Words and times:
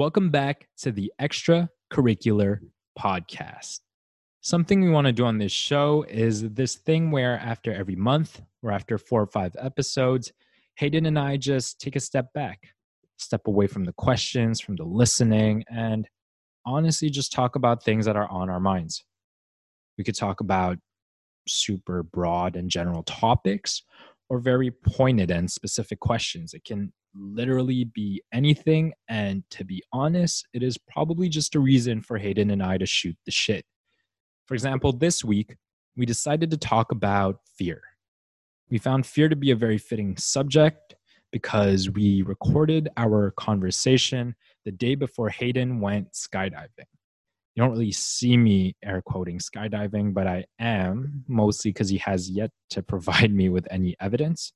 Welcome 0.00 0.30
back 0.30 0.66
to 0.78 0.92
the 0.92 1.12
Extracurricular 1.20 2.60
Podcast. 2.98 3.80
Something 4.40 4.80
we 4.80 4.88
want 4.88 5.06
to 5.08 5.12
do 5.12 5.26
on 5.26 5.36
this 5.36 5.52
show 5.52 6.06
is 6.08 6.54
this 6.54 6.76
thing 6.76 7.10
where 7.10 7.38
after 7.38 7.70
every 7.70 7.96
month 7.96 8.40
or 8.62 8.72
after 8.72 8.96
four 8.96 9.20
or 9.20 9.26
five 9.26 9.54
episodes, 9.58 10.32
Hayden 10.76 11.04
and 11.04 11.18
I 11.18 11.36
just 11.36 11.82
take 11.82 11.96
a 11.96 12.00
step 12.00 12.32
back, 12.32 12.60
step 13.18 13.42
away 13.46 13.66
from 13.66 13.84
the 13.84 13.92
questions, 13.92 14.58
from 14.58 14.76
the 14.76 14.84
listening, 14.84 15.64
and 15.70 16.08
honestly 16.64 17.10
just 17.10 17.30
talk 17.30 17.56
about 17.56 17.84
things 17.84 18.06
that 18.06 18.16
are 18.16 18.30
on 18.30 18.48
our 18.48 18.58
minds. 18.58 19.04
We 19.98 20.04
could 20.04 20.16
talk 20.16 20.40
about 20.40 20.78
super 21.46 22.04
broad 22.04 22.56
and 22.56 22.70
general 22.70 23.02
topics 23.02 23.82
or 24.30 24.38
very 24.38 24.70
pointed 24.70 25.30
and 25.30 25.50
specific 25.50 26.00
questions. 26.00 26.54
It 26.54 26.64
can 26.64 26.90
literally 27.14 27.84
be 27.84 28.22
anything. 28.32 28.92
And 29.08 29.44
to 29.50 29.64
be 29.64 29.82
honest, 29.92 30.46
it 30.52 30.62
is 30.62 30.78
probably 30.78 31.28
just 31.28 31.54
a 31.54 31.60
reason 31.60 32.02
for 32.02 32.18
Hayden 32.18 32.50
and 32.50 32.62
I 32.62 32.78
to 32.78 32.86
shoot 32.86 33.16
the 33.24 33.32
shit. 33.32 33.64
For 34.46 34.54
example, 34.54 34.92
this 34.92 35.24
week, 35.24 35.56
we 35.96 36.06
decided 36.06 36.50
to 36.50 36.56
talk 36.56 36.92
about 36.92 37.40
fear. 37.56 37.82
We 38.70 38.78
found 38.78 39.06
fear 39.06 39.28
to 39.28 39.36
be 39.36 39.50
a 39.50 39.56
very 39.56 39.78
fitting 39.78 40.16
subject 40.16 40.94
because 41.32 41.90
we 41.90 42.22
recorded 42.22 42.88
our 42.96 43.32
conversation 43.32 44.34
the 44.64 44.72
day 44.72 44.94
before 44.94 45.28
Hayden 45.28 45.80
went 45.80 46.12
skydiving. 46.12 46.86
You 47.54 47.64
don't 47.64 47.72
really 47.72 47.92
see 47.92 48.36
me 48.36 48.76
air 48.84 49.02
quoting 49.04 49.38
skydiving, 49.38 50.14
but 50.14 50.26
I 50.26 50.44
am 50.58 51.24
mostly 51.28 51.72
because 51.72 51.88
he 51.88 51.98
has 51.98 52.30
yet 52.30 52.50
to 52.70 52.82
provide 52.82 53.32
me 53.40 53.48
with 53.48 53.66
any 53.70 53.96
evidence. 54.00 54.52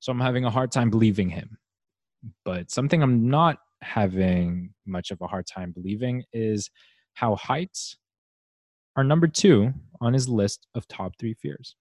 So 0.00 0.12
I'm 0.12 0.20
having 0.20 0.44
a 0.44 0.50
hard 0.50 0.72
time 0.72 0.90
believing 0.90 1.28
him. 1.30 1.58
But 2.44 2.70
something 2.70 3.02
I'm 3.02 3.28
not 3.28 3.58
having 3.82 4.74
much 4.86 5.10
of 5.10 5.20
a 5.20 5.26
hard 5.26 5.46
time 5.46 5.72
believing 5.72 6.24
is 6.32 6.70
how 7.14 7.36
heights 7.36 7.96
are 8.96 9.04
number 9.04 9.28
two 9.28 9.72
on 10.00 10.12
his 10.12 10.28
list 10.28 10.66
of 10.74 10.88
top 10.88 11.12
three 11.18 11.34
fears. 11.34 11.76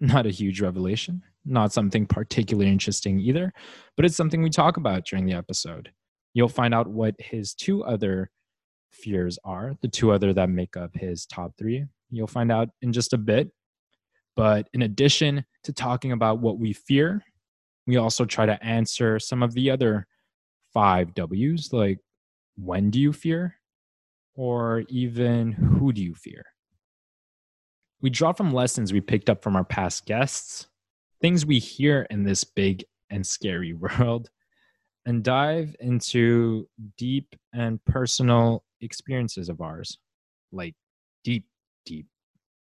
Not 0.00 0.26
a 0.26 0.30
huge 0.30 0.60
revelation, 0.60 1.22
not 1.44 1.72
something 1.72 2.06
particularly 2.06 2.70
interesting 2.70 3.18
either, 3.18 3.52
but 3.96 4.04
it's 4.04 4.16
something 4.16 4.42
we 4.42 4.50
talk 4.50 4.76
about 4.76 5.04
during 5.04 5.26
the 5.26 5.34
episode. 5.34 5.90
You'll 6.34 6.48
find 6.48 6.72
out 6.72 6.86
what 6.86 7.16
his 7.18 7.54
two 7.54 7.82
other 7.82 8.30
fears 8.92 9.38
are, 9.44 9.76
the 9.82 9.88
two 9.88 10.12
other 10.12 10.32
that 10.32 10.50
make 10.50 10.76
up 10.76 10.94
his 10.94 11.26
top 11.26 11.52
three. 11.58 11.84
You'll 12.10 12.26
find 12.28 12.52
out 12.52 12.68
in 12.80 12.92
just 12.92 13.12
a 13.12 13.18
bit. 13.18 13.50
But 14.36 14.68
in 14.72 14.82
addition 14.82 15.44
to 15.64 15.72
talking 15.72 16.12
about 16.12 16.38
what 16.38 16.58
we 16.58 16.72
fear, 16.72 17.24
we 17.88 17.96
also 17.96 18.26
try 18.26 18.44
to 18.44 18.62
answer 18.62 19.18
some 19.18 19.42
of 19.42 19.54
the 19.54 19.70
other 19.70 20.06
five 20.74 21.14
W's, 21.14 21.72
like 21.72 21.98
when 22.56 22.90
do 22.90 23.00
you 23.00 23.14
fear? 23.14 23.54
Or 24.34 24.84
even 24.88 25.52
who 25.52 25.94
do 25.94 26.02
you 26.04 26.14
fear? 26.14 26.44
We 28.02 28.10
draw 28.10 28.32
from 28.32 28.52
lessons 28.52 28.92
we 28.92 29.00
picked 29.00 29.30
up 29.30 29.42
from 29.42 29.56
our 29.56 29.64
past 29.64 30.04
guests, 30.04 30.68
things 31.22 31.46
we 31.46 31.58
hear 31.58 32.06
in 32.10 32.24
this 32.24 32.44
big 32.44 32.84
and 33.08 33.26
scary 33.26 33.72
world, 33.98 34.28
and 35.06 35.24
dive 35.24 35.74
into 35.80 36.68
deep 36.98 37.34
and 37.54 37.82
personal 37.86 38.64
experiences 38.82 39.48
of 39.48 39.62
ours, 39.62 39.96
like 40.52 40.74
deep, 41.24 41.46
deep. 41.86 42.06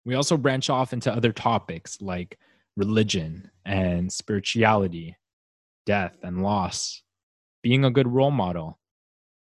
We 0.06 0.16
also 0.16 0.38
branch 0.38 0.70
off 0.70 0.94
into 0.94 1.14
other 1.14 1.34
topics 1.34 2.02
like 2.02 2.40
religion 2.80 3.52
and 3.66 4.12
spirituality, 4.12 5.18
death 5.86 6.18
and 6.24 6.42
loss, 6.42 7.04
being 7.62 7.84
a 7.84 7.92
good 7.92 8.08
role 8.08 8.32
model, 8.32 8.80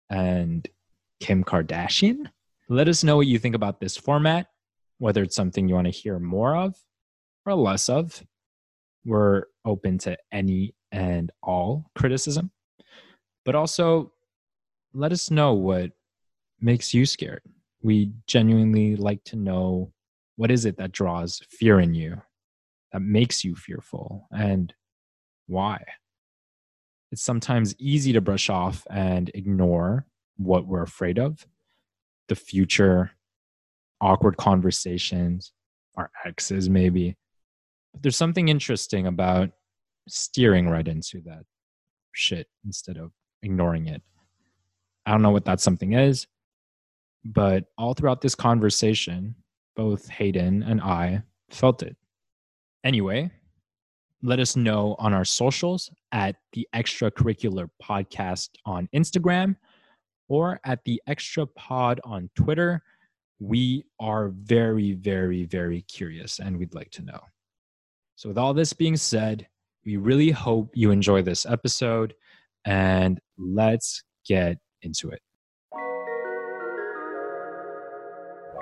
and 0.08 0.66
Kim 1.20 1.44
Kardashian. 1.44 2.30
Let 2.68 2.88
us 2.88 3.04
know 3.04 3.16
what 3.16 3.26
you 3.26 3.38
think 3.38 3.54
about 3.54 3.78
this 3.78 3.96
format, 3.96 4.48
whether 4.98 5.22
it's 5.22 5.36
something 5.36 5.68
you 5.68 5.74
want 5.74 5.86
to 5.86 5.90
hear 5.92 6.18
more 6.18 6.56
of 6.56 6.74
or 7.44 7.54
less 7.54 7.88
of. 7.88 8.24
We're 9.04 9.44
open 9.64 9.98
to 9.98 10.16
any 10.32 10.74
and 10.90 11.30
all 11.42 11.90
criticism, 11.94 12.50
but 13.44 13.54
also 13.54 14.12
let 14.94 15.12
us 15.12 15.30
know 15.30 15.52
what 15.52 15.92
makes 16.58 16.94
you 16.94 17.04
scared. 17.04 17.42
We 17.82 18.12
genuinely 18.26 18.96
like 18.96 19.22
to 19.24 19.36
know 19.36 19.92
what 20.36 20.50
is 20.50 20.64
it 20.64 20.78
that 20.78 20.92
draws 20.92 21.40
fear 21.50 21.80
in 21.80 21.94
you 21.94 22.20
that 22.96 23.02
makes 23.02 23.44
you 23.44 23.54
fearful 23.54 24.26
and 24.34 24.72
why. 25.48 25.84
It's 27.12 27.20
sometimes 27.20 27.74
easy 27.78 28.14
to 28.14 28.22
brush 28.22 28.48
off 28.48 28.86
and 28.88 29.30
ignore 29.34 30.06
what 30.38 30.66
we're 30.66 30.82
afraid 30.82 31.18
of 31.18 31.46
the 32.28 32.34
future, 32.34 33.10
awkward 34.00 34.38
conversations, 34.38 35.52
our 35.98 36.10
exes, 36.24 36.70
maybe. 36.70 37.18
But 37.92 38.02
there's 38.02 38.16
something 38.16 38.48
interesting 38.48 39.06
about 39.06 39.50
steering 40.08 40.70
right 40.70 40.88
into 40.88 41.20
that 41.26 41.44
shit 42.12 42.46
instead 42.64 42.96
of 42.96 43.12
ignoring 43.42 43.88
it. 43.88 44.00
I 45.04 45.10
don't 45.10 45.20
know 45.20 45.32
what 45.32 45.44
that 45.44 45.60
something 45.60 45.92
is, 45.92 46.26
but 47.26 47.64
all 47.76 47.92
throughout 47.92 48.22
this 48.22 48.34
conversation, 48.34 49.34
both 49.76 50.08
Hayden 50.08 50.62
and 50.62 50.80
I 50.80 51.24
felt 51.50 51.82
it. 51.82 51.94
Anyway, 52.84 53.30
let 54.22 54.38
us 54.38 54.56
know 54.56 54.96
on 54.98 55.12
our 55.12 55.24
socials 55.24 55.90
at 56.12 56.36
the 56.52 56.66
extracurricular 56.74 57.68
podcast 57.82 58.50
on 58.64 58.88
Instagram 58.94 59.56
or 60.28 60.60
at 60.64 60.84
the 60.84 61.00
extra 61.06 61.46
pod 61.46 62.00
on 62.04 62.30
Twitter. 62.34 62.82
We 63.38 63.84
are 64.00 64.30
very, 64.30 64.92
very, 64.92 65.44
very 65.44 65.82
curious 65.82 66.38
and 66.38 66.56
we'd 66.56 66.74
like 66.74 66.90
to 66.92 67.02
know. 67.02 67.20
So, 68.16 68.30
with 68.30 68.38
all 68.38 68.54
this 68.54 68.72
being 68.72 68.96
said, 68.96 69.46
we 69.84 69.98
really 69.98 70.30
hope 70.30 70.70
you 70.74 70.90
enjoy 70.90 71.22
this 71.22 71.44
episode 71.44 72.14
and 72.64 73.20
let's 73.38 74.02
get 74.26 74.58
into 74.82 75.10
it. 75.10 75.20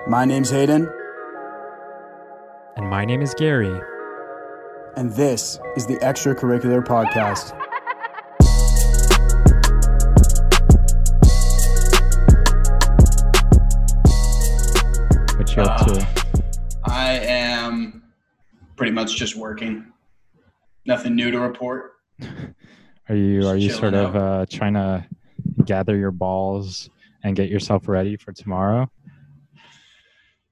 My 0.07 0.25
name's 0.25 0.51
Hayden. 0.51 0.89
And 2.75 2.89
my 2.89 3.05
name 3.05 3.21
is 3.21 3.33
Gary 3.33 3.79
and 4.95 5.11
this 5.11 5.59
is 5.75 5.85
the 5.85 5.97
Extracurricular 5.97 6.83
Podcast. 6.83 7.53
What 15.37 15.55
you 15.55 15.63
up 15.63 15.85
to? 15.85 16.01
Uh, 16.01 16.05
I 16.85 17.13
am 17.19 18.03
pretty 18.77 18.93
much 18.93 19.15
just 19.17 19.35
working. 19.35 19.91
Nothing 20.85 21.15
new 21.15 21.31
to 21.31 21.39
report. 21.39 21.93
Are 23.07 23.15
you 23.15 23.41
just 23.41 23.53
are 23.53 23.57
you 23.57 23.69
sort 23.69 23.93
of 23.93 24.15
uh, 24.15 24.45
trying 24.49 24.73
to 24.73 25.05
gather 25.63 25.95
your 25.95 26.09
balls 26.09 26.89
and 27.23 27.35
get 27.35 27.49
yourself 27.49 27.87
ready 27.87 28.17
for 28.17 28.31
tomorrow? 28.31 28.89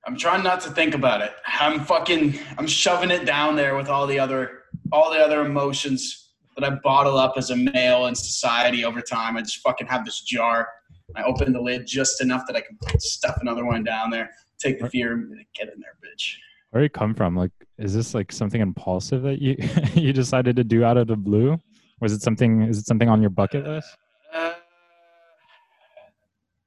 I'm 0.05 0.17
trying 0.17 0.43
not 0.43 0.59
to 0.61 0.69
think 0.69 0.95
about 0.95 1.21
it. 1.21 1.31
I'm 1.45 1.85
fucking 1.85 2.37
I'm 2.57 2.67
shoving 2.67 3.11
it 3.11 3.25
down 3.25 3.55
there 3.55 3.75
with 3.75 3.87
all 3.87 4.05
the 4.05 4.19
other 4.19 4.63
all 4.91 5.11
the 5.11 5.19
other 5.19 5.45
emotions 5.45 6.31
that 6.55 6.69
I 6.69 6.75
bottle 6.83 7.17
up 7.17 7.33
as 7.37 7.49
a 7.49 7.55
male 7.55 8.07
in 8.07 8.15
society 8.15 8.85
over 8.85 9.01
time. 9.01 9.37
I 9.37 9.41
just 9.41 9.59
fucking 9.59 9.87
have 9.87 10.05
this 10.05 10.21
jar. 10.21 10.67
I 11.15 11.23
open 11.23 11.53
the 11.53 11.61
lid 11.61 11.87
just 11.87 12.21
enough 12.21 12.43
that 12.47 12.55
I 12.55 12.61
can 12.61 12.77
stuff 12.99 13.37
another 13.41 13.65
one 13.65 13.83
down 13.83 14.09
there, 14.09 14.29
take 14.59 14.79
the 14.79 14.89
fear 14.89 15.13
and 15.13 15.29
get 15.55 15.69
in 15.73 15.79
there, 15.79 15.95
bitch. 16.03 16.35
Where 16.71 16.81
did 16.81 16.87
it 16.87 16.93
come 16.93 17.13
from? 17.13 17.35
Like, 17.35 17.51
is 17.77 17.93
this 17.93 18.13
like 18.13 18.31
something 18.31 18.59
impulsive 18.59 19.21
that 19.23 19.41
you 19.41 19.55
you 19.93 20.11
decided 20.11 20.55
to 20.57 20.63
do 20.63 20.83
out 20.83 20.97
of 20.97 21.07
the 21.07 21.15
blue? 21.15 21.57
Was 22.01 22.11
it 22.11 22.21
something? 22.21 22.63
Is 22.63 22.79
it 22.79 22.85
something 22.85 23.09
on 23.09 23.21
your 23.21 23.29
bucket 23.29 23.65
list? 23.65 23.95
Uh, 24.33 24.53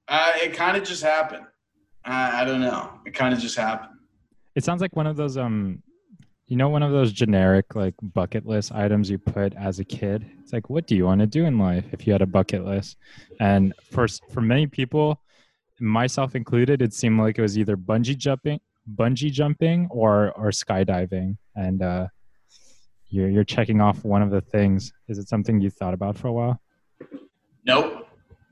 uh, 0.08 0.32
it 0.36 0.54
kind 0.54 0.76
of 0.76 0.84
just 0.84 1.02
happened. 1.02 1.44
I, 2.06 2.42
I 2.42 2.44
don't 2.44 2.60
know. 2.60 2.90
It 3.04 3.14
kind 3.14 3.34
of 3.34 3.40
just 3.40 3.56
happened. 3.56 3.98
It 4.54 4.64
sounds 4.64 4.80
like 4.80 4.96
one 4.96 5.06
of 5.06 5.16
those 5.16 5.36
um 5.36 5.82
you 6.46 6.56
know 6.56 6.68
one 6.68 6.82
of 6.82 6.92
those 6.92 7.12
generic 7.12 7.74
like 7.74 7.94
bucket 8.00 8.46
list 8.46 8.72
items 8.72 9.10
you 9.10 9.18
put 9.18 9.54
as 9.54 9.80
a 9.80 9.84
kid? 9.84 10.24
It's 10.40 10.52
like 10.52 10.70
what 10.70 10.86
do 10.86 10.94
you 10.94 11.04
want 11.04 11.20
to 11.20 11.26
do 11.26 11.44
in 11.44 11.58
life 11.58 11.84
if 11.92 12.06
you 12.06 12.12
had 12.12 12.22
a 12.22 12.26
bucket 12.26 12.64
list? 12.64 12.96
And 13.40 13.74
for 13.90 14.06
for 14.32 14.40
many 14.40 14.66
people 14.66 15.20
myself 15.80 16.34
included 16.34 16.80
it 16.80 16.94
seemed 16.94 17.20
like 17.20 17.38
it 17.38 17.42
was 17.42 17.58
either 17.58 17.76
bungee 17.76 18.16
jumping 18.16 18.60
bungee 18.94 19.32
jumping 19.32 19.88
or 19.90 20.32
or 20.32 20.50
skydiving. 20.50 21.36
And 21.56 21.82
uh 21.82 22.06
you're 23.08 23.28
you're 23.28 23.44
checking 23.44 23.80
off 23.80 24.04
one 24.04 24.22
of 24.22 24.30
the 24.30 24.40
things. 24.40 24.92
Is 25.08 25.18
it 25.18 25.28
something 25.28 25.60
you 25.60 25.70
thought 25.70 25.94
about 25.94 26.16
for 26.16 26.28
a 26.28 26.32
while? 26.32 26.60
Nope. 27.64 28.08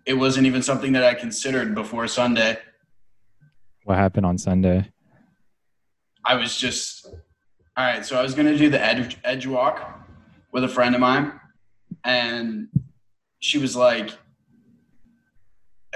It 0.07 0.15
wasn't 0.15 0.47
even 0.47 0.63
something 0.63 0.93
that 0.93 1.05
i 1.05 1.15
considered 1.15 1.75
before 1.75 2.07
sunday 2.07 2.59
what 3.85 3.97
happened 3.97 4.27
on 4.27 4.37
Sunday? 4.39 4.91
I 6.25 6.35
was 6.35 6.57
just 6.57 7.07
all 7.77 7.85
right. 7.85 8.05
So 8.05 8.19
I 8.19 8.23
was 8.23 8.35
gonna 8.35 8.57
do 8.57 8.69
the 8.71 8.83
edge 8.83 9.19
edge 9.25 9.47
walk 9.47 10.01
with 10.53 10.65
a 10.65 10.69
friend 10.69 10.95
of 10.95 11.01
mine, 11.01 11.33
and 12.05 12.69
she 13.41 13.59
was 13.59 13.77
like, 13.77 14.11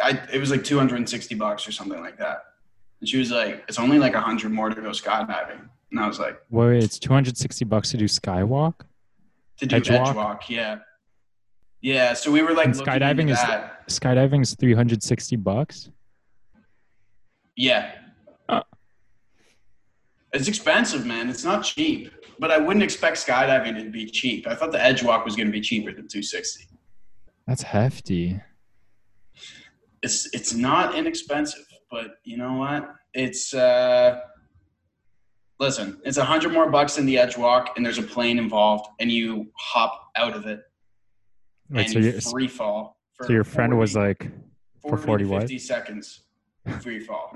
I 0.02 0.20
it 0.32 0.38
was 0.38 0.50
like 0.50 0.64
260 0.64 1.34
bucks 1.34 1.66
or 1.66 1.72
something 1.72 2.00
like 2.00 2.18
that. 2.18 2.44
And 3.00 3.08
she 3.08 3.18
was 3.18 3.30
like, 3.30 3.64
"It's 3.68 3.78
only 3.78 3.98
like 3.98 4.14
100 4.14 4.50
more 4.50 4.68
to 4.70 4.80
go 4.80 4.90
skydiving." 4.90 5.68
And 5.90 6.00
I 6.00 6.06
was 6.06 6.18
like, 6.18 6.38
Wait, 6.50 6.82
it's 6.82 6.98
260 6.98 7.64
bucks 7.64 7.90
to 7.92 7.96
do 7.96 8.04
skywalk? 8.04 8.74
"To 9.58 9.66
do 9.66 9.76
Edge 9.76 9.90
edge 9.90 10.00
walk? 10.00 10.16
walk, 10.16 10.50
yeah, 10.50 10.80
yeah." 11.80 12.12
So 12.12 12.30
we 12.30 12.42
were 12.42 12.52
like, 12.52 12.70
skydiving 12.70 13.30
is- 13.30 13.40
that. 13.40 13.86
Skydiving 13.88 14.42
is 14.42 14.54
360 14.56 15.36
bucks. 15.36 15.90
Yeah. 17.58 17.90
Uh. 18.48 18.62
It's 20.32 20.46
expensive, 20.46 21.04
man. 21.04 21.28
It's 21.28 21.44
not 21.44 21.64
cheap, 21.64 22.12
but 22.38 22.52
I 22.52 22.58
wouldn't 22.58 22.84
expect 22.84 23.16
skydiving 23.16 23.76
to 23.82 23.90
be 23.90 24.06
cheap. 24.06 24.46
I 24.46 24.54
thought 24.54 24.70
the 24.70 24.82
edge 24.82 25.02
walk 25.02 25.24
was 25.24 25.34
going 25.34 25.48
to 25.48 25.52
be 25.52 25.60
cheaper 25.60 25.90
than 25.90 26.06
260. 26.06 26.66
That's 27.46 27.62
hefty. 27.62 28.40
it's 30.02 30.32
it's 30.32 30.54
not 30.54 30.94
inexpensive, 30.94 31.66
but 31.90 32.18
you 32.22 32.36
know 32.36 32.54
what? 32.54 32.94
It's 33.12 33.52
uh 33.52 34.20
listen, 35.58 36.00
it's 36.04 36.18
a 36.18 36.24
hundred 36.24 36.52
more 36.52 36.70
bucks 36.70 36.94
than 36.94 37.06
the 37.06 37.18
edge 37.18 37.36
walk, 37.36 37.72
and 37.76 37.84
there's 37.84 37.98
a 37.98 38.02
plane 38.02 38.38
involved, 38.38 38.86
and 39.00 39.10
you 39.10 39.50
hop 39.56 40.10
out 40.14 40.36
of 40.36 40.46
it 40.46 40.60
Wait, 41.70 41.86
and 41.86 41.92
so, 41.92 41.98
you 41.98 42.12
you 42.12 42.20
free 42.20 42.48
fall. 42.48 42.98
For 43.14 43.26
so 43.26 43.32
your 43.32 43.44
friend 43.44 43.72
40 43.72 43.80
was 43.80 43.96
like, 43.96 44.30
for 44.80 44.96
40 44.96 45.24
to 45.24 45.30
what? 45.30 45.40
50 45.40 45.58
seconds 45.58 46.20
free 46.80 47.00
fall. 47.00 47.32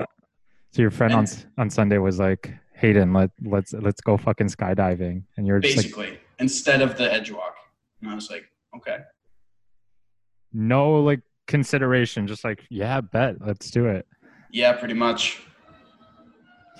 so 0.70 0.82
your 0.82 0.90
friend 0.90 1.12
on 1.12 1.18
And- 1.20 1.28
s- 1.28 1.46
on 1.58 1.70
Sunday 1.70 1.98
was 1.98 2.18
like, 2.18 2.52
Hayden, 2.74 3.12
let 3.12 3.30
let's 3.42 3.72
let's 3.74 4.00
go 4.00 4.16
fucking 4.16 4.48
skydiving, 4.48 5.22
and 5.36 5.46
you're 5.46 5.60
just 5.60 5.76
like, 5.76 5.86
basically, 5.86 6.18
instead 6.40 6.82
of 6.82 6.96
the 6.96 7.12
edge 7.12 7.30
walk. 7.30 7.54
And 8.00 8.10
I 8.10 8.14
was 8.14 8.28
like, 8.30 8.44
okay. 8.76 8.98
no 10.52 11.00
like 11.00 11.20
consideration, 11.46 12.26
just 12.26 12.44
like, 12.44 12.64
yeah, 12.70 13.00
bet, 13.00 13.36
let's 13.46 13.70
do 13.70 13.86
it. 13.86 14.06
Yeah, 14.50 14.72
pretty 14.72 14.94
much. 14.94 15.40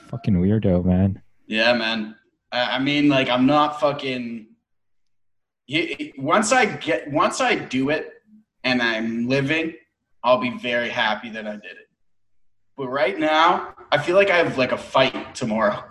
Fucking 0.09 0.35
weirdo, 0.35 0.85
man. 0.85 1.23
Yeah, 1.47 1.73
man. 1.75 2.17
I, 2.51 2.77
I 2.77 2.79
mean, 2.79 3.09
like, 3.09 3.29
I'm 3.29 3.47
not 3.47 3.81
fucking. 3.81 4.47
Once 6.19 6.53
I 6.53 6.67
get, 6.67 7.11
once 7.11 7.41
I 7.41 7.55
do 7.55 7.89
it, 7.91 8.11
and 8.65 8.83
I'm 8.83 9.27
living, 9.29 9.75
I'll 10.23 10.39
be 10.41 10.51
very 10.59 10.89
happy 10.91 11.31
that 11.31 11.47
I 11.47 11.53
did 11.53 11.65
it. 11.65 11.82
But 12.77 12.89
right 12.89 13.19
now, 13.19 13.75
I 13.91 13.99
feel 13.99 14.17
like 14.17 14.31
I 14.31 14.37
have 14.37 14.57
like 14.57 14.73
a 14.73 14.79
fight 14.79 15.35
tomorrow. 15.35 15.85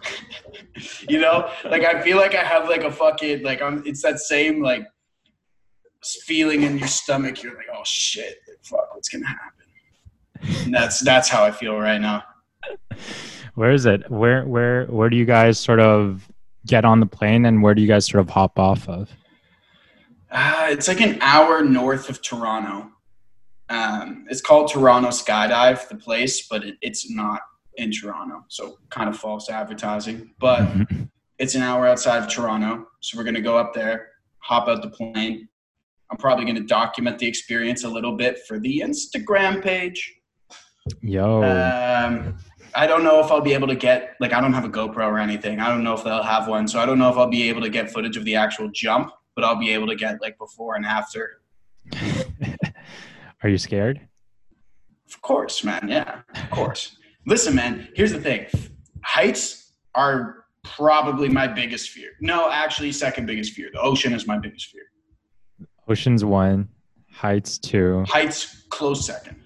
you 1.10 1.20
know, 1.20 1.52
like 1.66 1.84
I 1.84 2.02
feel 2.02 2.18
like 2.18 2.34
I 2.34 2.44
have 2.44 2.68
like 2.68 2.84
a 2.84 2.92
fucking 2.92 3.44
like 3.44 3.62
I'm. 3.62 3.84
It's 3.86 4.02
that 4.02 4.20
same 4.20 4.62
like 4.62 4.86
feeling 6.04 6.64
in 6.64 6.78
your 6.78 6.88
stomach. 6.88 7.44
You're 7.44 7.56
like, 7.56 7.68
oh 7.74 7.84
shit, 7.86 8.38
fuck, 8.64 8.94
what's 8.94 9.10
gonna 9.10 9.28
happen? 9.28 10.66
And 10.66 10.74
that's 10.74 11.00
that's 11.00 11.30
how 11.30 11.44
I 11.44 11.52
feel 11.52 11.78
right 11.78 12.02
now. 12.02 12.24
Where 13.56 13.72
is 13.72 13.86
it? 13.86 14.10
Where 14.10 14.46
where 14.46 14.86
where 14.86 15.10
do 15.10 15.18
you 15.18 15.26
guys 15.26 15.60
sort 15.60 15.80
of 15.80 16.28
get 16.66 16.86
on 16.86 17.00
the 17.00 17.06
plane, 17.06 17.46
and 17.46 17.62
where 17.62 17.76
do 17.76 17.82
you 17.82 17.88
guys 17.88 18.06
sort 18.06 18.22
of 18.22 18.30
hop 18.30 18.58
off 18.58 18.88
of? 18.90 19.12
Uh, 20.32 20.68
it's 20.70 20.88
like 20.88 21.02
an 21.02 21.20
hour 21.22 21.62
north 21.62 22.10
of 22.10 22.22
Toronto. 22.22 22.90
Um, 23.72 24.26
it's 24.30 24.42
called 24.42 24.70
Toronto 24.70 25.10
Skydive, 25.10 25.88
the 25.88 25.96
place, 25.96 26.48
but 26.48 26.64
it, 26.64 26.76
it's 26.82 27.10
not 27.10 27.42
in 27.78 27.90
Toronto. 27.92 28.44
So 28.50 28.78
kind 28.90 29.08
of 29.10 29.18
false 29.18 29.50
advertising. 29.50 30.32
But 30.40 30.64
Mhm. 30.64 31.10
it's 31.40 31.56
an 31.56 31.62
hour 31.64 31.88
outside 31.88 32.22
of 32.22 32.28
Toronto. 32.30 32.88
So 33.00 33.18
we're 33.18 33.24
going 33.24 33.36
to 33.36 33.42
go 33.42 33.58
up 33.58 33.74
there, 33.74 34.10
hop 34.40 34.68
out 34.68 34.82
the 34.82 34.90
plane. 34.90 35.48
I'm 36.12 36.18
probably 36.18 36.44
going 36.44 36.58
to 36.58 36.64
document 36.64 37.18
the 37.20 37.28
experience 37.28 37.86
a 37.86 37.90
little 37.90 38.18
bit 38.18 38.40
for 38.46 38.60
the 38.60 38.82
Instagram 38.86 39.64
page. 39.64 40.14
Yo, 41.02 41.42
Um, 41.44 42.38
I 42.76 42.86
don't 42.88 43.04
know 43.06 43.20
if 43.24 43.32
I'll 43.32 43.40
be 43.42 43.54
able 43.54 43.68
to 43.70 43.76
get, 43.76 44.16
like, 44.20 44.34
I 44.34 44.42
don't 44.42 44.52
have 44.54 44.66
a 44.66 44.70
GoPro 44.70 45.06
or 45.08 45.20
anything. 45.20 45.60
I 45.62 45.70
don't 45.70 45.84
know 45.84 45.94
if 45.94 46.04
they'll 46.04 46.24
have 46.24 46.48
one. 46.50 46.68
So 46.68 46.80
I 46.82 46.86
don't 46.86 47.00
know 47.00 47.10
if 47.10 47.16
I'll 47.18 47.30
be 47.30 47.48
able 47.48 47.62
to 47.62 47.70
get 47.70 47.90
footage 47.92 48.18
of 48.18 48.26
the 48.26 48.36
actual 48.36 48.70
jump, 48.74 49.12
but 49.36 49.46
I'll 49.46 49.56
be 49.60 49.70
able 49.72 49.88
to 49.88 49.96
get, 49.96 50.22
like, 50.22 50.38
before 50.38 50.76
and 50.76 50.86
after. 50.86 51.42
are 53.44 53.50
you 53.50 53.58
scared? 53.58 54.02
Of 55.08 55.22
course, 55.22 55.64
man. 55.64 55.88
Yeah, 55.88 56.22
of 56.36 56.50
course. 56.52 56.98
Listen, 57.26 57.56
man, 57.56 57.88
here's 57.96 58.12
the 58.12 58.20
thing 58.20 58.48
heights 59.04 59.74
are 59.96 60.46
probably 60.64 61.28
my 61.28 61.48
biggest 61.48 61.90
fear. 61.90 62.12
No, 62.22 62.50
actually, 62.52 62.92
second 62.92 63.26
biggest 63.26 63.54
fear. 63.54 63.70
The 63.74 63.82
ocean 63.82 64.14
is 64.14 64.28
my 64.28 64.38
biggest 64.38 64.68
fear. 64.68 64.84
Ocean's 65.88 66.24
one, 66.24 66.70
heights 67.12 67.58
two. 67.58 68.04
Heights, 68.08 68.64
close 68.70 69.06
second. 69.06 69.44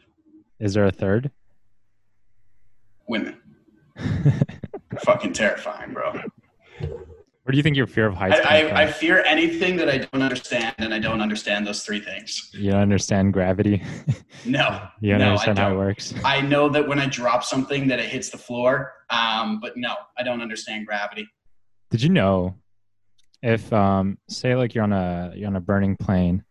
Is 0.60 0.74
there 0.74 0.86
a 0.86 0.92
third? 0.92 1.32
Women. 3.08 3.38
Fucking 5.00 5.34
terrifying, 5.34 5.94
bro. 5.94 6.14
Where 7.46 7.52
do 7.52 7.58
you 7.58 7.64
think 7.64 7.76
your 7.76 7.86
fear 7.86 8.08
of 8.08 8.16
heights 8.16 8.40
I, 8.44 8.62
I, 8.62 8.82
I 8.82 8.92
fear 8.92 9.22
anything 9.24 9.76
that 9.76 9.88
I 9.88 10.00
don't 10.00 10.24
understand, 10.24 10.74
and 10.80 10.92
I 10.92 10.98
don't 10.98 11.22
understand 11.22 11.68
those 11.68 11.84
three 11.84 12.00
things. 12.00 12.50
You 12.54 12.72
don't 12.72 12.82
understand 12.82 13.34
gravity. 13.34 13.84
No. 14.46 14.88
you 15.02 15.12
don't 15.12 15.20
no, 15.22 15.30
understand 15.30 15.60
I 15.60 15.64
how 15.64 15.74
it 15.74 15.78
works. 15.78 16.14
I 16.26 16.42
know 16.42 16.70
that 16.70 16.88
when 16.88 17.00
I 17.00 17.08
drop 17.08 17.44
something 17.44 17.88
that 17.88 18.00
it 18.00 18.08
hits 18.08 18.30
the 18.30 18.38
floor, 18.38 18.94
um, 19.10 19.60
but 19.60 19.76
no, 19.76 19.96
I 20.18 20.24
don't 20.24 20.42
understand 20.42 20.86
gravity. 20.86 21.28
Did 21.90 22.04
you 22.04 22.10
know 22.10 22.56
if 23.42 23.72
um 23.74 24.18
say 24.28 24.56
like 24.56 24.76
you're 24.76 24.84
on 24.84 24.94
a 24.94 25.32
you're 25.36 25.48
on 25.48 25.56
a 25.56 25.62
burning 25.62 25.96
plane 25.98 26.44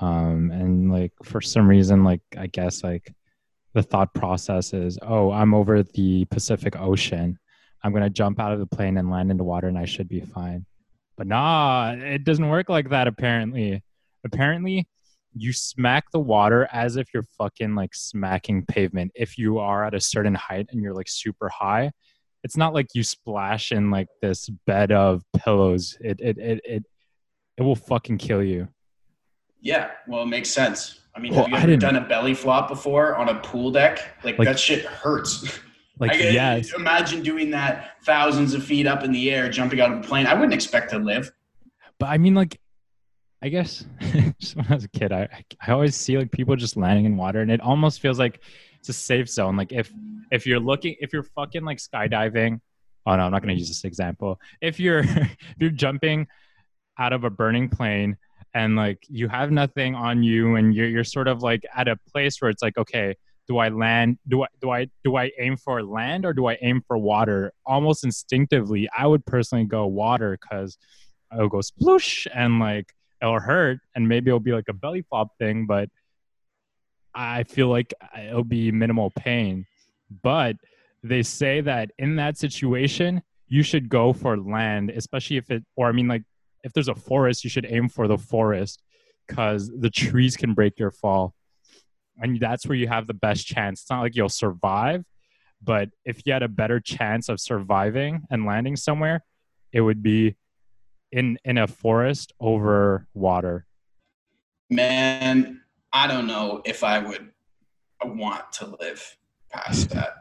um 0.00 0.50
and 0.52 0.90
like 0.90 1.12
for 1.22 1.40
some 1.40 1.68
reason 1.68 2.02
like 2.02 2.22
I 2.36 2.46
guess 2.46 2.82
like 2.82 3.12
the 3.74 3.82
thought 3.82 4.14
process 4.14 4.72
is 4.72 4.98
oh 5.02 5.30
I'm 5.30 5.54
over 5.54 5.82
the 5.82 6.24
Pacific 6.26 6.76
Ocean 6.78 7.38
I'm 7.84 7.92
going 7.92 8.04
to 8.04 8.10
jump 8.10 8.40
out 8.40 8.52
of 8.52 8.58
the 8.58 8.66
plane 8.66 8.96
and 8.96 9.10
land 9.10 9.30
into 9.30 9.44
water 9.44 9.68
and 9.68 9.78
I 9.78 9.84
should 9.84 10.08
be 10.08 10.20
fine. 10.20 10.66
But 11.16 11.26
nah, 11.26 11.92
it 11.96 12.24
doesn't 12.24 12.48
work 12.48 12.68
like 12.68 12.90
that 12.90 13.06
apparently. 13.06 13.82
Apparently 14.24 14.88
you 15.34 15.52
smack 15.52 16.04
the 16.12 16.20
water 16.20 16.68
as 16.72 16.96
if 16.96 17.08
you're 17.14 17.26
fucking 17.38 17.74
like 17.74 17.94
smacking 17.94 18.66
pavement 18.66 19.10
if 19.14 19.38
you 19.38 19.58
are 19.58 19.84
at 19.84 19.94
a 19.94 20.00
certain 20.00 20.34
height 20.34 20.66
and 20.70 20.82
you're 20.82 20.92
like 20.92 21.08
super 21.08 21.48
high 21.48 21.90
it's 22.44 22.56
not 22.56 22.74
like 22.74 22.88
you 22.94 23.02
splash 23.02 23.72
in 23.72 23.90
like 23.90 24.08
this 24.20 24.48
bed 24.66 24.92
of 24.92 25.22
pillows. 25.36 25.96
It 26.00 26.20
it 26.20 26.38
it 26.38 26.60
it, 26.64 26.84
it 27.56 27.62
will 27.62 27.76
fucking 27.76 28.18
kill 28.18 28.42
you. 28.42 28.68
Yeah, 29.60 29.90
well, 30.08 30.22
it 30.22 30.26
makes 30.26 30.50
sense. 30.50 31.00
I 31.14 31.20
mean, 31.20 31.34
Well, 31.34 31.42
have 31.44 31.50
you 31.50 31.56
I 31.56 31.62
ever 31.62 31.76
done 31.76 31.96
a 31.96 32.00
belly 32.00 32.34
flop 32.34 32.68
before 32.68 33.16
on 33.16 33.28
a 33.28 33.36
pool 33.36 33.70
deck? 33.70 34.00
Like, 34.24 34.38
Like- 34.38 34.48
that 34.48 34.58
shit 34.58 34.84
hurts. 34.84 35.60
Like 35.98 36.12
I 36.12 36.16
can 36.16 36.34
yes, 36.34 36.72
imagine 36.72 37.22
doing 37.22 37.50
that 37.50 38.02
thousands 38.04 38.54
of 38.54 38.64
feet 38.64 38.86
up 38.86 39.04
in 39.04 39.12
the 39.12 39.30
air, 39.30 39.48
jumping 39.48 39.80
out 39.80 39.92
of 39.92 39.98
a 39.98 40.02
plane. 40.02 40.26
I 40.26 40.34
wouldn't 40.34 40.54
expect 40.54 40.90
to 40.90 40.98
live. 40.98 41.30
but 41.98 42.06
I 42.06 42.18
mean 42.18 42.34
like, 42.34 42.58
I 43.42 43.48
guess 43.48 43.84
just 44.38 44.56
when 44.56 44.66
I 44.68 44.74
was 44.74 44.84
a 44.84 44.88
kid, 44.88 45.12
I 45.12 45.28
I 45.60 45.72
always 45.72 45.96
see 45.96 46.16
like 46.18 46.30
people 46.30 46.56
just 46.56 46.76
landing 46.76 47.04
in 47.04 47.16
water, 47.16 47.40
and 47.40 47.50
it 47.50 47.60
almost 47.60 48.00
feels 48.00 48.18
like 48.18 48.40
it's 48.78 48.88
a 48.88 48.92
safe 48.92 49.28
zone. 49.28 49.56
Like 49.56 49.72
if 49.72 49.92
if 50.30 50.46
you're 50.46 50.60
looking, 50.60 50.96
if 51.00 51.12
you're 51.12 51.22
fucking 51.22 51.64
like 51.64 51.78
skydiving. 51.78 52.60
Oh 53.04 53.16
no, 53.16 53.22
I'm 53.22 53.32
not 53.32 53.42
gonna 53.42 53.54
use 53.54 53.68
this 53.68 53.84
example. 53.84 54.40
If 54.60 54.80
you're 54.80 55.00
if 55.06 55.56
you're 55.58 55.70
jumping 55.70 56.26
out 56.98 57.12
of 57.12 57.24
a 57.24 57.30
burning 57.30 57.68
plane 57.68 58.16
and 58.54 58.76
like 58.76 58.98
you 59.08 59.28
have 59.28 59.50
nothing 59.50 59.94
on 59.94 60.22
you 60.22 60.56
and 60.56 60.74
you're 60.74 60.88
you're 60.88 61.04
sort 61.04 61.28
of 61.28 61.42
like 61.42 61.64
at 61.74 61.88
a 61.88 61.96
place 62.12 62.40
where 62.40 62.50
it's 62.50 62.62
like 62.62 62.76
okay 62.76 63.16
do 63.48 63.58
i 63.58 63.68
land 63.68 64.18
do 64.28 64.42
i 64.42 64.46
do 64.60 64.70
i 64.70 64.86
do 65.04 65.16
i 65.16 65.30
aim 65.38 65.56
for 65.56 65.82
land 65.82 66.24
or 66.24 66.32
do 66.32 66.46
i 66.46 66.56
aim 66.62 66.82
for 66.86 66.96
water 66.96 67.52
almost 67.66 68.04
instinctively 68.04 68.88
i 68.96 69.06
would 69.06 69.24
personally 69.26 69.64
go 69.64 69.86
water 69.86 70.38
because 70.40 70.78
it'll 71.32 71.48
go 71.48 71.58
sploosh 71.58 72.26
and 72.34 72.58
like 72.58 72.92
it'll 73.20 73.40
hurt 73.40 73.78
and 73.94 74.08
maybe 74.08 74.30
it'll 74.30 74.40
be 74.40 74.52
like 74.52 74.68
a 74.68 74.72
belly 74.72 75.02
flop 75.02 75.28
thing 75.38 75.66
but 75.66 75.88
i 77.14 77.42
feel 77.44 77.68
like 77.68 77.92
it'll 78.20 78.44
be 78.44 78.70
minimal 78.70 79.10
pain 79.10 79.66
but 80.22 80.56
they 81.02 81.22
say 81.22 81.60
that 81.60 81.90
in 81.98 82.16
that 82.16 82.38
situation 82.38 83.22
you 83.48 83.62
should 83.62 83.88
go 83.88 84.12
for 84.12 84.36
land 84.38 84.90
especially 84.90 85.36
if 85.36 85.50
it 85.50 85.64
or 85.76 85.88
i 85.88 85.92
mean 85.92 86.08
like 86.08 86.22
if 86.64 86.72
there's 86.72 86.88
a 86.88 86.94
forest, 86.94 87.44
you 87.44 87.50
should 87.50 87.66
aim 87.68 87.88
for 87.88 88.08
the 88.08 88.18
forest 88.18 88.82
because 89.26 89.70
the 89.80 89.90
trees 89.90 90.36
can 90.36 90.54
break 90.54 90.78
your 90.78 90.90
fall. 90.90 91.34
And 92.18 92.38
that's 92.38 92.66
where 92.66 92.76
you 92.76 92.88
have 92.88 93.06
the 93.06 93.14
best 93.14 93.46
chance. 93.46 93.82
It's 93.82 93.90
not 93.90 94.00
like 94.00 94.14
you'll 94.14 94.28
survive, 94.28 95.04
but 95.62 95.90
if 96.04 96.22
you 96.26 96.32
had 96.32 96.42
a 96.42 96.48
better 96.48 96.80
chance 96.80 97.28
of 97.28 97.40
surviving 97.40 98.22
and 98.30 98.44
landing 98.44 98.76
somewhere, 98.76 99.24
it 99.72 99.80
would 99.80 100.02
be 100.02 100.36
in 101.10 101.38
in 101.44 101.58
a 101.58 101.66
forest 101.66 102.32
over 102.40 103.06
water. 103.14 103.66
Man, 104.70 105.60
I 105.92 106.06
don't 106.06 106.26
know 106.26 106.62
if 106.64 106.82
I 106.82 106.98
would 106.98 107.30
want 108.04 108.52
to 108.54 108.76
live 108.80 109.16
past 109.50 109.90
that. 109.90 110.14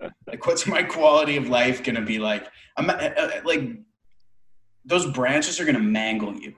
like, 0.26 0.46
what's 0.46 0.66
my 0.66 0.82
quality 0.82 1.36
of 1.36 1.48
life 1.48 1.82
gonna 1.82 2.02
be 2.02 2.18
like? 2.18 2.46
I'm 2.76 2.88
uh, 2.88 2.94
uh, 2.94 3.30
like, 3.44 3.62
those 4.84 5.06
branches 5.10 5.60
are 5.60 5.64
gonna 5.64 5.78
mangle 5.78 6.34
you. 6.34 6.54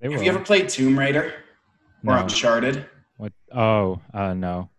They 0.00 0.10
Have 0.10 0.18
will. 0.18 0.24
you 0.24 0.30
ever 0.30 0.40
played 0.40 0.68
Tomb 0.68 0.98
Raider 0.98 1.34
or 2.06 2.14
No. 2.14 2.22
Uncharted? 2.22 2.86
What? 3.20 3.34
Oh, 3.52 4.00
uh, 4.14 4.32
no. 4.32 4.70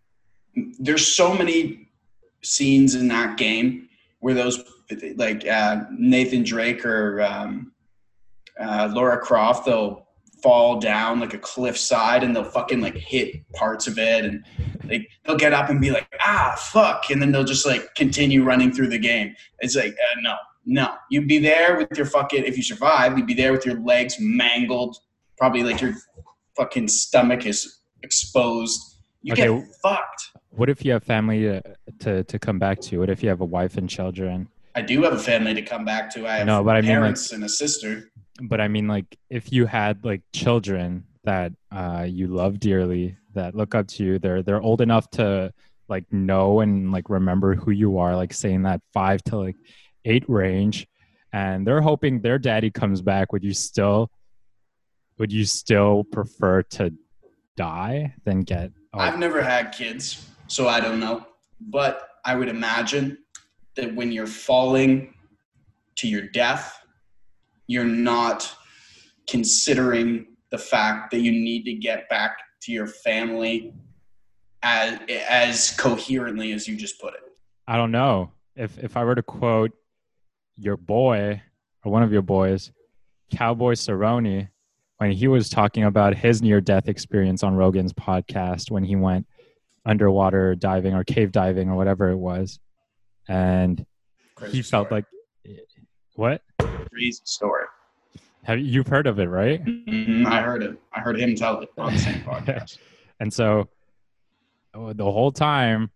There's 0.80 1.06
so 1.06 1.32
many 1.32 1.90
scenes 2.42 2.96
in 2.96 3.08
that 3.10 3.38
game 3.38 3.88
where 4.20 4.34
those 4.34 4.64
like 5.16 5.48
uh, 5.48 5.84
Nathan 5.92 6.42
Drake 6.42 6.84
or 6.84 7.22
um, 7.22 7.72
uh, 8.60 8.90
Lara 8.92 9.20
Croft, 9.20 9.68
they'll 9.68 10.08
fall 10.42 10.80
down 10.80 11.20
like 11.20 11.36
a 11.36 11.38
cliff 11.38 11.78
side 11.78 12.24
and 12.24 12.36
they'll 12.36 12.44
fucking 12.44 12.82
like 12.82 12.96
hit 12.96 13.48
parts 13.54 13.86
of 13.86 14.00
it 14.00 14.26
and 14.26 14.44
like 14.86 15.08
they'll 15.24 15.38
get 15.38 15.54
up 15.54 15.70
and 15.70 15.80
be 15.80 15.92
like 15.92 16.08
ah 16.20 16.56
fuck 16.58 17.12
and 17.12 17.22
then 17.22 17.32
they'll 17.32 17.44
just 17.44 17.68
like 17.68 17.94
continue 17.94 18.44
running 18.44 18.72
through 18.72 18.88
the 18.88 18.98
game. 18.98 19.36
It's 19.60 19.76
like 19.76 19.94
uh, 19.94 20.20
no, 20.22 20.36
no, 20.66 20.96
you'd 21.12 21.28
be 21.28 21.38
there 21.38 21.78
with 21.78 21.96
your 21.96 22.08
fucking 22.08 22.44
if 22.44 22.58
you 22.58 22.64
survive, 22.64 23.16
you'd 23.20 23.28
be 23.28 23.36
there 23.36 23.52
with 23.52 23.68
your 23.68 23.80
legs 23.82 24.16
mangled, 24.20 24.98
probably 25.38 25.62
like 25.62 25.80
your 25.80 25.94
fucking 26.58 26.88
stomach 26.88 27.46
is 27.46 27.81
exposed. 28.04 28.80
You 29.24 29.34
Okay. 29.34 29.48
get 29.48 29.66
fucked. 29.84 30.32
What 30.50 30.70
if 30.70 30.84
you 30.84 30.92
have 30.94 31.04
family 31.04 31.44
to, 31.44 31.62
to 32.00 32.24
to 32.24 32.40
come 32.40 32.60
back 32.60 32.80
to? 32.82 33.00
What 33.00 33.10
if 33.10 33.22
you 33.24 33.30
have 33.30 33.42
a 33.42 33.46
wife 33.46 33.78
and 33.78 33.90
children? 33.90 34.48
I 34.76 34.82
do 34.82 35.04
have 35.04 35.14
a 35.14 35.20
family 35.20 35.54
to 35.54 35.62
come 35.62 35.86
back 35.86 36.10
to. 36.14 36.28
I 36.28 36.38
have 36.38 36.48
No, 36.48 36.64
but 36.64 36.76
I 36.78 36.82
mean, 36.82 36.90
like- 36.90 37.00
parents 37.00 37.32
and 37.32 37.44
a 37.44 37.50
sister. 37.50 38.10
But 38.42 38.60
I 38.60 38.68
mean, 38.68 38.88
like, 38.88 39.06
if 39.30 39.52
you 39.52 39.66
had 39.68 40.04
like 40.04 40.22
children 40.34 41.04
that 41.24 41.52
uh, 41.72 42.08
you 42.10 42.28
love 42.28 42.60
dearly, 42.60 43.18
that 43.36 43.54
look 43.56 43.76
up 43.76 43.88
to 43.90 44.04
you, 44.04 44.18
they're 44.20 44.42
they're 44.42 44.62
old 44.62 44.82
enough 44.82 45.10
to 45.12 45.54
like 45.88 46.12
know 46.12 46.62
and 46.62 46.92
like 46.92 47.10
remember 47.10 47.54
who 47.54 47.70
you 47.72 48.00
are, 48.00 48.16
like 48.16 48.34
saying 48.34 48.64
that 48.64 48.82
five 48.94 49.22
to 49.26 49.38
like 49.38 49.58
eight 50.06 50.26
range, 50.28 50.88
and 51.32 51.68
they're 51.68 51.82
hoping 51.82 52.22
their 52.22 52.40
daddy 52.40 52.72
comes 52.72 53.02
back. 53.04 53.32
Would 53.34 53.44
you 53.44 53.54
still? 53.54 54.10
Would 55.20 55.32
you 55.32 55.46
still 55.46 56.04
prefer 56.06 56.64
to 56.64 56.92
die 57.56 58.14
than 58.26 58.42
get? 58.42 58.72
Oh, 58.94 59.00
I've 59.00 59.20
never 59.20 59.42
had 59.42 59.72
kids, 59.72 60.28
so 60.48 60.68
I 60.68 60.80
don't 60.80 61.00
know. 61.00 61.26
But 61.60 62.10
I 62.26 62.36
would 62.36 62.50
imagine 62.50 63.18
that 63.76 63.94
when 63.96 64.12
you're 64.12 64.28
falling 64.28 65.14
to 65.98 66.08
your 66.08 66.24
death, 66.24 66.82
you're 67.68 67.84
not 67.86 68.54
considering 69.30 70.28
the 70.50 70.58
fact 70.58 71.12
that 71.12 71.22
you 71.22 71.32
need 71.32 71.64
to 71.64 71.74
get 71.74 72.10
back 72.10 72.38
to 72.64 72.72
your 72.72 72.88
family 72.88 73.74
as 74.64 75.00
as 75.28 75.72
coherently 75.78 76.52
as 76.52 76.68
you 76.68 76.76
just 76.76 77.00
put 77.00 77.14
it. 77.14 77.22
I 77.68 77.78
don't 77.78 77.92
know 77.92 78.32
if 78.56 78.78
if 78.80 78.98
I 78.98 79.04
were 79.04 79.16
to 79.16 79.24
quote 79.24 79.72
your 80.58 80.78
boy 80.78 81.42
or 81.84 81.92
one 81.92 82.04
of 82.04 82.12
your 82.12 82.22
boys, 82.22 82.72
Cowboy 83.32 83.74
Cerrone, 83.74 84.50
when 85.02 85.12
he 85.12 85.28
was 85.28 85.50
talking 85.50 85.86
about 85.86 86.16
his 86.16 86.44
near 86.44 86.62
death 86.62 86.88
experience 86.88 87.42
on 87.42 87.56
Rogan's 87.56 87.92
podcast 87.92 88.70
when 88.70 88.84
he 88.84 88.96
went 88.96 89.26
underwater 89.84 90.54
diving 90.54 90.94
or 90.94 91.04
cave 91.04 91.32
diving 91.32 91.70
or 91.70 91.76
whatever 91.76 92.10
it 92.12 92.18
was, 92.18 92.60
and 93.28 93.84
Crazy 94.36 94.58
he 94.58 94.62
felt 94.62 94.90
story. 94.90 95.06
like 95.48 95.60
what 96.14 96.44
crazy 96.92 97.20
story. 97.24 97.66
have 98.44 98.60
you've 98.60 98.86
heard 98.86 99.08
of 99.08 99.18
it 99.18 99.28
right? 99.28 99.66
Mhm, 99.66 100.28
I 100.28 100.40
heard 100.44 100.62
it. 100.62 100.78
I 100.94 101.00
heard 101.00 101.20
him 101.20 101.34
tell 101.34 101.60
it 101.62 101.70
on 101.80 101.94
the 101.94 102.00
same 102.00 102.22
podcast. 102.24 102.78
And 103.20 103.34
so 103.34 103.70
oh, 104.76 104.94
the 104.94 105.04
whole 105.12 105.32
time, 105.32 105.90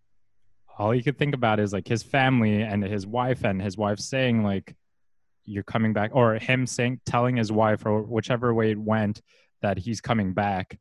all 0.79 0.89
he 0.89 1.03
could 1.03 1.19
think 1.19 1.35
about 1.35 1.59
is 1.59 1.71
like 1.73 1.87
his 1.87 2.01
family 2.01 2.63
and 2.63 2.83
his 2.83 3.05
wife, 3.05 3.43
and 3.43 3.61
his 3.61 3.77
wife 3.77 3.99
saying, 3.99 4.41
like, 4.43 4.75
you're 5.45 5.63
coming 5.63 5.93
back, 5.93 6.11
or 6.13 6.35
him 6.35 6.65
saying, 6.67 7.01
telling 7.05 7.37
his 7.37 7.51
wife, 7.51 7.85
or 7.85 8.01
whichever 8.01 8.53
way 8.53 8.71
it 8.71 8.79
went, 8.79 9.21
that 9.61 9.77
he's 9.77 10.01
coming 10.01 10.33
back. 10.33 10.77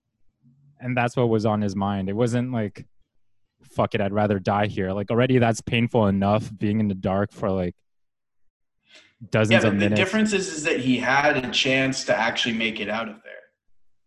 And 0.80 0.96
that's 0.96 1.16
what 1.16 1.28
was 1.28 1.46
on 1.46 1.60
his 1.60 1.76
mind. 1.76 2.08
It 2.08 2.14
wasn't 2.14 2.52
like, 2.52 2.86
fuck 3.62 3.94
it, 3.94 4.00
I'd 4.00 4.12
rather 4.12 4.38
die 4.38 4.66
here. 4.66 4.92
Like, 4.92 5.10
already 5.10 5.38
that's 5.38 5.60
painful 5.60 6.06
enough 6.06 6.50
being 6.58 6.80
in 6.80 6.88
the 6.88 6.94
dark 6.94 7.32
for 7.32 7.50
like 7.50 7.74
dozens 9.30 9.52
Yeah, 9.52 9.58
of 9.58 9.64
but 9.64 9.70
the 9.70 9.76
minutes. 9.76 9.98
difference 9.98 10.32
is, 10.32 10.48
is 10.48 10.64
that 10.64 10.80
he 10.80 10.98
had 10.98 11.44
a 11.44 11.50
chance 11.50 12.04
to 12.04 12.16
actually 12.16 12.54
make 12.54 12.80
it 12.80 12.88
out 12.88 13.08
of 13.08 13.16
there. 13.22 13.32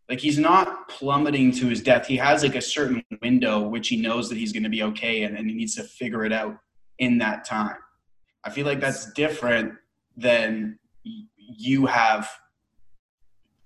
Like 0.10 0.20
he's 0.20 0.38
not 0.38 0.88
plummeting 0.88 1.52
to 1.54 1.68
his 1.68 1.82
death. 1.82 2.08
He 2.08 2.18
has 2.18 2.44
like 2.44 2.56
a 2.56 2.62
certain 2.62 3.04
window 3.22 3.68
which 3.68 3.90
he 3.90 3.98
knows 3.98 4.30
that 4.30 4.38
he's 4.38 4.54
going 4.54 4.64
to 4.64 4.70
be 4.70 4.84
okay 4.84 5.24
in, 5.24 5.36
and 5.36 5.50
he 5.50 5.56
needs 5.56 5.76
to 5.76 5.84
figure 5.84 6.24
it 6.24 6.32
out 6.32 6.58
in 7.00 7.18
that 7.18 7.44
time. 7.44 7.76
I 8.44 8.50
feel 8.50 8.66
like 8.66 8.80
that's 8.80 9.12
different 9.14 9.74
than 10.18 10.78
y- 11.06 11.24
you 11.38 11.86
have. 11.86 12.30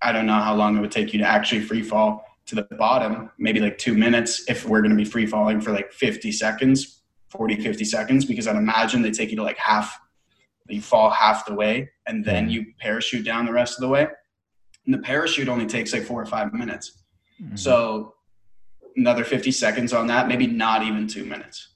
I 0.01 0.11
don't 0.11 0.25
know 0.25 0.33
how 0.39 0.55
long 0.55 0.77
it 0.77 0.81
would 0.81 0.91
take 0.91 1.13
you 1.13 1.19
to 1.19 1.25
actually 1.27 1.61
free 1.61 1.81
fall 1.81 2.25
to 2.47 2.55
the 2.55 2.63
bottom. 2.77 3.31
Maybe 3.37 3.59
like 3.59 3.77
two 3.77 3.93
minutes 3.95 4.43
if 4.49 4.67
we're 4.67 4.81
going 4.81 4.91
to 4.91 4.97
be 4.97 5.05
free 5.05 5.25
falling 5.25 5.61
for 5.61 5.71
like 5.71 5.91
50 5.93 6.31
seconds, 6.31 7.01
40, 7.29 7.61
50 7.61 7.85
seconds, 7.85 8.25
because 8.25 8.47
I'd 8.47 8.55
imagine 8.55 9.01
they 9.01 9.11
take 9.11 9.29
you 9.29 9.37
to 9.37 9.43
like 9.43 9.57
half 9.57 9.97
you 10.69 10.81
fall 10.81 11.09
half 11.09 11.45
the 11.45 11.53
way 11.53 11.89
and 12.07 12.23
then 12.23 12.47
Mhm. 12.47 12.51
you 12.51 12.65
parachute 12.79 13.25
down 13.25 13.45
the 13.45 13.51
rest 13.51 13.77
of 13.77 13.81
the 13.81 13.89
way. 13.89 14.07
And 14.85 14.93
the 14.93 14.99
parachute 14.99 15.49
only 15.49 15.65
takes 15.65 15.91
like 15.91 16.03
four 16.03 16.21
or 16.21 16.25
five 16.25 16.53
minutes. 16.53 17.03
Mhm. 17.43 17.59
So 17.59 18.15
another 18.95 19.25
50 19.25 19.51
seconds 19.51 19.91
on 19.91 20.07
that, 20.07 20.29
maybe 20.29 20.47
not 20.47 20.83
even 20.83 21.07
two 21.07 21.25
minutes. 21.25 21.70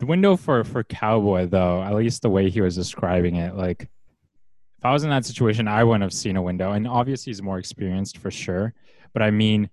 The 0.00 0.06
window 0.06 0.34
for 0.34 0.64
for 0.64 0.82
cowboy 0.82 1.46
though 1.46 1.82
at 1.82 1.94
least 1.94 2.22
the 2.22 2.30
way 2.30 2.48
he 2.48 2.62
was 2.62 2.74
describing 2.74 3.36
it 3.36 3.54
like 3.54 3.82
if 3.82 4.84
i 4.84 4.92
was 4.92 5.04
in 5.04 5.10
that 5.10 5.26
situation 5.26 5.68
i 5.68 5.84
wouldn't 5.84 6.02
have 6.02 6.12
seen 6.12 6.36
a 6.36 6.42
window. 6.42 6.72
And 6.72 6.88
obviously 6.88 7.30
he's 7.30 7.42
more 7.42 7.58
experienced 7.58 8.18
for 8.18 8.30
sure. 8.30 8.74
But 9.12 9.22
i 9.22 9.30
mean 9.30 9.68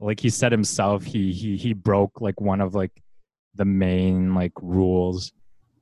like 0.00 0.20
he 0.20 0.30
said 0.30 0.52
himself 0.52 1.04
he 1.04 1.32
he 1.32 1.56
he 1.56 1.74
broke 1.74 2.20
like 2.20 2.40
one 2.40 2.60
of 2.60 2.74
like 2.74 2.92
the 3.56 3.66
main 3.66 4.34
like 4.34 4.52
rules 4.62 5.32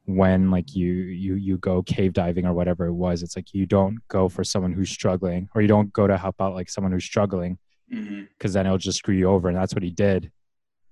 when 0.06 0.50
like 0.50 0.74
you 0.74 0.92
you 0.92 1.34
you 1.34 1.58
go 1.58 1.82
cave 1.82 2.12
diving 2.12 2.44
or 2.44 2.54
whatever 2.54 2.86
it 2.86 2.92
was. 2.92 3.22
It's 3.22 3.36
like 3.36 3.54
you 3.54 3.66
don't 3.66 3.98
go 4.08 4.28
for 4.28 4.42
someone 4.42 4.72
who's 4.72 4.90
struggling 4.90 5.48
or 5.54 5.62
you 5.62 5.68
don't 5.68 5.92
go 5.92 6.08
to 6.08 6.18
help 6.18 6.40
out 6.40 6.54
like 6.54 6.68
someone 6.68 6.90
who's 6.92 7.04
struggling 7.04 7.58
mm-hmm. 7.92 8.22
because 8.30 8.52
then 8.52 8.66
it'll 8.66 8.78
just 8.78 8.98
screw 8.98 9.14
you 9.14 9.28
over 9.28 9.46
and 9.46 9.56
that's 9.56 9.74
what 9.74 9.84
he 9.84 9.90
did. 9.90 10.32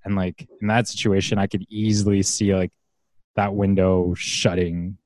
And 0.05 0.15
like 0.15 0.47
in 0.61 0.69
that 0.69 0.87
situation 0.87 1.39
i 1.39 1.49
could 1.49 1.67
easily 1.69 2.23
see 2.23 2.55
like 2.55 2.71
that 3.37 3.55
window 3.55 4.15
shutting 4.15 4.99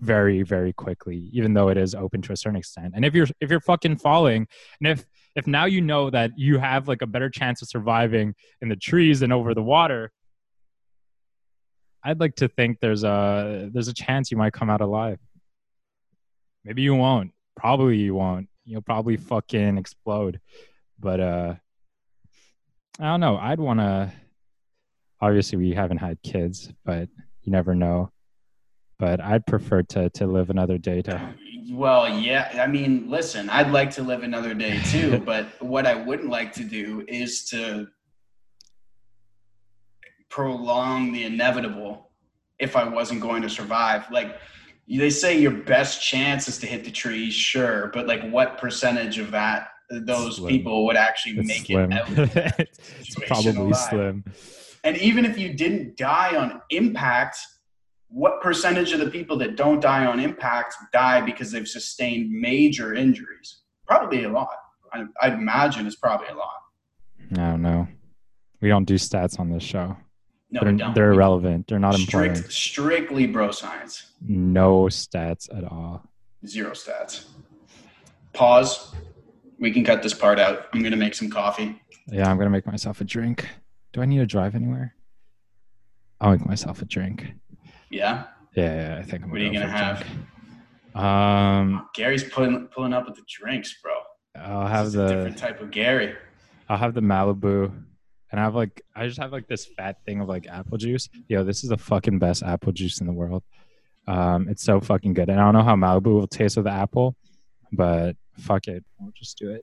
very 0.00 0.42
very 0.42 0.72
quickly 0.72 1.30
even 1.32 1.54
though 1.54 1.68
it 1.68 1.78
is 1.78 1.94
open 1.94 2.20
to 2.22 2.32
a 2.32 2.36
certain 2.36 2.56
extent. 2.56 2.92
And 2.94 3.04
if 3.04 3.14
you're 3.14 3.28
if 3.40 3.50
you're 3.50 3.60
fucking 3.60 3.96
falling 3.96 4.46
and 4.80 4.88
if 4.88 5.04
if 5.34 5.46
now 5.46 5.64
you 5.64 5.80
know 5.80 6.10
that 6.10 6.32
you 6.36 6.58
have 6.58 6.88
like 6.88 7.02
a 7.02 7.06
better 7.06 7.30
chance 7.30 7.62
of 7.62 7.68
surviving 7.68 8.34
in 8.60 8.68
the 8.68 8.76
trees 8.76 9.20
than 9.20 9.32
over 9.32 9.54
the 9.54 9.62
water 9.62 10.12
i'd 12.04 12.20
like 12.20 12.34
to 12.36 12.48
think 12.48 12.78
there's 12.80 13.02
a 13.02 13.70
there's 13.72 13.88
a 13.88 13.94
chance 13.94 14.30
you 14.30 14.36
might 14.36 14.52
come 14.52 14.70
out 14.70 14.80
alive. 14.80 15.18
Maybe 16.64 16.82
you 16.82 16.94
won't. 16.94 17.32
Probably 17.56 17.98
you 17.98 18.14
won't. 18.14 18.48
You'll 18.64 18.82
probably 18.82 19.16
fucking 19.16 19.76
explode. 19.78 20.40
But 20.98 21.20
uh 21.20 21.54
i 23.00 23.04
don't 23.04 23.20
know. 23.20 23.36
I'd 23.36 23.60
want 23.60 23.80
to 23.80 24.12
obviously 25.20 25.58
we 25.58 25.72
haven't 25.72 25.98
had 25.98 26.22
kids 26.22 26.70
but 26.84 27.08
you 27.44 27.52
never 27.52 27.74
know 27.74 28.10
but 28.98 29.20
i'd 29.20 29.46
prefer 29.46 29.82
to 29.82 30.10
to 30.10 30.26
live 30.26 30.50
another 30.50 30.78
day 30.78 31.02
to 31.02 31.34
Well, 31.70 32.08
yeah. 32.18 32.60
I 32.62 32.66
mean, 32.66 33.08
listen, 33.08 33.48
I'd 33.48 33.70
like 33.70 33.90
to 33.92 34.02
live 34.02 34.22
another 34.22 34.54
day 34.54 34.80
too, 34.90 35.18
but 35.24 35.46
what 35.60 35.86
I 35.86 35.94
wouldn't 35.94 36.28
like 36.28 36.52
to 36.54 36.64
do 36.64 37.04
is 37.08 37.46
to 37.46 37.88
prolong 40.28 41.12
the 41.12 41.24
inevitable 41.24 42.10
if 42.58 42.76
I 42.76 42.88
wasn't 42.88 43.20
going 43.20 43.42
to 43.42 43.48
survive. 43.48 44.10
Like 44.10 44.38
they 44.88 45.10
say 45.10 45.38
your 45.38 45.52
best 45.52 46.02
chance 46.02 46.48
is 46.48 46.58
to 46.58 46.66
hit 46.66 46.84
the 46.84 46.90
trees, 46.90 47.34
sure, 47.34 47.90
but 47.94 48.06
like 48.06 48.28
what 48.30 48.58
percentage 48.58 49.18
of 49.18 49.30
that 49.30 49.68
those 49.90 50.36
Slim. 50.36 50.48
people 50.48 50.86
would 50.86 50.96
actually 50.96 51.38
it's 51.38 51.48
make 51.48 51.66
slim 51.66 51.92
it 51.92 51.98
out? 51.98 52.08
it's 52.58 53.14
probably 53.26 53.50
alive? 53.50 53.76
slim 53.76 54.24
And 54.84 54.96
even 54.98 55.24
if 55.24 55.38
you 55.38 55.52
didn't 55.54 55.96
die 55.96 56.36
on 56.36 56.60
impact, 56.70 57.38
what 58.08 58.40
percentage 58.42 58.92
of 58.92 59.00
the 59.00 59.10
people 59.10 59.36
that 59.38 59.56
don't 59.56 59.80
die 59.80 60.04
on 60.06 60.20
impact 60.20 60.76
die 60.92 61.20
because 61.22 61.50
they've 61.50 61.66
sustained 61.66 62.30
major 62.30 62.94
injuries? 62.94 63.62
Probably 63.86 64.24
a 64.24 64.28
lot. 64.28 64.54
I, 64.92 65.04
I'd 65.22 65.32
imagine 65.32 65.86
it's 65.86 65.96
probably 65.96 66.28
a 66.28 66.34
lot. 66.34 66.52
i 67.32 67.50
don't 67.50 67.62
know 67.62 67.88
we 68.60 68.68
don't 68.68 68.84
do 68.84 68.94
stats 68.94 69.40
on 69.40 69.50
this 69.50 69.62
show 69.62 69.96
No, 70.52 70.60
they're, 70.62 70.92
they're 70.94 71.12
irrelevant 71.12 71.66
they're 71.66 71.80
not 71.80 71.98
important 71.98 72.36
strictly 72.52 73.26
bro 73.26 73.50
science. 73.50 74.12
no 74.20 74.84
stats 74.84 75.48
at 75.56 75.64
all 75.64 76.04
Zero 76.46 76.70
stats. 76.72 77.24
Pause. 78.34 78.94
We 79.58 79.70
can 79.72 79.82
cut 79.82 80.02
this 80.02 80.12
part 80.12 80.38
out. 80.38 80.66
I'm 80.74 80.82
gonna 80.82 80.96
make 80.96 81.14
some 81.14 81.30
coffee. 81.30 81.80
yeah 82.12 82.30
i'm 82.30 82.36
gonna 82.38 82.50
make 82.50 82.66
myself 82.66 83.00
a 83.00 83.04
drink 83.04 83.48
do 83.94 84.02
i 84.02 84.04
need 84.04 84.18
to 84.18 84.26
drive 84.26 84.54
anywhere 84.54 84.94
i'll 86.20 86.32
make 86.32 86.44
myself 86.46 86.82
a 86.82 86.84
drink 86.84 87.32
Yeah. 87.90 88.24
yeah, 88.54 88.74
yeah 88.94 88.98
i 88.98 89.02
think 89.02 89.22
i'm 89.24 89.30
going 89.30 89.30
to. 89.30 89.30
What 89.30 89.40
are 89.40 89.44
you 89.44 89.52
gonna 89.52 89.70
have? 89.72 90.06
um 90.94 91.88
Gary's 91.94 92.24
pulling 92.24 92.66
pulling 92.68 92.92
up 92.92 93.06
with 93.06 93.16
the 93.16 93.24
drinks, 93.26 93.74
bro. 93.82 93.92
i'll 94.36 94.62
This 94.64 94.70
have 94.72 94.92
the 94.92 95.06
different 95.08 95.38
type 95.38 95.60
of 95.60 95.70
Gary. 95.70 96.14
I'll 96.68 96.76
have 96.78 96.94
the 96.94 97.00
Malibu 97.00 97.72
and 98.30 98.40
I 98.40 98.44
have 98.44 98.54
like 98.54 98.80
I 98.94 99.06
just 99.06 99.18
have 99.18 99.32
like 99.32 99.46
this 99.48 99.66
fat 99.76 99.96
thing 100.06 100.20
of 100.20 100.28
like 100.28 100.46
apple 100.46 100.78
juice. 100.78 101.08
Yo, 101.28 101.42
this 101.44 101.62
is 101.64 101.70
the 101.70 101.76
fucking 101.78 102.18
best 102.18 102.42
apple 102.42 102.72
juice 102.72 103.00
in 103.00 103.06
the 103.06 103.12
world. 103.12 103.42
Um, 104.06 104.48
it's 104.48 104.62
so 104.62 104.80
fucking 104.80 105.14
good. 105.14 105.28
And 105.30 105.40
I 105.40 105.44
don't 105.44 105.54
know 105.54 105.62
how 105.62 105.76
Malibu 105.76 106.06
will 106.14 106.26
taste 106.26 106.56
with 106.56 106.64
the 106.66 106.72
apple, 106.72 107.16
but 107.72 108.16
fuck 108.38 108.66
it, 108.68 108.84
we'll 108.98 109.12
just 109.16 109.36
do 109.38 109.50
it. 109.50 109.62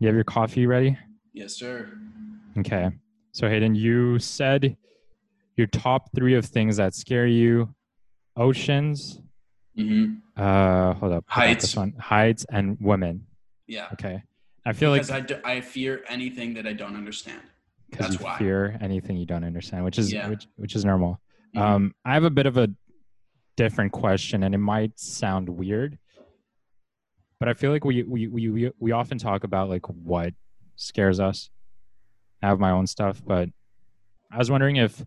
You 0.00 0.06
have 0.06 0.14
your 0.14 0.24
coffee 0.24 0.66
ready? 0.66 0.96
Yes, 1.32 1.54
sir. 1.54 1.88
Okay. 2.58 2.90
So 3.32 3.48
Hayden, 3.48 3.74
you 3.74 4.18
said 4.18 4.76
your 5.56 5.66
top 5.68 6.08
three 6.14 6.34
of 6.34 6.44
things 6.44 6.78
that 6.78 6.94
scare 6.94 7.26
you: 7.26 7.74
oceans, 8.36 9.20
Mm-hmm. 9.78 10.16
uh, 10.36 10.94
hold 10.94 10.94
up, 10.94 10.98
hold 10.98 11.12
up, 11.12 11.24
Heights. 11.28 11.62
this 11.64 11.76
one, 11.76 11.94
heights, 11.98 12.44
and 12.50 12.76
women. 12.80 13.26
Yeah. 13.68 13.86
Okay. 13.92 14.22
I 14.66 14.72
feel 14.72 14.92
because 14.92 15.10
like 15.10 15.30
I, 15.44 15.52
I 15.52 15.60
fear 15.60 16.02
anything 16.08 16.54
that 16.54 16.66
I 16.66 16.72
don't 16.72 16.96
understand. 16.96 17.40
because 17.88 18.14
you 18.14 18.24
why. 18.24 18.36
fear 18.38 18.76
anything 18.80 19.16
you 19.16 19.26
don't 19.26 19.44
understand, 19.44 19.84
which 19.84 19.98
is 19.98 20.12
Yeah. 20.12 20.28
which, 20.28 20.46
which 20.56 20.74
is 20.74 20.84
normal. 20.84 21.20
Mhm. 21.54 21.60
Um, 21.60 21.94
I 22.04 22.14
have 22.14 22.24
a 22.24 22.30
bit 22.30 22.46
of 22.46 22.56
a 22.56 22.68
different 23.56 23.92
question, 23.92 24.42
and 24.42 24.54
it 24.54 24.58
might 24.58 24.98
sound 24.98 25.48
weird, 25.48 25.98
but 27.40 27.48
I 27.48 27.54
feel 27.54 27.72
like 27.72 27.84
we 27.84 28.02
we 28.02 28.28
we 28.28 28.70
we, 28.78 28.92
often 28.92 29.18
talk 29.18 29.44
about 29.44 29.70
like 29.70 29.86
what 29.86 30.34
scares 30.76 31.18
us. 31.18 31.48
I 32.42 32.48
have 32.48 32.60
my 32.60 32.70
own 32.70 32.86
stuff, 32.86 33.20
but 33.26 33.48
I 34.30 34.38
was 34.38 34.50
wondering 34.50 34.76
if 34.76 35.02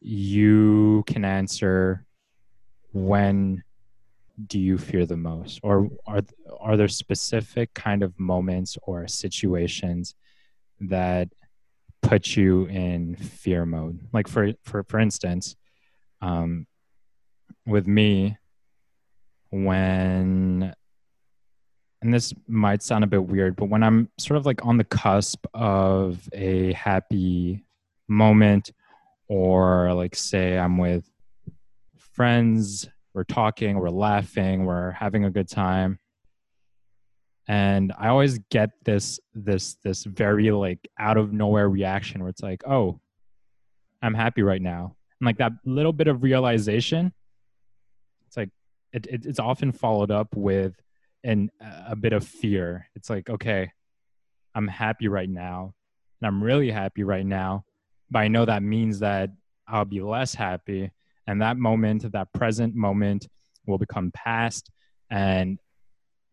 you 0.00 1.04
can 1.06 1.24
answer 1.24 2.04
when 2.92 3.62
do 4.46 4.58
you 4.58 4.76
fear 4.76 5.06
the 5.06 5.16
most, 5.16 5.60
or 5.62 5.88
are 6.06 6.20
are 6.60 6.76
there 6.76 6.88
specific 6.88 7.72
kind 7.74 8.02
of 8.02 8.18
moments 8.18 8.76
or 8.82 9.06
situations 9.06 10.16
that 10.80 11.28
put 12.02 12.36
you 12.36 12.66
in 12.66 13.16
fear 13.16 13.64
mode 13.64 13.98
like 14.12 14.28
for 14.28 14.52
for 14.62 14.84
for 14.84 15.00
instance 15.00 15.56
um 16.20 16.66
with 17.66 17.86
me 17.88 18.36
when 19.50 20.72
and 22.06 22.14
this 22.14 22.32
might 22.46 22.84
sound 22.84 23.02
a 23.02 23.06
bit 23.06 23.24
weird 23.26 23.56
but 23.56 23.68
when 23.68 23.82
i'm 23.82 24.08
sort 24.16 24.38
of 24.38 24.46
like 24.46 24.64
on 24.64 24.76
the 24.76 24.84
cusp 24.84 25.44
of 25.54 26.28
a 26.32 26.72
happy 26.72 27.64
moment 28.06 28.70
or 29.28 29.92
like 29.92 30.14
say 30.14 30.56
i'm 30.56 30.78
with 30.78 31.04
friends 31.98 32.88
we're 33.12 33.24
talking 33.24 33.76
we're 33.76 33.90
laughing 33.90 34.64
we're 34.64 34.92
having 34.92 35.24
a 35.24 35.30
good 35.30 35.48
time 35.48 35.98
and 37.48 37.92
i 37.98 38.06
always 38.06 38.38
get 38.50 38.70
this 38.84 39.18
this 39.34 39.74
this 39.82 40.04
very 40.04 40.52
like 40.52 40.88
out 41.00 41.16
of 41.16 41.32
nowhere 41.32 41.68
reaction 41.68 42.20
where 42.20 42.30
it's 42.30 42.42
like 42.42 42.62
oh 42.68 43.00
i'm 44.00 44.14
happy 44.14 44.42
right 44.42 44.62
now. 44.62 44.94
And 45.20 45.26
like 45.26 45.38
that 45.38 45.52
little 45.64 45.92
bit 45.92 46.06
of 46.06 46.22
realization 46.22 47.12
it's 48.28 48.36
like 48.36 48.50
it, 48.92 49.06
it 49.06 49.26
it's 49.26 49.40
often 49.40 49.72
followed 49.72 50.12
up 50.12 50.36
with 50.36 50.74
an 51.26 51.50
a 51.88 51.96
bit 51.96 52.12
of 52.12 52.26
fear 52.26 52.88
it's 52.94 53.10
like 53.10 53.28
okay 53.28 53.70
i'm 54.54 54.68
happy 54.68 55.08
right 55.08 55.28
now 55.28 55.74
and 56.20 56.26
i'm 56.26 56.42
really 56.42 56.70
happy 56.70 57.02
right 57.02 57.26
now 57.26 57.64
but 58.10 58.20
i 58.20 58.28
know 58.28 58.44
that 58.44 58.62
means 58.62 59.00
that 59.00 59.30
i'll 59.68 59.84
be 59.84 60.00
less 60.00 60.34
happy 60.34 60.90
and 61.26 61.42
that 61.42 61.56
moment 61.56 62.10
that 62.12 62.32
present 62.32 62.74
moment 62.74 63.26
will 63.66 63.78
become 63.78 64.10
past 64.12 64.70
and 65.10 65.58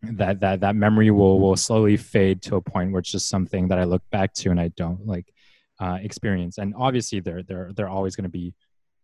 that 0.03 0.39
that 0.41 0.59
that 0.59 0.75
memory 0.75 1.11
will 1.11 1.39
will 1.39 1.55
slowly 1.55 1.97
fade 1.97 2.41
to 2.41 2.55
a 2.57 2.61
point 2.61 2.91
where 2.91 2.99
it's 2.99 3.11
just 3.11 3.29
something 3.29 3.69
that 3.69 3.79
I 3.79 3.85
look 3.85 4.03
back 4.11 4.33
to 4.35 4.51
and 4.51 4.59
I 4.59 4.67
don't 4.69 5.05
like 5.07 5.33
uh, 5.79 5.97
experience. 6.01 6.57
And 6.57 6.73
obviously, 6.77 7.19
there 7.19 7.43
there 7.43 7.71
there 7.75 7.85
are 7.85 7.89
always 7.89 8.15
going 8.15 8.23
to 8.23 8.29
be 8.29 8.53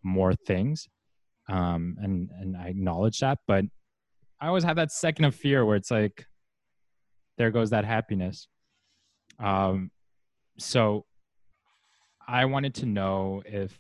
more 0.04 0.34
things, 0.34 0.88
um, 1.48 1.98
and 2.02 2.30
and 2.40 2.58
I 2.58 2.68
acknowledge 2.68 3.20
that. 3.20 3.40
But 3.48 3.66
I 4.41 4.47
always 4.47 4.63
have 4.63 4.78
that 4.78 4.91
second 4.91 5.25
of 5.25 5.36
fear 5.36 5.65
where 5.65 5.75
it's 5.75 5.91
like, 5.91 6.25
there 7.38 7.52
goes 7.52 7.69
that 7.69 7.86
happiness. 7.86 8.47
Um, 9.39 9.91
so 10.58 11.06
I 12.28 12.45
wanted 12.45 12.75
to 12.75 12.86
know 12.86 13.41
if 13.45 13.78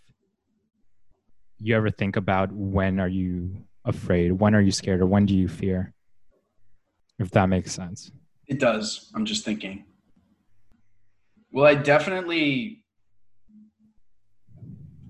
you 1.57 1.75
ever 1.75 1.89
think 1.89 2.15
about 2.15 2.51
when 2.51 2.99
are 2.99 3.07
you 3.07 3.65
afraid, 3.83 4.31
when 4.31 4.55
are 4.55 4.61
you 4.61 4.71
scared, 4.71 5.01
or 5.01 5.05
when 5.05 5.25
do 5.25 5.35
you 5.35 5.47
fear? 5.47 5.93
if 7.19 7.29
that 7.31 7.49
makes 7.49 7.73
sense. 7.73 8.11
It 8.47 8.59
does. 8.59 9.11
I'm 9.13 9.25
just 9.25 9.45
thinking. 9.45 9.83
Well, 11.51 11.65
I 11.65 11.75
definitely 11.75 12.83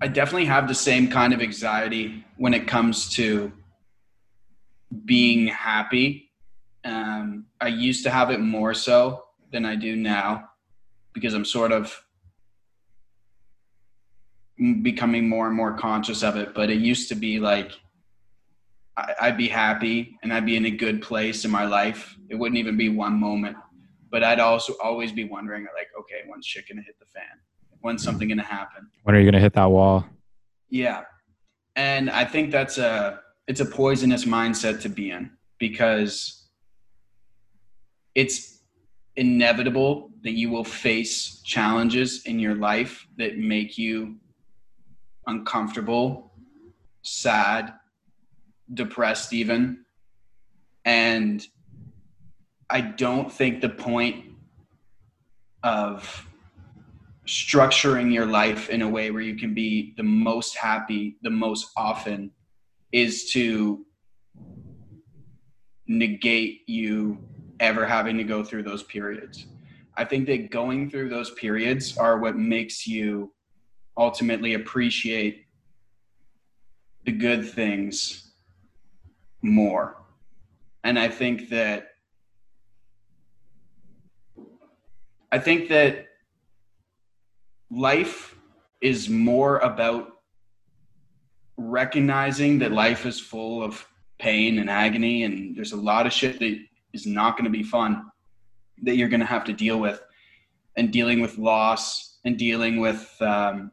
I 0.02 0.08
definitely 0.08 0.46
have 0.46 0.66
the 0.66 0.74
same 0.74 1.08
kind 1.08 1.32
of 1.32 1.40
anxiety 1.40 2.24
when 2.36 2.54
it 2.54 2.66
comes 2.66 3.10
to 3.10 3.52
being 5.04 5.46
happy. 5.48 6.30
Um, 6.84 7.46
I 7.60 7.68
used 7.68 8.04
to 8.04 8.10
have 8.10 8.30
it 8.30 8.40
more 8.40 8.74
so 8.74 9.24
than 9.52 9.64
I 9.64 9.76
do 9.76 9.96
now 9.96 10.48
because 11.12 11.34
I'm 11.34 11.44
sort 11.44 11.72
of 11.72 11.94
becoming 14.82 15.28
more 15.28 15.46
and 15.46 15.56
more 15.56 15.74
conscious 15.74 16.22
of 16.22 16.36
it. 16.36 16.54
But 16.54 16.70
it 16.70 16.78
used 16.80 17.08
to 17.10 17.14
be 17.14 17.38
like 17.40 17.72
I- 18.96 19.14
I'd 19.22 19.36
be 19.38 19.48
happy 19.48 20.18
and 20.22 20.32
I'd 20.32 20.44
be 20.44 20.56
in 20.56 20.66
a 20.66 20.70
good 20.70 21.00
place 21.00 21.44
in 21.44 21.50
my 21.50 21.64
life. 21.64 22.16
It 22.28 22.34
wouldn't 22.34 22.58
even 22.58 22.76
be 22.76 22.88
one 22.90 23.14
moment, 23.18 23.56
but 24.10 24.22
I'd 24.22 24.40
also 24.40 24.74
always 24.82 25.10
be 25.12 25.24
wondering, 25.24 25.62
like, 25.74 25.88
okay, 25.98 26.22
when's 26.26 26.44
shit 26.44 26.68
gonna 26.68 26.82
hit 26.82 26.98
the 26.98 27.06
fan? 27.06 27.38
When's 27.80 28.02
something 28.02 28.28
gonna 28.28 28.42
happen? 28.42 28.90
When 29.04 29.14
are 29.14 29.18
you 29.18 29.24
going 29.24 29.34
to 29.34 29.40
hit 29.40 29.54
that 29.54 29.70
wall? 29.70 30.04
Yeah, 30.68 31.04
and 31.76 32.10
I 32.10 32.24
think 32.26 32.50
that's 32.50 32.76
a 32.78 33.20
it's 33.50 33.58
a 33.58 33.66
poisonous 33.66 34.26
mindset 34.26 34.80
to 34.80 34.88
be 34.88 35.10
in 35.10 35.28
because 35.58 36.46
it's 38.14 38.60
inevitable 39.16 40.12
that 40.22 40.34
you 40.34 40.48
will 40.48 40.62
face 40.62 41.42
challenges 41.42 42.22
in 42.26 42.38
your 42.38 42.54
life 42.54 43.08
that 43.18 43.38
make 43.38 43.76
you 43.76 44.14
uncomfortable, 45.26 46.32
sad, 47.02 47.74
depressed 48.72 49.32
even. 49.32 49.84
And 50.84 51.44
i 52.70 52.80
don't 52.80 53.32
think 53.32 53.60
the 53.60 53.68
point 53.68 54.26
of 55.64 56.24
structuring 57.26 58.14
your 58.14 58.26
life 58.26 58.70
in 58.70 58.80
a 58.82 58.88
way 58.88 59.10
where 59.10 59.22
you 59.22 59.34
can 59.34 59.52
be 59.54 59.92
the 59.96 60.04
most 60.04 60.56
happy 60.56 61.16
the 61.22 61.30
most 61.30 61.72
often 61.76 62.30
is 62.92 63.30
to 63.32 63.84
negate 65.86 66.62
you 66.66 67.18
ever 67.58 67.84
having 67.84 68.16
to 68.16 68.24
go 68.24 68.42
through 68.44 68.62
those 68.62 68.82
periods 68.84 69.46
i 69.96 70.04
think 70.04 70.26
that 70.26 70.50
going 70.50 70.88
through 70.88 71.08
those 71.08 71.30
periods 71.32 71.96
are 71.98 72.18
what 72.18 72.36
makes 72.36 72.86
you 72.86 73.32
ultimately 73.96 74.54
appreciate 74.54 75.44
the 77.04 77.12
good 77.12 77.48
things 77.48 78.30
more. 79.42 79.96
And 80.84 80.98
I 80.98 81.08
think 81.08 81.50
that 81.50 81.88
I 85.32 85.38
think 85.38 85.68
that 85.68 86.06
life 87.70 88.34
is 88.80 89.08
more 89.08 89.58
about 89.58 90.19
recognizing 91.60 92.58
that 92.60 92.72
life 92.72 93.04
is 93.04 93.20
full 93.20 93.62
of 93.62 93.86
pain 94.18 94.58
and 94.58 94.70
agony 94.70 95.24
and 95.24 95.56
there's 95.56 95.72
a 95.72 95.76
lot 95.76 96.06
of 96.06 96.12
shit 96.12 96.38
that 96.38 96.58
is 96.92 97.06
not 97.06 97.36
going 97.36 97.44
to 97.44 97.50
be 97.50 97.62
fun 97.62 98.06
that 98.82 98.96
you're 98.96 99.08
going 99.08 99.20
to 99.20 99.26
have 99.26 99.44
to 99.44 99.52
deal 99.52 99.78
with 99.78 100.02
and 100.76 100.90
dealing 100.90 101.20
with 101.20 101.36
loss 101.36 102.18
and 102.24 102.38
dealing 102.38 102.80
with 102.80 103.14
um, 103.20 103.70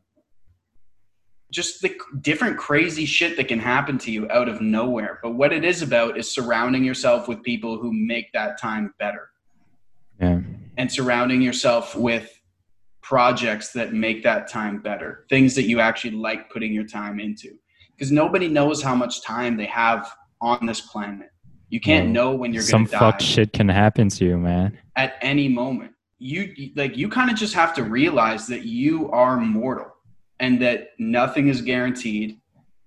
just 1.51 1.81
the 1.81 1.95
different 2.21 2.57
crazy 2.57 3.05
shit 3.05 3.37
that 3.37 3.47
can 3.47 3.59
happen 3.59 3.97
to 3.97 4.11
you 4.11 4.29
out 4.29 4.49
of 4.49 4.59
nowhere. 4.59 5.19
But 5.23 5.35
what 5.35 5.53
it 5.53 5.63
is 5.63 5.81
about 5.81 6.17
is 6.17 6.29
surrounding 6.29 6.83
yourself 6.83 7.27
with 7.29 7.41
people 7.41 7.77
who 7.79 7.93
make 7.93 8.31
that 8.33 8.59
time 8.59 8.93
better 8.99 9.29
Yeah. 10.19 10.41
and 10.77 10.91
surrounding 10.91 11.41
yourself 11.41 11.95
with 11.95 12.33
projects 13.01 13.71
that 13.71 13.93
make 13.93 14.23
that 14.23 14.49
time 14.49 14.81
better, 14.81 15.25
things 15.29 15.55
that 15.55 15.63
you 15.63 15.79
actually 15.79 16.11
like 16.11 16.49
putting 16.49 16.73
your 16.73 16.83
time 16.83 17.21
into. 17.21 17.57
Because 17.97 18.11
nobody 18.11 18.47
knows 18.47 18.81
how 18.83 18.93
much 18.95 19.23
time 19.23 19.57
they 19.57 19.65
have 19.65 20.11
on 20.39 20.65
this 20.65 20.81
planet. 20.81 21.29
You 21.69 21.79
can't 21.79 22.09
No. 22.09 22.31
know 22.31 22.35
when 22.35 22.53
you're 22.53 22.61
Some 22.63 22.81
going 22.83 22.87
to 22.87 22.91
die 22.93 22.99
fuck 22.99 23.19
shit 23.21 23.53
can 23.53 23.67
happen 23.69 24.09
to 24.09 24.25
you, 24.25 24.37
man. 24.37 24.77
at 24.95 25.15
any 25.21 25.47
moment. 25.47 25.91
You 26.19 26.71
like 26.75 26.97
you 26.97 27.09
kind 27.09 27.29
of 27.29 27.35
just 27.37 27.53
have 27.53 27.73
to 27.75 27.83
realize 27.83 28.47
that 28.47 28.63
you 28.65 29.11
are 29.11 29.37
mortal 29.37 29.93
and 30.39 30.59
that 30.61 30.89
nothing 30.97 31.47
is 31.47 31.61
guaranteed 31.61 32.39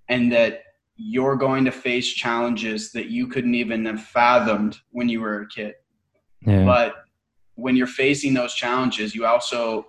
and 0.08 0.32
that 0.32 0.62
you're 0.96 1.36
going 1.36 1.64
to 1.64 1.70
face 1.70 2.08
challenges 2.12 2.90
that 2.92 3.06
you 3.06 3.28
couldn't 3.28 3.54
even 3.54 3.84
have 3.86 4.02
fathomed 4.02 4.78
when 4.90 5.08
you 5.08 5.20
were 5.20 5.42
a 5.42 5.46
kid. 5.48 5.74
Yeah. 6.44 6.64
But 6.64 6.94
when 7.54 7.76
you're 7.76 7.86
facing 7.86 8.34
those 8.34 8.54
challenges, 8.54 9.14
you 9.14 9.24
also 9.26 9.86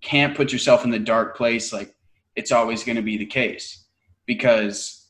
can't 0.00 0.36
put 0.36 0.52
yourself 0.52 0.84
in 0.84 0.90
the 0.90 0.98
dark 1.00 1.36
place 1.36 1.72
like 1.72 1.94
it's 2.36 2.52
always 2.52 2.84
going 2.84 2.96
to 2.96 3.02
be 3.02 3.16
the 3.16 3.26
case 3.26 3.85
because 4.26 5.08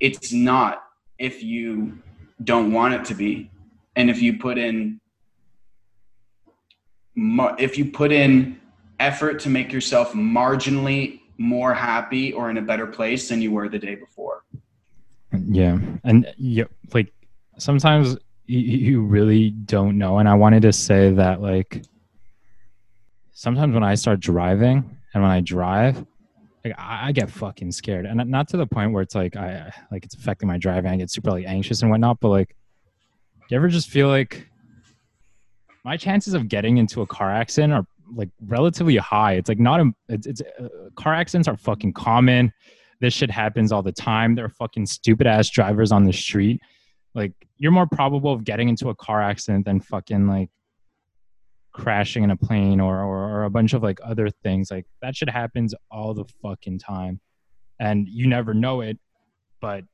it's 0.00 0.32
not 0.32 0.84
if 1.18 1.42
you 1.42 1.98
don't 2.42 2.72
want 2.72 2.94
it 2.94 3.04
to 3.06 3.14
be. 3.14 3.50
And 3.96 4.10
if 4.10 4.20
you 4.20 4.38
put 4.38 4.58
in 4.58 5.00
if 7.16 7.78
you 7.78 7.84
put 7.84 8.10
in 8.10 8.60
effort 8.98 9.38
to 9.40 9.48
make 9.48 9.72
yourself 9.72 10.12
marginally 10.14 11.20
more 11.38 11.74
happy 11.74 12.32
or 12.32 12.50
in 12.50 12.56
a 12.56 12.62
better 12.62 12.86
place 12.86 13.28
than 13.28 13.40
you 13.40 13.52
were 13.52 13.68
the 13.68 13.78
day 13.78 13.94
before. 13.94 14.44
Yeah, 15.32 15.78
and 16.04 16.32
yeah, 16.36 16.64
like 16.92 17.12
sometimes 17.58 18.16
you, 18.46 19.00
really 19.02 19.50
don't 19.50 19.98
know. 19.98 20.18
And 20.18 20.28
I 20.28 20.34
wanted 20.34 20.62
to 20.62 20.72
say 20.72 21.10
that 21.12 21.40
like 21.40 21.82
sometimes 23.32 23.74
when 23.74 23.82
I 23.82 23.94
start 23.94 24.20
driving 24.20 24.96
and 25.12 25.22
when 25.22 25.32
I 25.32 25.40
drive, 25.40 26.04
like 26.64 26.74
I, 26.78 27.08
I 27.08 27.12
get 27.12 27.30
fucking 27.30 27.72
scared, 27.72 28.06
and 28.06 28.28
not 28.30 28.48
to 28.48 28.56
the 28.56 28.66
point 28.66 28.92
where 28.92 29.02
it's 29.02 29.14
like 29.14 29.36
I 29.36 29.72
like 29.90 30.04
it's 30.04 30.14
affecting 30.14 30.48
my 30.48 30.58
driving. 30.58 30.90
I 30.90 30.96
get 30.96 31.10
super 31.10 31.30
like 31.30 31.46
anxious 31.46 31.82
and 31.82 31.90
whatnot. 31.90 32.20
But 32.20 32.28
like, 32.28 32.48
do 32.48 33.54
you 33.54 33.56
ever 33.56 33.68
just 33.68 33.90
feel 33.90 34.08
like 34.08 34.48
my 35.84 35.96
chances 35.96 36.34
of 36.34 36.48
getting 36.48 36.78
into 36.78 37.02
a 37.02 37.06
car 37.06 37.30
accident 37.30 37.72
are 37.72 37.86
like 38.14 38.30
relatively 38.46 38.96
high. 38.96 39.34
It's 39.34 39.48
like 39.48 39.58
not 39.58 39.80
a 39.80 39.90
it's, 40.08 40.26
it's 40.26 40.42
uh, 40.58 40.68
car 40.96 41.14
accidents 41.14 41.48
are 41.48 41.56
fucking 41.56 41.92
common. 41.92 42.52
This 43.00 43.14
shit 43.14 43.30
happens 43.30 43.72
all 43.72 43.82
the 43.82 43.92
time. 43.92 44.34
There 44.34 44.44
are 44.44 44.50
fucking 44.50 44.86
stupid 44.86 45.26
ass 45.26 45.50
drivers 45.50 45.92
on 45.92 46.04
the 46.04 46.12
street. 46.12 46.60
Like 47.14 47.32
you're 47.58 47.72
more 47.72 47.86
probable 47.86 48.32
of 48.32 48.44
getting 48.44 48.68
into 48.68 48.88
a 48.88 48.94
car 48.94 49.22
accident 49.22 49.64
than 49.64 49.80
fucking 49.80 50.26
like 50.26 50.50
crashing 51.74 52.22
in 52.24 52.30
a 52.30 52.36
plane 52.36 52.80
or, 52.80 53.02
or 53.02 53.24
or 53.30 53.44
a 53.44 53.50
bunch 53.50 53.74
of 53.74 53.82
like 53.82 53.98
other 54.02 54.30
things. 54.30 54.70
Like 54.70 54.86
that 55.02 55.14
shit 55.14 55.28
happens 55.28 55.74
all 55.90 56.14
the 56.14 56.24
fucking 56.42 56.78
time. 56.78 57.20
And 57.78 58.08
you 58.08 58.26
never 58.26 58.54
know 58.54 58.80
it, 58.80 58.98
but 59.60 59.84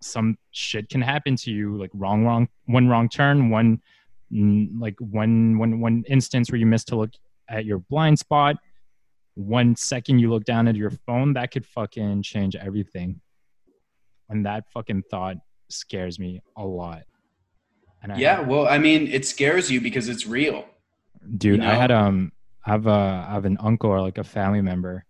some 0.00 0.38
shit 0.52 0.88
can 0.88 1.02
happen 1.02 1.36
to 1.36 1.50
you 1.50 1.76
like 1.76 1.90
wrong 1.92 2.24
wrong 2.24 2.48
one 2.66 2.88
wrong 2.88 3.08
turn, 3.08 3.50
one 3.50 3.80
like 4.30 4.96
one 5.00 5.58
one 5.58 5.80
one 5.80 6.04
instance 6.08 6.50
where 6.50 6.58
you 6.58 6.66
miss 6.66 6.84
to 6.84 6.96
look 6.96 7.10
at 7.48 7.64
your 7.64 7.78
blind 7.78 8.18
spot 8.18 8.56
one 9.34 9.76
second 9.76 10.18
you 10.18 10.30
look 10.30 10.44
down 10.44 10.66
at 10.66 10.76
your 10.76 10.90
phone 10.90 11.34
that 11.34 11.50
could 11.50 11.66
fucking 11.66 12.22
change 12.22 12.56
everything 12.56 13.20
and 14.28 14.46
that 14.46 14.64
fucking 14.72 15.02
thought 15.10 15.36
scares 15.68 16.18
me 16.18 16.40
a 16.56 16.64
lot 16.64 17.02
and 18.04 18.20
Yeah, 18.20 18.40
well, 18.40 18.68
I 18.68 18.78
mean, 18.78 19.08
it 19.08 19.24
scares 19.24 19.70
you 19.70 19.80
because 19.80 20.08
it's 20.08 20.26
real. 20.26 20.66
Dude 21.36 21.60
i 21.60 21.74
had 21.74 21.90
um 21.90 22.32
i 22.66 22.70
have 22.70 22.86
a 22.86 23.26
i 23.28 23.32
have 23.32 23.44
an 23.44 23.56
uncle 23.60 23.90
or 23.90 24.00
like 24.00 24.18
a 24.18 24.24
family 24.24 24.60
member 24.60 25.04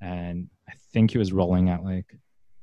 and 0.00 0.48
i 0.68 0.72
think 0.92 1.10
he 1.10 1.18
was 1.18 1.32
rolling 1.32 1.68
at 1.68 1.84
like 1.84 2.06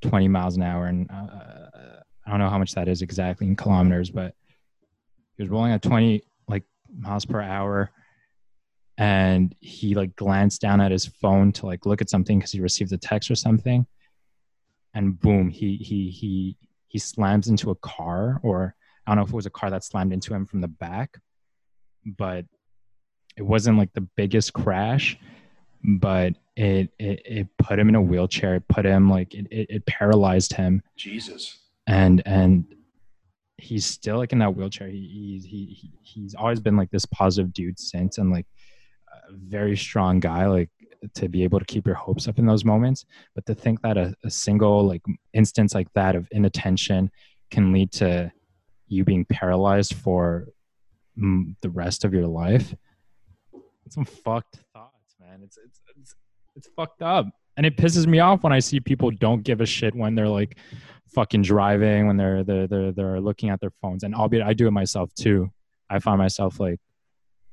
20 0.01 0.27
miles 0.27 0.55
an 0.55 0.63
hour 0.63 0.85
and 0.85 1.09
uh, 1.11 2.01
i 2.25 2.29
don't 2.29 2.39
know 2.39 2.49
how 2.49 2.57
much 2.57 2.73
that 2.73 2.87
is 2.87 3.01
exactly 3.01 3.47
in 3.47 3.55
kilometers 3.55 4.09
but 4.09 4.33
he 5.35 5.43
was 5.43 5.49
rolling 5.49 5.71
at 5.71 5.81
20 5.81 6.21
like 6.47 6.63
miles 6.97 7.25
per 7.25 7.41
hour 7.41 7.91
and 8.97 9.55
he 9.59 9.95
like 9.95 10.15
glanced 10.15 10.61
down 10.61 10.81
at 10.81 10.91
his 10.91 11.05
phone 11.05 11.51
to 11.51 11.65
like 11.65 11.85
look 11.85 12.01
at 12.01 12.09
something 12.09 12.37
because 12.37 12.51
he 12.51 12.59
received 12.59 12.91
a 12.91 12.97
text 12.97 13.31
or 13.31 13.35
something 13.35 13.85
and 14.93 15.19
boom 15.19 15.49
he 15.49 15.77
he 15.77 16.09
he 16.09 16.57
he 16.87 16.99
slams 16.99 17.47
into 17.47 17.71
a 17.71 17.75
car 17.75 18.39
or 18.43 18.75
i 19.05 19.11
don't 19.11 19.17
know 19.17 19.23
if 19.23 19.29
it 19.29 19.35
was 19.35 19.45
a 19.45 19.51
car 19.51 19.69
that 19.69 19.83
slammed 19.83 20.13
into 20.13 20.33
him 20.33 20.45
from 20.45 20.61
the 20.61 20.67
back 20.67 21.17
but 22.05 22.45
it 23.41 23.45
wasn't 23.45 23.77
like 23.77 23.91
the 23.93 24.07
biggest 24.15 24.53
crash 24.53 25.17
but 25.83 26.33
it 26.55 26.89
it, 26.99 27.21
it 27.25 27.47
put 27.57 27.79
him 27.79 27.89
in 27.89 27.95
a 27.95 28.01
wheelchair. 28.01 28.55
It 28.55 28.67
put 28.67 28.85
him 28.85 29.09
like 29.09 29.33
it, 29.33 29.47
it, 29.51 29.67
it 29.69 29.85
paralyzed 29.85 30.53
him. 30.53 30.81
Jesus. 30.95 31.57
and 31.87 32.21
and 32.25 32.65
he's 33.57 33.85
still 33.85 34.17
like 34.17 34.33
in 34.33 34.39
that 34.39 34.55
wheelchair. 34.55 34.87
He, 34.87 34.97
he 34.97 35.47
he 35.47 35.65
he 35.73 35.91
he's 36.01 36.35
always 36.35 36.59
been 36.59 36.77
like 36.77 36.91
this 36.91 37.05
positive 37.05 37.53
dude 37.53 37.79
since 37.79 38.17
and 38.17 38.31
like 38.31 38.45
a 39.07 39.33
very 39.33 39.77
strong 39.77 40.19
guy 40.19 40.45
like 40.47 40.69
to 41.15 41.27
be 41.27 41.43
able 41.43 41.57
to 41.57 41.65
keep 41.65 41.87
your 41.87 41.95
hopes 41.95 42.27
up 42.27 42.37
in 42.37 42.45
those 42.45 42.65
moments. 42.65 43.05
But 43.33 43.45
to 43.47 43.55
think 43.55 43.81
that 43.81 43.97
a, 43.97 44.13
a 44.23 44.29
single 44.29 44.85
like 44.85 45.01
instance 45.33 45.73
like 45.73 45.91
that 45.93 46.15
of 46.15 46.27
inattention 46.31 47.09
can 47.49 47.71
lead 47.71 47.91
to 47.93 48.31
you 48.87 49.03
being 49.03 49.25
paralyzed 49.25 49.95
for 49.95 50.47
the 51.15 51.69
rest 51.69 52.05
of 52.05 52.13
your 52.13 52.27
life 52.27 52.73
some 53.91 54.05
fucked 54.05 54.59
thoughts 54.73 55.15
man. 55.19 55.41
It's 55.43 55.57
it's 55.57 55.81
it's, 55.97 56.15
it's 56.55 56.69
fucked 56.75 57.01
up. 57.01 57.25
And 57.57 57.65
it 57.65 57.77
pisses 57.77 58.07
me 58.07 58.19
off 58.19 58.43
when 58.43 58.53
i 58.53 58.59
see 58.59 58.79
people 58.79 59.11
don't 59.11 59.43
give 59.43 59.61
a 59.61 59.65
shit 59.65 59.93
when 59.93 60.15
they're 60.15 60.27
like 60.27 60.57
fucking 61.13 61.41
driving 61.41 62.07
when 62.07 62.15
they're 62.17 62.43
they're 62.43 62.67
they're, 62.67 62.91
they're 62.93 63.21
looking 63.21 63.49
at 63.49 63.59
their 63.59 63.73
phones. 63.81 64.03
And 64.03 64.15
albeit 64.15 64.43
i 64.43 64.53
do 64.53 64.67
it 64.67 64.71
myself 64.71 65.13
too. 65.13 65.51
I 65.89 65.99
find 65.99 66.17
myself 66.17 66.59
like 66.59 66.79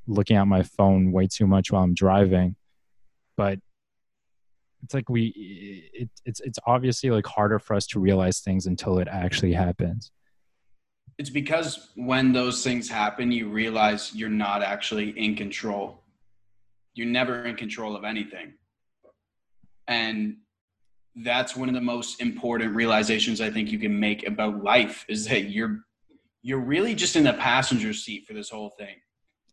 looking 0.06 0.36
at 0.36 0.46
my 0.46 0.62
phone 0.62 1.12
way 1.12 1.26
too 1.26 1.46
much 1.46 1.72
while 1.72 1.82
i'm 1.82 1.94
driving. 1.94 2.56
But 3.36 3.58
it's 4.84 4.94
like 4.94 5.08
we 5.08 5.90
it, 5.92 6.08
it's 6.24 6.40
it's 6.40 6.58
obviously 6.66 7.10
like 7.10 7.26
harder 7.26 7.58
for 7.58 7.74
us 7.74 7.86
to 7.88 8.00
realize 8.00 8.40
things 8.40 8.66
until 8.66 8.98
it 8.98 9.08
actually 9.10 9.52
happens. 9.52 10.12
It's 11.18 11.30
because 11.30 11.90
when 11.96 12.32
those 12.32 12.62
things 12.62 12.88
happen, 12.88 13.32
you 13.32 13.48
realize 13.48 14.14
you're 14.14 14.28
not 14.28 14.62
actually 14.62 15.10
in 15.18 15.34
control. 15.34 16.04
You're 16.98 17.06
never 17.06 17.44
in 17.44 17.54
control 17.54 17.94
of 17.94 18.02
anything. 18.02 18.54
And 19.86 20.38
that's 21.14 21.54
one 21.54 21.68
of 21.68 21.74
the 21.76 21.80
most 21.80 22.20
important 22.20 22.74
realizations 22.74 23.40
I 23.40 23.50
think 23.50 23.70
you 23.70 23.78
can 23.78 23.98
make 24.00 24.26
about 24.26 24.64
life 24.64 25.04
is 25.08 25.24
that 25.26 25.50
you're 25.50 25.78
you're 26.42 26.58
really 26.58 26.96
just 26.96 27.14
in 27.14 27.22
the 27.22 27.34
passenger 27.34 27.92
seat 27.92 28.26
for 28.26 28.32
this 28.32 28.50
whole 28.50 28.70
thing. 28.78 28.96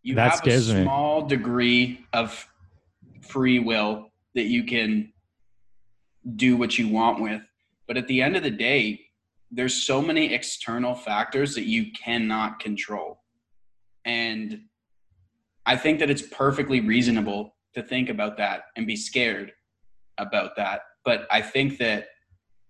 You 0.02 0.16
That 0.16 0.32
have 0.32 0.34
a 0.34 0.38
scares 0.38 0.74
me. 0.74 0.82
small 0.82 1.22
degree 1.22 2.06
of 2.14 2.48
free 3.22 3.60
will 3.60 4.10
that 4.34 4.46
you 4.46 4.64
can 4.64 5.14
do 6.36 6.58
what 6.58 6.80
you 6.80 6.88
want 6.88 7.22
with. 7.22 7.44
But 7.88 7.98
at 7.98 8.08
the 8.08 8.24
end 8.24 8.36
of 8.36 8.42
the 8.42 8.50
day, 8.50 9.02
there's 9.52 9.84
so 9.84 10.02
many 10.02 10.34
external 10.34 10.96
factors 10.96 11.54
that 11.54 11.66
you 11.66 11.92
cannot 11.92 12.60
control. 12.60 13.22
And 14.04 14.62
I 15.66 15.76
think 15.76 16.00
that 16.00 16.10
it's 16.10 16.22
perfectly 16.22 16.80
reasonable 16.80 17.56
to 17.74 17.82
think 17.82 18.10
about 18.10 18.38
that 18.38 18.66
and 18.76 18.86
be 18.86 18.96
scared 18.96 19.52
about 20.18 20.56
that. 20.56 20.82
But 21.04 21.28
I 21.32 21.42
think 21.42 21.78
that 21.80 22.08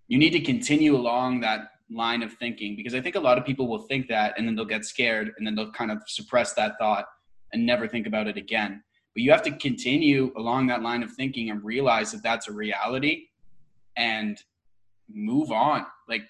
you 0.08 0.17
need 0.17 0.31
to 0.31 0.39
continue 0.39 0.95
along 0.95 1.41
that 1.41 1.71
line 1.91 2.23
of 2.23 2.34
thinking 2.34 2.75
because 2.75 2.95
I 2.95 3.01
think 3.01 3.15
a 3.15 3.19
lot 3.19 3.38
of 3.38 3.45
people 3.45 3.67
will 3.67 3.84
think 3.84 4.08
that 4.08 4.34
and 4.38 4.47
then 4.47 4.55
they'll 4.55 4.65
get 4.65 4.86
scared 4.86 5.34
and 5.38 5.45
then 5.45 5.55
they'll 5.55 5.71
kind 5.71 5.91
of 5.91 5.99
suppress 6.08 6.53
that 6.53 6.77
thought 6.79 7.05
and 7.53 7.65
never 7.65 7.88
think 7.88 8.08
about 8.08 8.27
it 8.27 8.38
again. 8.38 8.84
But 9.13 9.23
you 9.23 9.31
have 9.31 9.43
to 9.43 9.51
continue 9.51 10.34
along 10.36 10.67
that 10.67 10.81
line 10.81 11.03
of 11.03 11.12
thinking 11.12 11.49
and 11.49 11.63
realize 11.63 12.12
that 12.12 12.23
that's 12.23 12.47
a 12.47 12.51
reality 12.51 13.27
and 13.95 14.41
move 15.08 15.51
on. 15.51 15.86
Like 16.10 16.23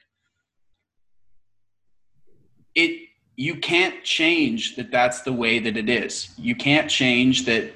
it 2.75 3.09
you 3.37 3.55
can't 3.57 4.03
change 4.03 4.75
that 4.77 4.91
that's 4.91 5.21
the 5.21 5.33
way 5.33 5.59
that 5.59 5.75
it 5.77 5.89
is. 5.89 6.29
You 6.37 6.55
can't 6.55 6.89
change 6.89 7.45
that 7.45 7.73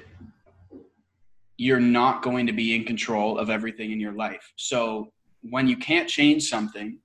you're 1.56 1.80
not 1.80 2.22
going 2.22 2.46
to 2.46 2.52
be 2.52 2.74
in 2.74 2.84
control 2.84 3.38
of 3.38 3.50
everything 3.50 3.92
in 3.92 4.00
your 4.00 4.12
life. 4.12 4.52
So 4.56 5.12
when 5.42 5.66
you 5.68 5.76
can't 5.76 6.08
change 6.08 6.44
something, 6.48 6.98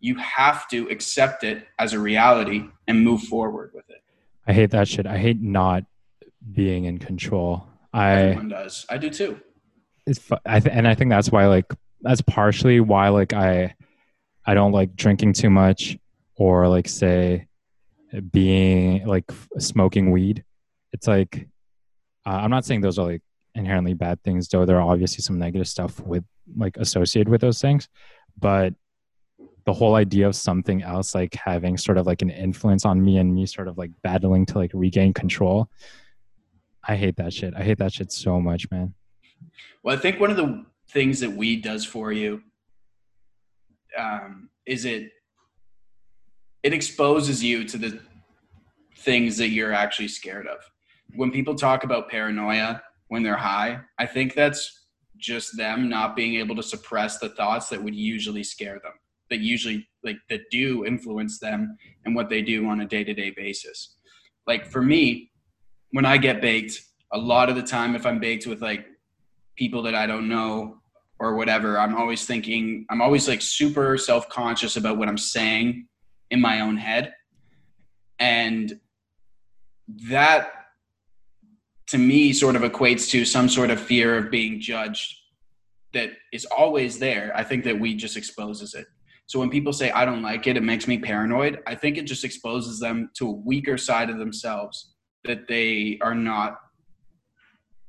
you 0.00 0.14
have 0.16 0.68
to 0.68 0.86
accept 0.88 1.42
it 1.44 1.66
as 1.78 1.94
a 1.94 1.98
reality 1.98 2.64
and 2.86 3.02
move 3.02 3.22
forward 3.22 3.70
with 3.74 3.88
it. 3.88 4.02
i 4.46 4.52
hate 4.52 4.70
that 4.70 4.86
shit 4.86 5.06
i 5.06 5.16
hate 5.16 5.40
not 5.40 5.84
being 6.52 6.84
in 6.84 6.98
control 6.98 7.66
i 7.94 8.10
Everyone 8.12 8.48
does. 8.48 8.84
I 8.90 8.98
do 8.98 9.08
too. 9.08 9.40
it's 10.06 10.18
fu- 10.18 10.36
I 10.44 10.60
th- 10.60 10.72
and 10.76 10.86
I 10.86 10.94
think 10.94 11.10
that's 11.10 11.32
why 11.32 11.46
like 11.46 11.72
that's 12.02 12.20
partially 12.20 12.78
why 12.78 13.08
like 13.08 13.32
I 13.32 13.74
I 14.44 14.52
don't 14.54 14.72
like 14.72 14.94
drinking 14.94 15.32
too 15.32 15.48
much 15.50 15.96
or 16.36 16.68
like 16.68 16.88
say 16.88 17.45
being 18.30 19.06
like 19.06 19.30
smoking 19.58 20.10
weed. 20.10 20.44
It's 20.92 21.06
like 21.06 21.48
uh, 22.26 22.30
I'm 22.30 22.50
not 22.50 22.64
saying 22.64 22.80
those 22.80 22.98
are 22.98 23.06
like 23.06 23.22
inherently 23.54 23.94
bad 23.94 24.22
things, 24.22 24.48
though 24.48 24.64
there 24.64 24.80
are 24.80 24.92
obviously 24.92 25.22
some 25.22 25.38
negative 25.38 25.68
stuff 25.68 26.00
with 26.00 26.24
like 26.56 26.76
associated 26.76 27.28
with 27.28 27.40
those 27.40 27.60
things, 27.60 27.88
but 28.38 28.74
the 29.64 29.72
whole 29.72 29.96
idea 29.96 30.26
of 30.26 30.36
something 30.36 30.82
else 30.82 31.14
like 31.14 31.34
having 31.34 31.76
sort 31.76 31.98
of 31.98 32.06
like 32.06 32.22
an 32.22 32.30
influence 32.30 32.84
on 32.84 33.04
me 33.04 33.18
and 33.18 33.34
me 33.34 33.46
sort 33.46 33.66
of 33.66 33.76
like 33.76 33.90
battling 34.02 34.46
to 34.46 34.58
like 34.58 34.70
regain 34.74 35.12
control. 35.12 35.68
I 36.88 36.94
hate 36.94 37.16
that 37.16 37.32
shit. 37.32 37.52
I 37.56 37.64
hate 37.64 37.78
that 37.78 37.92
shit 37.92 38.12
so 38.12 38.40
much, 38.40 38.70
man. 38.70 38.94
Well, 39.82 39.96
I 39.96 39.98
think 39.98 40.20
one 40.20 40.30
of 40.30 40.36
the 40.36 40.64
things 40.88 41.18
that 41.20 41.32
weed 41.32 41.62
does 41.62 41.84
for 41.84 42.12
you 42.12 42.42
um, 43.98 44.50
is 44.66 44.84
it 44.84 45.10
it 46.66 46.72
exposes 46.72 47.44
you 47.44 47.62
to 47.62 47.78
the 47.78 48.00
things 48.98 49.36
that 49.36 49.50
you're 49.50 49.72
actually 49.72 50.08
scared 50.08 50.48
of. 50.48 50.58
When 51.14 51.30
people 51.30 51.54
talk 51.54 51.84
about 51.84 52.08
paranoia 52.08 52.82
when 53.06 53.22
they're 53.22 53.36
high, 53.36 53.82
I 54.00 54.06
think 54.06 54.34
that's 54.34 54.86
just 55.16 55.56
them 55.56 55.88
not 55.88 56.16
being 56.16 56.34
able 56.34 56.56
to 56.56 56.64
suppress 56.64 57.20
the 57.20 57.28
thoughts 57.28 57.68
that 57.68 57.80
would 57.80 57.94
usually 57.94 58.42
scare 58.42 58.80
them, 58.82 58.94
that 59.30 59.38
usually 59.38 59.86
like 60.02 60.16
that 60.28 60.50
do 60.50 60.84
influence 60.84 61.38
them 61.38 61.76
and 62.04 62.16
what 62.16 62.28
they 62.28 62.42
do 62.42 62.66
on 62.66 62.80
a 62.80 62.84
day-to-day 62.84 63.30
basis. 63.36 63.94
Like 64.48 64.66
for 64.66 64.82
me, 64.82 65.30
when 65.92 66.04
I 66.04 66.16
get 66.16 66.40
baked, 66.40 66.82
a 67.12 67.18
lot 67.18 67.48
of 67.48 67.54
the 67.54 67.62
time 67.62 67.94
if 67.94 68.04
I'm 68.04 68.18
baked 68.18 68.48
with 68.48 68.60
like 68.60 68.86
people 69.54 69.82
that 69.82 69.94
I 69.94 70.08
don't 70.08 70.28
know 70.28 70.80
or 71.20 71.36
whatever, 71.36 71.78
I'm 71.78 71.94
always 71.94 72.26
thinking, 72.26 72.86
I'm 72.90 73.00
always 73.00 73.28
like 73.28 73.40
super 73.40 73.96
self 73.96 74.28
conscious 74.28 74.76
about 74.76 74.98
what 74.98 75.06
I'm 75.06 75.16
saying 75.16 75.86
in 76.30 76.40
my 76.40 76.60
own 76.60 76.76
head. 76.76 77.14
And 78.18 78.80
that 80.10 80.50
to 81.88 81.98
me 81.98 82.32
sort 82.32 82.56
of 82.56 82.62
equates 82.62 83.08
to 83.10 83.24
some 83.24 83.48
sort 83.48 83.70
of 83.70 83.80
fear 83.80 84.18
of 84.18 84.30
being 84.30 84.60
judged 84.60 85.14
that 85.92 86.10
is 86.32 86.44
always 86.46 86.98
there. 86.98 87.32
I 87.34 87.44
think 87.44 87.64
that 87.64 87.78
we 87.78 87.94
just 87.94 88.16
exposes 88.16 88.74
it. 88.74 88.86
So 89.26 89.38
when 89.38 89.50
people 89.50 89.72
say, 89.72 89.90
I 89.90 90.04
don't 90.04 90.22
like 90.22 90.46
it, 90.46 90.56
it 90.56 90.62
makes 90.62 90.86
me 90.86 90.98
paranoid, 90.98 91.60
I 91.66 91.74
think 91.74 91.96
it 91.96 92.02
just 92.02 92.24
exposes 92.24 92.78
them 92.78 93.10
to 93.14 93.28
a 93.28 93.32
weaker 93.32 93.76
side 93.78 94.10
of 94.10 94.18
themselves 94.18 94.94
that 95.24 95.48
they 95.48 95.98
are 96.00 96.14
not 96.14 96.58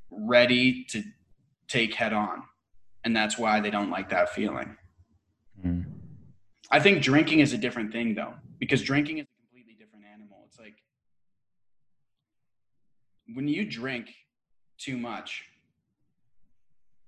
ready 0.09 0.85
to 0.89 1.03
take 1.67 1.93
head 1.93 2.13
on 2.13 2.43
and 3.07 3.15
that's 3.15 3.37
why 3.37 3.61
they 3.61 3.69
don't 3.69 3.89
like 3.89 4.09
that 4.09 4.29
feeling. 4.33 4.75
Mm. 5.65 5.85
I 6.69 6.79
think 6.79 7.01
drinking 7.01 7.39
is 7.39 7.53
a 7.53 7.57
different 7.57 7.91
thing 7.91 8.13
though, 8.13 8.33
because 8.59 8.81
drinking 8.81 9.19
is 9.19 9.25
a 9.25 9.41
completely 9.41 9.73
different 9.73 10.05
animal. 10.05 10.43
It's 10.47 10.59
like 10.59 10.75
when 13.33 13.47
you 13.47 13.65
drink 13.65 14.13
too 14.77 14.97
much 14.97 15.45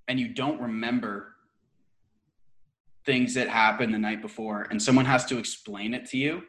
and 0.07 0.19
you 0.19 0.29
don't 0.29 0.61
remember 0.61 1.35
things 3.05 3.33
that 3.33 3.47
happened 3.47 3.93
the 3.93 3.99
night 3.99 4.21
before 4.21 4.67
and 4.71 4.81
someone 4.81 5.05
has 5.05 5.25
to 5.25 5.37
explain 5.37 5.93
it 5.93 6.05
to 6.07 6.17
you, 6.17 6.43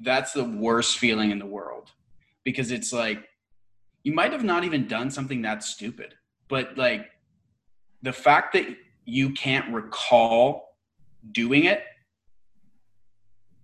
that's 0.00 0.32
the 0.32 0.44
worst 0.44 0.98
feeling 0.98 1.30
in 1.30 1.38
the 1.38 1.46
world 1.46 1.90
because 2.44 2.70
it's 2.70 2.92
like 2.92 3.28
you 4.02 4.14
might 4.14 4.32
have 4.32 4.44
not 4.44 4.64
even 4.64 4.88
done 4.88 5.10
something 5.10 5.42
that 5.42 5.62
stupid, 5.62 6.14
but 6.48 6.78
like 6.78 7.10
the 8.02 8.12
fact 8.12 8.54
that 8.54 8.66
you 9.04 9.30
can't 9.30 9.70
recall 9.74 10.76
doing 11.32 11.64
it 11.64 11.82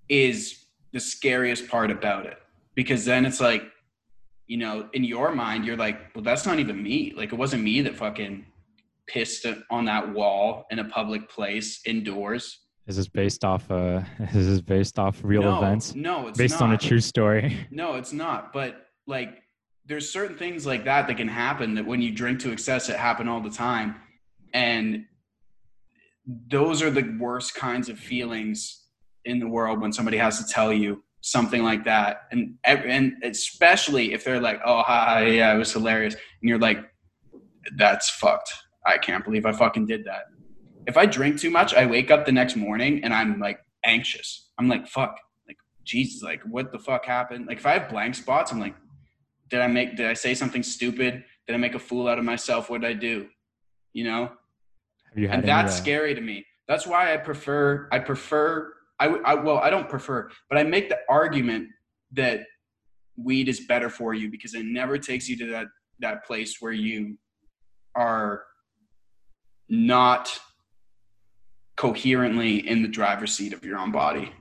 is 0.08 0.66
the 0.92 1.00
scariest 1.00 1.68
part 1.68 1.90
about 1.90 2.26
it. 2.26 2.38
Because 2.74 3.04
then 3.04 3.24
it's 3.26 3.40
like 3.40 3.62
you 4.46 4.56
know 4.56 4.88
in 4.92 5.02
your 5.02 5.34
mind 5.34 5.64
you're 5.64 5.76
like 5.76 6.14
well 6.14 6.24
that's 6.24 6.46
not 6.46 6.58
even 6.58 6.82
me. 6.82 7.12
Like 7.16 7.32
it 7.32 7.36
wasn't 7.36 7.62
me 7.62 7.80
that 7.82 7.94
fucking 7.96 8.46
pissed 9.06 9.46
on 9.70 9.84
that 9.84 10.12
wall 10.12 10.66
in 10.70 10.78
a 10.78 10.84
public 10.84 11.28
place 11.28 11.80
indoors. 11.86 12.60
Is 12.86 12.96
this 12.96 13.08
based 13.08 13.44
off 13.44 13.70
uh 13.70 14.02
is 14.34 14.46
this 14.46 14.60
based 14.60 14.98
off 14.98 15.20
real 15.22 15.42
no, 15.42 15.58
events? 15.58 15.94
no 15.94 16.28
it's 16.28 16.38
based 16.38 16.60
not. 16.60 16.68
on 16.68 16.72
a 16.72 16.78
true 16.78 17.00
story? 17.00 17.66
No 17.70 17.94
it's 17.94 18.12
not. 18.12 18.52
But 18.52 18.86
like 19.06 19.42
there's 19.86 20.10
certain 20.10 20.36
things 20.36 20.66
like 20.66 20.84
that 20.84 21.06
that 21.06 21.16
can 21.16 21.28
happen 21.28 21.74
that 21.74 21.86
when 21.86 22.02
you 22.02 22.10
drink 22.10 22.40
to 22.40 22.52
excess 22.52 22.88
it 22.88 22.96
happen 22.96 23.28
all 23.28 23.40
the 23.40 23.50
time. 23.50 23.96
And 24.52 25.06
those 26.26 26.82
are 26.82 26.90
the 26.90 27.16
worst 27.20 27.54
kinds 27.54 27.88
of 27.88 27.98
feelings 27.98 28.85
in 29.26 29.38
the 29.38 29.48
world 29.48 29.80
when 29.80 29.92
somebody 29.92 30.16
has 30.16 30.38
to 30.38 30.52
tell 30.52 30.72
you 30.72 31.02
something 31.20 31.64
like 31.64 31.84
that. 31.84 32.28
And 32.30 32.54
and 32.64 33.14
especially 33.24 34.12
if 34.12 34.24
they're 34.24 34.40
like 34.40 34.60
oh 34.64 34.82
hi 34.82 35.26
yeah 35.26 35.54
it 35.54 35.58
was 35.58 35.72
hilarious. 35.72 36.14
And 36.14 36.48
you're 36.48 36.58
like 36.58 36.78
that's 37.76 38.08
fucked. 38.08 38.52
I 38.86 38.96
can't 38.96 39.24
believe 39.24 39.44
i 39.44 39.52
fucking 39.52 39.86
did 39.86 40.04
that. 40.04 40.26
If 40.86 40.96
i 40.96 41.04
drink 41.04 41.40
too 41.40 41.50
much 41.50 41.74
i 41.74 41.84
wake 41.84 42.10
up 42.10 42.24
the 42.24 42.32
next 42.32 42.56
morning 42.56 43.02
and 43.02 43.12
i'm 43.12 43.40
like 43.40 43.58
anxious. 43.84 44.50
I'm 44.56 44.68
like 44.68 44.86
fuck. 44.86 45.18
Like 45.48 45.56
jesus 45.84 46.22
like 46.22 46.42
what 46.42 46.70
the 46.70 46.78
fuck 46.78 47.04
happened? 47.04 47.46
Like 47.48 47.58
if 47.58 47.66
i 47.66 47.72
have 47.72 47.88
blank 47.88 48.14
spots 48.14 48.52
i'm 48.52 48.60
like 48.60 48.76
did 49.50 49.60
i 49.60 49.66
make 49.66 49.96
did 49.96 50.06
i 50.06 50.14
say 50.14 50.32
something 50.32 50.62
stupid? 50.62 51.24
Did 51.48 51.54
i 51.54 51.56
make 51.56 51.74
a 51.74 51.80
fool 51.80 52.06
out 52.06 52.18
of 52.18 52.24
myself? 52.24 52.70
What 52.70 52.82
did 52.82 52.90
i 52.90 52.94
do? 52.94 53.26
You 53.92 54.04
know? 54.04 54.30
And 55.16 55.26
any, 55.26 55.46
that's 55.46 55.72
uh... 55.72 55.82
scary 55.82 56.14
to 56.14 56.20
me. 56.20 56.46
That's 56.68 56.86
why 56.86 57.12
i 57.12 57.16
prefer 57.16 57.88
i 57.90 57.98
prefer 57.98 58.75
I, 58.98 59.06
I 59.06 59.34
well 59.34 59.58
i 59.58 59.70
don't 59.70 59.88
prefer 59.88 60.30
but 60.48 60.58
i 60.58 60.62
make 60.62 60.88
the 60.88 60.98
argument 61.08 61.68
that 62.12 62.40
weed 63.16 63.48
is 63.48 63.60
better 63.60 63.90
for 63.90 64.14
you 64.14 64.30
because 64.30 64.54
it 64.54 64.64
never 64.64 64.98
takes 64.98 65.28
you 65.28 65.36
to 65.38 65.46
that 65.46 65.66
that 66.00 66.24
place 66.24 66.60
where 66.60 66.72
you 66.72 67.16
are 67.94 68.42
not 69.68 70.38
coherently 71.76 72.66
in 72.68 72.82
the 72.82 72.88
driver's 72.88 73.32
seat 73.32 73.52
of 73.52 73.64
your 73.64 73.78
own 73.78 73.90
body. 73.90 74.32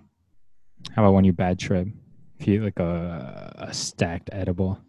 How 0.94 1.04
about 1.04 1.14
when 1.14 1.26
you 1.26 1.34
bad 1.34 1.60
trip? 1.60 1.88
If 2.40 2.48
you 2.48 2.64
like 2.64 2.80
a, 2.80 3.54
a 3.58 3.74
stacked 3.74 4.30
edible. 4.32 4.80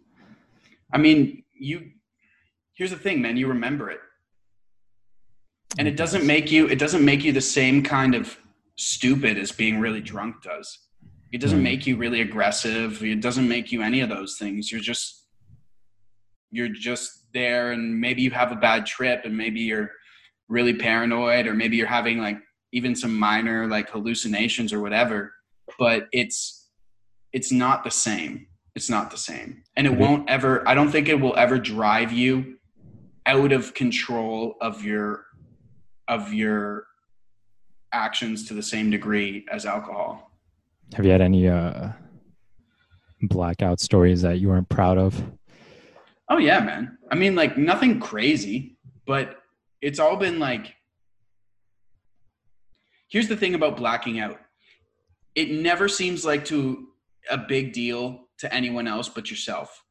I 0.91 0.97
mean 0.97 1.43
you 1.53 1.91
here's 2.75 2.91
the 2.91 2.97
thing 2.97 3.21
man 3.21 3.37
you 3.37 3.47
remember 3.47 3.89
it. 3.89 3.99
And 5.77 5.87
it 5.87 5.95
doesn't 5.95 6.25
make 6.25 6.51
you 6.51 6.67
it 6.67 6.79
doesn't 6.79 7.03
make 7.03 7.23
you 7.23 7.31
the 7.31 7.41
same 7.41 7.83
kind 7.83 8.15
of 8.15 8.37
stupid 8.77 9.37
as 9.37 9.51
being 9.51 9.79
really 9.79 10.01
drunk 10.01 10.41
does. 10.43 10.79
It 11.31 11.41
doesn't 11.41 11.59
hmm. 11.59 11.63
make 11.63 11.85
you 11.85 11.97
really 11.97 12.21
aggressive. 12.21 13.03
It 13.03 13.21
doesn't 13.21 13.47
make 13.47 13.71
you 13.71 13.81
any 13.81 14.01
of 14.01 14.09
those 14.09 14.37
things. 14.37 14.71
You're 14.71 14.81
just 14.81 15.25
you're 16.49 16.69
just 16.69 17.25
there 17.33 17.73
and 17.73 17.99
maybe 17.99 18.21
you 18.21 18.31
have 18.31 18.53
a 18.53 18.55
bad 18.55 18.85
trip 18.85 19.25
and 19.25 19.35
maybe 19.35 19.59
you're 19.59 19.91
really 20.47 20.73
paranoid 20.73 21.45
or 21.45 21.53
maybe 21.53 21.75
you're 21.75 21.85
having 21.85 22.19
like 22.19 22.37
even 22.71 22.95
some 22.95 23.17
minor 23.17 23.67
like 23.67 23.89
hallucinations 23.89 24.71
or 24.71 24.79
whatever 24.79 25.33
but 25.77 26.07
it's 26.13 26.69
it's 27.33 27.51
not 27.51 27.83
the 27.83 27.91
same. 27.91 28.47
It's 28.75 28.89
not 28.89 29.11
the 29.11 29.17
same. 29.17 29.63
And 29.75 29.85
it 29.85 29.95
won't 29.95 30.29
ever 30.29 30.67
i 30.67 30.73
don't 30.73 30.89
think 30.89 31.09
it 31.09 31.19
will 31.19 31.35
ever 31.35 31.59
drive 31.59 32.11
you 32.11 32.57
out 33.25 33.51
of 33.51 33.73
control 33.73 34.55
of 34.61 34.83
your 34.83 35.25
of 36.07 36.33
your 36.33 36.85
actions 37.93 38.47
to 38.47 38.53
the 38.53 38.63
same 38.63 38.89
degree 38.89 39.45
as 39.51 39.65
alcohol. 39.65 40.31
Have 40.93 41.05
you 41.05 41.11
had 41.11 41.21
any 41.21 41.47
uh, 41.47 41.89
blackout 43.21 43.79
stories 43.79 44.21
that 44.21 44.39
you 44.39 44.49
weren't 44.49 44.69
proud 44.69 44.97
of? 44.97 45.21
Oh 46.29 46.37
yeah, 46.37 46.59
man. 46.59 46.97
I 47.11 47.15
mean, 47.15 47.35
like 47.35 47.57
nothing 47.57 47.99
crazy, 47.99 48.77
but 49.05 49.37
it's 49.81 49.99
all 49.99 50.17
been 50.17 50.39
like. 50.39 50.73
Here's 53.09 53.29
the 53.29 53.37
thing 53.37 53.55
about 53.55 53.77
blacking 53.77 54.19
out. 54.19 54.37
It 55.33 55.49
never 55.49 55.87
seems 55.87 56.25
like 56.25 56.43
to 56.45 56.87
a 57.29 57.37
big 57.37 57.71
deal 57.71 58.27
to 58.39 58.53
anyone 58.53 58.87
else 58.87 59.07
but 59.07 59.29
yourself. 59.29 59.83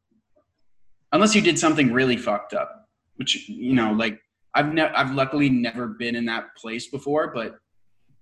Unless 1.12 1.35
you 1.35 1.40
did 1.40 1.59
something 1.59 1.92
really 1.92 2.16
fucked 2.16 2.52
up, 2.52 2.88
which 3.16 3.48
you 3.48 3.74
know, 3.74 3.92
like 3.92 4.20
I've 4.54 4.72
never, 4.72 4.94
I've 4.94 5.14
luckily 5.14 5.48
never 5.48 5.87
been 5.87 6.14
in 6.14 6.26
that 6.26 6.54
place 6.56 6.88
before, 6.88 7.32
but 7.32 7.59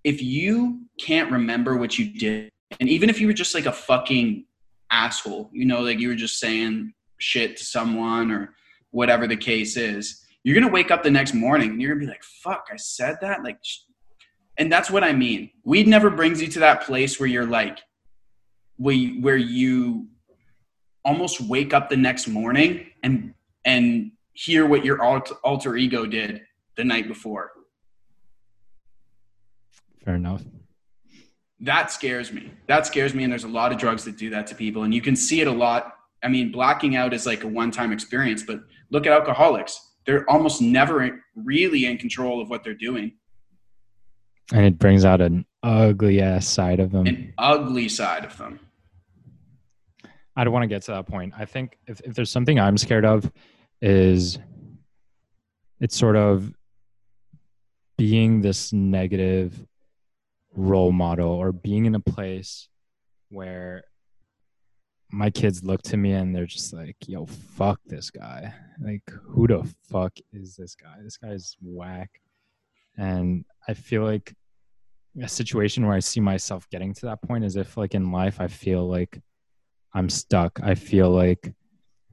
if 0.04 0.22
you 0.22 0.82
can't 1.00 1.32
remember 1.32 1.76
what 1.76 1.98
you 1.98 2.18
did, 2.18 2.50
and 2.78 2.88
even 2.88 3.10
if 3.10 3.20
you 3.20 3.26
were 3.26 3.32
just 3.32 3.54
like 3.54 3.66
a 3.66 3.72
fucking 3.72 4.44
asshole, 4.90 5.50
you 5.52 5.64
know, 5.64 5.80
like 5.80 5.98
you 5.98 6.08
were 6.08 6.14
just 6.14 6.38
saying 6.38 6.92
shit 7.18 7.56
to 7.56 7.64
someone 7.64 8.30
or 8.30 8.54
whatever 8.90 9.26
the 9.26 9.36
case 9.36 9.76
is, 9.76 10.24
you're 10.44 10.58
gonna 10.58 10.72
wake 10.72 10.90
up 10.90 11.02
the 11.02 11.10
next 11.10 11.34
morning 11.34 11.70
and 11.70 11.82
you're 11.82 11.94
gonna 11.94 12.06
be 12.06 12.10
like, 12.10 12.22
"Fuck, 12.22 12.68
I 12.70 12.76
said 12.76 13.16
that." 13.22 13.42
Like, 13.42 13.58
and 14.58 14.70
that's 14.70 14.90
what 14.90 15.02
I 15.02 15.12
mean. 15.12 15.50
Weed 15.64 15.88
never 15.88 16.10
brings 16.10 16.40
you 16.40 16.48
to 16.48 16.60
that 16.60 16.82
place 16.82 17.18
where 17.18 17.28
you're 17.28 17.46
like, 17.46 17.80
where 18.76 18.94
you, 18.94 19.22
where 19.22 19.36
you 19.36 20.08
almost 21.04 21.40
wake 21.40 21.72
up 21.72 21.88
the 21.88 21.96
next 21.96 22.28
morning 22.28 22.86
and 23.02 23.34
and 23.64 24.12
hear 24.34 24.66
what 24.66 24.84
your 24.84 25.02
alter 25.02 25.76
ego 25.76 26.06
did 26.06 26.42
the 26.76 26.84
night 26.84 27.08
before. 27.08 27.52
Fair 30.04 30.14
enough. 30.16 30.42
That 31.60 31.90
scares 31.90 32.32
me. 32.32 32.52
That 32.66 32.86
scares 32.86 33.14
me. 33.14 33.24
And 33.24 33.32
there's 33.32 33.44
a 33.44 33.48
lot 33.48 33.72
of 33.72 33.78
drugs 33.78 34.04
that 34.04 34.18
do 34.18 34.30
that 34.30 34.46
to 34.48 34.54
people. 34.54 34.82
And 34.82 34.92
you 34.92 35.00
can 35.00 35.16
see 35.16 35.40
it 35.40 35.46
a 35.46 35.52
lot. 35.52 35.94
I 36.22 36.28
mean, 36.28 36.52
blacking 36.52 36.96
out 36.96 37.14
is 37.14 37.26
like 37.26 37.44
a 37.44 37.48
one 37.48 37.70
time 37.70 37.92
experience, 37.92 38.42
but 38.42 38.60
look 38.90 39.06
at 39.06 39.12
alcoholics. 39.12 39.92
They're 40.04 40.28
almost 40.30 40.60
never 40.60 41.20
really 41.34 41.86
in 41.86 41.96
control 41.96 42.42
of 42.42 42.50
what 42.50 42.64
they're 42.64 42.74
doing. 42.74 43.12
And 44.52 44.66
it 44.66 44.78
brings 44.78 45.04
out 45.04 45.22
an 45.22 45.46
ugly 45.62 46.20
ass 46.20 46.46
side 46.46 46.80
of 46.80 46.92
them. 46.92 47.06
An 47.06 47.32
ugly 47.38 47.88
side 47.88 48.24
of 48.24 48.36
them. 48.36 48.60
I 50.36 50.44
don't 50.44 50.52
want 50.52 50.64
to 50.64 50.68
get 50.68 50.82
to 50.82 50.92
that 50.92 51.06
point. 51.06 51.32
I 51.38 51.46
think 51.46 51.78
if, 51.86 52.00
if 52.00 52.14
there's 52.14 52.30
something 52.30 52.58
I'm 52.58 52.76
scared 52.76 53.04
of, 53.06 53.30
is 53.80 54.38
it's 55.80 55.96
sort 55.96 56.16
of 56.16 56.52
being 57.96 58.40
this 58.40 58.72
negative 58.72 59.66
role 60.54 60.92
model 60.92 61.30
or 61.30 61.52
being 61.52 61.84
in 61.84 61.94
a 61.94 62.00
place 62.00 62.68
where 63.28 63.84
my 65.10 65.30
kids 65.30 65.62
look 65.62 65.82
to 65.82 65.96
me 65.96 66.12
and 66.12 66.34
they're 66.34 66.46
just 66.46 66.72
like, 66.72 66.96
yo, 67.06 67.26
fuck 67.26 67.80
this 67.86 68.10
guy. 68.10 68.52
Like, 68.82 69.02
who 69.28 69.46
the 69.46 69.68
fuck 69.88 70.12
is 70.32 70.56
this 70.56 70.74
guy? 70.74 70.96
This 71.02 71.16
guy's 71.16 71.56
whack. 71.62 72.10
And 72.96 73.44
I 73.68 73.74
feel 73.74 74.02
like 74.02 74.34
a 75.22 75.28
situation 75.28 75.86
where 75.86 75.96
I 75.96 76.00
see 76.00 76.20
myself 76.20 76.68
getting 76.70 76.94
to 76.94 77.06
that 77.06 77.22
point 77.22 77.44
is 77.44 77.56
if, 77.56 77.76
like, 77.76 77.94
in 77.94 78.10
life, 78.10 78.40
I 78.40 78.48
feel 78.48 78.88
like 78.88 79.20
I'm 79.92 80.08
stuck. 80.08 80.58
I 80.62 80.74
feel 80.74 81.10
like 81.10 81.52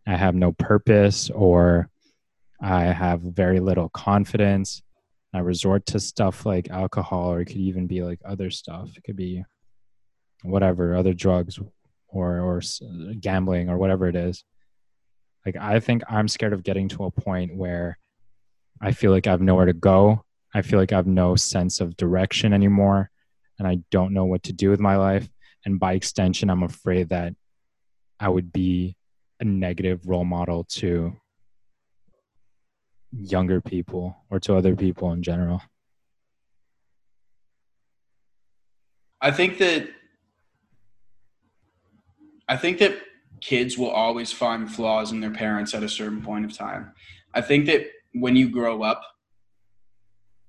I 0.06 0.15
have 0.15 0.36
no 0.36 0.51
purpose 0.51 1.30
or 1.30 1.89
I 2.62 2.86
have 2.86 3.21
very 3.21 3.60
little 3.60 3.89
confidence. 3.89 4.84
I 5.34 5.39
resort 5.39 5.86
to 5.88 6.00
stuff 6.00 6.46
like 6.46 6.70
alcohol, 6.70 7.34
or 7.34 7.41
it 7.41 7.46
could 7.46 7.58
even 7.58 7.88
be 7.88 8.04
like 8.04 8.20
other 8.26 8.50
stuff. 8.50 8.89
It 8.98 9.04
could 9.04 9.15
be 9.15 9.44
whatever, 10.44 10.96
other 10.96 11.13
drugs, 11.13 11.60
or 12.12 12.39
or 12.39 12.62
gambling 13.20 13.70
or 13.70 13.78
whatever 13.78 14.08
it 14.08 14.15
is. 14.15 14.44
Like 15.46 15.56
i 15.56 15.80
think 15.80 16.04
i'm 16.08 16.28
scared 16.28 16.54
of 16.54 16.63
getting 16.63 16.88
to 16.89 17.06
a 17.06 17.12
point 17.12 17.56
where 17.56 17.98
i 18.82 18.91
feel 18.91 19.12
like 19.12 19.28
i 19.28 19.32
have 19.32 19.41
nowhere 19.41 19.65
to 19.65 19.74
go. 19.74 20.24
I 20.54 20.62
feel 20.62 20.80
like 20.80 20.91
i 20.91 20.98
have 20.98 21.08
no 21.08 21.36
sense 21.36 21.80
of 21.80 21.98
direction 21.98 22.54
anymore 22.54 23.10
and 23.58 23.67
i 23.67 23.80
don't 23.89 24.13
know 24.13 24.26
what 24.26 24.44
to 24.44 24.54
do 24.54 24.70
with 24.70 24.80
my 24.80 24.98
life. 24.98 25.28
And 25.65 25.80
by 25.80 25.94
extension 25.94 26.50
i'm 26.50 26.63
afraid 26.63 27.10
that 27.10 27.34
i 28.20 28.28
would 28.28 28.52
be 28.52 28.96
a 29.39 29.46
negative 29.46 30.08
role 30.08 30.26
model 30.26 30.65
to 30.65 31.15
younger 33.12 33.62
people 33.62 34.17
or 34.30 34.39
to 34.39 34.56
other 34.56 34.76
people 34.76 35.12
in 35.12 35.21
general 35.21 35.62
i 39.21 39.32
think 39.32 39.58
that 39.58 39.89
I 42.52 42.58
think 42.58 42.80
that 42.80 42.97
kids 43.39 43.78
will 43.78 43.89
always 43.89 44.34
find 44.34 44.69
flaws 44.69 45.13
in 45.13 45.21
their 45.21 45.32
parents 45.32 45.74
at 45.74 45.84
a 45.84 45.88
certain 45.88 46.21
point 46.21 46.43
of 46.43 46.52
time. 46.52 46.91
I 47.34 47.39
think 47.39 47.65
that 47.67 47.88
when 48.13 48.36
you 48.36 48.50
grow 48.50 48.84
up, 48.84 49.02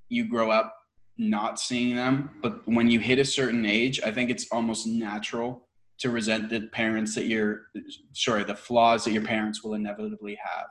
you 0.08 0.28
grow 0.28 0.50
up 0.50 0.74
not 1.16 1.60
seeing 1.60 1.94
them, 1.94 2.30
but 2.42 2.66
when 2.66 2.90
you 2.90 2.98
hit 2.98 3.20
a 3.20 3.24
certain 3.24 3.64
age, 3.64 4.00
I 4.04 4.10
think 4.10 4.30
it's 4.30 4.48
almost 4.50 4.84
natural 4.84 5.68
to 5.98 6.10
resent 6.10 6.50
the 6.50 6.62
parents 6.72 7.14
that 7.14 7.26
you're 7.26 7.66
sorry, 8.14 8.42
the 8.42 8.56
flaws 8.56 9.04
that 9.04 9.12
your 9.12 9.22
parents 9.22 9.62
will 9.62 9.74
inevitably 9.74 10.36
have. 10.44 10.66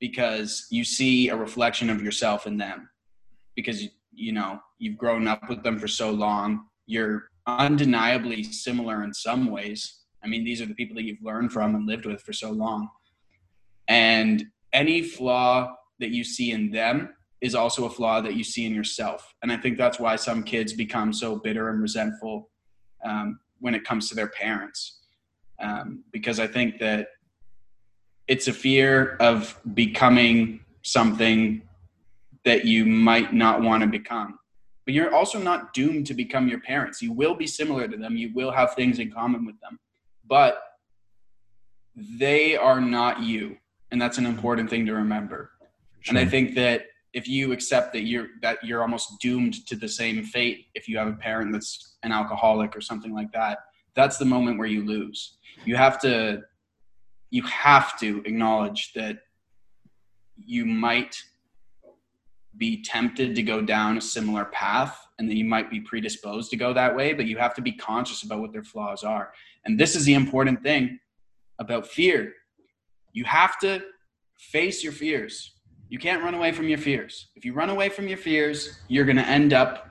Because 0.00 0.66
you 0.70 0.84
see 0.84 1.28
a 1.28 1.36
reflection 1.36 1.90
of 1.90 2.02
yourself 2.02 2.46
in 2.46 2.56
them. 2.56 2.88
Because 3.54 3.84
you 4.12 4.32
know, 4.32 4.60
you've 4.78 4.98
grown 4.98 5.28
up 5.28 5.48
with 5.48 5.62
them 5.62 5.78
for 5.78 5.88
so 5.88 6.10
long, 6.10 6.66
you're 6.86 7.24
undeniably 7.46 8.42
similar 8.42 9.02
in 9.04 9.14
some 9.14 9.50
ways 9.50 10.00
I 10.22 10.26
mean, 10.26 10.44
these 10.44 10.60
are 10.60 10.66
the 10.66 10.74
people 10.74 10.96
that 10.96 11.04
you've 11.04 11.22
learned 11.22 11.52
from 11.52 11.74
and 11.74 11.86
lived 11.86 12.06
with 12.06 12.22
for 12.22 12.32
so 12.32 12.50
long. 12.50 12.88
And 13.88 14.44
any 14.72 15.02
flaw 15.02 15.74
that 15.98 16.10
you 16.10 16.24
see 16.24 16.52
in 16.52 16.70
them 16.70 17.14
is 17.40 17.54
also 17.54 17.86
a 17.86 17.90
flaw 17.90 18.20
that 18.20 18.34
you 18.34 18.44
see 18.44 18.66
in 18.66 18.74
yourself. 18.74 19.34
And 19.42 19.50
I 19.50 19.56
think 19.56 19.78
that's 19.78 19.98
why 19.98 20.16
some 20.16 20.42
kids 20.42 20.72
become 20.72 21.12
so 21.12 21.36
bitter 21.36 21.70
and 21.70 21.80
resentful 21.80 22.50
um, 23.04 23.40
when 23.60 23.74
it 23.74 23.84
comes 23.84 24.08
to 24.10 24.14
their 24.14 24.28
parents. 24.28 24.98
Um, 25.58 26.04
because 26.12 26.38
I 26.38 26.46
think 26.46 26.78
that 26.80 27.08
it's 28.30 28.48
a 28.48 28.52
fear 28.52 29.16
of 29.20 29.60
becoming 29.74 30.60
something 30.82 31.60
that 32.46 32.64
you 32.64 32.86
might 32.86 33.34
not 33.34 33.60
want 33.60 33.82
to 33.82 33.86
become. 33.86 34.38
But 34.86 34.94
you're 34.94 35.14
also 35.14 35.38
not 35.38 35.74
doomed 35.74 36.06
to 36.06 36.14
become 36.14 36.48
your 36.48 36.60
parents. 36.60 37.02
You 37.02 37.12
will 37.12 37.34
be 37.34 37.46
similar 37.46 37.86
to 37.86 37.96
them, 37.98 38.16
you 38.16 38.32
will 38.34 38.50
have 38.50 38.74
things 38.74 38.98
in 38.98 39.12
common 39.12 39.44
with 39.44 39.60
them 39.60 39.78
but 40.30 40.62
they 41.96 42.56
are 42.56 42.80
not 42.80 43.20
you 43.20 43.56
and 43.90 44.00
that's 44.00 44.16
an 44.16 44.24
important 44.24 44.70
thing 44.70 44.86
to 44.86 44.94
remember 44.94 45.50
sure. 46.00 46.16
and 46.16 46.18
i 46.18 46.30
think 46.30 46.54
that 46.54 46.86
if 47.12 47.28
you 47.28 47.52
accept 47.52 47.92
that 47.92 48.02
you're 48.02 48.28
that 48.40 48.56
you're 48.62 48.80
almost 48.80 49.18
doomed 49.20 49.66
to 49.66 49.76
the 49.76 49.88
same 49.88 50.22
fate 50.24 50.66
if 50.74 50.88
you 50.88 50.96
have 50.96 51.08
a 51.08 51.12
parent 51.12 51.52
that's 51.52 51.96
an 52.04 52.12
alcoholic 52.12 52.74
or 52.74 52.80
something 52.80 53.12
like 53.12 53.30
that 53.32 53.58
that's 53.94 54.16
the 54.16 54.24
moment 54.24 54.56
where 54.56 54.68
you 54.68 54.86
lose 54.86 55.36
you 55.66 55.76
have 55.76 56.00
to 56.00 56.40
you 57.30 57.42
have 57.42 57.98
to 58.00 58.22
acknowledge 58.24 58.92
that 58.94 59.20
you 60.36 60.66
might 60.66 61.22
be 62.56 62.82
tempted 62.82 63.34
to 63.36 63.42
go 63.42 63.62
down 63.62 63.96
a 63.96 64.00
similar 64.00 64.44
path 64.46 65.06
and 65.18 65.28
that 65.28 65.36
you 65.36 65.44
might 65.44 65.70
be 65.70 65.80
predisposed 65.80 66.50
to 66.50 66.56
go 66.56 66.72
that 66.72 66.94
way 66.94 67.12
but 67.12 67.26
you 67.26 67.36
have 67.36 67.54
to 67.54 67.62
be 67.62 67.72
conscious 67.72 68.22
about 68.22 68.40
what 68.40 68.52
their 68.52 68.64
flaws 68.64 69.04
are 69.04 69.32
and 69.64 69.78
this 69.78 69.94
is 69.94 70.04
the 70.04 70.14
important 70.14 70.62
thing 70.62 70.98
about 71.60 71.86
fear. 71.86 72.32
You 73.12 73.24
have 73.24 73.58
to 73.60 73.82
face 74.38 74.82
your 74.82 74.92
fears. 74.92 75.52
You 75.88 75.98
can't 75.98 76.22
run 76.22 76.34
away 76.34 76.52
from 76.52 76.68
your 76.68 76.78
fears. 76.78 77.28
If 77.36 77.44
you 77.44 77.52
run 77.52 77.70
away 77.70 77.88
from 77.88 78.08
your 78.08 78.16
fears, 78.16 78.80
you're 78.88 79.04
going 79.04 79.16
to 79.16 79.26
end 79.26 79.52
up 79.52 79.90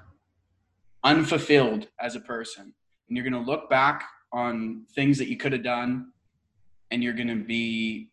unfulfilled 1.04 1.88
as 2.00 2.16
a 2.16 2.20
person. 2.20 2.74
And 3.08 3.18
you're 3.18 3.30
going 3.30 3.42
to 3.42 3.50
look 3.50 3.70
back 3.70 4.04
on 4.34 4.86
things 4.96 5.18
that 5.20 5.28
you 5.28 5.38
could 5.38 5.54
have 5.54 5.64
done 5.64 6.12
and 6.92 7.04
you're 7.04 7.14
going 7.14 7.28
to 7.28 7.44
be 7.44 8.12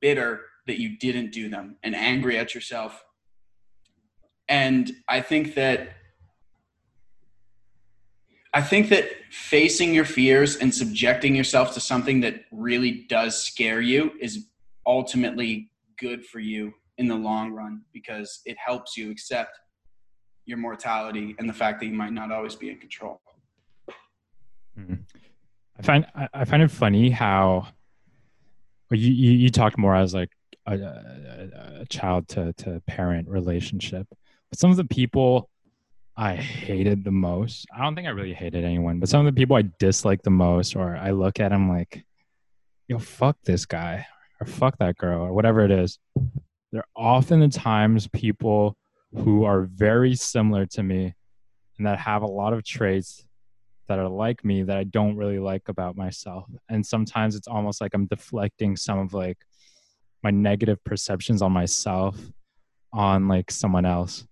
bitter 0.00 0.42
that 0.66 0.80
you 0.80 0.96
didn't 0.98 1.32
do 1.32 1.48
them 1.48 1.76
and 1.82 1.94
angry 1.94 2.38
at 2.38 2.54
yourself. 2.54 3.04
And 4.48 4.92
I 5.08 5.20
think 5.20 5.54
that 5.54 5.88
I 8.52 8.62
think 8.62 8.88
that 8.90 9.08
facing 9.32 9.92
your 9.92 10.04
fears 10.04 10.56
and 10.56 10.72
subjecting 10.72 11.34
yourself 11.34 11.74
to 11.74 11.80
something 11.80 12.20
that 12.20 12.44
really 12.52 13.04
does 13.08 13.42
scare 13.42 13.80
you 13.80 14.12
is 14.20 14.46
ultimately 14.86 15.72
good 15.98 16.24
for 16.24 16.38
you 16.38 16.72
in 16.98 17.08
the 17.08 17.16
long 17.16 17.50
run 17.50 17.82
because 17.92 18.42
it 18.46 18.56
helps 18.64 18.96
you 18.96 19.10
accept 19.10 19.58
your 20.46 20.58
mortality 20.58 21.34
and 21.40 21.48
the 21.48 21.52
fact 21.52 21.80
that 21.80 21.86
you 21.86 21.94
might 21.94 22.12
not 22.12 22.30
always 22.30 22.54
be 22.54 22.70
in 22.70 22.78
control. 22.78 23.20
Mm-hmm. 24.78 24.94
I 25.78 25.82
find 25.82 26.06
I 26.32 26.44
find 26.44 26.62
it 26.62 26.70
funny 26.70 27.10
how 27.10 27.68
you 28.90 29.10
you, 29.10 29.32
you 29.32 29.50
talked 29.50 29.76
more 29.76 29.96
as 29.96 30.14
like 30.14 30.30
a, 30.66 30.74
a, 30.74 31.80
a 31.80 31.86
child 31.86 32.28
to 32.28 32.52
to 32.54 32.80
parent 32.86 33.28
relationship, 33.28 34.06
but 34.50 34.58
some 34.58 34.70
of 34.70 34.76
the 34.76 34.84
people 34.84 35.50
I 36.16 36.36
hated 36.36 37.02
the 37.04 37.10
most. 37.10 37.66
I 37.74 37.82
don't 37.82 37.94
think 37.94 38.06
I 38.06 38.12
really 38.12 38.34
hated 38.34 38.64
anyone, 38.64 39.00
but 39.00 39.08
some 39.08 39.26
of 39.26 39.34
the 39.34 39.38
people 39.38 39.56
I 39.56 39.64
dislike 39.80 40.22
the 40.22 40.30
most, 40.30 40.76
or 40.76 40.96
I 40.96 41.10
look 41.10 41.40
at 41.40 41.48
them 41.48 41.68
like, 41.68 42.04
yo, 42.86 42.98
fuck 43.00 43.36
this 43.42 43.66
guy, 43.66 44.06
or 44.40 44.46
fuck 44.46 44.78
that 44.78 44.96
girl, 44.96 45.22
or 45.22 45.32
whatever 45.32 45.64
it 45.64 45.72
is. 45.72 45.98
They're 46.70 46.86
often 46.94 47.40
the 47.40 47.48
times 47.48 48.06
people 48.08 48.76
who 49.12 49.44
are 49.44 49.62
very 49.62 50.14
similar 50.14 50.66
to 50.66 50.82
me 50.82 51.14
and 51.78 51.86
that 51.86 51.98
have 51.98 52.22
a 52.22 52.26
lot 52.26 52.52
of 52.52 52.64
traits 52.64 53.23
that 53.88 53.98
are 53.98 54.08
like 54.08 54.44
me 54.44 54.62
that 54.62 54.76
I 54.76 54.84
don't 54.84 55.16
really 55.16 55.38
like 55.38 55.68
about 55.68 55.96
myself. 55.96 56.46
And 56.68 56.84
sometimes 56.84 57.34
it's 57.34 57.48
almost 57.48 57.80
like 57.80 57.94
I'm 57.94 58.06
deflecting 58.06 58.76
some 58.76 58.98
of 58.98 59.14
like 59.14 59.38
my 60.22 60.30
negative 60.30 60.82
perceptions 60.84 61.42
on 61.42 61.52
myself 61.52 62.18
on 62.92 63.28
like 63.28 63.50
someone 63.50 63.84
else 63.84 64.26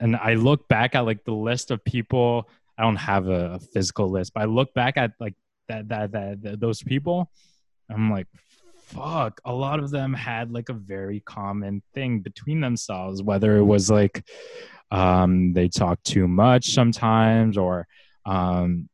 and 0.00 0.16
I 0.16 0.34
look 0.34 0.68
back 0.68 0.94
at 0.94 1.00
like 1.00 1.24
the 1.24 1.32
list 1.32 1.70
of 1.70 1.84
people. 1.84 2.48
I 2.76 2.82
don't 2.82 2.96
have 2.96 3.28
a, 3.28 3.54
a 3.54 3.58
physical 3.58 4.08
list, 4.10 4.34
but 4.34 4.42
I 4.42 4.46
look 4.46 4.72
back 4.74 4.96
at 4.96 5.12
like 5.18 5.34
that, 5.68 5.88
that 5.88 6.12
that 6.12 6.42
that 6.42 6.60
those 6.60 6.82
people. 6.82 7.30
I'm 7.90 8.10
like, 8.10 8.26
fuck. 8.76 9.40
A 9.44 9.52
lot 9.52 9.80
of 9.80 9.90
them 9.90 10.12
had 10.14 10.52
like 10.52 10.68
a 10.68 10.74
very 10.74 11.20
common 11.20 11.82
thing 11.94 12.20
between 12.20 12.60
themselves, 12.60 13.22
whether 13.22 13.56
it 13.56 13.64
was 13.64 13.90
like 13.90 14.24
um, 14.90 15.52
they 15.52 15.68
talk 15.68 16.02
too 16.02 16.28
much 16.28 16.70
sometimes, 16.70 17.56
or 17.58 17.86
um, 18.28 18.88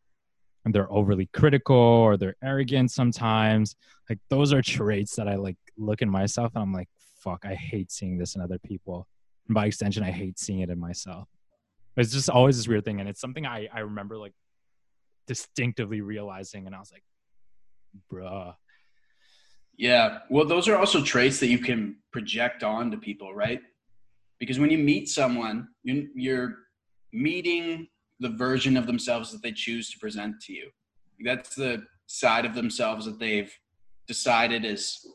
they're 0.67 0.91
overly 0.93 1.29
critical, 1.33 1.77
or 1.77 2.17
they're 2.17 2.37
arrogant 2.43 2.91
sometimes. 2.91 3.77
Like 4.09 4.19
those 4.31 4.53
are 4.53 4.63
traits 4.63 5.17
that 5.17 5.29
I 5.29 5.37
like 5.37 5.57
look 5.77 6.03
in 6.03 6.09
myself, 6.09 6.53
and 6.55 6.63
I'm 6.63 6.73
like, 6.73 6.89
fuck. 7.23 7.45
I 7.45 7.55
hate 7.55 7.91
seeing 7.91 8.19
this 8.19 8.35
in 8.35 8.41
other 8.41 8.59
people 8.59 9.07
and 9.49 9.55
by 9.55 9.67
extension 9.67 10.03
i 10.03 10.11
hate 10.11 10.39
seeing 10.39 10.61
it 10.61 10.71
in 10.71 10.79
myself 10.79 11.29
it's 11.97 12.13
just 12.13 12.31
always 12.31 12.57
this 12.57 12.69
weird 12.69 12.85
thing 12.85 13.01
and 13.01 13.09
it's 13.09 13.21
something 13.21 13.47
i 13.47 13.69
i 13.73 13.81
remember 13.81 14.17
like 14.17 14.33
distinctively 15.27 16.01
realizing 16.01 16.67
and 16.67 16.75
i 16.75 16.79
was 16.79 16.93
like 16.93 17.05
bruh 18.13 18.55
yeah 19.77 20.19
well 20.31 20.47
those 20.47 20.69
are 20.69 20.77
also 20.77 21.03
traits 21.03 21.41
that 21.41 21.49
you 21.49 21.59
can 21.59 21.97
project 22.13 22.63
on 22.63 22.91
to 22.91 22.97
people 22.97 23.35
right 23.35 23.61
because 24.39 24.59
when 24.59 24.71
you 24.71 24.79
meet 24.79 25.09
someone 25.09 25.69
you're 25.83 26.57
meeting 27.13 27.87
the 28.25 28.31
version 28.31 28.79
of 28.79 28.87
themselves 28.87 29.31
that 29.31 29.43
they 29.43 29.53
choose 29.53 29.91
to 29.91 29.99
present 29.99 30.41
to 30.41 30.55
you. 30.55 30.71
That's 31.23 31.55
the 31.55 31.85
side 32.07 32.47
of 32.47 32.55
themselves 32.55 33.05
that 33.05 33.19
they've 33.19 33.53
decided 34.09 34.65
is 34.65 35.07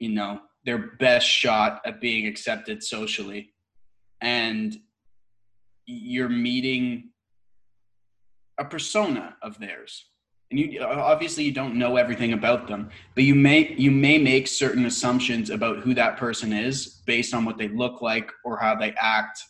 you 0.00 0.10
know 0.10 0.40
their 0.64 0.78
best 0.98 1.28
shot 1.28 1.80
at 1.86 2.00
being 2.00 2.26
accepted 2.26 2.82
socially. 2.82 3.52
And 4.20 4.76
you're 5.86 6.28
meeting 6.28 7.10
a 8.58 8.64
persona 8.64 9.36
of 9.40 9.60
theirs. 9.60 10.06
And 10.50 10.58
you 10.58 10.82
obviously 10.82 11.44
you 11.44 11.52
don't 11.52 11.76
know 11.76 11.96
everything 11.96 12.32
about 12.32 12.66
them 12.66 12.88
but 13.14 13.22
you 13.22 13.34
may 13.34 13.74
you 13.74 13.90
may 13.90 14.16
make 14.18 14.48
certain 14.48 14.86
assumptions 14.86 15.50
about 15.50 15.80
who 15.80 15.92
that 15.94 16.16
person 16.16 16.52
is 16.52 17.02
based 17.06 17.34
on 17.34 17.44
what 17.44 17.58
they 17.58 17.68
look 17.68 18.00
like 18.00 18.32
or 18.44 18.56
how 18.56 18.74
they 18.74 18.94
act 18.98 19.44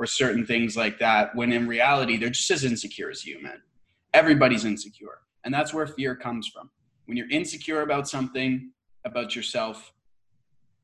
or 0.00 0.06
certain 0.06 0.46
things 0.46 0.76
like 0.78 0.98
that 0.98 1.34
when 1.36 1.52
in 1.52 1.68
reality 1.68 2.16
they're 2.16 2.30
just 2.30 2.50
as 2.50 2.64
insecure 2.64 3.10
as 3.10 3.26
you 3.26 3.40
man 3.42 3.60
everybody's 4.14 4.64
insecure 4.64 5.18
and 5.44 5.52
that's 5.52 5.74
where 5.74 5.86
fear 5.86 6.16
comes 6.16 6.48
from 6.48 6.70
when 7.04 7.18
you're 7.18 7.30
insecure 7.30 7.82
about 7.82 8.08
something 8.08 8.70
about 9.04 9.36
yourself 9.36 9.92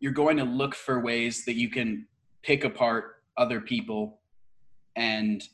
you're 0.01 0.13
going 0.13 0.37
to 0.37 0.45
look 0.45 0.75
for 0.75 1.01
ways 1.01 1.47
that 1.47 1.55
you 1.55 1.71
can 1.71 2.07
pick 2.43 2.65
apart 2.65 3.23
other 3.39 3.61
people 3.61 4.21
and 4.97 5.49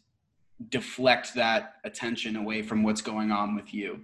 deflect 0.68 1.34
that 1.34 1.74
attention 1.84 2.36
away 2.36 2.62
from 2.62 2.82
what's 2.82 3.00
going 3.00 3.30
on 3.30 3.54
with 3.54 3.72
you. 3.74 4.00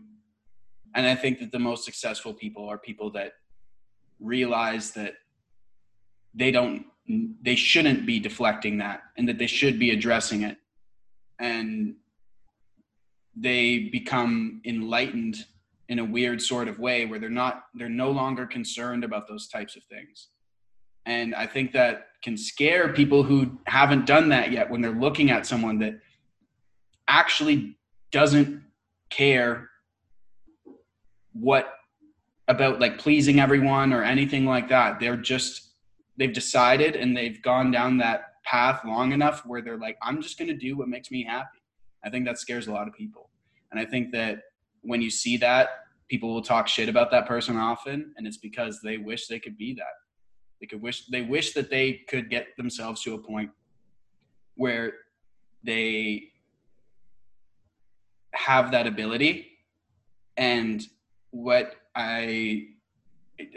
And 0.94 1.06
I 1.06 1.14
think 1.14 1.38
that 1.40 1.52
the 1.52 1.58
most 1.58 1.84
successful 1.84 2.32
people 2.32 2.68
are 2.68 2.78
people 2.78 3.10
that 3.12 3.32
realize 4.20 4.92
that 4.92 5.14
they 6.34 6.50
don't 6.50 6.86
they 7.08 7.54
shouldn't 7.54 8.06
be 8.06 8.20
deflecting 8.20 8.78
that 8.78 9.02
and 9.16 9.28
that 9.28 9.38
they 9.38 9.46
should 9.46 9.78
be 9.78 9.90
addressing 9.90 10.42
it 10.42 10.58
and 11.38 11.94
they 13.36 13.88
become 13.92 14.60
enlightened 14.64 15.36
in 15.88 16.00
a 16.00 16.04
weird 16.04 16.42
sort 16.42 16.68
of 16.68 16.78
way 16.78 17.06
where 17.06 17.18
they're 17.18 17.30
not 17.30 17.64
they're 17.74 17.88
no 17.88 18.10
longer 18.10 18.46
concerned 18.46 19.04
about 19.04 19.26
those 19.26 19.48
types 19.48 19.74
of 19.76 19.82
things 19.84 20.28
and 21.06 21.34
i 21.34 21.46
think 21.46 21.72
that 21.72 22.08
can 22.22 22.36
scare 22.36 22.92
people 22.92 23.22
who 23.22 23.58
haven't 23.66 24.04
done 24.04 24.28
that 24.28 24.50
yet 24.50 24.68
when 24.68 24.80
they're 24.80 24.90
looking 24.90 25.30
at 25.30 25.46
someone 25.46 25.78
that 25.78 25.98
actually 27.08 27.76
doesn't 28.10 28.62
care 29.10 29.70
what 31.32 31.72
about 32.48 32.80
like 32.80 32.98
pleasing 32.98 33.40
everyone 33.40 33.92
or 33.92 34.02
anything 34.02 34.46
like 34.46 34.68
that. 34.70 34.98
They're 34.98 35.16
just 35.16 35.67
they've 36.18 36.32
decided 36.32 36.96
and 36.96 37.16
they've 37.16 37.40
gone 37.42 37.70
down 37.70 37.98
that 37.98 38.42
path 38.44 38.84
long 38.84 39.12
enough 39.12 39.46
where 39.46 39.62
they're 39.62 39.78
like, 39.78 39.96
I'm 40.02 40.20
just 40.20 40.38
gonna 40.38 40.54
do 40.54 40.76
what 40.76 40.88
makes 40.88 41.10
me 41.10 41.24
happy. 41.24 41.62
I 42.04 42.10
think 42.10 42.26
that 42.26 42.38
scares 42.38 42.66
a 42.66 42.72
lot 42.72 42.88
of 42.88 42.94
people. 42.94 43.30
And 43.70 43.80
I 43.80 43.84
think 43.84 44.12
that 44.12 44.42
when 44.82 45.00
you 45.00 45.10
see 45.10 45.36
that, 45.38 45.68
people 46.08 46.32
will 46.32 46.42
talk 46.42 46.66
shit 46.68 46.88
about 46.88 47.10
that 47.10 47.26
person 47.26 47.56
often, 47.56 48.12
and 48.16 48.26
it's 48.26 48.38
because 48.38 48.80
they 48.82 48.96
wish 48.96 49.26
they 49.26 49.38
could 49.38 49.56
be 49.56 49.74
that. 49.74 49.94
They 50.60 50.66
could 50.66 50.82
wish 50.82 51.06
they 51.06 51.22
wish 51.22 51.52
that 51.52 51.70
they 51.70 52.04
could 52.08 52.30
get 52.30 52.56
themselves 52.56 53.02
to 53.02 53.14
a 53.14 53.18
point 53.18 53.50
where 54.56 54.92
they 55.62 56.32
have 58.34 58.70
that 58.72 58.86
ability 58.86 59.46
and 60.36 60.86
what 61.30 61.74
i 61.94 62.66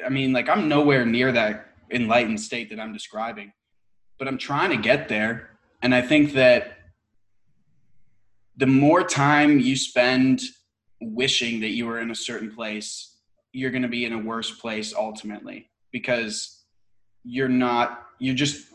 i 0.06 0.10
mean 0.10 0.32
like 0.32 0.50
i'm 0.50 0.68
nowhere 0.68 1.06
near 1.06 1.32
that 1.32 1.71
enlightened 1.92 2.40
state 2.40 2.70
that 2.70 2.80
i'm 2.80 2.94
describing 2.94 3.52
but 4.20 4.28
i'm 4.28 4.38
trying 4.38 4.70
to 4.70 4.78
get 4.78 5.08
there 5.08 5.52
and 5.82 5.94
i 5.94 6.02
think 6.02 6.34
that 6.34 6.78
the 8.58 8.68
more 8.68 9.04
time 9.04 9.60
you 9.60 9.76
spend 9.76 10.42
wishing 11.02 11.62
that 11.62 11.70
you 11.70 11.86
were 11.86 12.00
in 12.00 12.12
a 12.12 12.16
certain 12.16 12.54
place 12.54 13.18
you're 13.54 13.72
going 13.72 13.82
to 13.82 13.88
be 13.88 14.06
in 14.06 14.14
a 14.14 14.18
worse 14.18 14.52
place 14.52 14.94
ultimately 14.96 15.70
because 15.92 16.64
you're 17.24 17.50
not 17.50 18.06
you're 18.20 18.36
just 18.36 18.68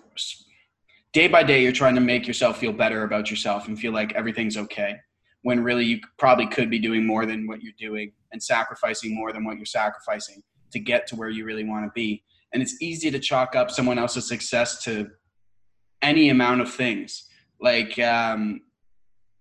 day 1.13 1.29
by 1.29 1.43
day 1.43 1.63
you're 1.63 1.73
trying 1.73 1.95
to 1.95 2.01
make 2.01 2.27
yourself 2.27 2.59
feel 2.59 2.73
better 2.73 3.05
about 3.05 3.31
yourself 3.31 3.69
and 3.69 3.79
feel 3.79 3.93
like 3.93 4.13
everything's 4.15 4.57
okay 4.57 4.97
when 5.47 5.63
really 5.63 5.85
you 5.85 6.01
probably 6.19 6.45
could 6.45 6.69
be 6.69 6.79
doing 6.81 7.07
more 7.07 7.25
than 7.25 7.47
what 7.47 7.63
you're 7.63 7.73
doing 7.79 8.11
and 8.33 8.43
sacrificing 8.43 9.15
more 9.15 9.33
than 9.33 9.45
what 9.45 9.57
you're 9.57 9.65
sacrificing 9.65 10.43
to 10.73 10.81
get 10.81 11.07
to 11.07 11.15
where 11.15 11.31
you 11.31 11.45
really 11.45 11.63
want 11.63 11.85
to 11.85 11.91
be. 11.95 12.21
And 12.53 12.63
it's 12.63 12.81
easy 12.81 13.11
to 13.11 13.19
chalk 13.19 13.55
up 13.55 13.71
someone 13.71 13.99
else's 13.99 14.29
success 14.29 14.83
to 14.85 15.09
any 16.03 16.31
amount 16.31 16.61
of 16.61 16.73
things. 16.73 17.29
Like, 17.61 17.99
um, 17.99 18.61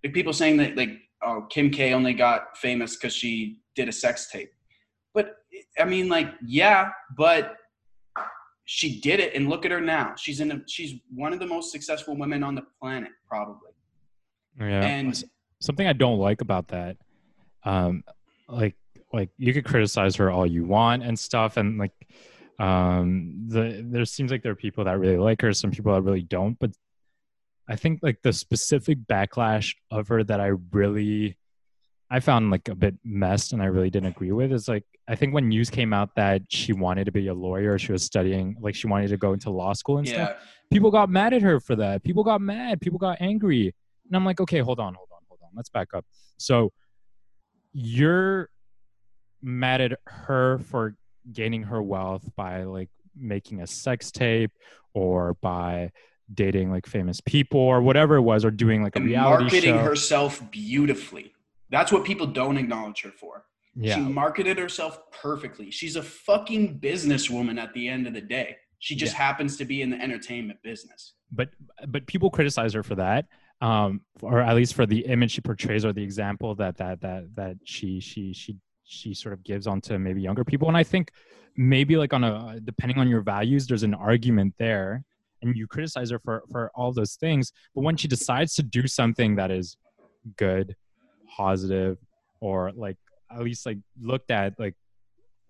like 0.03 0.13
people 0.13 0.33
saying 0.33 0.57
that 0.57 0.75
like, 0.75 0.89
oh, 1.23 1.45
Kim 1.49 1.69
K 1.69 1.93
only 1.93 2.13
got 2.13 2.57
famous 2.57 2.95
because 2.95 3.15
she 3.15 3.59
did 3.75 3.89
a 3.89 3.91
sex 3.91 4.29
tape. 4.31 4.49
But 5.13 5.35
I 5.79 5.85
mean, 5.85 6.09
like, 6.09 6.27
yeah, 6.45 6.89
but 7.17 7.55
she 8.65 8.99
did 8.99 9.19
it, 9.19 9.35
and 9.35 9.47
look 9.47 9.63
at 9.63 9.71
her 9.71 9.79
now. 9.79 10.15
She's 10.17 10.39
in 10.39 10.51
a, 10.51 10.61
she's 10.67 10.99
one 11.13 11.33
of 11.33 11.39
the 11.39 11.45
most 11.45 11.71
successful 11.71 12.17
women 12.17 12.43
on 12.43 12.55
the 12.55 12.63
planet, 12.81 13.11
probably. 13.27 13.71
Yeah. 14.59 14.83
And 14.83 15.23
something 15.59 15.87
I 15.87 15.93
don't 15.93 16.17
like 16.17 16.41
about 16.41 16.69
that, 16.69 16.97
um, 17.63 18.03
like 18.49 18.75
like 19.13 19.29
you 19.37 19.53
could 19.53 19.65
criticize 19.65 20.15
her 20.15 20.31
all 20.31 20.47
you 20.47 20.65
want 20.65 21.03
and 21.03 21.17
stuff, 21.17 21.57
and 21.57 21.77
like 21.77 21.91
um, 22.59 23.45
the 23.47 23.83
there 23.85 24.05
seems 24.05 24.31
like 24.31 24.43
there 24.43 24.51
are 24.51 24.55
people 24.55 24.85
that 24.85 24.99
really 24.99 25.17
like 25.17 25.41
her, 25.41 25.53
some 25.53 25.71
people 25.71 25.93
that 25.93 26.01
really 26.01 26.21
don't, 26.21 26.57
but 26.59 26.71
I 27.67 27.75
think 27.75 27.99
like 28.01 28.21
the 28.21 28.33
specific 28.33 28.99
backlash 28.99 29.75
of 29.91 30.07
her 30.07 30.23
that 30.23 30.39
I 30.39 30.51
really 30.71 31.37
I 32.09 32.19
found 32.19 32.51
like 32.51 32.67
a 32.67 32.75
bit 32.75 32.95
messed 33.03 33.53
and 33.53 33.61
I 33.61 33.65
really 33.65 33.89
didn't 33.89 34.09
agree 34.09 34.31
with 34.31 34.51
is 34.51 34.67
like 34.67 34.83
I 35.07 35.15
think 35.15 35.33
when 35.33 35.49
news 35.49 35.69
came 35.69 35.93
out 35.93 36.15
that 36.15 36.43
she 36.49 36.73
wanted 36.73 37.05
to 37.05 37.11
be 37.11 37.27
a 37.27 37.33
lawyer, 37.33 37.77
she 37.77 37.91
was 37.91 38.03
studying 38.03 38.55
like 38.59 38.75
she 38.75 38.87
wanted 38.87 39.09
to 39.09 39.17
go 39.17 39.33
into 39.33 39.49
law 39.49 39.73
school 39.73 39.97
and 39.97 40.07
yeah. 40.07 40.13
stuff. 40.13 40.37
People 40.71 40.91
got 40.91 41.09
mad 41.09 41.33
at 41.33 41.41
her 41.41 41.59
for 41.59 41.75
that. 41.75 42.03
People 42.03 42.23
got 42.23 42.41
mad. 42.41 42.81
People 42.81 42.99
got 42.99 43.17
angry. 43.19 43.73
And 44.07 44.15
I'm 44.15 44.25
like, 44.25 44.39
okay, 44.39 44.59
hold 44.59 44.79
on, 44.79 44.93
hold 44.93 45.09
on, 45.11 45.19
hold 45.27 45.39
on 45.43 45.49
let's 45.55 45.69
back 45.69 45.93
up. 45.93 46.05
So 46.37 46.71
you're 47.73 48.49
mad 49.41 49.81
at 49.81 49.99
her 50.07 50.59
for 50.59 50.95
gaining 51.32 51.63
her 51.63 51.82
wealth 51.82 52.30
by 52.36 52.63
like 52.63 52.89
making 53.15 53.61
a 53.61 53.67
sex 53.67 54.11
tape 54.11 54.51
or 54.93 55.36
by 55.41 55.91
dating 56.34 56.71
like 56.71 56.86
famous 56.88 57.21
people 57.21 57.59
or 57.59 57.82
whatever 57.82 58.15
it 58.15 58.21
was 58.21 58.43
or 58.43 58.51
doing 58.51 58.84
like 58.84 58.95
a 58.95 58.99
and 58.99 59.07
reality 59.07 59.43
marketing 59.43 59.76
show. 59.76 59.84
herself 59.84 60.41
beautifully. 60.51 61.32
That's 61.69 61.91
what 61.91 62.03
people 62.03 62.28
don't 62.28 62.57
acknowledge 62.57 63.01
her 63.03 63.11
for. 63.11 63.45
yeah. 63.76 63.95
She 63.95 64.01
marketed 64.01 64.57
herself 64.57 64.99
perfectly. 65.11 65.69
She's 65.71 65.95
a 65.95 66.03
fucking 66.03 66.80
businesswoman 66.80 67.59
at 67.59 67.73
the 67.73 67.88
end 67.88 68.07
of 68.07 68.13
the 68.13 68.21
day. 68.21 68.55
She 68.80 68.95
just 68.95 69.13
Yeah. 69.13 69.23
happens 69.23 69.57
to 69.57 69.65
be 69.65 69.82
in 69.82 69.89
the 69.89 70.01
entertainment 70.01 70.59
business. 70.63 71.13
but 71.32 71.49
but 71.88 72.05
people 72.07 72.30
criticize 72.30 72.73
her 72.73 72.84
for 72.84 72.95
that 72.95 73.26
um 73.61 74.01
or 74.21 74.39
at 74.41 74.55
least 74.55 74.73
for 74.76 74.86
the 74.86 74.99
image 75.07 75.32
she 75.32 75.41
portrays 75.41 75.84
or 75.86 75.91
the 75.93 76.03
example 76.03 76.53
that 76.55 76.76
that 76.78 77.01
that 77.01 77.23
that 77.36 77.55
she 77.63 77.99
she 77.99 78.32
she 78.34 78.55
she 78.86 79.13
sort 79.13 79.33
of 79.33 79.43
gives 79.43 79.67
onto 79.67 79.97
maybe 79.97 80.21
younger 80.21 80.43
people 80.43 80.67
and 80.67 80.77
i 80.77 80.83
think 80.83 81.11
maybe 81.57 81.97
like 81.97 82.13
on 82.13 82.23
a 82.23 82.59
depending 82.63 82.97
on 82.97 83.07
your 83.07 83.21
values 83.21 83.65
there's 83.67 83.83
an 83.83 83.93
argument 83.93 84.53
there 84.57 85.03
and 85.41 85.55
you 85.55 85.67
criticize 85.67 86.11
her 86.11 86.19
for 86.19 86.43
for 86.51 86.71
all 86.75 86.91
those 86.91 87.15
things 87.15 87.51
but 87.73 87.81
when 87.81 87.97
she 87.97 88.07
decides 88.07 88.53
to 88.55 88.63
do 88.63 88.88
something 88.88 89.36
that 89.36 89.51
is 89.51 89.77
good 90.38 90.75
positive 91.36 91.97
or 92.39 92.71
like 92.75 92.97
at 93.31 93.41
least 93.41 93.65
like 93.65 93.77
looked 93.99 94.31
at 94.31 94.57
like 94.59 94.75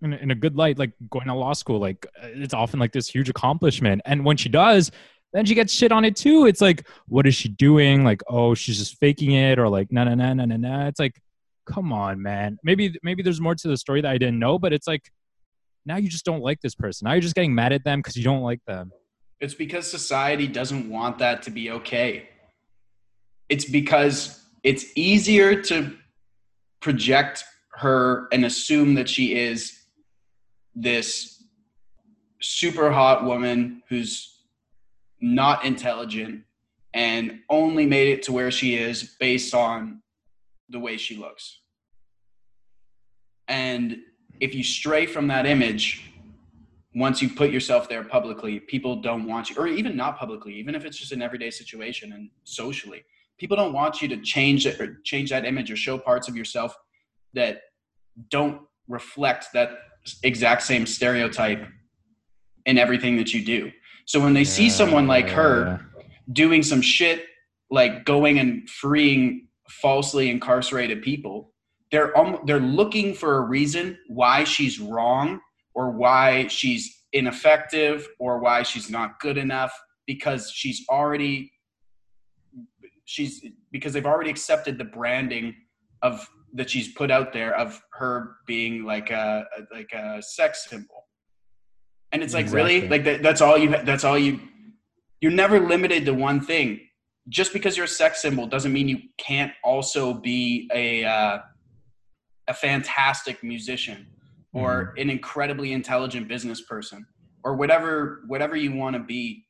in 0.02 0.14
a, 0.14 0.18
in 0.18 0.32
a 0.32 0.36
good 0.36 0.56
light 0.56 0.78
like 0.78 0.92
going 1.10 1.28
to 1.28 1.34
law 1.34 1.54
school 1.54 1.80
like 1.80 2.06
uh, 2.22 2.28
it's 2.28 2.54
often 2.54 2.80
like 2.80 2.92
this 2.92 3.08
huge 3.08 3.30
accomplishment 3.30 4.02
and 4.06 4.24
when 4.24 4.38
she 4.38 4.50
does 4.50 4.92
then 5.36 5.46
she 5.46 5.54
gets 5.54 5.74
shit 5.74 5.92
on 5.92 6.06
it 6.06 6.16
too. 6.16 6.46
It's 6.46 6.62
like, 6.62 6.88
what 7.08 7.28
is 7.28 7.36
she 7.36 7.50
doing? 7.50 8.06
Like, 8.06 8.22
oh, 8.30 8.56
she's 8.56 8.78
just 8.78 8.98
faking 9.02 9.32
it, 9.32 9.60
or 9.60 9.68
like, 9.68 9.92
na 9.92 10.06
na 10.06 10.16
na 10.16 10.34
na 10.34 10.46
na 10.46 10.56
na. 10.56 10.88
It's 10.88 11.00
like, 11.00 11.22
come 11.66 11.92
on, 11.92 12.22
man. 12.22 12.58
Maybe 12.64 12.96
maybe 13.04 13.24
there's 13.24 13.42
more 13.42 13.56
to 13.56 13.68
the 13.68 13.78
story 13.78 14.02
that 14.02 14.12
I 14.12 14.18
didn't 14.18 14.40
know, 14.40 14.60
but 14.60 14.74
it's 14.74 14.88
like, 14.88 15.12
now 15.86 15.98
you 15.98 16.10
just 16.10 16.26
don't 16.26 16.42
like 16.42 16.62
this 16.62 16.76
person. 16.76 17.06
Now 17.06 17.14
you're 17.14 17.22
just 17.22 17.36
getting 17.36 17.56
mad 17.56 17.74
at 17.74 17.84
them 17.84 18.00
because 18.00 18.16
you 18.16 18.24
don't 18.24 18.42
like 18.42 18.64
them. 18.66 18.92
It's 19.40 19.54
because 19.54 19.90
society 19.90 20.48
doesn't 20.48 20.90
want 20.90 21.20
that 21.20 21.44
to 21.44 21.52
be 21.52 21.72
okay. 21.72 22.30
It's 23.50 23.66
because 23.66 24.44
it's 24.64 24.86
easier 24.96 25.62
to 25.64 25.96
project 26.80 27.44
her 27.74 28.28
and 28.32 28.46
assume 28.46 28.96
that 28.96 29.10
she 29.10 29.36
is 29.36 29.78
this 30.74 31.44
super 32.42 32.92
hot 32.92 33.26
woman 33.26 33.84
who's 33.90 34.40
not 35.22 35.66
intelligent 35.66 36.44
and 36.94 37.40
only 37.50 37.86
made 37.86 38.08
it 38.08 38.24
to 38.24 38.32
where 38.32 38.52
she 38.52 38.76
is 38.76 39.16
based 39.20 39.54
on 39.54 40.02
the 40.70 40.80
way 40.80 40.98
she 40.98 41.18
looks. 41.18 41.60
And 43.48 43.98
if 44.40 44.56
you 44.56 44.64
stray 44.64 45.06
from 45.06 45.28
that 45.28 45.46
image, 45.46 46.12
once 46.96 47.22
you 47.22 47.30
put 47.30 47.52
yourself 47.52 47.90
there 47.90 48.04
publicly, 48.04 48.60
people 48.60 49.02
don't 49.02 49.28
want 49.28 49.50
you, 49.50 49.56
or 49.58 49.68
even 49.68 49.96
not 49.96 50.18
publicly, 50.18 50.54
even 50.56 50.76
if 50.76 50.86
it's 50.86 50.98
just 50.98 51.12
an 51.12 51.22
everyday 51.22 51.52
situation 51.52 52.14
and 52.14 52.30
socially, 52.44 53.04
people 53.38 53.58
don't 53.58 53.74
want 53.74 54.02
you 54.02 54.08
to 54.08 54.18
change 54.22 54.66
it 54.66 54.80
or 54.80 55.00
change 55.04 55.30
that 55.30 55.46
image 55.46 55.70
or 55.70 55.76
show 55.76 55.98
parts 55.98 56.28
of 56.28 56.36
yourself 56.36 56.76
that 57.34 57.62
don't 58.30 58.62
reflect 58.88 59.48
that 59.54 59.72
exact 60.24 60.64
same 60.64 60.86
stereotype 60.86 61.68
in 62.66 62.78
everything 62.78 63.18
that 63.18 63.34
you 63.34 63.44
do. 63.44 63.72
So 64.06 64.20
when 64.20 64.34
they 64.34 64.44
see 64.44 64.70
someone 64.70 65.08
like 65.08 65.30
her 65.30 65.82
doing 66.32 66.64
some 66.64 66.82
shit 66.82 67.26
like 67.70 68.06
going 68.06 68.40
and 68.40 68.70
freeing 68.70 69.48
falsely 69.70 70.30
incarcerated 70.30 71.02
people 71.02 71.52
they're 71.92 72.18
um, 72.18 72.40
they're 72.46 72.60
looking 72.60 73.14
for 73.14 73.38
a 73.38 73.42
reason 73.42 73.98
why 74.08 74.44
she's 74.44 74.80
wrong 74.80 75.40
or 75.74 75.92
why 75.92 76.48
she's 76.48 77.04
ineffective 77.14 78.08
or 78.20 78.40
why 78.40 78.64
she's 78.64 78.90
not 78.90 79.20
good 79.20 79.38
enough 79.38 79.74
because 80.08 80.52
she's 80.52 80.84
already 80.90 81.52
she's 83.06 83.44
because 83.72 83.94
they've 83.94 84.06
already 84.06 84.30
accepted 84.30 84.78
the 84.78 84.84
branding 84.84 85.56
of 86.02 86.28
that 86.54 86.70
she's 86.70 86.94
put 86.94 87.12
out 87.12 87.34
there 87.34 87.56
of 87.56 87.82
her 87.94 88.38
being 88.46 88.84
like 88.84 89.12
a 89.12 89.46
like 89.72 89.92
a 89.94 90.22
sex 90.22 90.68
symbol. 90.70 91.06
And 92.12 92.24
it's 92.24 92.34
like 92.34 92.46
exactly. 92.46 92.76
really 92.76 92.88
like 92.88 93.04
that, 93.04 93.24
that's 93.24 93.42
all 93.42 93.58
you 93.58 93.70
that's 93.70 94.04
all 94.04 94.18
you 94.18 94.40
you're 95.22 95.32
never 95.32 95.60
limited 95.60 96.06
to 96.06 96.14
one 96.14 96.40
thing 96.40 96.80
just 97.30 97.54
because 97.54 97.76
you're 97.76 97.86
a 97.86 97.90
sex 97.90 98.22
symbol 98.22 98.48
doesn't 98.48 98.72
mean 98.72 98.88
you 98.88 99.00
can't 99.18 99.52
also 99.64 100.14
be 100.14 100.70
a 100.74 101.04
uh, 101.04 101.40
a 102.48 102.54
fantastic 102.54 103.44
musician 103.44 104.08
or 104.54 104.86
mm-hmm. 104.86 105.02
an 105.02 105.10
incredibly 105.10 105.74
intelligent 105.74 106.28
business 106.28 106.62
person 106.62 107.06
or 107.44 107.56
whatever 107.56 108.22
whatever 108.28 108.56
you 108.56 108.74
want 108.74 108.96
to 108.96 109.02
be. 109.02 109.46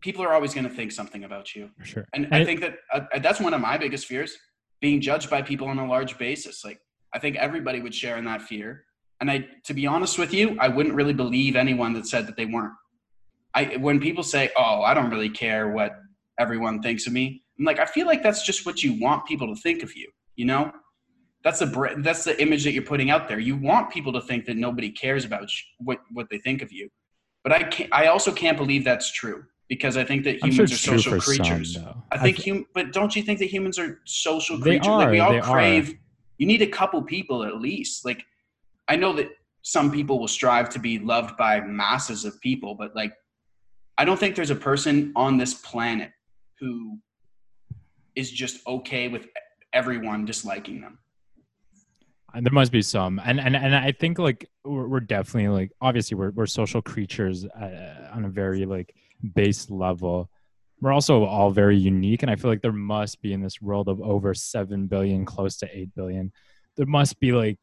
People 0.00 0.22
are 0.22 0.34
always 0.34 0.52
going 0.52 0.68
to 0.68 0.74
think 0.74 0.92
something 0.92 1.24
about 1.24 1.54
you. 1.54 1.70
For 1.78 1.84
sure. 1.86 2.04
And, 2.12 2.26
and 2.26 2.34
i 2.34 2.44
think 2.44 2.60
that 2.60 2.76
uh, 2.92 3.00
that's 3.20 3.40
one 3.40 3.54
of 3.54 3.60
my 3.60 3.78
biggest 3.78 4.06
fears 4.06 4.36
being 4.80 5.00
judged 5.00 5.30
by 5.30 5.40
people 5.40 5.66
on 5.68 5.78
a 5.78 5.86
large 5.86 6.16
basis. 6.18 6.64
Like 6.64 6.78
i 7.12 7.18
think 7.18 7.36
everybody 7.36 7.80
would 7.80 7.94
share 7.94 8.16
in 8.16 8.24
that 8.24 8.42
fear. 8.42 8.84
And 9.20 9.30
i 9.30 9.46
to 9.64 9.74
be 9.74 9.86
honest 9.86 10.18
with 10.18 10.32
you 10.32 10.56
i 10.60 10.68
wouldn't 10.68 10.94
really 10.94 11.14
believe 11.14 11.56
anyone 11.56 11.92
that 11.94 12.06
said 12.06 12.26
that 12.26 12.36
they 12.36 12.46
weren't. 12.46 12.74
I 13.54 13.76
when 13.76 14.00
people 14.00 14.24
say 14.24 14.50
oh 14.56 14.82
i 14.82 14.94
don't 14.94 15.10
really 15.10 15.30
care 15.30 15.68
what 15.68 15.92
everyone 16.38 16.82
thinks 16.82 17.06
of 17.06 17.12
me 17.12 17.42
i'm 17.58 17.64
like 17.64 17.78
i 17.78 17.86
feel 17.86 18.06
like 18.06 18.22
that's 18.22 18.44
just 18.44 18.66
what 18.66 18.82
you 18.82 18.98
want 19.00 19.26
people 19.26 19.52
to 19.52 19.60
think 19.60 19.82
of 19.82 19.94
you 19.96 20.08
you 20.36 20.44
know 20.44 20.72
that's 21.44 21.58
the 21.58 21.94
that's 21.98 22.24
the 22.24 22.40
image 22.40 22.64
that 22.64 22.72
you're 22.72 22.82
putting 22.82 23.10
out 23.10 23.28
there. 23.28 23.38
You 23.38 23.54
want 23.54 23.90
people 23.90 24.12
to 24.14 24.20
think 24.22 24.46
that 24.46 24.56
nobody 24.56 24.90
cares 24.90 25.26
about 25.26 25.50
what 25.78 26.00
what 26.10 26.26
they 26.30 26.38
think 26.38 26.62
of 26.62 26.72
you, 26.72 26.88
but 27.44 27.52
I 27.52 27.62
can't. 27.64 27.92
I 27.92 28.06
also 28.06 28.32
can't 28.32 28.56
believe 28.56 28.82
that's 28.82 29.12
true 29.12 29.44
because 29.68 29.98
I 29.98 30.04
think 30.04 30.24
that 30.24 30.42
humans 30.42 30.72
sure 30.72 30.94
are 30.94 30.98
social 30.98 31.20
creatures. 31.20 31.74
Some, 31.74 32.02
I 32.10 32.18
think 32.18 32.40
I 32.40 32.42
th- 32.42 32.56
hum, 32.56 32.66
but 32.74 32.92
don't 32.92 33.14
you 33.14 33.22
think 33.22 33.38
that 33.40 33.50
humans 33.50 33.78
are 33.78 34.00
social 34.06 34.58
creatures? 34.58 34.88
Are, 34.88 34.98
like 34.98 35.10
we 35.10 35.20
all 35.20 35.38
crave. 35.42 35.90
Are. 35.90 35.98
You 36.38 36.46
need 36.46 36.62
a 36.62 36.66
couple 36.66 37.00
people 37.02 37.44
at 37.44 37.60
least. 37.60 38.06
Like 38.06 38.24
I 38.88 38.96
know 38.96 39.12
that 39.12 39.28
some 39.60 39.92
people 39.92 40.18
will 40.18 40.28
strive 40.28 40.70
to 40.70 40.78
be 40.78 40.98
loved 40.98 41.36
by 41.36 41.60
masses 41.60 42.24
of 42.24 42.40
people, 42.40 42.74
but 42.74 42.96
like 42.96 43.12
I 43.98 44.06
don't 44.06 44.18
think 44.18 44.34
there's 44.34 44.50
a 44.50 44.56
person 44.56 45.12
on 45.14 45.36
this 45.36 45.52
planet 45.52 46.10
who 46.60 46.98
is 48.14 48.30
just 48.30 48.66
okay 48.66 49.08
with 49.08 49.26
everyone 49.72 50.24
disliking 50.24 50.80
them. 50.80 50.98
There 52.40 52.52
must 52.52 52.72
be 52.72 52.82
some. 52.82 53.20
And 53.24 53.38
and, 53.38 53.54
and 53.54 53.74
i 53.76 53.92
think 53.92 54.18
like 54.18 54.48
we're, 54.64 54.88
we're 54.88 55.00
definitely 55.00 55.48
like 55.48 55.70
obviously 55.80 56.16
we're, 56.16 56.30
we're 56.30 56.46
social 56.46 56.82
creatures 56.82 57.44
uh, 57.44 58.10
on 58.12 58.24
a 58.24 58.28
very 58.28 58.66
like 58.66 58.94
base 59.34 59.70
level. 59.70 60.30
We're 60.80 60.92
also 60.92 61.24
all 61.24 61.50
very 61.50 61.78
unique 61.78 62.22
and 62.22 62.30
i 62.30 62.36
feel 62.36 62.50
like 62.50 62.60
there 62.60 62.72
must 62.72 63.22
be 63.22 63.32
in 63.32 63.40
this 63.40 63.62
world 63.62 63.88
of 63.88 64.02
over 64.02 64.34
7 64.34 64.86
billion 64.86 65.24
close 65.24 65.56
to 65.58 65.68
8 65.72 65.94
billion 65.94 66.32
there 66.76 66.86
must 66.86 67.18
be 67.20 67.32
like 67.32 67.58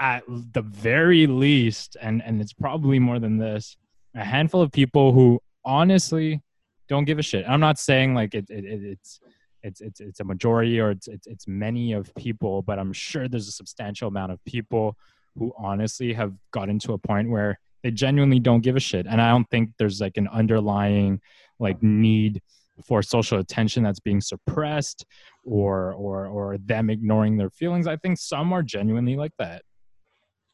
at 0.00 0.24
the 0.28 0.62
very 0.62 1.26
least 1.26 1.96
and 2.00 2.22
and 2.22 2.40
it's 2.40 2.52
probably 2.52 2.98
more 2.98 3.18
than 3.18 3.38
this 3.38 3.76
a 4.14 4.24
handful 4.24 4.60
of 4.60 4.72
people 4.72 5.12
who 5.12 5.40
honestly 5.64 6.42
don't 6.90 7.06
give 7.06 7.18
a 7.18 7.22
shit. 7.22 7.46
I'm 7.48 7.60
not 7.60 7.78
saying 7.78 8.14
like 8.14 8.34
it, 8.34 8.50
it, 8.50 8.64
it 8.66 8.82
it's 8.84 9.20
it's 9.62 9.80
it's 9.80 10.00
it's 10.00 10.20
a 10.20 10.24
majority 10.24 10.78
or 10.78 10.90
it's, 10.90 11.08
it's 11.08 11.26
it's 11.26 11.46
many 11.46 11.92
of 11.92 12.14
people 12.14 12.62
but 12.62 12.78
i'm 12.78 12.94
sure 12.94 13.28
there's 13.28 13.46
a 13.46 13.52
substantial 13.52 14.08
amount 14.08 14.32
of 14.32 14.42
people 14.46 14.96
who 15.36 15.52
honestly 15.58 16.14
have 16.14 16.32
gotten 16.50 16.78
to 16.78 16.94
a 16.94 16.98
point 16.98 17.30
where 17.30 17.58
they 17.82 17.90
genuinely 17.90 18.38
don't 18.38 18.60
give 18.60 18.76
a 18.76 18.80
shit. 18.80 19.06
And 19.06 19.20
i 19.20 19.30
don't 19.30 19.48
think 19.50 19.70
there's 19.78 20.00
like 20.00 20.16
an 20.16 20.28
underlying 20.28 21.20
like 21.58 21.82
need 21.82 22.42
for 22.86 23.02
social 23.02 23.38
attention 23.38 23.82
that's 23.82 24.00
being 24.00 24.20
suppressed 24.20 25.04
or 25.44 25.92
or 25.94 26.26
or 26.26 26.58
them 26.58 26.90
ignoring 26.90 27.36
their 27.36 27.50
feelings. 27.50 27.86
I 27.86 27.96
think 27.96 28.18
some 28.18 28.52
are 28.52 28.62
genuinely 28.62 29.16
like 29.16 29.32
that. 29.38 29.62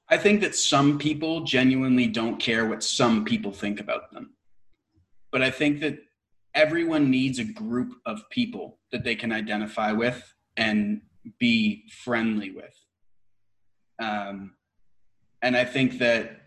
I 0.09 0.17
think 0.17 0.41
that 0.41 0.55
some 0.55 0.99
people 0.99 1.43
genuinely 1.43 2.07
don't 2.07 2.39
care 2.39 2.67
what 2.67 2.83
some 2.83 3.25
people 3.25 3.53
think 3.53 3.81
about 3.81 4.13
them. 4.13 4.35
But 5.33 5.43
i 5.43 5.51
think 5.51 5.81
that 5.81 5.99
everyone 6.57 7.11
needs 7.11 7.39
a 7.39 7.45
group 7.45 7.95
of 8.07 8.29
people 8.31 8.79
that 8.91 9.05
they 9.05 9.15
can 9.15 9.31
identify 9.31 9.93
with 9.93 10.35
and 10.57 11.03
be 11.39 11.85
friendly 12.03 12.51
with. 12.51 12.75
Um, 14.01 14.55
and 15.43 15.57
I 15.57 15.65
think 15.65 15.99
that 15.99 16.41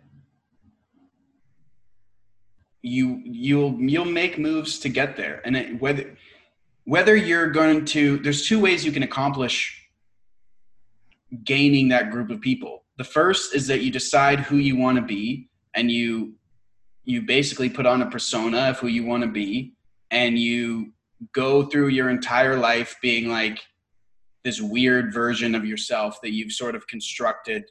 you 2.82 3.22
you'll 3.24 3.74
you'll 3.80 4.06
make 4.06 4.40
moves 4.40 4.80
to 4.80 4.90
get 4.90 5.16
there, 5.16 5.42
and 5.46 5.56
it, 5.56 5.82
whether 5.82 6.18
whether 6.86 7.16
you're 7.16 7.50
going 7.50 7.86
to 7.86 8.18
there's 8.20 8.48
two 8.48 8.60
ways 8.60 8.86
you 8.86 8.92
can 8.92 9.04
accomplish 9.04 9.76
gaining 11.44 11.90
that 11.90 12.10
group 12.10 12.30
of 12.32 12.42
people. 12.42 12.84
The 12.98 13.04
first 13.04 13.54
is 13.54 13.68
that 13.68 13.82
you 13.82 13.92
decide 13.92 14.40
who 14.40 14.58
you 14.58 14.76
want 14.76 14.98
to 14.98 15.04
be, 15.04 15.50
and 15.74 15.92
you 15.92 16.34
you 17.04 17.22
basically 17.22 17.70
put 17.70 17.86
on 17.86 18.02
a 18.02 18.10
persona 18.10 18.70
of 18.70 18.80
who 18.80 18.88
you 18.88 19.06
want 19.06 19.24
to 19.24 19.30
be, 19.30 19.74
and 20.12 20.38
you 20.38 20.94
go 21.34 21.64
through 21.64 21.90
your 21.90 22.10
entire 22.10 22.56
life 22.56 22.96
being 23.02 23.30
like 23.30 23.60
this 24.44 24.62
weird 24.62 25.14
version 25.14 25.54
of 25.54 25.66
yourself 25.66 26.22
that 26.22 26.32
you've 26.32 26.52
sort 26.52 26.76
of 26.76 26.88
constructed 26.88 27.66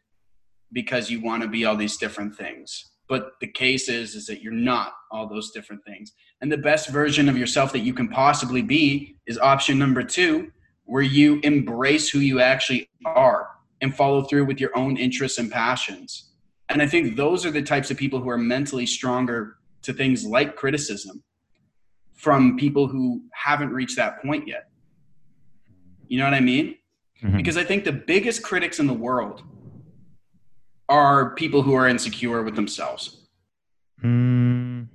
because 0.72 1.10
you 1.10 1.22
want 1.22 1.42
to 1.42 1.48
be 1.48 1.64
all 1.64 1.76
these 1.76 1.96
different 1.96 2.36
things. 2.36 2.92
But 3.08 3.32
the 3.40 3.46
case 3.46 3.88
is 3.88 4.14
is 4.14 4.26
that 4.26 4.42
you're 4.42 4.52
not 4.52 4.92
all 5.10 5.26
those 5.26 5.50
different 5.50 5.82
things. 5.84 6.12
And 6.42 6.52
the 6.52 6.58
best 6.58 6.90
version 6.90 7.28
of 7.28 7.38
yourself 7.38 7.72
that 7.72 7.80
you 7.80 7.94
can 7.94 8.08
possibly 8.08 8.60
be 8.60 9.16
is 9.26 9.38
option 9.38 9.78
number 9.78 10.02
2 10.02 10.50
where 10.84 11.02
you 11.02 11.38
embrace 11.42 12.08
who 12.08 12.18
you 12.18 12.40
actually 12.40 12.88
are 13.04 13.48
and 13.82 13.94
follow 13.94 14.22
through 14.22 14.46
with 14.46 14.58
your 14.58 14.76
own 14.76 14.96
interests 14.96 15.38
and 15.38 15.50
passions. 15.50 16.30
And 16.68 16.82
i 16.82 16.86
think 16.86 17.16
those 17.16 17.46
are 17.46 17.50
the 17.50 17.62
types 17.62 17.90
of 17.90 17.96
people 17.96 18.20
who 18.20 18.28
are 18.28 18.38
mentally 18.38 18.84
stronger 18.84 19.56
to 19.82 19.92
things 19.92 20.24
like 20.24 20.56
criticism 20.56 21.22
from 22.18 22.56
people 22.56 22.88
who 22.88 23.22
haven't 23.32 23.70
reached 23.70 23.96
that 23.96 24.20
point 24.22 24.46
yet. 24.46 24.68
You 26.08 26.18
know 26.18 26.24
what 26.24 26.34
I 26.34 26.40
mean? 26.40 26.74
Mm-hmm. 27.22 27.36
Because 27.36 27.56
I 27.56 27.62
think 27.62 27.84
the 27.84 27.92
biggest 27.92 28.42
critics 28.42 28.80
in 28.80 28.88
the 28.88 28.92
world 28.92 29.42
are 30.88 31.34
people 31.36 31.62
who 31.62 31.74
are 31.74 31.88
insecure 31.88 32.42
with 32.42 32.56
themselves. 32.56 33.28
Mm. 34.02 34.88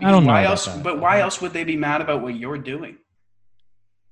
I 0.00 0.10
don't 0.10 0.24
know. 0.24 0.32
Why 0.32 0.44
else? 0.44 0.66
That. 0.66 0.82
But 0.82 1.00
why 1.00 1.20
else 1.20 1.40
would 1.40 1.54
they 1.54 1.64
be 1.64 1.76
mad 1.76 2.02
about 2.02 2.22
what 2.22 2.36
you're 2.36 2.58
doing? 2.58 2.98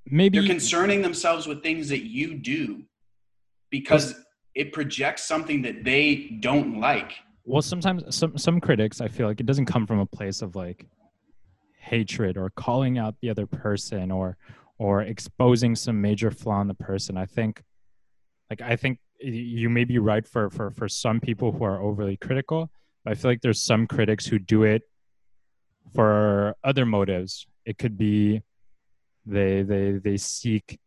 Maybe 0.06 0.38
they're 0.38 0.48
concerning 0.48 1.02
themselves 1.02 1.46
with 1.46 1.62
things 1.62 1.88
that 1.90 2.06
you 2.06 2.34
do 2.34 2.84
because 3.70 4.14
it 4.54 4.72
projects 4.72 5.24
something 5.24 5.60
that 5.62 5.84
they 5.84 6.38
don't 6.40 6.80
like. 6.80 7.12
Well, 7.44 7.60
sometimes 7.60 8.02
some 8.16 8.38
some 8.38 8.60
critics, 8.60 9.00
I 9.00 9.08
feel 9.08 9.26
like 9.26 9.40
it 9.40 9.46
doesn't 9.46 9.66
come 9.66 9.86
from 9.86 9.98
a 9.98 10.06
place 10.06 10.42
of 10.42 10.56
like 10.56 10.86
hatred 11.86 12.36
or 12.36 12.50
calling 12.50 12.98
out 12.98 13.14
the 13.20 13.30
other 13.30 13.46
person 13.46 14.10
or 14.10 14.36
or 14.78 15.02
exposing 15.02 15.74
some 15.74 16.00
major 16.00 16.30
flaw 16.30 16.60
in 16.60 16.68
the 16.68 16.74
person. 16.74 17.16
I 17.16 17.26
think 17.26 17.62
like 18.50 18.60
i 18.60 18.76
think 18.76 18.98
you 19.20 19.68
may 19.68 19.84
be 19.84 19.98
right 19.98 20.26
for 20.26 20.50
for 20.50 20.70
for 20.70 20.88
some 20.88 21.18
people 21.20 21.50
who 21.50 21.64
are 21.64 21.80
overly 21.80 22.16
critical 22.16 22.70
but 23.02 23.10
i 23.10 23.14
feel 23.14 23.30
like 23.30 23.40
there's 23.40 23.60
some 23.60 23.86
critics 23.86 24.26
who 24.26 24.38
do 24.38 24.62
it 24.62 24.82
for 25.94 26.54
other 26.64 26.86
motives. 26.86 27.46
It 27.64 27.78
could 27.78 27.96
be 27.96 28.42
they 29.24 29.62
they 29.62 29.92
they 29.92 30.16
seek 30.16 30.78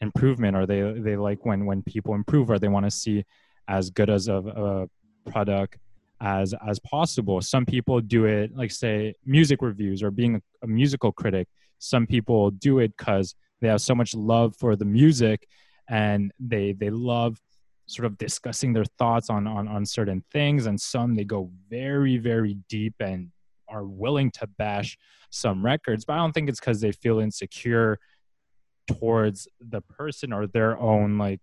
improvement 0.00 0.56
or 0.56 0.66
they 0.66 0.82
they 0.98 1.16
like 1.16 1.44
when 1.44 1.66
when 1.66 1.82
people 1.82 2.14
improve 2.14 2.50
or 2.50 2.58
they 2.58 2.68
want 2.68 2.84
to 2.84 2.90
see 2.90 3.24
as 3.68 3.90
good 3.90 4.10
as 4.10 4.28
a, 4.28 4.36
a 4.36 5.30
product 5.30 5.78
as 6.20 6.54
as 6.66 6.78
possible. 6.80 7.40
Some 7.40 7.66
people 7.66 8.00
do 8.00 8.24
it 8.24 8.56
like 8.56 8.70
say 8.70 9.14
music 9.24 9.62
reviews 9.62 10.02
or 10.02 10.10
being 10.10 10.36
a, 10.36 10.40
a 10.62 10.66
musical 10.66 11.12
critic. 11.12 11.48
Some 11.78 12.06
people 12.06 12.50
do 12.50 12.78
it 12.78 12.96
because 12.96 13.34
they 13.60 13.68
have 13.68 13.80
so 13.80 13.94
much 13.94 14.14
love 14.14 14.54
for 14.56 14.76
the 14.76 14.84
music 14.84 15.46
and 15.88 16.32
they 16.40 16.72
they 16.72 16.90
love 16.90 17.40
sort 17.86 18.06
of 18.06 18.18
discussing 18.18 18.72
their 18.72 18.84
thoughts 18.98 19.30
on 19.30 19.46
on, 19.46 19.68
on 19.68 19.84
certain 19.84 20.24
things. 20.32 20.66
And 20.66 20.80
some 20.80 21.14
they 21.14 21.24
go 21.24 21.50
very 21.68 22.16
very 22.16 22.58
deep 22.68 22.94
and 23.00 23.30
are 23.68 23.84
willing 23.84 24.30
to 24.30 24.46
bash 24.46 24.96
some 25.30 25.64
records 25.64 26.04
but 26.04 26.14
i 26.14 26.16
don't 26.16 26.32
think 26.32 26.48
it's 26.48 26.60
because 26.60 26.80
they 26.80 26.92
feel 26.92 27.18
insecure 27.18 27.98
towards 28.86 29.48
the 29.60 29.80
person 29.80 30.32
or 30.32 30.46
their 30.46 30.78
own 30.78 31.18
like 31.18 31.40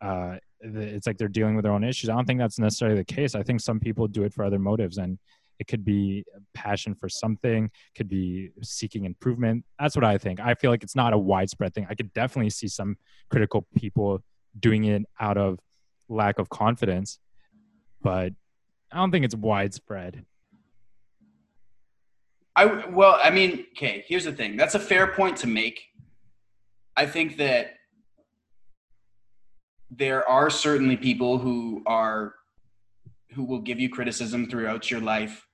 uh, 0.00 0.36
it's 0.64 1.06
like 1.06 1.18
they're 1.18 1.28
dealing 1.28 1.54
with 1.54 1.64
their 1.64 1.72
own 1.72 1.84
issues. 1.84 2.10
I 2.10 2.14
don't 2.14 2.24
think 2.24 2.40
that's 2.40 2.58
necessarily 2.58 2.96
the 2.96 3.04
case. 3.04 3.34
I 3.34 3.42
think 3.42 3.60
some 3.60 3.78
people 3.78 4.08
do 4.08 4.24
it 4.24 4.32
for 4.32 4.44
other 4.44 4.58
motives, 4.58 4.98
and 4.98 5.18
it 5.58 5.66
could 5.68 5.84
be 5.84 6.24
passion 6.52 6.94
for 6.94 7.08
something 7.08 7.70
could 7.96 8.08
be 8.08 8.50
seeking 8.62 9.04
improvement 9.04 9.64
that's 9.78 9.94
what 9.94 10.04
i 10.04 10.18
think 10.18 10.40
i 10.40 10.52
feel 10.52 10.68
like 10.68 10.82
it's 10.82 10.96
not 10.96 11.12
a 11.12 11.18
widespread 11.18 11.72
thing 11.72 11.86
i 11.88 11.94
could 11.94 12.12
definitely 12.12 12.50
see 12.50 12.66
some 12.66 12.96
critical 13.30 13.64
people 13.76 14.20
doing 14.58 14.84
it 14.84 15.02
out 15.20 15.36
of 15.36 15.58
lack 16.08 16.40
of 16.40 16.48
confidence 16.48 17.18
but 18.02 18.32
i 18.90 18.96
don't 18.96 19.10
think 19.10 19.24
it's 19.24 19.36
widespread 19.36 20.24
I 22.56 22.66
well, 22.66 23.18
I 23.20 23.30
mean, 23.30 23.66
okay, 23.76 24.04
here's 24.06 24.24
the 24.24 24.32
thing. 24.32 24.56
That's 24.56 24.74
a 24.74 24.78
fair 24.78 25.08
point 25.08 25.38
to 25.38 25.48
make. 25.48 25.82
I 26.96 27.06
think 27.06 27.36
that 27.38 27.74
there 29.96 30.28
are 30.28 30.50
certainly 30.50 30.96
people 30.96 31.38
who 31.38 31.82
are 31.86 32.34
who 33.32 33.44
will 33.44 33.60
give 33.60 33.80
you 33.80 33.88
criticism 33.88 34.48
throughout 34.48 34.90
your 34.90 35.00
life 35.00 35.46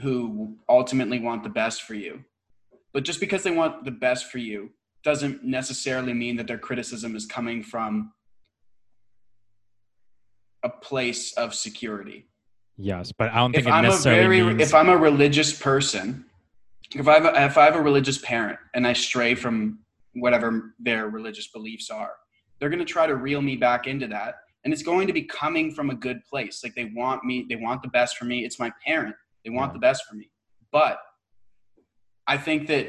who 0.00 0.56
ultimately 0.68 1.18
want 1.18 1.42
the 1.42 1.48
best 1.48 1.82
for 1.82 1.94
you. 1.94 2.24
But 2.92 3.04
just 3.04 3.20
because 3.20 3.42
they 3.42 3.50
want 3.50 3.84
the 3.84 3.90
best 3.90 4.30
for 4.30 4.38
you 4.38 4.70
doesn't 5.02 5.44
necessarily 5.44 6.14
mean 6.14 6.36
that 6.36 6.46
their 6.46 6.58
criticism 6.58 7.16
is 7.16 7.26
coming 7.26 7.62
from 7.62 8.12
a 10.62 10.68
place 10.68 11.32
of 11.34 11.54
security. 11.54 12.28
Yes, 12.76 13.12
but 13.12 13.30
I 13.30 13.36
don't 13.36 13.52
think 13.52 13.66
if 13.66 13.72
I'm 13.72 13.84
a 13.84 13.96
very 13.96 14.42
means... 14.42 14.62
if 14.62 14.72
I'm 14.74 14.88
a 14.88 14.96
religious 14.96 15.58
person, 15.58 16.24
if 16.94 17.08
I 17.08 17.14
have 17.14 17.24
a, 17.24 17.44
if 17.44 17.58
I 17.58 17.64
have 17.64 17.76
a 17.76 17.82
religious 17.82 18.18
parent 18.18 18.58
and 18.72 18.86
I 18.86 18.92
stray 18.92 19.34
from 19.34 19.80
whatever 20.14 20.74
their 20.78 21.08
religious 21.08 21.48
beliefs 21.48 21.90
are, 21.90 22.12
they're 22.62 22.70
going 22.70 22.78
to 22.78 22.84
try 22.84 23.08
to 23.08 23.16
reel 23.16 23.42
me 23.42 23.56
back 23.56 23.88
into 23.88 24.06
that, 24.06 24.36
and 24.62 24.72
it's 24.72 24.84
going 24.84 25.08
to 25.08 25.12
be 25.12 25.24
coming 25.24 25.74
from 25.74 25.90
a 25.90 25.96
good 25.96 26.24
place. 26.24 26.62
Like 26.62 26.76
they 26.76 26.92
want 26.94 27.24
me, 27.24 27.44
they 27.48 27.56
want 27.56 27.82
the 27.82 27.88
best 27.88 28.16
for 28.16 28.24
me. 28.24 28.44
It's 28.44 28.60
my 28.60 28.72
parent; 28.86 29.16
they 29.44 29.50
want 29.50 29.72
the 29.72 29.80
best 29.80 30.04
for 30.08 30.14
me. 30.14 30.30
But 30.70 31.00
I 32.28 32.38
think 32.38 32.68
that 32.68 32.86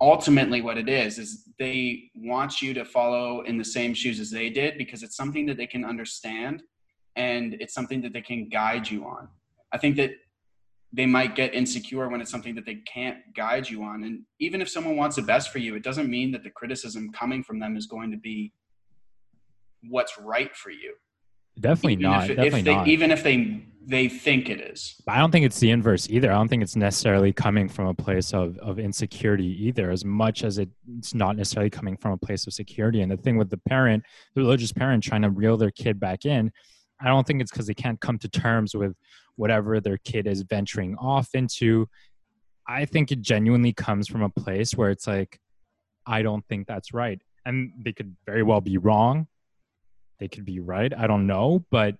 ultimately 0.00 0.62
what 0.62 0.78
it 0.78 0.88
is 0.88 1.18
is 1.18 1.46
they 1.58 2.04
want 2.16 2.62
you 2.62 2.72
to 2.72 2.86
follow 2.86 3.42
in 3.42 3.58
the 3.58 3.64
same 3.66 3.92
shoes 3.92 4.18
as 4.18 4.30
they 4.30 4.48
did 4.48 4.78
because 4.78 5.02
it's 5.02 5.14
something 5.14 5.44
that 5.44 5.58
they 5.58 5.66
can 5.66 5.84
understand 5.84 6.62
and 7.16 7.58
it's 7.60 7.74
something 7.74 8.00
that 8.00 8.14
they 8.14 8.22
can 8.22 8.48
guide 8.48 8.90
you 8.90 9.04
on. 9.04 9.28
I 9.74 9.78
think 9.78 9.96
that 9.96 10.12
they 10.94 11.06
might 11.06 11.34
get 11.34 11.52
insecure 11.54 12.08
when 12.08 12.20
it's 12.20 12.30
something 12.30 12.54
that 12.54 12.64
they 12.64 12.76
can't 12.76 13.18
guide 13.34 13.68
you 13.68 13.82
on. 13.82 14.04
And 14.04 14.20
even 14.38 14.60
if 14.60 14.68
someone 14.68 14.96
wants 14.96 15.16
the 15.16 15.22
best 15.22 15.50
for 15.50 15.58
you, 15.58 15.74
it 15.74 15.82
doesn't 15.82 16.08
mean 16.08 16.30
that 16.32 16.44
the 16.44 16.50
criticism 16.50 17.10
coming 17.12 17.42
from 17.42 17.58
them 17.58 17.76
is 17.76 17.86
going 17.86 18.12
to 18.12 18.16
be 18.16 18.52
what's 19.88 20.16
right 20.18 20.54
for 20.54 20.70
you. 20.70 20.94
Definitely 21.58 21.94
even 21.94 22.02
not. 22.02 22.30
If, 22.30 22.36
Definitely 22.36 22.60
if 22.60 22.64
they, 22.64 22.74
not. 22.74 22.88
Even 22.88 23.10
if 23.10 23.22
they 23.22 23.64
they 23.86 24.08
think 24.08 24.48
it 24.48 24.60
is. 24.60 24.94
I 25.06 25.18
don't 25.18 25.30
think 25.30 25.44
it's 25.44 25.60
the 25.60 25.70
inverse 25.70 26.08
either. 26.08 26.30
I 26.30 26.36
don't 26.36 26.48
think 26.48 26.62
it's 26.62 26.76
necessarily 26.76 27.32
coming 27.32 27.68
from 27.68 27.86
a 27.86 27.94
place 27.94 28.32
of, 28.32 28.56
of 28.58 28.78
insecurity 28.78 29.66
either, 29.66 29.90
as 29.90 30.04
much 30.04 30.42
as 30.42 30.58
it's 30.58 31.12
not 31.12 31.36
necessarily 31.36 31.70
coming 31.70 31.96
from 31.96 32.12
a 32.12 32.16
place 32.16 32.46
of 32.46 32.54
security. 32.54 33.02
And 33.02 33.12
the 33.12 33.18
thing 33.18 33.36
with 33.36 33.50
the 33.50 33.58
parent, 33.58 34.04
the 34.34 34.40
religious 34.40 34.72
parent 34.72 35.04
trying 35.04 35.22
to 35.22 35.30
reel 35.30 35.56
their 35.58 35.70
kid 35.70 36.00
back 36.00 36.24
in, 36.24 36.50
I 37.04 37.08
don't 37.08 37.26
think 37.26 37.40
it's 37.40 37.50
because 37.50 37.66
they 37.66 37.74
can't 37.74 38.00
come 38.00 38.18
to 38.18 38.28
terms 38.28 38.74
with 38.74 38.94
whatever 39.36 39.80
their 39.80 39.98
kid 39.98 40.26
is 40.26 40.42
venturing 40.42 40.96
off 40.96 41.28
into. 41.34 41.86
I 42.66 42.86
think 42.86 43.12
it 43.12 43.20
genuinely 43.20 43.72
comes 43.72 44.08
from 44.08 44.22
a 44.22 44.30
place 44.30 44.72
where 44.72 44.90
it's 44.90 45.06
like, 45.06 45.38
I 46.06 46.22
don't 46.22 46.44
think 46.48 46.66
that's 46.66 46.94
right. 46.94 47.20
And 47.44 47.72
they 47.78 47.92
could 47.92 48.16
very 48.24 48.42
well 48.42 48.60
be 48.60 48.78
wrong. 48.78 49.26
They 50.18 50.28
could 50.28 50.44
be 50.44 50.60
right. 50.60 50.92
I 50.96 51.06
don't 51.06 51.26
know. 51.26 51.64
But 51.70 51.96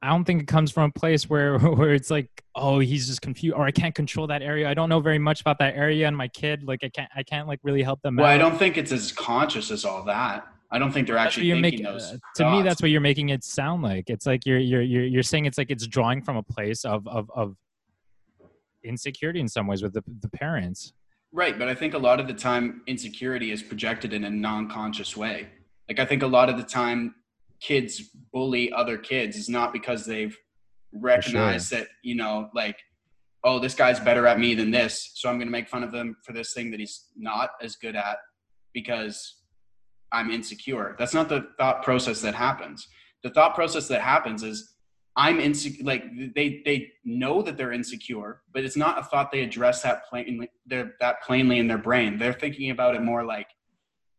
I 0.00 0.08
don't 0.08 0.24
think 0.24 0.42
it 0.42 0.48
comes 0.48 0.72
from 0.72 0.90
a 0.94 0.98
place 0.98 1.30
where 1.30 1.58
where 1.58 1.94
it's 1.94 2.10
like, 2.10 2.28
oh, 2.54 2.80
he's 2.80 3.06
just 3.06 3.22
confused, 3.22 3.56
or 3.56 3.64
I 3.64 3.70
can't 3.70 3.94
control 3.94 4.26
that 4.26 4.42
area. 4.42 4.68
I 4.68 4.74
don't 4.74 4.88
know 4.88 5.00
very 5.00 5.18
much 5.18 5.40
about 5.40 5.58
that 5.60 5.76
area, 5.76 6.08
and 6.08 6.16
my 6.16 6.28
kid, 6.28 6.64
like, 6.64 6.80
I 6.82 6.88
can't, 6.88 7.10
I 7.14 7.22
can't 7.22 7.46
like 7.46 7.60
really 7.62 7.82
help 7.82 8.02
them. 8.02 8.16
Well, 8.16 8.26
out. 8.26 8.32
I 8.32 8.38
don't 8.38 8.58
think 8.58 8.76
it's 8.76 8.90
as 8.90 9.12
conscious 9.12 9.70
as 9.70 9.84
all 9.84 10.02
that. 10.04 10.46
I 10.72 10.78
don't 10.78 10.90
think 10.90 11.06
they're 11.06 11.18
actually 11.18 11.46
you're 11.46 11.58
making, 11.58 11.84
those. 11.84 12.12
uh, 12.12 12.16
to 12.36 12.50
me, 12.50 12.62
that's 12.62 12.80
what 12.80 12.90
you're 12.90 13.02
making 13.02 13.28
it 13.28 13.44
sound 13.44 13.82
like. 13.82 14.08
It's 14.08 14.24
like 14.24 14.46
you're 14.46 14.58
you're 14.58 14.80
you're 14.80 15.04
you're 15.04 15.22
saying 15.22 15.44
it's 15.44 15.58
like 15.58 15.70
it's 15.70 15.86
drawing 15.86 16.22
from 16.22 16.38
a 16.38 16.42
place 16.42 16.84
of 16.86 17.06
of 17.06 17.30
of 17.34 17.56
insecurity 18.82 19.38
in 19.38 19.48
some 19.48 19.66
ways 19.66 19.82
with 19.82 19.92
the 19.92 20.02
the 20.20 20.30
parents. 20.30 20.94
Right, 21.30 21.58
but 21.58 21.68
I 21.68 21.74
think 21.74 21.94
a 21.94 21.98
lot 21.98 22.20
of 22.20 22.26
the 22.26 22.34
time 22.34 22.82
insecurity 22.86 23.52
is 23.52 23.62
projected 23.62 24.12
in 24.12 24.24
a 24.24 24.30
non-conscious 24.30 25.16
way. 25.16 25.48
Like 25.88 25.98
I 25.98 26.06
think 26.06 26.22
a 26.22 26.26
lot 26.26 26.48
of 26.48 26.56
the 26.56 26.62
time 26.62 27.14
kids 27.60 28.02
bully 28.32 28.72
other 28.72 28.96
kids 28.96 29.36
is 29.36 29.48
not 29.48 29.72
because 29.72 30.04
they've 30.04 30.36
recognized 30.92 31.68
sure. 31.68 31.80
that, 31.80 31.88
you 32.02 32.14
know, 32.14 32.50
like 32.54 32.76
oh, 33.44 33.58
this 33.58 33.74
guy's 33.74 33.98
better 33.98 34.26
at 34.26 34.38
me 34.38 34.54
than 34.54 34.70
this, 34.70 35.12
so 35.14 35.28
I'm 35.28 35.36
going 35.36 35.48
to 35.48 35.52
make 35.52 35.68
fun 35.68 35.82
of 35.82 35.92
him 35.92 36.16
for 36.24 36.32
this 36.32 36.52
thing 36.54 36.70
that 36.70 36.80
he's 36.80 37.08
not 37.16 37.50
as 37.60 37.74
good 37.76 37.96
at 37.96 38.18
because 38.72 39.41
I'm 40.12 40.30
insecure. 40.30 40.94
That's 40.98 41.14
not 41.14 41.28
the 41.28 41.48
thought 41.58 41.82
process 41.82 42.20
that 42.22 42.34
happens. 42.34 42.88
The 43.22 43.30
thought 43.30 43.54
process 43.54 43.88
that 43.88 44.00
happens 44.00 44.42
is 44.42 44.74
I'm 45.16 45.40
insecure. 45.40 45.84
Like 45.84 46.04
they 46.34 46.62
they 46.64 46.92
know 47.04 47.42
that 47.42 47.56
they're 47.56 47.72
insecure, 47.72 48.42
but 48.52 48.64
it's 48.64 48.76
not 48.76 48.98
a 48.98 49.02
thought 49.02 49.30
they 49.30 49.42
address 49.42 49.82
that 49.82 50.06
plainly. 50.08 50.50
They're 50.66 50.94
that 51.00 51.22
plainly 51.22 51.58
in 51.58 51.66
their 51.66 51.78
brain. 51.78 52.18
They're 52.18 52.32
thinking 52.32 52.70
about 52.70 52.94
it 52.94 53.02
more 53.02 53.24
like, 53.24 53.48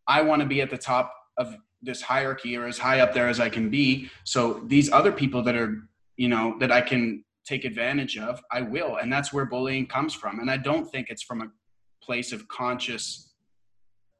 I 0.07 0.21
want 0.21 0.41
to 0.41 0.47
be 0.47 0.61
at 0.61 0.69
the 0.69 0.77
top 0.77 1.13
of 1.37 1.55
this 1.81 2.01
hierarchy 2.01 2.55
or 2.55 2.65
as 2.65 2.77
high 2.77 2.99
up 2.99 3.13
there 3.13 3.27
as 3.27 3.39
I 3.39 3.49
can 3.49 3.69
be. 3.69 4.09
So 4.23 4.63
these 4.67 4.91
other 4.91 5.11
people 5.11 5.41
that 5.43 5.55
are 5.55 5.77
you 6.17 6.29
know 6.29 6.57
that 6.59 6.71
I 6.71 6.81
can 6.81 7.23
take 7.45 7.65
advantage 7.65 8.17
of, 8.17 8.41
I 8.51 8.61
will, 8.61 8.97
and 8.97 9.11
that's 9.11 9.33
where 9.33 9.45
bullying 9.45 9.85
comes 9.87 10.13
from. 10.13 10.39
And 10.39 10.49
I 10.49 10.57
don't 10.57 10.89
think 10.89 11.09
it's 11.09 11.23
from 11.23 11.41
a 11.41 11.47
place 12.01 12.31
of 12.31 12.47
conscious 12.47 13.32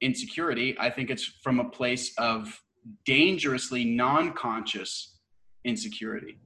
insecurity. 0.03 0.75
I 0.79 0.89
think 0.89 1.09
it's 1.09 1.23
from 1.23 1.59
a 1.59 1.69
place 1.69 2.13
of 2.17 2.61
dangerously 3.05 3.85
non 3.85 4.33
conscious 4.33 5.17
insecurity. 5.63 6.39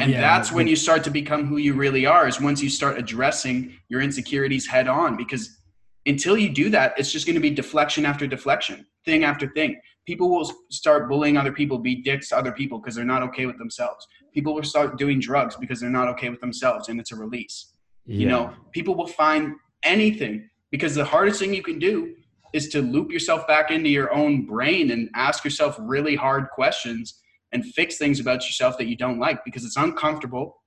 And 0.00 0.12
yeah, 0.12 0.20
that's 0.20 0.50
when 0.50 0.66
you 0.66 0.76
start 0.76 1.04
to 1.04 1.10
become 1.10 1.46
who 1.46 1.58
you 1.58 1.74
really 1.74 2.06
are, 2.06 2.26
is 2.26 2.40
once 2.40 2.62
you 2.62 2.70
start 2.70 2.98
addressing 2.98 3.76
your 3.88 4.00
insecurities 4.00 4.66
head 4.66 4.88
on. 4.88 5.16
Because 5.16 5.60
until 6.06 6.38
you 6.38 6.48
do 6.48 6.70
that, 6.70 6.94
it's 6.96 7.12
just 7.12 7.26
going 7.26 7.34
to 7.34 7.40
be 7.40 7.50
deflection 7.50 8.06
after 8.06 8.26
deflection, 8.26 8.86
thing 9.04 9.24
after 9.24 9.48
thing. 9.52 9.78
People 10.06 10.30
will 10.30 10.50
start 10.70 11.08
bullying 11.08 11.36
other 11.36 11.52
people, 11.52 11.78
be 11.78 11.96
dicks 11.96 12.30
to 12.30 12.38
other 12.38 12.52
people 12.52 12.78
because 12.78 12.94
they're 12.94 13.04
not 13.04 13.22
okay 13.22 13.44
with 13.44 13.58
themselves. 13.58 14.06
People 14.32 14.54
will 14.54 14.62
start 14.62 14.98
doing 14.98 15.20
drugs 15.20 15.56
because 15.56 15.78
they're 15.78 15.90
not 15.90 16.08
okay 16.08 16.30
with 16.30 16.40
themselves 16.40 16.88
and 16.88 16.98
it's 16.98 17.12
a 17.12 17.16
release. 17.16 17.74
Yeah. 18.06 18.16
You 18.16 18.28
know, 18.28 18.54
people 18.72 18.94
will 18.94 19.06
find 19.06 19.54
anything 19.84 20.48
because 20.70 20.94
the 20.94 21.04
hardest 21.04 21.38
thing 21.38 21.54
you 21.54 21.62
can 21.62 21.78
do 21.78 22.14
is 22.52 22.68
to 22.68 22.82
loop 22.82 23.10
yourself 23.10 23.46
back 23.46 23.70
into 23.70 23.88
your 23.88 24.12
own 24.12 24.44
brain 24.44 24.90
and 24.90 25.08
ask 25.14 25.44
yourself 25.44 25.76
really 25.80 26.14
hard 26.14 26.48
questions 26.50 27.20
and 27.52 27.64
fix 27.64 27.98
things 27.98 28.20
about 28.20 28.44
yourself 28.46 28.78
that 28.78 28.86
you 28.86 28.96
don't 28.96 29.18
like 29.18 29.44
because 29.44 29.64
it's 29.64 29.76
uncomfortable, 29.76 30.62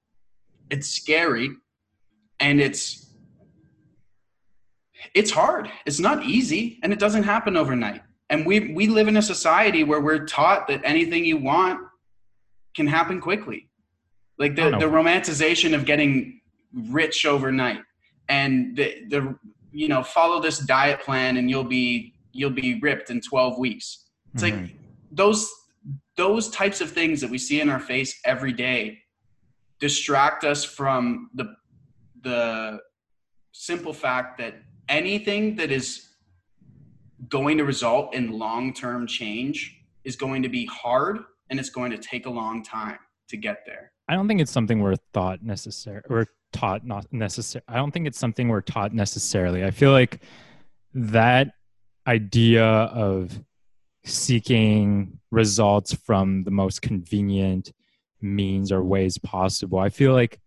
it's 0.69 0.89
scary, 0.89 1.49
and 2.39 2.59
it's 2.59 3.01
it's 5.13 5.31
hard. 5.31 5.69
It's 5.86 5.99
not 5.99 6.23
easy 6.25 6.79
and 6.81 6.91
it 6.91 6.99
doesn't 6.99 7.23
happen 7.23 7.55
overnight. 7.55 8.01
And 8.29 8.45
we 8.45 8.73
we 8.73 8.88
live 8.88 9.07
in 9.07 9.17
a 9.17 9.21
society 9.21 9.83
where 9.83 10.01
we're 10.01 10.25
taught 10.25 10.67
that 10.67 10.81
anything 10.83 11.25
you 11.25 11.38
want 11.38 11.79
can 12.75 12.88
happen 12.88 13.21
quickly. 13.21 13.69
Like 14.38 14.55
the, 14.55 14.71
the 14.71 14.86
romanticization 14.86 15.73
of 15.73 15.86
getting 15.86 16.41
rich 16.73 17.25
overnight 17.25 17.81
and 18.27 18.75
the 18.75 19.05
the 19.09 19.38
you 19.76 19.89
know 19.89 20.01
follow 20.01 20.41
this 20.41 20.59
diet 20.59 21.01
plan 21.01 21.36
and 21.38 21.49
you'll 21.49 21.63
be 21.63 22.13
you'll 22.32 22.49
be 22.49 22.80
ripped 22.80 23.09
in 23.09 23.19
12 23.19 23.59
weeks 23.59 24.05
it's 24.34 24.41
mm-hmm. 24.41 24.61
like 24.61 24.76
those 25.11 25.51
those 26.15 26.49
types 26.49 26.80
of 26.80 26.89
things 26.89 27.19
that 27.19 27.30
we 27.30 27.38
see 27.38 27.59
in 27.59 27.69
our 27.69 27.80
face 27.80 28.19
every 28.26 28.53
day 28.53 28.97
distract 29.80 30.45
us 30.45 30.63
from 30.63 31.30
the 31.34 31.53
the 32.21 32.80
simple 33.51 33.93
fact 33.93 34.38
that 34.38 34.55
anything 34.88 35.55
that 35.55 35.71
is 35.71 36.09
going 37.30 37.57
to 37.57 37.65
result 37.65 38.13
in 38.13 38.32
long-term 38.32 39.05
change 39.05 39.82
is 40.03 40.15
going 40.15 40.41
to 40.41 40.49
be 40.49 40.65
hard 40.67 41.19
and 41.49 41.59
it's 41.59 41.69
going 41.69 41.91
to 41.91 41.97
take 41.97 42.26
a 42.26 42.30
long 42.30 42.63
time 42.63 42.97
to 43.28 43.36
get 43.36 43.57
there 43.65 43.91
i 44.07 44.15
don't 44.15 44.28
think 44.28 44.39
it's 44.39 44.51
something 44.51 44.80
we're 44.80 44.95
thought 45.13 45.43
necessary 45.43 46.01
or 46.09 46.26
taught 46.56 46.86
not 46.86 47.06
necessary 47.12 47.64
i 47.68 47.76
don't 47.76 47.91
think 47.91 48.08
it's 48.08 48.20
something 48.20 48.47
we're 48.47 48.62
taught 48.62 48.93
necessarily. 48.93 49.64
I 49.64 49.72
feel 49.72 49.91
like 49.91 50.22
that 50.93 51.51
idea 52.08 52.66
of 52.66 53.38
seeking 54.06 55.20
results 55.32 55.93
from 55.93 56.43
the 56.43 56.51
most 56.51 56.82
convenient 56.82 57.72
means 58.22 58.72
or 58.72 58.84
ways 58.84 59.18
possible 59.18 59.80
i 59.80 59.89
feel 59.89 60.14
like 60.14 60.39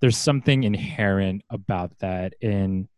there's 0.00 0.16
something 0.16 0.64
inherent 0.64 1.42
about 1.50 1.98
that 2.00 2.34
in 2.40 2.88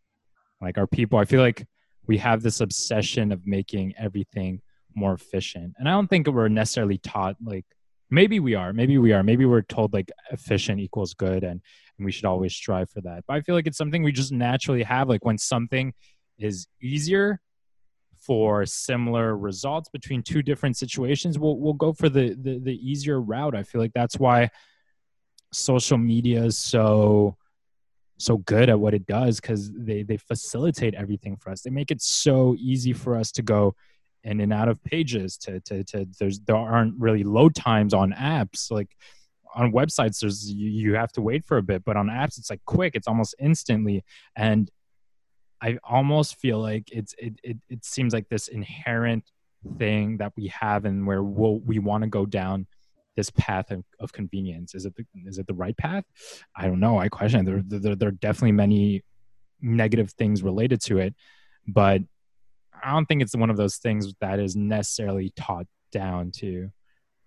like 0.61 0.77
our 0.77 0.87
people. 0.87 1.19
I 1.19 1.25
feel 1.25 1.41
like 1.41 1.65
we 2.07 2.17
have 2.17 2.41
this 2.41 2.59
obsession 2.59 3.31
of 3.31 3.45
making 3.47 3.93
everything 3.97 4.61
more 4.95 5.13
efficient. 5.13 5.75
And 5.77 5.87
i 5.87 5.91
don't 5.91 6.07
think 6.07 6.27
we're 6.27 6.47
necessarily 6.47 6.97
taught 6.97 7.35
like 7.43 7.65
maybe 8.09 8.39
we 8.39 8.55
are 8.55 8.73
maybe 8.73 8.97
we 8.97 9.13
are 9.13 9.23
maybe 9.23 9.45
we're 9.45 9.61
told 9.61 9.93
like 9.93 10.11
efficient 10.31 10.79
equals 10.79 11.13
good 11.13 11.43
and 11.43 11.61
and 11.99 12.05
we 12.05 12.11
should 12.11 12.25
always 12.25 12.53
strive 12.55 12.89
for 12.89 13.01
that. 13.01 13.23
But 13.27 13.35
i 13.35 13.41
feel 13.41 13.55
like 13.55 13.67
it's 13.67 13.77
something 13.77 14.01
we 14.03 14.11
just 14.11 14.31
naturally 14.31 14.83
have 14.83 15.07
like 15.07 15.23
when 15.23 15.37
something 15.37 15.93
is 16.37 16.67
easier 16.81 17.39
for 18.17 18.65
similar 18.65 19.37
results 19.37 19.89
between 19.89 20.21
two 20.21 20.41
different 20.41 20.75
situations 20.75 21.39
we'll, 21.39 21.57
we'll 21.57 21.73
go 21.73 21.93
for 21.93 22.09
the, 22.09 22.35
the 22.41 22.59
the 22.59 22.89
easier 22.89 23.21
route. 23.21 23.55
I 23.55 23.63
feel 23.63 23.79
like 23.81 23.93
that's 23.93 24.17
why 24.17 24.49
social 25.51 25.97
media 25.97 26.43
is 26.43 26.57
so 26.57 27.37
so 28.17 28.37
good 28.37 28.69
at 28.69 28.79
what 28.79 28.93
it 28.93 29.05
does 29.05 29.39
because 29.39 29.71
they 29.71 30.03
they 30.03 30.17
facilitate 30.17 30.93
everything 30.93 31.37
for 31.37 31.51
us. 31.51 31.61
They 31.61 31.69
make 31.69 31.91
it 31.91 32.01
so 32.01 32.55
easy 32.59 32.93
for 32.93 33.15
us 33.15 33.31
to 33.33 33.41
go 33.41 33.75
in 34.23 34.41
and 34.41 34.51
out 34.51 34.67
of 34.67 34.83
pages 34.83 35.37
to 35.37 35.59
to, 35.61 35.83
to 35.85 36.05
there's 36.19 36.39
there 36.41 36.55
aren't 36.55 36.99
really 36.99 37.23
load 37.23 37.55
times 37.55 37.93
on 37.93 38.11
apps. 38.11 38.69
Like 38.69 38.89
on 39.55 39.71
websites 39.71 40.19
there's 40.19 40.51
you, 40.51 40.93
have 40.93 41.11
to 41.11 41.21
wait 41.21 41.45
for 41.45 41.57
a 41.57 41.63
bit 41.63 41.83
but 41.83 41.97
on 41.97 42.07
apps 42.07 42.37
it's 42.37 42.49
like 42.49 42.61
quick 42.65 42.95
it's 42.95 43.07
almost 43.07 43.35
instantly 43.39 44.03
and 44.35 44.69
i 45.61 45.77
almost 45.83 46.35
feel 46.35 46.59
like 46.59 46.87
it's 46.91 47.13
it 47.17 47.39
it, 47.43 47.57
it 47.69 47.85
seems 47.85 48.13
like 48.13 48.27
this 48.29 48.47
inherent 48.47 49.31
thing 49.77 50.17
that 50.17 50.31
we 50.37 50.47
have 50.47 50.85
and 50.85 51.05
where 51.05 51.21
we'll, 51.21 51.59
we 51.59 51.79
want 51.79 52.03
to 52.03 52.09
go 52.09 52.25
down 52.25 52.65
this 53.17 53.29
path 53.31 53.69
of, 53.71 53.83
of 53.99 54.13
convenience. 54.13 54.73
Is 54.73 54.85
it 54.85 54.95
the, 54.95 55.03
is 55.25 55.37
it 55.37 55.47
the 55.47 55.53
right 55.53 55.75
path? 55.75 56.05
I 56.55 56.67
don't 56.67 56.79
know 56.79 56.97
i 56.97 57.09
question 57.09 57.43
there, 57.43 57.61
there 57.65 57.95
there 57.95 58.07
are 58.07 58.11
definitely 58.11 58.53
many 58.53 59.03
negative 59.59 60.11
things 60.11 60.41
related 60.41 60.79
to 60.83 60.99
it 60.99 61.13
but 61.67 62.01
I 62.83 62.91
don't 62.91 63.05
think 63.05 63.21
it's 63.21 63.35
one 63.35 63.49
of 63.49 63.57
those 63.57 63.77
things 63.77 64.13
that 64.21 64.39
is 64.39 64.55
necessarily 64.55 65.31
taught 65.35 65.67
down 65.91 66.31
to, 66.37 66.61
where 66.61 66.71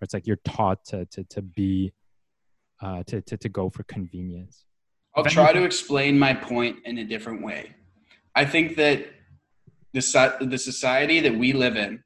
it's 0.00 0.14
like 0.14 0.26
you're 0.26 0.38
taught 0.44 0.84
to 0.86 1.06
to 1.06 1.24
to 1.24 1.42
be, 1.42 1.92
uh, 2.82 3.02
to 3.04 3.22
to 3.22 3.36
to 3.36 3.48
go 3.48 3.70
for 3.70 3.84
convenience. 3.84 4.64
I'll 5.14 5.24
try 5.24 5.52
to 5.52 5.64
explain 5.64 6.18
my 6.18 6.34
point 6.34 6.76
in 6.84 6.98
a 6.98 7.04
different 7.04 7.42
way. 7.42 7.74
I 8.34 8.44
think 8.44 8.76
that 8.76 9.06
the 9.92 10.36
the 10.40 10.58
society 10.58 11.20
that 11.20 11.34
we 11.34 11.52
live 11.52 11.76
in 11.76 12.02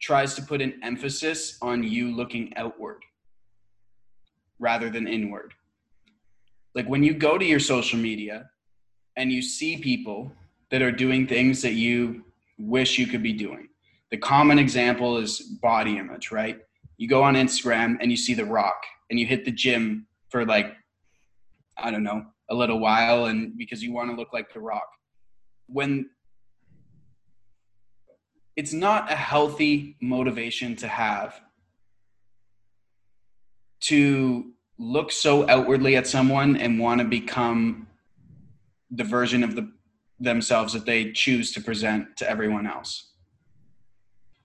tries 0.00 0.34
to 0.34 0.42
put 0.42 0.60
an 0.60 0.80
emphasis 0.82 1.58
on 1.62 1.82
you 1.82 2.14
looking 2.14 2.52
outward 2.56 3.00
rather 4.58 4.90
than 4.90 5.06
inward. 5.06 5.54
Like 6.74 6.88
when 6.88 7.02
you 7.02 7.14
go 7.14 7.38
to 7.38 7.44
your 7.44 7.60
social 7.60 7.98
media 7.98 8.50
and 9.16 9.30
you 9.30 9.42
see 9.42 9.76
people 9.76 10.32
that 10.70 10.82
are 10.82 10.90
doing 10.90 11.26
things 11.26 11.62
that 11.62 11.74
you 11.74 12.24
wish 12.58 12.98
you 12.98 13.06
could 13.06 13.22
be 13.22 13.32
doing. 13.32 13.68
The 14.10 14.16
common 14.16 14.58
example 14.58 15.18
is 15.18 15.40
body 15.40 15.98
image, 15.98 16.30
right? 16.30 16.58
You 16.96 17.08
go 17.08 17.22
on 17.22 17.34
Instagram 17.34 17.98
and 18.00 18.10
you 18.10 18.16
see 18.16 18.34
The 18.34 18.44
Rock 18.44 18.82
and 19.12 19.20
you 19.20 19.26
hit 19.26 19.44
the 19.44 19.50
gym 19.52 20.06
for 20.30 20.46
like, 20.46 20.74
I 21.76 21.90
don't 21.90 22.02
know, 22.02 22.24
a 22.48 22.54
little 22.54 22.80
while 22.80 23.26
and 23.26 23.58
because 23.58 23.82
you 23.82 23.92
want 23.92 24.08
to 24.08 24.16
look 24.16 24.32
like 24.32 24.50
The 24.54 24.60
Rock. 24.60 24.88
When 25.66 26.08
it's 28.56 28.72
not 28.72 29.12
a 29.12 29.14
healthy 29.14 29.98
motivation 30.00 30.76
to 30.76 30.88
have 30.88 31.38
to 33.80 34.52
look 34.78 35.12
so 35.12 35.46
outwardly 35.46 35.94
at 35.94 36.06
someone 36.06 36.56
and 36.56 36.80
want 36.80 37.02
to 37.02 37.06
become 37.06 37.88
the 38.90 39.04
version 39.04 39.44
of 39.44 39.54
the 39.54 39.70
themselves 40.20 40.72
that 40.72 40.86
they 40.86 41.12
choose 41.12 41.52
to 41.52 41.60
present 41.60 42.16
to 42.16 42.30
everyone 42.30 42.66
else. 42.66 43.10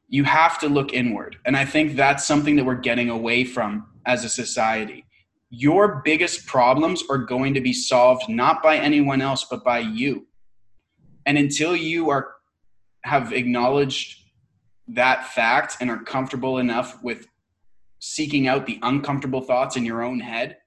You 0.09 0.25
have 0.25 0.59
to 0.59 0.67
look 0.67 0.91
inward. 0.91 1.37
And 1.45 1.55
I 1.55 1.63
think 1.63 1.95
that's 1.95 2.25
something 2.25 2.57
that 2.57 2.65
we're 2.65 2.75
getting 2.75 3.09
away 3.09 3.45
from 3.45 3.85
as 4.07 4.23
a 4.23 4.29
society. 4.29 5.05
Your 5.49 6.01
biggest 6.03 6.47
problems 6.47 7.03
are 7.09 7.19
going 7.19 7.53
to 7.53 7.61
be 7.61 7.73
solved 7.73 8.27
not 8.27 8.63
by 8.63 8.77
anyone 8.77 9.21
else, 9.21 9.45
but 9.49 9.63
by 9.63 9.79
you. 9.79 10.27
And 11.25 11.37
until 11.37 11.75
you 11.75 12.09
are 12.09 12.33
have 13.03 13.31
acknowledged 13.31 14.23
that 14.87 15.27
fact 15.27 15.77
and 15.79 15.89
are 15.89 16.03
comfortable 16.03 16.57
enough 16.57 17.01
with 17.03 17.27
seeking 17.99 18.47
out 18.47 18.65
the 18.65 18.79
uncomfortable 18.81 19.41
thoughts 19.41 19.75
in 19.75 19.85
your 19.85 20.03
own 20.03 20.19
head 20.19 20.57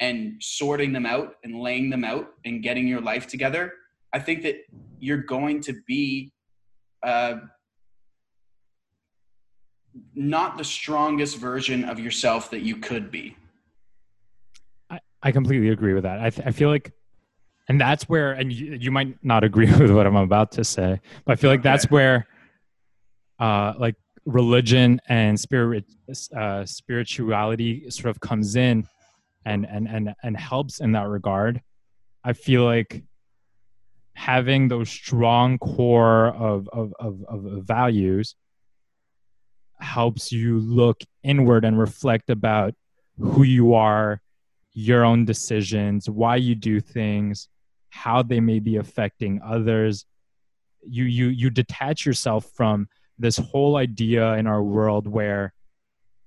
and 0.00 0.40
sorting 0.40 0.92
them 0.92 1.06
out 1.06 1.34
and 1.42 1.60
laying 1.60 1.90
them 1.90 2.04
out 2.04 2.28
and 2.44 2.62
getting 2.62 2.86
your 2.86 3.00
life 3.00 3.26
together, 3.26 3.72
I 4.12 4.18
think 4.20 4.42
that 4.42 4.56
you're 5.00 5.22
going 5.22 5.60
to 5.62 5.74
be 5.86 6.32
uh, 7.02 7.36
not 10.14 10.58
the 10.58 10.64
strongest 10.64 11.38
version 11.38 11.84
of 11.84 11.98
yourself 11.98 12.50
that 12.50 12.60
you 12.60 12.76
could 12.76 13.10
be. 13.10 13.36
I, 14.90 15.00
I 15.22 15.32
completely 15.32 15.68
agree 15.70 15.94
with 15.94 16.04
that. 16.04 16.20
I, 16.20 16.30
th- 16.30 16.46
I 16.46 16.50
feel 16.50 16.68
like, 16.68 16.92
and 17.68 17.80
that's 17.80 18.04
where, 18.08 18.32
and 18.32 18.52
you, 18.52 18.78
you 18.80 18.90
might 18.90 19.22
not 19.24 19.44
agree 19.48 19.72
with 19.72 19.90
what 19.90 20.06
I'm 20.06 20.16
about 20.16 20.52
to 20.52 20.64
say, 20.64 21.00
but 21.24 21.32
I 21.32 21.36
feel 21.36 21.50
like 21.50 21.62
that's 21.62 21.90
where, 21.90 22.26
uh, 23.38 23.74
like 23.78 23.94
religion 24.24 25.00
and 25.08 25.38
spirit, 25.38 25.84
uh, 26.36 26.64
spirituality 26.64 27.88
sort 27.90 28.10
of 28.10 28.20
comes 28.20 28.56
in 28.56 28.86
and, 29.44 29.66
and, 29.66 29.88
and, 29.88 30.14
and 30.22 30.36
helps 30.36 30.80
in 30.80 30.92
that 30.92 31.08
regard. 31.08 31.62
I 32.24 32.32
feel 32.32 32.64
like 32.64 33.04
having 34.14 34.66
those 34.66 34.90
strong 34.90 35.58
core 35.58 36.26
of, 36.34 36.68
of, 36.72 36.92
of, 36.98 37.24
of 37.28 37.64
values 37.64 38.34
helps 39.80 40.32
you 40.32 40.58
look 40.58 41.02
inward 41.22 41.64
and 41.64 41.78
reflect 41.78 42.30
about 42.30 42.74
who 43.18 43.42
you 43.42 43.74
are, 43.74 44.20
your 44.72 45.04
own 45.04 45.24
decisions, 45.24 46.08
why 46.08 46.36
you 46.36 46.54
do 46.54 46.80
things, 46.80 47.48
how 47.90 48.22
they 48.22 48.40
may 48.40 48.58
be 48.58 48.76
affecting 48.76 49.40
others. 49.44 50.04
You 50.82 51.04
you 51.04 51.28
you 51.28 51.50
detach 51.50 52.06
yourself 52.06 52.50
from 52.54 52.88
this 53.18 53.36
whole 53.36 53.76
idea 53.76 54.34
in 54.34 54.46
our 54.46 54.62
world 54.62 55.08
where 55.08 55.52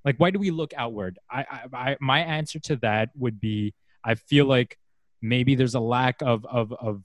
like 0.03 0.17
why 0.17 0.31
do 0.31 0.39
we 0.39 0.51
look 0.51 0.73
outward? 0.75 1.19
I, 1.29 1.45
I, 1.49 1.61
I 1.73 1.97
my 2.01 2.19
answer 2.19 2.59
to 2.59 2.75
that 2.77 3.09
would 3.15 3.39
be 3.39 3.73
I 4.03 4.15
feel 4.15 4.45
like 4.45 4.77
maybe 5.21 5.55
there's 5.55 5.75
a 5.75 5.79
lack 5.79 6.21
of 6.21 6.45
of 6.45 6.73
of 6.73 7.03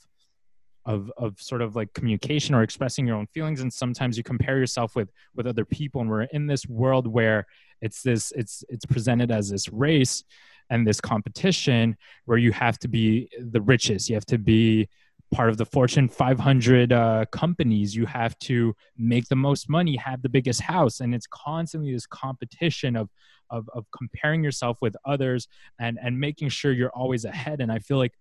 of 0.86 1.12
of 1.16 1.38
sort 1.40 1.60
of 1.60 1.76
like 1.76 1.92
communication 1.92 2.54
or 2.54 2.62
expressing 2.62 3.06
your 3.06 3.16
own 3.16 3.26
feelings. 3.26 3.60
And 3.60 3.72
sometimes 3.72 4.16
you 4.16 4.22
compare 4.22 4.58
yourself 4.58 4.96
with 4.96 5.10
with 5.34 5.46
other 5.46 5.64
people 5.64 6.00
and 6.00 6.08
we're 6.08 6.22
in 6.22 6.46
this 6.46 6.66
world 6.66 7.06
where 7.06 7.46
it's 7.82 8.02
this 8.02 8.32
it's 8.36 8.64
it's 8.68 8.86
presented 8.86 9.30
as 9.30 9.50
this 9.50 9.68
race 9.68 10.24
and 10.70 10.86
this 10.86 11.00
competition 11.00 11.96
where 12.24 12.38
you 12.38 12.52
have 12.52 12.78
to 12.78 12.88
be 12.88 13.28
the 13.38 13.60
richest. 13.60 14.08
You 14.08 14.14
have 14.14 14.26
to 14.26 14.38
be 14.38 14.88
part 15.32 15.50
of 15.50 15.56
the 15.56 15.66
fortune 15.66 16.08
500 16.08 16.92
uh, 16.92 17.24
companies. 17.32 17.94
You 17.94 18.06
have 18.06 18.38
to 18.40 18.74
make 18.96 19.28
the 19.28 19.36
most 19.36 19.68
money 19.68 19.96
have 19.96 20.22
the 20.22 20.28
biggest 20.28 20.60
house. 20.60 21.00
And 21.00 21.14
it's 21.14 21.26
constantly 21.26 21.92
this 21.92 22.06
competition 22.06 22.96
of 22.96 23.10
of, 23.50 23.68
of 23.74 23.86
comparing 23.96 24.42
yourself 24.42 24.78
with 24.80 24.96
others 25.04 25.48
and 25.80 25.98
and 26.00 26.18
making 26.18 26.48
sure 26.48 26.72
you're 26.72 26.90
always 26.90 27.24
ahead. 27.24 27.60
And 27.60 27.72
i 27.72 27.80
feel 27.80 27.98
like 27.98 28.14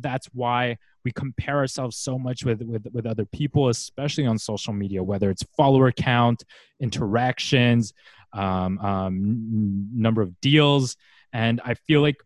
that's 0.00 0.26
why 0.32 0.76
we 1.04 1.10
compare 1.12 1.56
ourselves 1.56 1.96
so 1.96 2.18
much 2.18 2.44
with, 2.44 2.62
with 2.62 2.86
with 2.92 3.06
other 3.06 3.24
people 3.24 3.68
especially 3.68 4.26
on 4.26 4.38
social 4.38 4.72
media 4.72 5.02
whether 5.02 5.30
it's 5.30 5.42
follower 5.56 5.90
count 5.90 6.44
interactions 6.80 7.92
um, 8.32 8.78
um, 8.78 9.88
number 9.92 10.22
of 10.22 10.40
deals. 10.40 10.96
And 11.32 11.60
i 11.64 11.74
feel 11.74 12.00
like 12.00 12.16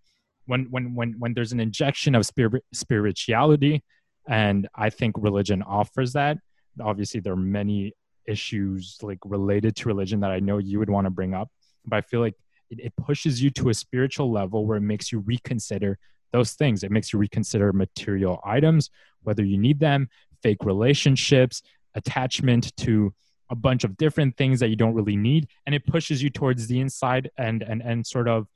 when 0.46 0.66
when 0.70 0.94
when 0.94 1.14
when 1.18 1.34
there's 1.34 1.52
an 1.52 1.60
injection 1.60 2.14
of 2.14 2.26
spirit, 2.26 2.64
spirituality 2.72 3.82
and 4.28 4.68
i 4.74 4.90
think 4.90 5.14
religion 5.18 5.62
offers 5.62 6.12
that 6.12 6.38
obviously 6.80 7.20
there 7.20 7.32
are 7.32 7.36
many 7.36 7.92
issues 8.26 8.98
like 9.02 9.18
related 9.24 9.76
to 9.76 9.88
religion 9.88 10.20
that 10.20 10.30
i 10.30 10.40
know 10.40 10.58
you 10.58 10.78
would 10.78 10.90
want 10.90 11.06
to 11.06 11.10
bring 11.10 11.34
up 11.34 11.48
but 11.84 11.96
i 11.96 12.00
feel 12.00 12.20
like 12.20 12.34
it, 12.70 12.80
it 12.80 12.96
pushes 12.96 13.42
you 13.42 13.50
to 13.50 13.68
a 13.68 13.74
spiritual 13.74 14.30
level 14.30 14.66
where 14.66 14.78
it 14.78 14.82
makes 14.82 15.12
you 15.12 15.20
reconsider 15.20 15.98
those 16.34 16.54
things. 16.54 16.82
It 16.82 16.90
makes 16.90 17.12
you 17.12 17.18
reconsider 17.20 17.72
material 17.72 18.40
items, 18.44 18.90
whether 19.22 19.44
you 19.44 19.56
need 19.56 19.78
them, 19.78 20.08
fake 20.42 20.64
relationships, 20.64 21.62
attachment 21.94 22.76
to 22.78 23.14
a 23.50 23.54
bunch 23.54 23.84
of 23.84 23.96
different 23.96 24.36
things 24.36 24.58
that 24.58 24.68
you 24.68 24.74
don't 24.74 24.94
really 24.94 25.14
need. 25.14 25.46
And 25.64 25.76
it 25.76 25.86
pushes 25.86 26.24
you 26.24 26.30
towards 26.30 26.66
the 26.66 26.80
inside 26.80 27.30
and, 27.38 27.62
and, 27.62 27.80
and 27.82 28.04
sort 28.04 28.26
of 28.26 28.48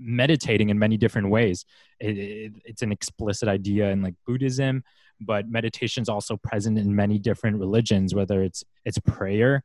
meditating 0.00 0.70
in 0.70 0.78
many 0.78 0.96
different 0.96 1.30
ways. 1.30 1.64
It, 2.00 2.18
it, 2.18 2.52
it's 2.64 2.82
an 2.82 2.90
explicit 2.90 3.48
idea 3.48 3.90
in 3.90 4.02
like 4.02 4.14
Buddhism, 4.26 4.82
but 5.20 5.48
meditation 5.48 6.02
is 6.02 6.08
also 6.08 6.36
present 6.36 6.78
in 6.78 6.96
many 6.96 7.20
different 7.20 7.58
religions, 7.58 8.12
whether 8.12 8.42
it's, 8.42 8.64
it's 8.84 8.98
prayer, 8.98 9.62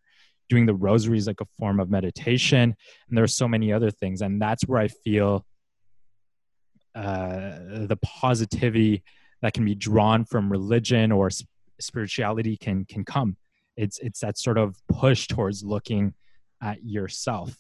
doing 0.50 0.68
the 0.68 0.76
rosary 0.76 1.18
is 1.18 1.26
like 1.26 1.42
a 1.42 1.48
form 1.58 1.80
of 1.80 1.90
meditation. 1.90 2.76
And 3.08 3.18
there 3.18 3.24
are 3.24 3.38
so 3.42 3.48
many 3.48 3.74
other 3.74 3.90
things. 3.90 4.22
And 4.22 4.40
that's 4.40 4.68
where 4.68 4.80
I 4.80 4.88
feel 4.88 5.46
uh, 6.96 7.86
the 7.88 7.98
positivity 8.02 9.04
that 9.42 9.54
can 9.54 9.66
be 9.66 9.76
drawn 9.76 10.26
from 10.26 10.52
religion 10.52 11.12
or 11.12 11.30
spirituality 11.80 12.58
can 12.58 12.86
can 12.86 13.04
come. 13.06 13.38
It's 13.78 14.00
it's 14.00 14.20
that 14.20 14.38
sort 14.38 14.58
of 14.58 14.76
push 14.88 15.28
towards 15.28 15.64
looking 15.64 16.14
at 16.62 16.84
yourself. 16.84 17.56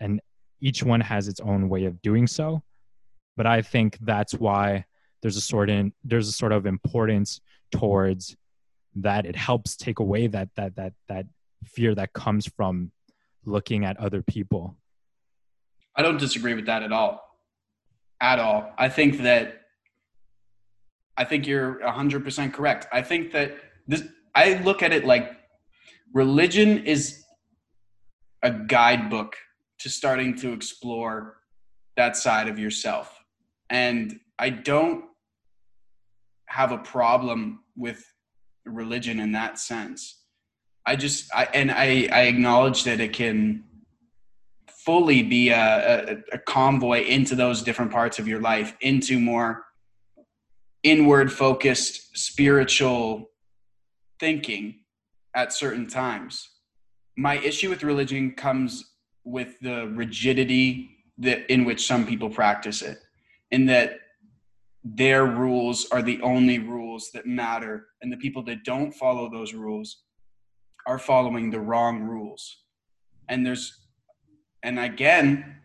and 0.00 0.20
each 0.60 0.82
one 0.82 1.00
has 1.00 1.28
its 1.28 1.40
own 1.40 1.68
way 1.68 1.84
of 1.84 2.02
doing 2.02 2.26
so 2.26 2.62
but 3.36 3.46
i 3.46 3.62
think 3.62 3.96
that's 4.00 4.34
why 4.34 4.84
there's 5.22 5.36
a 5.36 5.40
sort 5.40 5.70
in 5.70 5.92
there's 6.04 6.28
a 6.28 6.32
sort 6.32 6.52
of 6.52 6.66
importance 6.66 7.40
towards 7.70 8.36
that 8.94 9.24
it 9.24 9.36
helps 9.36 9.76
take 9.76 9.98
away 10.00 10.26
that 10.26 10.48
that 10.56 10.74
that 10.76 10.92
that 11.08 11.26
fear 11.64 11.94
that 11.94 12.12
comes 12.12 12.46
from 12.46 12.90
looking 13.44 13.84
at 13.84 13.96
other 13.98 14.22
people 14.22 14.76
I 15.96 16.02
don't 16.02 16.18
disagree 16.18 16.54
with 16.54 16.66
that 16.66 16.84
at 16.84 16.92
all. 16.92 17.27
At 18.20 18.38
all. 18.38 18.72
I 18.76 18.88
think 18.88 19.18
that 19.18 19.62
I 21.16 21.24
think 21.24 21.46
you're 21.46 21.80
100% 21.80 22.52
correct. 22.52 22.86
I 22.92 23.02
think 23.02 23.32
that 23.32 23.56
this 23.86 24.04
I 24.34 24.54
look 24.62 24.82
at 24.82 24.92
it 24.92 25.04
like 25.04 25.36
religion 26.12 26.86
is 26.86 27.24
a 28.42 28.50
guidebook 28.52 29.36
to 29.80 29.88
starting 29.88 30.36
to 30.36 30.52
explore 30.52 31.38
that 31.96 32.16
side 32.16 32.48
of 32.48 32.58
yourself. 32.58 33.24
And 33.68 34.20
I 34.38 34.50
don't 34.50 35.04
have 36.46 36.70
a 36.72 36.78
problem 36.78 37.60
with 37.76 38.04
religion 38.64 39.18
in 39.20 39.32
that 39.32 39.58
sense. 39.58 40.22
I 40.86 40.96
just 40.96 41.34
I 41.34 41.48
and 41.52 41.70
I 41.70 42.08
I 42.12 42.22
acknowledge 42.22 42.84
that 42.84 43.00
it 43.00 43.12
can 43.12 43.64
fully 44.88 45.22
be 45.22 45.50
a, 45.50 46.12
a, 46.12 46.16
a 46.32 46.38
convoy 46.38 47.02
into 47.04 47.34
those 47.34 47.62
different 47.62 47.92
parts 47.92 48.18
of 48.18 48.26
your 48.26 48.40
life, 48.40 48.74
into 48.80 49.20
more 49.20 49.66
inward 50.82 51.30
focused 51.30 52.16
spiritual 52.16 53.28
thinking 54.18 54.74
at 55.34 55.52
certain 55.52 55.86
times. 55.86 56.48
My 57.18 57.34
issue 57.36 57.68
with 57.68 57.82
religion 57.82 58.32
comes 58.32 58.82
with 59.24 59.60
the 59.60 59.88
rigidity 59.88 60.88
that 61.18 61.52
in 61.52 61.66
which 61.66 61.86
some 61.86 62.06
people 62.06 62.30
practice 62.30 62.80
it, 62.80 62.96
in 63.50 63.66
that 63.66 63.98
their 64.82 65.26
rules 65.26 65.86
are 65.92 66.00
the 66.00 66.18
only 66.22 66.60
rules 66.60 67.10
that 67.12 67.26
matter, 67.26 67.88
and 68.00 68.10
the 68.10 68.16
people 68.16 68.42
that 68.44 68.64
don't 68.64 68.92
follow 68.92 69.28
those 69.28 69.52
rules 69.52 70.04
are 70.86 70.98
following 70.98 71.50
the 71.50 71.60
wrong 71.60 72.00
rules. 72.00 72.62
And 73.28 73.44
there's 73.44 73.77
and 74.68 74.78
again, 74.78 75.56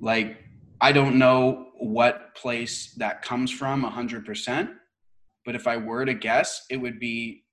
like 0.00 0.42
I 0.80 0.90
don't 0.90 1.16
know 1.16 1.68
what 1.78 2.34
place 2.34 2.92
that 2.96 3.22
comes 3.22 3.52
from 3.52 3.84
100%, 3.84 4.68
but 5.46 5.54
if 5.54 5.68
I 5.68 5.76
were 5.76 6.04
to 6.04 6.14
guess, 6.14 6.66
it 6.70 6.76
would 6.76 6.98
be 6.98 7.44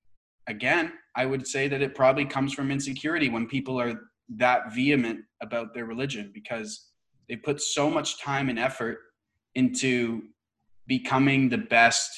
again, 0.48 0.94
I 1.14 1.26
would 1.26 1.46
say 1.46 1.68
that 1.68 1.80
it 1.80 1.94
probably 1.94 2.24
comes 2.24 2.52
from 2.54 2.72
insecurity 2.72 3.28
when 3.28 3.46
people 3.46 3.80
are 3.80 4.00
that 4.30 4.74
vehement 4.74 5.20
about 5.40 5.74
their 5.74 5.84
religion 5.84 6.32
because 6.34 6.88
they 7.28 7.36
put 7.36 7.60
so 7.60 7.88
much 7.88 8.20
time 8.20 8.48
and 8.48 8.58
effort 8.58 8.98
into 9.54 10.22
becoming 10.88 11.48
the 11.48 11.58
best 11.58 12.10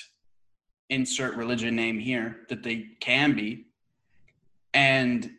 insert 0.89 1.37
religion 1.37 1.77
name 1.77 1.99
here 1.99 2.47
that 2.49 2.63
they 2.63 2.87
can 3.01 3.35
be. 3.35 3.67
And 4.73 5.31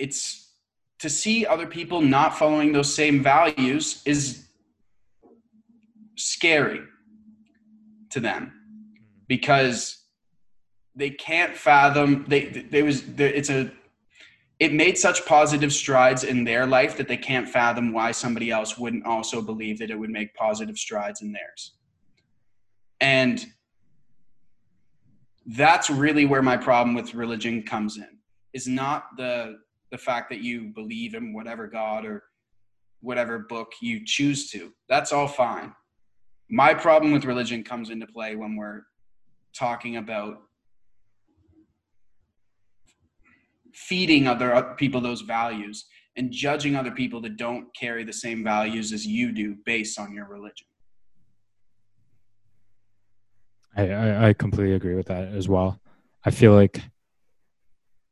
it's 0.00 0.45
to 0.98 1.10
see 1.10 1.46
other 1.46 1.66
people 1.66 2.00
not 2.00 2.38
following 2.38 2.72
those 2.72 2.94
same 2.94 3.22
values 3.22 4.02
is 4.04 4.48
scary 6.16 6.80
to 8.10 8.20
them 8.20 8.52
because 9.28 10.02
they 10.94 11.10
can't 11.10 11.54
fathom 11.54 12.24
they 12.26 12.46
they 12.46 12.82
was 12.82 13.02
it's 13.18 13.50
a 13.50 13.70
it 14.58 14.72
made 14.72 14.96
such 14.96 15.26
positive 15.26 15.72
strides 15.72 16.24
in 16.24 16.44
their 16.44 16.66
life 16.66 16.96
that 16.96 17.08
they 17.08 17.16
can't 17.16 17.48
fathom 17.48 17.92
why 17.92 18.10
somebody 18.10 18.50
else 18.50 18.78
wouldn't 18.78 19.04
also 19.04 19.42
believe 19.42 19.78
that 19.78 19.90
it 19.90 19.98
would 19.98 20.10
make 20.10 20.34
positive 20.34 20.78
strides 20.78 21.20
in 21.20 21.32
theirs. 21.32 21.74
And 23.00 23.44
that's 25.44 25.90
really 25.90 26.24
where 26.24 26.40
my 26.40 26.56
problem 26.56 26.94
with 26.94 27.14
religion 27.14 27.62
comes 27.64 27.98
in 27.98 28.08
is 28.54 28.66
not 28.66 29.16
the 29.18 29.58
the 29.90 29.98
fact 29.98 30.30
that 30.30 30.40
you 30.40 30.72
believe 30.74 31.14
in 31.14 31.32
whatever 31.32 31.66
God 31.66 32.04
or 32.04 32.24
whatever 33.00 33.40
book 33.40 33.72
you 33.80 34.04
choose 34.04 34.50
to. 34.50 34.72
That's 34.88 35.12
all 35.12 35.28
fine. 35.28 35.72
My 36.50 36.74
problem 36.74 37.12
with 37.12 37.24
religion 37.24 37.62
comes 37.62 37.90
into 37.90 38.06
play 38.06 38.36
when 38.36 38.56
we're 38.56 38.82
talking 39.54 39.96
about 39.96 40.38
feeding 43.74 44.26
other 44.26 44.74
people 44.76 45.00
those 45.00 45.20
values 45.20 45.84
and 46.16 46.32
judging 46.32 46.76
other 46.76 46.90
people 46.90 47.20
that 47.20 47.36
don't 47.36 47.66
carry 47.76 48.02
the 48.04 48.12
same 48.12 48.42
values 48.42 48.92
as 48.92 49.06
you 49.06 49.32
do 49.32 49.56
based 49.66 50.00
on 50.00 50.14
your 50.14 50.26
religion. 50.26 50.66
I, 53.76 54.28
I, 54.28 54.32
completely 54.32 54.74
agree 54.74 54.94
with 54.94 55.08
that 55.08 55.28
as 55.34 55.48
well. 55.50 55.78
I 56.24 56.30
feel 56.30 56.54
like 56.54 56.80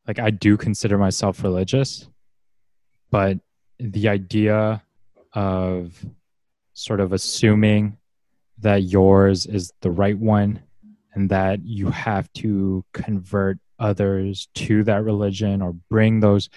like 0.06 0.18
I 0.18 0.30
do 0.30 0.56
consider 0.56 0.98
myself 0.98 1.42
religious, 1.42 2.08
but 3.10 3.38
the 3.78 4.08
idea 4.08 4.82
of 5.32 6.04
sort 6.74 7.00
of 7.00 7.12
assuming 7.12 7.96
that 8.58 8.82
yours 8.82 9.46
is 9.46 9.72
the 9.80 9.90
right 9.90 10.18
one 10.18 10.62
and 11.14 11.30
that 11.30 11.64
you 11.64 11.90
have 11.90 12.32
to 12.34 12.84
convert 12.92 13.58
others 13.78 14.48
to 14.54 14.84
that 14.84 15.02
religion 15.02 15.60
or 15.60 15.72
bring 15.90 16.20
those 16.20 16.48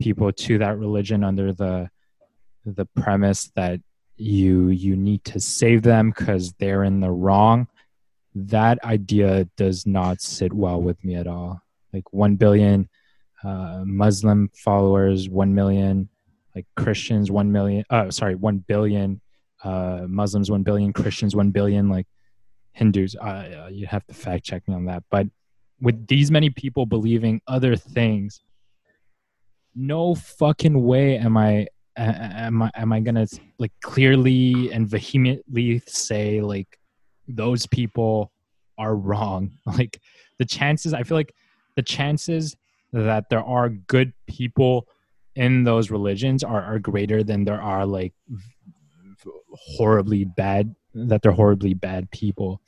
people 0.00 0.32
to 0.32 0.58
that 0.58 0.78
religion 0.78 1.24
under 1.24 1.52
the 1.52 1.90
the 2.64 2.84
premise 2.84 3.50
that 3.56 3.80
you 4.16 4.68
you 4.68 4.94
need 4.94 5.24
to 5.24 5.40
save 5.40 5.82
them 5.82 6.10
because 6.10 6.52
they're 6.58 6.84
in 6.84 7.00
the 7.00 7.10
wrong 7.10 7.66
that 8.34 8.82
idea 8.84 9.44
does 9.56 9.86
not 9.86 10.20
sit 10.20 10.52
well 10.52 10.80
with 10.80 11.02
me 11.04 11.14
at 11.14 11.26
all. 11.26 11.62
Like 11.92 12.12
1 12.12 12.36
billion 12.36 12.88
uh, 13.44 13.82
Muslim 13.84 14.50
followers, 14.54 15.28
1 15.28 15.54
million, 15.54 16.08
like 16.54 16.66
Christians, 16.76 17.30
1 17.30 17.50
million, 17.50 17.84
uh, 17.90 18.10
sorry, 18.10 18.34
1 18.34 18.64
billion, 18.68 19.20
uh, 19.64 20.02
Muslims, 20.08 20.50
1 20.50 20.62
billion, 20.62 20.92
Christians, 20.92 21.34
1 21.36 21.50
billion, 21.50 21.88
like 21.88 22.06
Hindus. 22.72 23.16
Uh, 23.16 23.68
you 23.70 23.86
have 23.86 24.06
to 24.06 24.14
fact 24.14 24.44
check 24.44 24.66
me 24.68 24.74
on 24.74 24.84
that. 24.86 25.04
But 25.10 25.26
with 25.80 26.06
these 26.06 26.30
many 26.30 26.50
people 26.50 26.86
believing 26.86 27.40
other 27.46 27.76
things, 27.76 28.42
no 29.74 30.14
fucking 30.14 30.82
way 30.82 31.16
am 31.16 31.36
I 31.36 31.66
am 31.96 32.62
I 32.62 32.70
am 32.74 32.92
I 32.92 33.00
gonna 33.00 33.26
like 33.58 33.72
clearly 33.82 34.72
and 34.72 34.88
vehemently 34.88 35.80
say 35.86 36.40
like 36.40 36.78
those 37.28 37.66
people 37.66 38.32
are 38.78 38.96
wrong? 38.96 39.52
Like 39.66 40.00
the 40.38 40.44
chances, 40.44 40.92
I 40.94 41.02
feel 41.02 41.16
like 41.16 41.34
the 41.76 41.82
chances 41.82 42.56
that 42.92 43.28
there 43.30 43.44
are 43.44 43.68
good 43.68 44.12
people 44.26 44.86
in 45.36 45.64
those 45.64 45.90
religions 45.90 46.42
are, 46.42 46.62
are 46.62 46.78
greater 46.78 47.22
than 47.22 47.44
there 47.44 47.60
are 47.60 47.86
like 47.86 48.12
horribly 49.52 50.24
bad 50.24 50.74
that 50.94 51.22
they're 51.22 51.32
horribly 51.32 51.74
bad 51.74 52.10
people. 52.10 52.60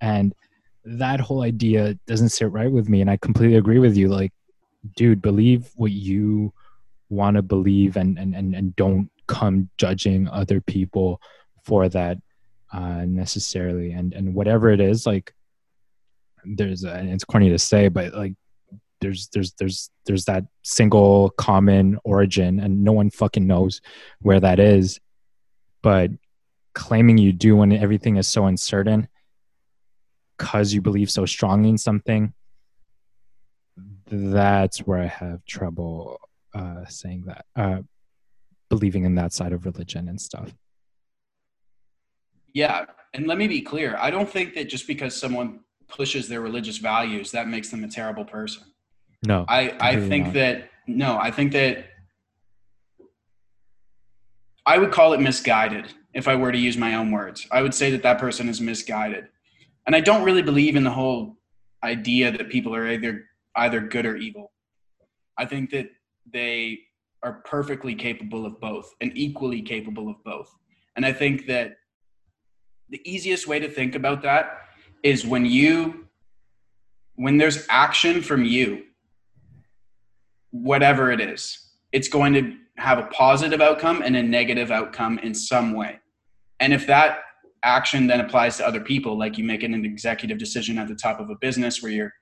And 0.00 0.34
that 0.84 1.20
whole 1.20 1.42
idea 1.42 1.94
doesn't 2.06 2.30
sit 2.30 2.50
right 2.50 2.70
with 2.70 2.88
me 2.88 3.00
and 3.00 3.10
i 3.10 3.16
completely 3.16 3.56
agree 3.56 3.78
with 3.78 3.96
you. 3.96 4.08
Like 4.08 4.32
dude 4.96 5.20
believe 5.20 5.70
what 5.74 5.92
you 5.92 6.52
want 7.10 7.36
to 7.36 7.42
believe 7.42 7.96
and, 7.96 8.18
and 8.18 8.34
and 8.34 8.54
and 8.54 8.76
don't 8.76 9.10
come 9.26 9.68
judging 9.76 10.28
other 10.28 10.60
people 10.60 11.20
for 11.64 11.88
that 11.88 12.18
uh 12.72 13.04
necessarily. 13.04 13.92
And 13.92 14.12
and 14.12 14.34
whatever 14.34 14.70
it 14.70 14.80
is 14.80 15.06
like 15.06 15.32
there's 16.44 16.84
a, 16.84 16.92
and 16.92 17.10
it's 17.10 17.24
corny 17.24 17.50
to 17.50 17.58
say 17.58 17.88
but 17.88 18.14
like 18.14 18.34
there's 19.00 19.28
there's 19.28 19.52
there's 19.52 19.90
there's 20.06 20.24
that 20.26 20.44
single 20.62 21.30
common 21.30 21.98
origin 22.04 22.60
and 22.60 22.82
no 22.82 22.92
one 22.92 23.10
fucking 23.10 23.46
knows 23.46 23.80
where 24.20 24.40
that 24.40 24.58
is. 24.58 25.00
But 25.82 26.10
claiming 26.74 27.18
you 27.18 27.32
do 27.32 27.56
when 27.56 27.72
everything 27.72 28.16
is 28.16 28.28
so 28.28 28.46
uncertain 28.46 29.08
because 30.36 30.72
you 30.72 30.80
believe 30.80 31.10
so 31.10 31.26
strongly 31.26 31.68
in 31.68 31.78
something 31.78 32.32
that's 34.06 34.78
where 34.78 35.00
i 35.02 35.06
have 35.06 35.44
trouble 35.44 36.20
uh, 36.54 36.84
saying 36.88 37.24
that 37.26 37.44
uh, 37.56 37.80
believing 38.68 39.04
in 39.04 39.16
that 39.16 39.32
side 39.32 39.52
of 39.52 39.64
religion 39.64 40.08
and 40.08 40.20
stuff. 40.20 40.54
Yeah 42.54 42.86
and 43.14 43.26
let 43.26 43.38
me 43.38 43.48
be 43.48 43.60
clear. 43.60 43.96
I 43.98 44.10
don't 44.10 44.28
think 44.28 44.54
that 44.54 44.68
just 44.68 44.86
because 44.86 45.18
someone 45.18 45.60
pushes 45.88 46.28
their 46.28 46.40
religious 46.40 46.76
values 46.78 47.30
that 47.32 47.48
makes 47.48 47.70
them 47.70 47.82
a 47.84 47.88
terrible 47.88 48.24
person 48.24 48.64
no. 49.26 49.44
I, 49.48 49.76
I 49.80 49.96
think 49.96 50.26
not. 50.26 50.34
that, 50.34 50.70
no, 50.86 51.18
I 51.18 51.30
think 51.30 51.52
that 51.52 51.86
I 54.64 54.78
would 54.78 54.92
call 54.92 55.12
it 55.12 55.20
misguided 55.20 55.92
if 56.14 56.28
I 56.28 56.34
were 56.34 56.52
to 56.52 56.58
use 56.58 56.76
my 56.76 56.94
own 56.94 57.10
words. 57.10 57.46
I 57.50 57.62
would 57.62 57.74
say 57.74 57.90
that 57.92 58.02
that 58.02 58.18
person 58.18 58.48
is 58.48 58.60
misguided. 58.60 59.28
And 59.86 59.96
I 59.96 60.00
don't 60.00 60.24
really 60.24 60.42
believe 60.42 60.76
in 60.76 60.84
the 60.84 60.90
whole 60.90 61.36
idea 61.82 62.30
that 62.30 62.50
people 62.50 62.74
are 62.74 62.86
either 62.86 63.24
either 63.56 63.80
good 63.80 64.06
or 64.06 64.16
evil. 64.16 64.52
I 65.38 65.46
think 65.46 65.70
that 65.70 65.88
they 66.30 66.80
are 67.22 67.42
perfectly 67.44 67.94
capable 67.94 68.46
of 68.46 68.60
both 68.60 68.94
and 69.00 69.10
equally 69.14 69.62
capable 69.62 70.08
of 70.08 70.22
both. 70.24 70.54
And 70.96 71.06
I 71.06 71.12
think 71.12 71.46
that 71.46 71.76
the 72.90 73.00
easiest 73.04 73.46
way 73.46 73.58
to 73.58 73.68
think 73.68 73.94
about 73.94 74.22
that 74.22 74.60
is 75.02 75.26
when 75.26 75.46
you 75.46 76.06
when 77.14 77.36
there's 77.36 77.66
action 77.68 78.22
from 78.22 78.44
you 78.44 78.84
whatever 80.50 81.10
it 81.10 81.20
is 81.20 81.64
it's 81.92 82.08
going 82.08 82.34
to 82.34 82.54
have 82.76 82.98
a 82.98 83.06
positive 83.06 83.60
outcome 83.60 84.02
and 84.02 84.14
a 84.14 84.22
negative 84.22 84.70
outcome 84.70 85.18
in 85.20 85.34
some 85.34 85.72
way. 85.72 85.98
And 86.60 86.72
if 86.72 86.86
that 86.86 87.20
action 87.64 88.06
then 88.06 88.20
applies 88.20 88.56
to 88.58 88.66
other 88.66 88.80
people 88.80 89.18
like 89.18 89.38
you 89.38 89.42
make 89.42 89.62
an 89.62 89.74
executive 89.84 90.38
decision 90.38 90.78
at 90.78 90.86
the 90.86 90.94
top 90.94 91.18
of 91.18 91.30
a 91.30 91.34
business 91.36 91.82
where 91.82 91.90
you're 91.90 92.12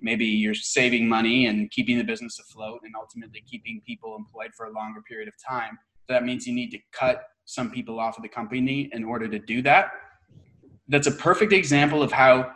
maybe 0.00 0.24
you're 0.24 0.54
saving 0.54 1.08
money 1.08 1.46
and 1.46 1.70
keeping 1.72 1.98
the 1.98 2.04
business 2.04 2.38
afloat 2.38 2.80
and 2.84 2.94
ultimately 2.96 3.42
keeping 3.50 3.82
people 3.86 4.16
employed 4.16 4.50
for 4.56 4.66
a 4.66 4.72
longer 4.72 5.02
period 5.02 5.28
of 5.28 5.34
time 5.46 5.76
that 6.08 6.24
means 6.24 6.46
you 6.46 6.54
need 6.54 6.70
to 6.70 6.78
cut 6.92 7.24
some 7.44 7.70
people 7.70 8.00
off 8.00 8.16
of 8.16 8.22
the 8.22 8.28
company 8.28 8.88
in 8.92 9.04
order 9.04 9.28
to 9.28 9.38
do 9.38 9.62
that. 9.62 9.92
That's 10.88 11.06
a 11.06 11.12
perfect 11.12 11.52
example 11.52 12.02
of 12.02 12.12
how 12.12 12.50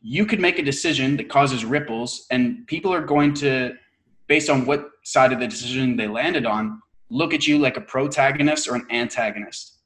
you 0.00 0.26
could 0.26 0.40
make 0.40 0.58
a 0.58 0.62
decision 0.62 1.16
that 1.16 1.28
causes 1.28 1.64
ripples 1.64 2.26
and 2.30 2.66
people 2.66 2.92
are 2.92 3.00
going 3.00 3.34
to 3.34 3.74
based 4.28 4.50
on 4.50 4.66
what 4.66 4.90
side 5.04 5.32
of 5.32 5.40
the 5.40 5.48
decision 5.48 5.96
they 5.96 6.06
landed 6.06 6.46
on 6.46 6.80
look 7.10 7.32
at 7.32 7.46
you 7.46 7.58
like 7.58 7.76
a 7.76 7.80
protagonist 7.80 8.68
or 8.68 8.74
an 8.76 8.86
antagonist 8.90 9.78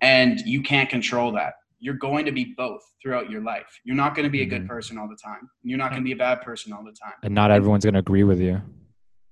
and 0.00 0.40
you 0.40 0.62
can't 0.62 0.88
control 0.88 1.32
that 1.32 1.54
you're 1.80 1.94
going 1.94 2.24
to 2.24 2.32
be 2.32 2.54
both 2.56 2.80
throughout 3.02 3.28
your 3.30 3.40
life 3.42 3.66
you're 3.84 3.96
not 3.96 4.14
going 4.14 4.24
to 4.24 4.30
be 4.30 4.42
a 4.42 4.46
good 4.46 4.62
Mhm. 4.64 4.68
person 4.68 4.98
all 4.98 5.08
the 5.08 5.16
time 5.16 5.50
you're 5.62 5.78
not 5.78 5.90
going 5.90 6.00
to 6.02 6.04
be 6.04 6.12
a 6.12 6.16
bad 6.16 6.40
person 6.42 6.72
all 6.72 6.84
the 6.84 6.92
time 6.92 7.14
And 7.22 7.34
not 7.34 7.50
everyone's 7.50 7.84
going 7.84 7.94
to 7.94 8.00
agree 8.00 8.24
with 8.24 8.40
you. 8.40 8.62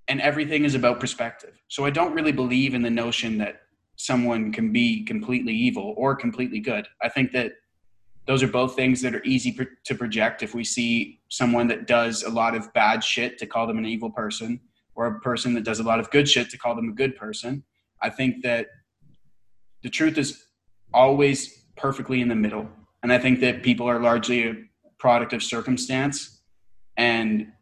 and 0.09 0.21
everything 0.21 0.65
is 0.65 0.75
about 0.75 0.99
perspective. 0.99 1.55
So 1.69 1.85
I 1.85 1.91
don't 1.91 2.13
really 2.15 2.33
believe 2.33 2.75
in 2.75 2.83
the 2.83 2.91
notion 2.91 3.39
that 3.39 3.61
someone 3.95 4.51
can 4.51 4.73
be 4.73 5.05
completely 5.05 5.53
evil 5.55 5.95
or 5.97 6.17
completely 6.17 6.59
good. 6.59 6.89
I 7.01 7.09
think 7.09 7.31
that 7.31 7.53
those 8.27 8.43
are 8.43 8.49
both 8.49 8.77
things 8.77 9.01
that 9.03 9.15
are 9.15 9.23
easy 9.25 9.53
pro- 9.53 9.67
to 9.85 9.95
project 9.95 10.43
if 10.43 10.55
we 10.55 10.65
see 10.65 11.21
someone 11.29 11.67
that 11.69 11.87
does 11.87 12.23
a 12.23 12.31
lot 12.31 12.55
of 12.55 12.73
bad 12.73 13.03
shit 13.03 13.39
to 13.39 13.47
call 13.47 13.67
them 13.67 13.79
an 13.79 13.87
evil 13.87 14.11
person 14.11 14.61
or 14.95 15.07
a 15.07 15.21
person 15.21 15.55
that 15.55 15.65
does 15.65 15.81
a 15.81 15.83
lot 15.83 16.01
of 16.01 16.11
good 16.11 16.29
shit 16.29 16.51
to 16.51 16.59
call 16.59 16.75
them 16.75 16.89
a 16.89 16.93
good 16.93 17.17
person. 17.17 17.65
I 18.03 18.11
think 18.11 18.43
that 18.43 18.67
the 19.83 19.89
truth 19.89 20.19
is 20.19 20.45
always 20.93 21.65
perfectly 21.77 22.21
in 22.21 22.29
the 22.29 22.35
middle. 22.35 22.69
And 23.03 23.13
I 23.13 23.19
think 23.19 23.41
that 23.41 23.63
people 23.63 23.89
are 23.89 23.99
largely 24.01 24.49
a 24.49 24.57
product 24.99 25.33
of 25.33 25.43
circumstance 25.43 26.41
and 26.97 27.53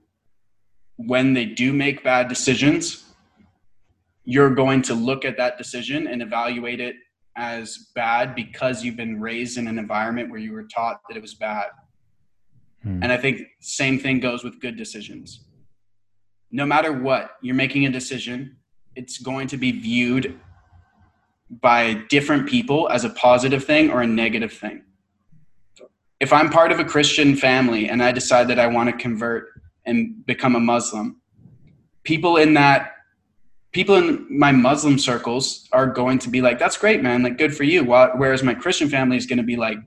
when 0.97 1.33
they 1.33 1.45
do 1.45 1.73
make 1.73 2.03
bad 2.03 2.29
decisions, 2.29 3.05
you're 4.25 4.51
going 4.51 4.83
to 4.83 4.95
look 4.95 5.25
at 5.25 5.37
that 5.37 5.57
decision 5.57 6.09
and 6.09 6.21
evaluate 6.21 6.81
it 6.81 6.97
as 7.39 7.91
bad 7.95 8.35
because 8.35 8.83
you've 8.85 8.97
been 8.97 9.21
raised 9.21 9.57
in 9.57 9.69
an 9.69 9.79
environment 9.79 10.29
where 10.29 10.41
you 10.41 10.53
were 10.53 10.65
taught 10.65 11.01
that 11.09 11.17
it 11.17 11.23
was 11.23 11.35
bad. 11.35 11.67
Hmm. 12.83 13.03
And 13.03 13.13
I 13.13 13.17
think 13.17 13.43
same 13.61 13.99
thing 13.99 14.19
goes 14.19 14.43
with 14.43 14.61
good 14.61 14.77
decisions. 14.77 15.45
No 16.51 16.67
matter 16.67 16.93
what, 16.93 17.37
you're 17.41 17.55
making 17.55 17.87
a 17.87 17.91
decision, 17.91 18.57
it's 18.97 19.19
going 19.19 19.47
to 19.49 19.57
be 19.57 19.71
viewed 19.71 20.39
by 21.63 21.95
different 22.09 22.49
people 22.49 22.89
as 22.91 23.05
a 23.05 23.11
positive 23.11 23.65
thing 23.65 23.91
or 23.91 24.03
a 24.03 24.07
negative 24.07 24.53
thing. 24.53 24.83
If 26.21 26.33
I'm 26.33 26.51
part 26.51 26.73
of 26.73 26.81
a 26.81 26.85
Christian 26.85 27.37
family 27.37 27.89
and 27.89 28.03
I 28.03 28.11
decide 28.11 28.49
that 28.49 28.59
I 28.59 28.67
want 28.67 28.91
to 28.91 28.97
convert 28.97 29.49
and 29.87 30.27
become 30.27 30.57
a 30.57 30.61
Muslim, 30.61 31.21
people 32.03 32.37
in 32.37 32.55
that 32.55 32.93
people 33.73 33.97
in 33.97 34.27
my 34.31 34.53
Muslim 34.53 34.99
circles 34.99 35.69
are 35.73 35.87
going 35.87 36.19
to 36.21 36.31
be 36.31 36.41
like, 36.41 36.59
"That's 36.59 36.77
great, 36.77 37.03
man! 37.03 37.23
Like, 37.23 37.39
good 37.39 37.57
for 37.57 37.65
you." 37.65 37.85
Whereas 37.85 38.43
my 38.43 38.55
Christian 38.55 38.89
family 38.89 39.17
is 39.17 39.27
going 39.27 39.39
to 39.39 39.45
be 39.45 39.57
like, 39.57 39.79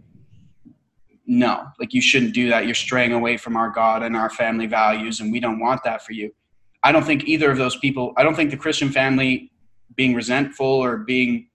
"No, 1.26 1.66
like 1.80 1.94
you 1.94 2.02
shouldn't 2.02 2.34
do 2.34 2.50
that. 2.50 2.66
You're 2.66 2.76
straying 2.76 3.14
away 3.14 3.38
from 3.38 3.56
our 3.58 3.70
God 3.70 4.04
and 4.04 4.16
our 4.16 4.30
family 4.30 4.68
values, 4.68 5.20
and 5.20 5.32
we 5.32 5.40
don't 5.40 5.60
want 5.60 5.84
that 5.84 6.06
for 6.06 6.14
you." 6.14 6.32
I 6.84 6.92
don't 6.92 7.06
think 7.06 7.26
either 7.26 7.52
of 7.52 7.58
those 7.58 7.76
people. 7.78 8.14
I 8.18 8.24
don't 8.24 8.36
think 8.36 8.52
the 8.52 8.58
Christian 8.58 8.90
family 8.90 9.52
being 9.96 10.16
resentful 10.16 10.66
or 10.66 10.98
being 10.98 11.48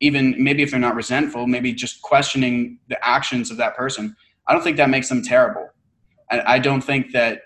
even 0.00 0.34
maybe 0.36 0.64
if 0.64 0.72
they're 0.72 0.80
not 0.80 0.96
resentful, 0.96 1.46
maybe 1.46 1.72
just 1.72 2.02
questioning 2.02 2.78
the 2.88 2.98
actions 3.06 3.52
of 3.52 3.56
that 3.58 3.76
person. 3.76 4.16
I 4.48 4.52
don't 4.52 4.62
think 4.62 4.76
that 4.78 4.90
makes 4.90 5.08
them 5.08 5.22
terrible. 5.22 5.68
I, 6.28 6.54
I 6.54 6.58
don't 6.58 6.80
think 6.80 7.12
that 7.12 7.40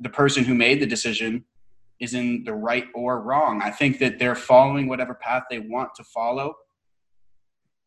the 0.00 0.08
person 0.08 0.42
who 0.42 0.54
made 0.54 0.80
the 0.80 0.86
decision 0.86 1.44
is 2.02 2.14
in 2.14 2.42
the 2.44 2.52
right 2.52 2.86
or 2.94 3.20
wrong. 3.20 3.62
I 3.62 3.70
think 3.70 4.00
that 4.00 4.18
they're 4.18 4.34
following 4.34 4.88
whatever 4.88 5.14
path 5.14 5.44
they 5.48 5.60
want 5.60 5.94
to 5.94 6.04
follow, 6.04 6.56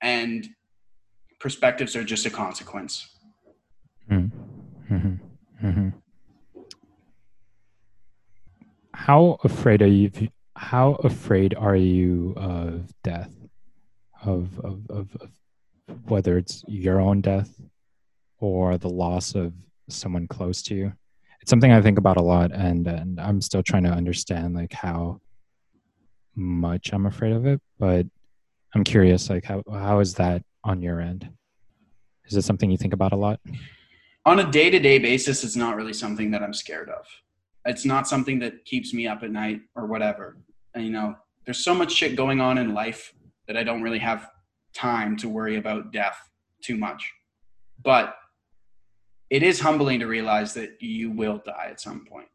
and 0.02 0.48
perspectives 1.40 1.96
are 1.98 2.04
just 2.04 2.26
a 2.26 2.30
consequence. 2.30 3.10
How 8.94 9.38
afraid 9.44 9.82
are 9.82 9.88
you? 9.88 10.10
How 10.56 10.94
afraid 10.94 11.54
are 11.54 11.76
you 11.76 12.34
of 12.38 12.90
death? 13.04 13.32
Of, 14.24 14.58
of, 14.62 14.90
of, 14.90 15.18
of 15.22 15.30
whether 16.10 16.38
it's 16.38 16.64
your 16.68 17.00
own 17.00 17.22
death 17.22 17.62
or 18.40 18.78
the 18.78 18.90
loss 18.90 19.36
of 19.36 19.54
someone 19.88 20.28
close 20.28 20.64
to 20.64 20.74
you. 20.74 20.94
It's 21.46 21.52
something 21.52 21.72
I 21.72 21.80
think 21.80 22.00
about 22.00 22.18
a 22.18 22.24
lot, 22.24 22.52
and 22.52 22.88
and 22.88 23.20
I'm 23.22 23.40
still 23.40 23.62
trying 23.62 23.84
to 23.84 23.92
understand 23.92 24.56
like 24.56 24.74
how 24.74 25.22
much 26.34 26.92
I'm 26.92 27.06
afraid 27.06 27.34
of 27.34 27.46
it. 27.46 27.62
But 27.78 28.08
I'm 28.74 28.84
curious, 28.84 29.30
like 29.30 29.46
how 29.46 29.62
how 29.72 30.00
is 30.00 30.16
that 30.16 30.42
on 30.64 30.82
your 30.82 31.00
end? 31.00 31.30
Is 32.26 32.36
it 32.36 32.42
something 32.42 32.72
you 32.72 32.78
think 32.78 32.94
about 32.94 33.14
a 33.14 33.16
lot? 33.16 33.40
On 34.26 34.40
a 34.40 34.52
day 34.52 34.72
to 34.72 34.80
day 34.80 34.98
basis, 34.98 35.44
it's 35.44 35.56
not 35.56 35.76
really 35.76 35.94
something 35.94 36.32
that 36.32 36.42
I'm 36.42 36.52
scared 36.52 36.90
of. 36.90 37.06
It's 37.64 37.86
not 37.86 38.08
something 38.08 38.40
that 38.40 38.66
keeps 38.66 38.92
me 38.92 39.06
up 39.06 39.22
at 39.22 39.30
night 39.30 39.62
or 39.76 39.86
whatever. 39.86 40.38
And, 40.74 40.84
you 40.84 40.92
know, 40.92 41.14
there's 41.46 41.64
so 41.64 41.76
much 41.76 41.92
shit 41.92 42.16
going 42.16 42.42
on 42.42 42.58
in 42.58 42.74
life 42.74 43.14
that 43.48 43.56
I 43.56 43.64
don't 43.64 43.84
really 43.84 44.00
have 44.00 44.32
time 44.74 45.16
to 45.18 45.30
worry 45.30 45.58
about 45.58 45.94
death 45.94 46.18
too 46.64 46.76
much. 46.76 47.14
But 47.84 48.16
it 49.30 49.44
is 49.44 49.60
humbling 49.60 50.00
to 50.00 50.06
realize 50.08 50.54
that 50.54 50.82
you 50.82 51.12
will 51.12 51.42
die 51.46 51.68
at 51.70 51.80
some 51.82 52.06
point 52.06 52.28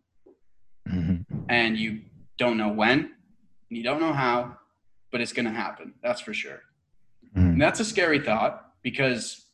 Mhm. 0.88 1.24
and 1.48 1.76
you 1.78 2.02
don't 2.38 2.56
know 2.56 2.68
when, 2.72 2.98
and 3.00 3.76
you 3.78 3.82
don't 3.82 4.00
know 4.00 4.12
how, 4.12 4.56
but 5.12 5.20
it's 5.20 5.32
going 5.32 5.44
to 5.46 5.52
happen. 5.52 5.94
That's 6.02 6.20
for 6.20 6.34
sure. 6.34 6.62
Mhm. 7.36 7.52
And 7.52 7.60
that's 7.62 7.80
a 7.80 7.84
scary 7.84 8.18
thought 8.18 8.72
because 8.82 9.46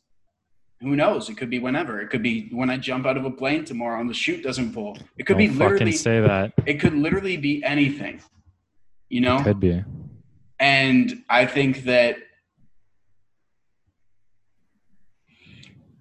who 0.79 0.95
knows? 0.95 1.29
It 1.29 1.35
could 1.37 1.49
be 1.49 1.59
whenever. 1.59 2.01
It 2.01 2.09
could 2.09 2.23
be 2.23 2.49
when 2.49 2.69
I 2.69 2.77
jump 2.77 3.05
out 3.05 3.17
of 3.17 3.25
a 3.25 3.31
plane 3.31 3.65
tomorrow 3.65 3.99
and 3.99 4.09
the 4.09 4.13
chute 4.13 4.43
doesn't 4.43 4.73
pull. 4.73 4.97
It 5.17 5.25
could 5.25 5.37
be 5.37 5.47
Don't 5.47 5.57
fucking 5.57 5.73
literally. 5.73 5.91
say 5.91 6.21
that. 6.21 6.53
It 6.65 6.79
could 6.79 6.93
literally 6.93 7.37
be 7.37 7.63
anything. 7.63 8.21
You 9.09 9.21
know. 9.21 9.43
Could 9.43 9.59
be. 9.59 9.83
And 10.59 11.23
I 11.29 11.45
think 11.45 11.83
that 11.83 12.17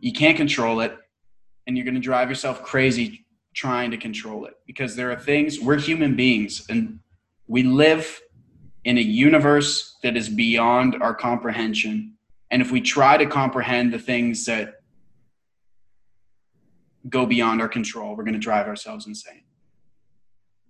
you 0.00 0.12
can't 0.12 0.36
control 0.36 0.80
it, 0.80 0.96
and 1.66 1.76
you're 1.76 1.84
going 1.84 1.94
to 1.94 2.00
drive 2.00 2.28
yourself 2.28 2.62
crazy 2.62 3.26
trying 3.54 3.90
to 3.90 3.96
control 3.96 4.44
it 4.44 4.54
because 4.66 4.96
there 4.96 5.10
are 5.10 5.16
things, 5.16 5.58
we're 5.60 5.78
human 5.78 6.14
beings, 6.14 6.66
and 6.68 7.00
we 7.46 7.62
live 7.62 8.20
in 8.84 8.98
a 8.98 9.02
universe 9.02 9.96
that 10.02 10.16
is 10.16 10.28
beyond 10.28 10.96
our 11.00 11.14
comprehension. 11.14 12.14
And 12.50 12.62
if 12.62 12.70
we 12.70 12.80
try 12.80 13.16
to 13.16 13.26
comprehend 13.26 13.92
the 13.92 13.98
things 13.98 14.44
that 14.44 14.74
go 17.08 17.26
beyond 17.26 17.60
our 17.60 17.68
control, 17.68 18.14
we're 18.16 18.24
going 18.24 18.34
to 18.34 18.40
drive 18.40 18.66
ourselves 18.66 19.06
insane. 19.06 19.42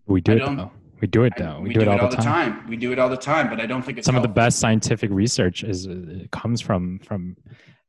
We 0.06 0.20
do 0.20 0.32
it 0.32 0.38
though. 0.38 0.70
We 1.00 1.08
do 1.08 1.24
it 1.24 1.34
though. 1.36 1.60
We, 1.60 1.74
do, 1.74 1.80
it 1.80 1.88
all, 1.88 2.08
the 2.08 2.16
time. 2.16 2.66
We 2.68 2.76
do 2.76 2.92
it 2.92 2.98
all 2.98 3.10
the 3.10 3.16
time, 3.18 3.50
but 3.50 3.60
I 3.60 3.66
don't 3.66 3.82
think 3.82 3.98
it's 3.98 4.06
Some 4.06 4.16
of 4.16 4.22
the 4.22 4.28
best 4.28 4.60
scientific 4.60 5.10
research 5.10 5.62
is 5.62 5.86
uh, 5.86 6.24
comes 6.32 6.60
from 6.60 7.00
from 7.00 7.36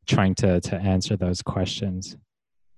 trying 0.08 0.36
to 0.36 0.60
to 0.60 0.76
answer 0.76 1.16
those 1.16 1.42
questions. 1.42 2.18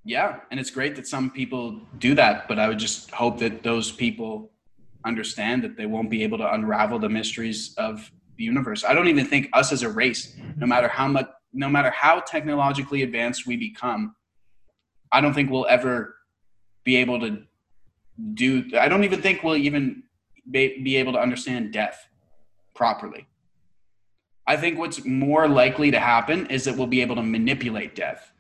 Yeah, 0.06 0.40
and 0.50 0.60
it's 0.60 0.72
great 0.72 0.96
that 0.96 1.08
some 1.08 1.30
people 1.30 1.82
do 1.98 2.16
that, 2.16 2.48
but 2.48 2.58
I 2.58 2.68
would 2.68 2.80
just 2.80 3.12
hope 3.12 3.40
that 3.40 3.64
those 3.64 3.92
people 3.92 4.52
understand 5.06 5.64
that 5.64 5.78
they 5.78 5.86
won't 5.86 6.10
be 6.10 6.24
able 6.24 6.38
to 6.40 6.54
unravel 6.54 7.00
the 7.00 7.10
mysteries 7.10 7.74
of 7.78 8.12
the 8.38 8.44
universe. 8.44 8.84
I 8.84 8.94
don't 8.94 9.08
even 9.08 9.26
think 9.26 9.50
us 9.54 9.72
as 9.72 9.84
a 9.84 9.90
race, 9.90 10.36
no 10.58 10.66
matter 10.66 10.88
how 10.88 11.08
much 11.08 11.28
no 11.52 11.68
matter 11.68 11.90
how 11.90 12.20
technologically 12.20 13.02
advanced 13.02 13.48
we 13.48 13.58
become, 13.58 14.16
I 15.12 15.20
don't 15.20 15.34
think 15.34 15.50
we'll 15.50 15.66
ever 15.68 16.16
be 16.84 16.98
able 16.98 17.20
to 17.22 17.44
do 18.34 18.66
I 18.80 18.88
don't 18.88 19.04
even 19.04 19.22
think 19.22 19.44
we'll 19.44 19.58
even 19.58 20.04
be, 20.50 20.98
able 20.98 21.14
to 21.14 21.20
understand 21.20 21.72
death 21.72 22.08
properly. 22.76 23.28
I 24.48 24.58
think 24.58 24.80
what's 24.80 25.06
more 25.06 25.48
likely 25.48 25.92
to 25.92 26.00
happen 26.00 26.48
is 26.48 26.64
that 26.64 26.76
we'll 26.76 26.88
be 26.88 27.02
able 27.02 27.16
to 27.16 27.24
manipulate 27.24 27.96
death 27.96 28.32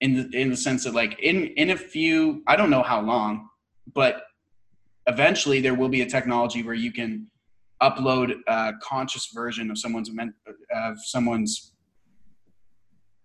in 0.00 0.14
the 0.14 0.38
in 0.38 0.50
the 0.50 0.56
sense 0.56 0.84
that 0.84 0.94
like 0.94 1.18
in 1.20 1.48
in 1.48 1.70
a 1.70 1.76
few 1.76 2.42
I 2.46 2.56
don't 2.56 2.70
know 2.70 2.82
how 2.82 3.00
long, 3.00 3.48
but 3.94 4.22
eventually 5.06 5.60
there 5.60 5.74
will 5.74 5.88
be 5.88 6.02
a 6.02 6.06
technology 6.06 6.62
where 6.62 6.74
you 6.74 6.92
can 6.92 7.26
upload 7.82 8.34
a 8.46 8.72
conscious 8.82 9.30
version 9.34 9.70
of 9.70 9.78
someone's 9.78 10.10
of 10.74 10.98
someone's 11.04 11.74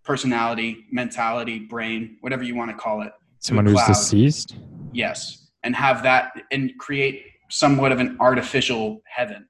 personality, 0.03 0.86
mentality, 0.91 1.59
brain, 1.59 2.17
whatever 2.21 2.43
you 2.43 2.55
want 2.55 2.69
to 2.69 2.78
call 2.78 3.01
it. 3.01 3.11
Someone 3.39 3.65
who's 3.65 3.84
deceased. 3.86 4.55
Yes, 4.93 5.49
and 5.63 5.76
have 5.76 6.03
that 6.03 6.32
and 6.51 6.71
create 6.78 7.23
somewhat 7.49 7.91
of 7.91 7.99
an 7.99 8.17
artificial 8.19 9.01
heaven. 9.05 9.47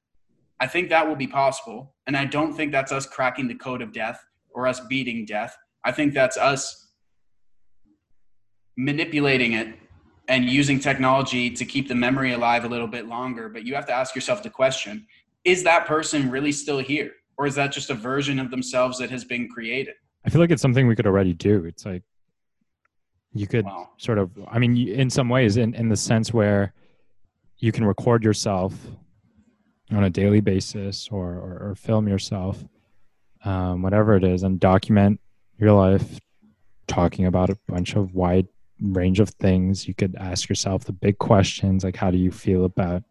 I 0.59 0.67
think 0.67 0.89
that 0.89 1.07
will 1.07 1.15
be 1.15 1.27
possible, 1.27 1.95
and 2.07 2.15
I 2.15 2.25
don't 2.25 2.53
think 2.53 2.71
that's 2.71 2.91
us 2.91 3.05
cracking 3.05 3.47
the 3.47 3.55
code 3.55 3.81
of 3.81 3.91
death 3.91 4.23
or 4.53 4.67
us 4.67 4.79
beating 4.81 5.25
death. 5.25 5.55
I 5.83 5.91
think 5.91 6.13
that's 6.13 6.37
us 6.37 6.84
manipulating 8.77 9.53
it 9.53 9.67
and 10.27 10.45
using 10.45 10.79
technology 10.79 11.49
to 11.51 11.65
keep 11.65 11.87
the 11.87 11.95
memory 11.95 12.33
alive 12.33 12.65
a 12.65 12.67
little 12.67 12.87
bit 12.87 13.07
longer. 13.07 13.49
But 13.49 13.63
you 13.65 13.75
have 13.75 13.85
to 13.87 13.93
ask 13.93 14.15
yourself 14.15 14.43
the 14.43 14.49
question: 14.49 15.05
Is 15.43 15.63
that 15.63 15.85
person 15.85 16.29
really 16.29 16.51
still 16.51 16.79
here, 16.79 17.11
or 17.37 17.45
is 17.45 17.55
that 17.55 17.71
just 17.71 17.89
a 17.89 17.95
version 17.95 18.39
of 18.39 18.51
themselves 18.51 18.97
that 18.99 19.09
has 19.11 19.23
been 19.23 19.47
created? 19.47 19.95
I 20.25 20.29
feel 20.29 20.41
like 20.41 20.49
it's 20.49 20.61
something 20.61 20.87
we 20.87 20.95
could 20.95 21.05
already 21.05 21.33
do. 21.33 21.65
It's 21.65 21.85
like 21.85 22.03
you 23.33 23.47
could 23.47 23.65
Wow. 23.65 23.89
sort 23.97 24.17
of, 24.17 24.31
I 24.47 24.59
mean, 24.59 24.87
in 24.87 25.09
some 25.09 25.29
ways, 25.29 25.57
in, 25.57 25.75
in 25.75 25.89
the 25.89 25.97
sense 25.97 26.33
where 26.33 26.73
you 27.57 27.71
can 27.71 27.85
record 27.85 28.23
yourself 28.23 28.73
on 29.91 30.03
a 30.05 30.09
daily 30.09 30.39
basis 30.39 31.09
or, 31.11 31.33
or, 31.33 31.69
or 31.69 31.75
film 31.75 32.07
yourself, 32.07 32.63
um, 33.43 33.81
whatever 33.81 34.15
it 34.15 34.23
is, 34.23 34.43
and 34.43 34.59
document 34.59 35.19
your 35.59 35.73
life 35.73 36.19
talking 36.87 37.25
about 37.25 37.49
a 37.49 37.57
bunch 37.67 37.95
of 37.95 38.13
wide 38.15 38.47
range 38.81 39.19
of 39.19 39.29
things. 39.29 39.87
You 39.87 39.93
could 39.93 40.15
ask 40.19 40.49
yourself 40.49 40.85
the 40.85 40.93
big 40.93 41.17
questions 41.17 41.83
like, 41.83 41.95
how 41.95 42.11
do 42.11 42.17
you 42.17 42.31
feel 42.31 42.65
about 42.65 43.03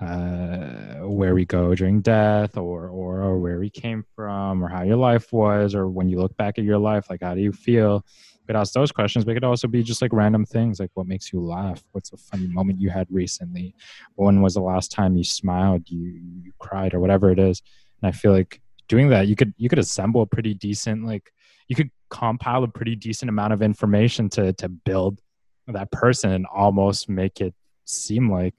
uh, 0.00 1.06
where 1.06 1.34
we 1.34 1.44
go 1.44 1.74
during 1.74 2.00
death 2.00 2.56
or, 2.56 2.88
or 2.88 3.22
or 3.22 3.38
where 3.38 3.60
we 3.60 3.70
came 3.70 4.04
from 4.14 4.62
or 4.62 4.68
how 4.68 4.82
your 4.82 4.96
life 4.96 5.32
was 5.32 5.74
or 5.74 5.88
when 5.88 6.08
you 6.08 6.18
look 6.18 6.36
back 6.36 6.58
at 6.58 6.64
your 6.64 6.78
life 6.78 7.08
like 7.08 7.22
how 7.22 7.34
do 7.34 7.40
you 7.40 7.52
feel? 7.52 8.04
We 8.40 8.46
could 8.48 8.56
ask 8.56 8.72
those 8.72 8.90
questions 8.90 9.24
but 9.24 9.30
it 9.30 9.34
could 9.34 9.44
also 9.44 9.68
be 9.68 9.82
just 9.82 10.02
like 10.02 10.12
random 10.12 10.44
things 10.44 10.80
like 10.80 10.90
what 10.94 11.06
makes 11.06 11.32
you 11.32 11.40
laugh? 11.40 11.82
What's 11.92 12.12
a 12.12 12.16
funny 12.16 12.48
moment 12.48 12.80
you 12.80 12.90
had 12.90 13.06
recently? 13.08 13.74
When 14.16 14.42
was 14.42 14.54
the 14.54 14.60
last 14.60 14.90
time 14.90 15.16
you 15.16 15.24
smiled 15.24 15.88
you, 15.88 16.20
you 16.42 16.52
cried 16.58 16.92
or 16.92 17.00
whatever 17.00 17.30
it 17.30 17.38
is? 17.38 17.62
And 18.02 18.08
i 18.08 18.12
feel 18.12 18.32
like 18.32 18.60
doing 18.88 19.08
that 19.10 19.28
you 19.28 19.36
could 19.36 19.54
you 19.56 19.68
could 19.68 19.78
assemble 19.78 20.22
a 20.22 20.26
pretty 20.26 20.54
decent 20.54 21.06
like 21.06 21.32
you 21.68 21.76
could 21.76 21.90
compile 22.10 22.62
a 22.64 22.68
pretty 22.68 22.94
decent 22.94 23.28
amount 23.28 23.52
of 23.52 23.62
information 23.62 24.28
to 24.30 24.52
to 24.54 24.68
build 24.68 25.20
that 25.66 25.90
person 25.90 26.30
and 26.32 26.46
almost 26.46 27.08
make 27.08 27.40
it 27.40 27.54
seem 27.84 28.30
like 28.30 28.54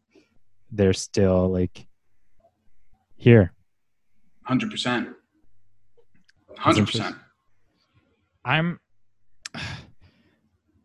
they're 0.71 0.93
still 0.93 1.49
like 1.49 1.85
here 3.15 3.51
Hundred 4.43 4.69
percent. 4.71 5.09
Hundred 6.57 6.85
percent. 6.85 7.15
i'm 8.43 8.79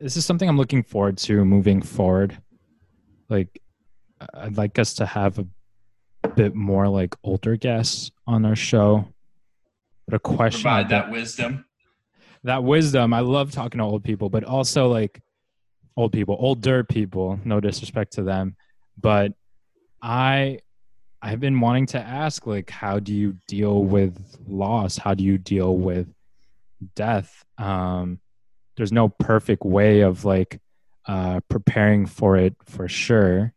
this 0.00 0.16
is 0.16 0.24
something 0.24 0.48
i'm 0.48 0.56
looking 0.56 0.82
forward 0.82 1.16
to 1.18 1.44
moving 1.44 1.80
forward 1.82 2.38
like 3.28 3.60
i'd 4.34 4.56
like 4.56 4.78
us 4.78 4.94
to 4.94 5.06
have 5.06 5.38
a 5.38 6.28
bit 6.36 6.54
more 6.54 6.88
like 6.88 7.14
older 7.24 7.56
guests 7.56 8.10
on 8.26 8.44
our 8.44 8.56
show 8.56 9.06
but 10.06 10.14
a 10.16 10.18
question 10.18 10.62
Provide 10.62 10.88
that- 10.90 11.06
that 11.06 11.10
wisdom. 11.10 11.64
That 12.44 12.64
wisdom. 12.64 13.12
I 13.12 13.20
love 13.20 13.52
talking 13.52 13.78
to 13.78 13.84
old 13.84 14.04
people, 14.04 14.30
but 14.30 14.44
also 14.44 14.88
like 14.88 15.20
old 15.96 16.12
people, 16.12 16.36
older 16.38 16.84
people. 16.84 17.38
No 17.44 17.60
disrespect 17.60 18.14
to 18.14 18.22
them, 18.22 18.56
but 18.98 19.32
I 20.02 20.60
I've 21.22 21.40
been 21.40 21.60
wanting 21.60 21.86
to 21.86 22.00
ask 22.00 22.46
like 22.46 22.70
how 22.70 22.98
do 22.98 23.12
you 23.12 23.36
deal 23.46 23.84
with 23.84 24.38
loss? 24.46 24.96
How 24.96 25.14
do 25.14 25.22
you 25.22 25.38
deal 25.38 25.76
with 25.76 26.08
death? 26.94 27.44
Um 27.58 28.20
there's 28.76 28.92
no 28.92 29.08
perfect 29.08 29.64
way 29.64 30.00
of 30.00 30.24
like 30.24 30.60
uh 31.06 31.40
preparing 31.48 32.06
for 32.06 32.36
it 32.36 32.54
for 32.64 32.88
sure. 32.88 33.52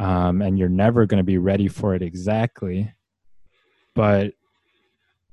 Um 0.00 0.42
and 0.42 0.58
you're 0.58 0.68
never 0.68 1.06
going 1.06 1.18
to 1.18 1.24
be 1.24 1.38
ready 1.38 1.68
for 1.68 1.94
it 1.94 2.02
exactly. 2.02 2.92
But 3.94 4.32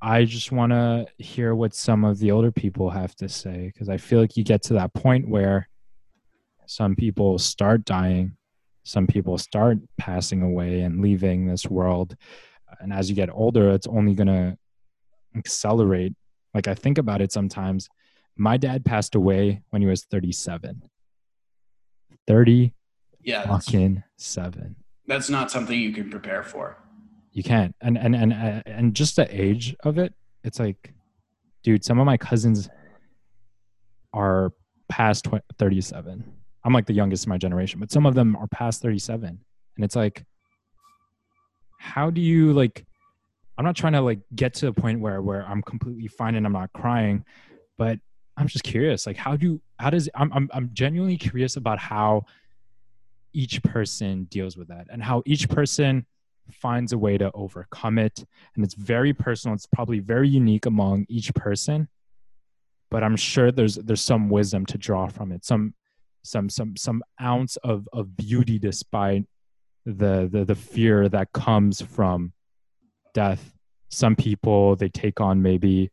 I 0.05 0.23
just 0.23 0.51
want 0.51 0.71
to 0.71 1.07
hear 1.17 1.55
what 1.55 1.73
some 1.73 2.05
of 2.05 2.19
the 2.19 2.29
older 2.29 2.51
people 2.51 2.91
have 2.91 3.15
to 3.15 3.27
say 3.27 3.71
because 3.73 3.89
I 3.89 3.97
feel 3.97 4.21
like 4.21 4.37
you 4.37 4.43
get 4.43 4.61
to 4.63 4.73
that 4.73 4.93
point 4.93 5.27
where 5.27 5.67
some 6.67 6.95
people 6.95 7.39
start 7.39 7.85
dying, 7.85 8.37
some 8.83 9.07
people 9.07 9.39
start 9.39 9.79
passing 9.97 10.43
away 10.43 10.81
and 10.81 11.01
leaving 11.01 11.47
this 11.47 11.65
world. 11.65 12.15
And 12.79 12.93
as 12.93 13.09
you 13.09 13.15
get 13.15 13.31
older, 13.31 13.71
it's 13.71 13.87
only 13.87 14.13
going 14.13 14.27
to 14.27 14.55
accelerate. 15.35 16.13
Like 16.53 16.67
I 16.67 16.75
think 16.75 16.99
about 16.99 17.21
it 17.21 17.31
sometimes. 17.31 17.89
My 18.37 18.57
dad 18.57 18.85
passed 18.85 19.15
away 19.15 19.63
when 19.71 19.81
he 19.81 19.87
was 19.87 20.03
37. 20.03 20.83
30 22.27 22.73
Yeah, 23.23 23.47
fucking 23.47 24.03
7. 24.17 24.75
that's 25.07 25.31
not 25.31 25.49
something 25.49 25.79
you 25.79 25.93
can 25.93 26.11
prepare 26.11 26.43
for. 26.43 26.77
You 27.35 27.43
can't. 27.43 27.75
And 27.81 27.97
and 27.97 28.15
and 28.15 28.33
uh, 28.33 28.63
and 28.65 28.95
just 28.95 29.17
the 29.17 29.27
age 29.29 29.75
of 29.83 29.99
it 29.99 30.15
it's 30.45 30.59
like 30.59 30.93
dude 31.63 31.83
some 31.83 31.99
of 31.99 32.05
my 32.05 32.15
cousins 32.15 32.69
are 34.13 34.53
past 34.87 35.25
tw- 35.25 35.43
37 35.57 36.23
i'm 36.63 36.71
like 36.71 36.85
the 36.85 36.93
youngest 36.93 37.25
in 37.25 37.29
my 37.31 37.37
generation 37.37 37.79
but 37.79 37.91
some 37.91 38.05
of 38.05 38.13
them 38.13 38.35
are 38.37 38.47
past 38.47 38.81
37 38.81 39.27
and 39.27 39.83
it's 39.83 39.95
like 39.95 40.23
how 41.79 42.09
do 42.09 42.21
you 42.21 42.53
like 42.53 42.85
i'm 43.57 43.65
not 43.65 43.75
trying 43.75 43.93
to 43.93 44.01
like 44.01 44.19
get 44.35 44.53
to 44.53 44.67
a 44.67 44.73
point 44.73 44.99
where 44.99 45.21
where 45.21 45.45
i'm 45.47 45.63
completely 45.63 46.07
fine 46.07 46.35
and 46.35 46.45
i'm 46.45 46.53
not 46.53 46.71
crying 46.73 47.25
but 47.77 47.99
i'm 48.37 48.47
just 48.47 48.63
curious 48.63 49.07
like 49.07 49.17
how 49.17 49.35
do 49.35 49.59
how 49.79 49.89
does 49.89 50.07
i'm 50.13 50.31
i'm, 50.31 50.49
I'm 50.53 50.69
genuinely 50.73 51.17
curious 51.17 51.57
about 51.57 51.79
how 51.79 52.25
each 53.33 53.61
person 53.63 54.25
deals 54.25 54.55
with 54.55 54.67
that 54.67 54.87
and 54.91 55.03
how 55.03 55.23
each 55.25 55.49
person 55.49 56.05
finds 56.51 56.93
a 56.93 56.97
way 56.97 57.17
to 57.17 57.31
overcome 57.33 57.97
it. 57.97 58.23
And 58.55 58.63
it's 58.63 58.75
very 58.75 59.13
personal. 59.13 59.55
It's 59.55 59.65
probably 59.65 59.99
very 59.99 60.29
unique 60.29 60.65
among 60.65 61.05
each 61.09 61.33
person. 61.33 61.87
But 62.91 63.03
i'm 63.03 63.15
sure 63.15 63.51
there's 63.51 63.75
there's 63.75 64.01
some 64.01 64.29
wisdom 64.29 64.65
to 64.67 64.77
draw 64.77 65.07
from 65.07 65.31
it. 65.31 65.43
Some 65.43 65.73
some 66.23 66.49
some 66.49 66.75
some 66.77 67.03
ounce 67.21 67.57
of 67.57 67.87
of 67.91 68.15
beauty 68.15 68.59
despite 68.59 69.25
the 69.85 70.29
the, 70.31 70.45
the 70.45 70.55
fear 70.55 71.09
that 71.09 71.33
comes 71.33 71.81
from 71.81 72.33
death. 73.13 73.53
Some 73.89 74.15
people 74.15 74.75
they 74.75 74.89
take 74.89 75.19
on 75.19 75.41
maybe 75.41 75.91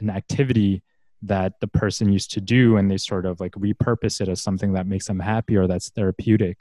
an 0.00 0.08
activity 0.08 0.82
that 1.22 1.60
the 1.60 1.68
person 1.68 2.12
used 2.12 2.32
to 2.32 2.40
do 2.40 2.76
and 2.76 2.90
they 2.90 2.96
sort 2.96 3.26
of 3.26 3.38
like 3.40 3.52
repurpose 3.52 4.20
it 4.20 4.28
as 4.28 4.42
something 4.42 4.72
that 4.72 4.86
makes 4.86 5.06
them 5.06 5.20
happy 5.20 5.56
or 5.56 5.66
that's 5.66 5.90
therapeutic 5.90 6.58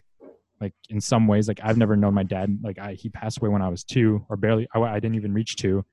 like 0.62 0.74
in 0.90 1.02
some 1.02 1.28
ways 1.28 1.48
like 1.48 1.60
i've 1.64 1.78
never 1.78 1.96
known 1.98 2.14
my 2.14 2.24
dad 2.24 2.58
like 2.62 2.80
I, 2.80 2.94
he 2.94 3.10
passed 3.10 3.40
away 3.40 3.50
when 3.50 3.62
i 3.62 3.68
was 3.68 3.84
two 3.84 4.26
or 4.30 4.38
barely 4.38 4.68
I, 4.74 4.80
I 4.80 5.00
didn't 5.00 5.16
even 5.16 5.34
reach 5.34 5.56
two. 5.56 5.84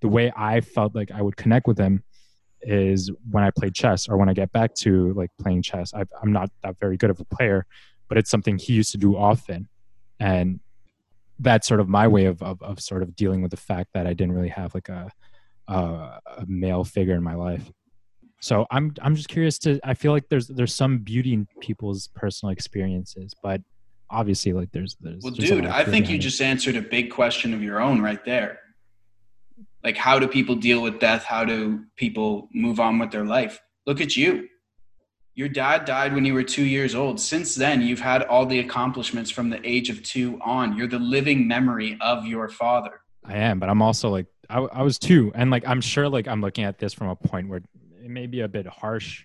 The 0.00 0.08
way 0.08 0.32
i 0.36 0.60
felt 0.60 0.94
like 0.94 1.10
i 1.10 1.20
would 1.20 1.36
connect 1.36 1.66
with 1.66 1.78
him 1.78 2.02
is 2.62 3.10
when 3.30 3.44
i 3.44 3.50
played 3.50 3.74
chess 3.74 4.08
or 4.08 4.16
when 4.16 4.28
i 4.28 4.32
get 4.32 4.52
back 4.52 4.74
to 4.76 5.12
like 5.14 5.30
playing 5.40 5.62
chess. 5.62 5.92
I, 5.92 6.04
i'm 6.22 6.32
not 6.32 6.50
that 6.62 6.76
very 6.80 6.96
good 6.96 7.10
of 7.10 7.20
a 7.20 7.24
player 7.24 7.66
but 8.12 8.18
it's 8.18 8.28
something 8.28 8.58
he 8.58 8.74
used 8.74 8.92
to 8.92 8.98
do 8.98 9.16
often. 9.16 9.70
And 10.20 10.60
that's 11.38 11.66
sort 11.66 11.80
of 11.80 11.88
my 11.88 12.06
way 12.06 12.26
of, 12.26 12.42
of, 12.42 12.60
of 12.60 12.78
sort 12.78 13.02
of 13.02 13.16
dealing 13.16 13.40
with 13.40 13.50
the 13.50 13.56
fact 13.56 13.88
that 13.94 14.06
i 14.06 14.12
didn't 14.12 14.34
really 14.34 14.50
have 14.50 14.74
like 14.74 14.90
a, 14.90 15.10
a 15.66 15.72
a 15.72 16.44
male 16.46 16.84
figure 16.84 17.14
in 17.14 17.22
my 17.22 17.34
life. 17.34 17.72
So 18.40 18.66
i'm 18.70 18.92
i'm 19.00 19.16
just 19.16 19.30
curious 19.30 19.58
to 19.60 19.80
i 19.82 19.94
feel 19.94 20.12
like 20.12 20.28
there's 20.28 20.48
there's 20.48 20.74
some 20.74 20.98
beauty 20.98 21.32
in 21.32 21.48
people's 21.60 22.08
personal 22.08 22.52
experiences 22.52 23.34
but 23.42 23.62
obviously 24.12 24.52
like 24.52 24.70
there's 24.70 24.96
there's 25.00 25.22
Well, 25.24 25.32
there's 25.34 25.50
dude, 25.50 25.66
I 25.66 25.84
think 25.84 26.08
you 26.08 26.16
it. 26.16 26.20
just 26.20 26.40
answered 26.40 26.76
a 26.76 26.82
big 26.82 27.10
question 27.10 27.52
of 27.54 27.62
your 27.62 27.80
own 27.80 28.00
right 28.00 28.24
there. 28.24 28.60
Like, 29.82 29.96
how 29.96 30.20
do 30.20 30.28
people 30.28 30.54
deal 30.54 30.80
with 30.80 31.00
death? 31.00 31.24
How 31.24 31.44
do 31.44 31.84
people 31.96 32.48
move 32.54 32.78
on 32.78 33.00
with 33.00 33.10
their 33.10 33.24
life? 33.24 33.60
Look 33.84 34.00
at 34.00 34.16
you. 34.16 34.48
Your 35.34 35.48
dad 35.48 35.86
died 35.86 36.14
when 36.14 36.24
you 36.24 36.34
were 36.34 36.44
two 36.44 36.64
years 36.64 36.94
old. 36.94 37.18
Since 37.18 37.54
then, 37.54 37.80
you've 37.80 38.00
had 38.00 38.22
all 38.24 38.46
the 38.46 38.60
accomplishments 38.60 39.30
from 39.30 39.48
the 39.48 39.58
age 39.68 39.88
of 39.88 40.02
two 40.02 40.38
on. 40.44 40.76
You're 40.76 40.86
the 40.86 40.98
living 40.98 41.48
memory 41.48 41.96
of 42.00 42.26
your 42.26 42.48
father. 42.48 43.00
I 43.24 43.38
am, 43.38 43.58
but 43.58 43.68
I'm 43.68 43.82
also 43.82 44.10
like 44.10 44.26
I, 44.50 44.58
I 44.58 44.82
was 44.82 44.98
two, 44.98 45.32
and 45.34 45.50
like 45.50 45.66
I'm 45.66 45.80
sure 45.80 46.08
like 46.08 46.28
I'm 46.28 46.40
looking 46.40 46.64
at 46.64 46.78
this 46.78 46.92
from 46.92 47.08
a 47.08 47.16
point 47.16 47.48
where 47.48 47.62
it 48.04 48.10
may 48.10 48.26
be 48.26 48.40
a 48.40 48.48
bit 48.48 48.66
harsh 48.66 49.24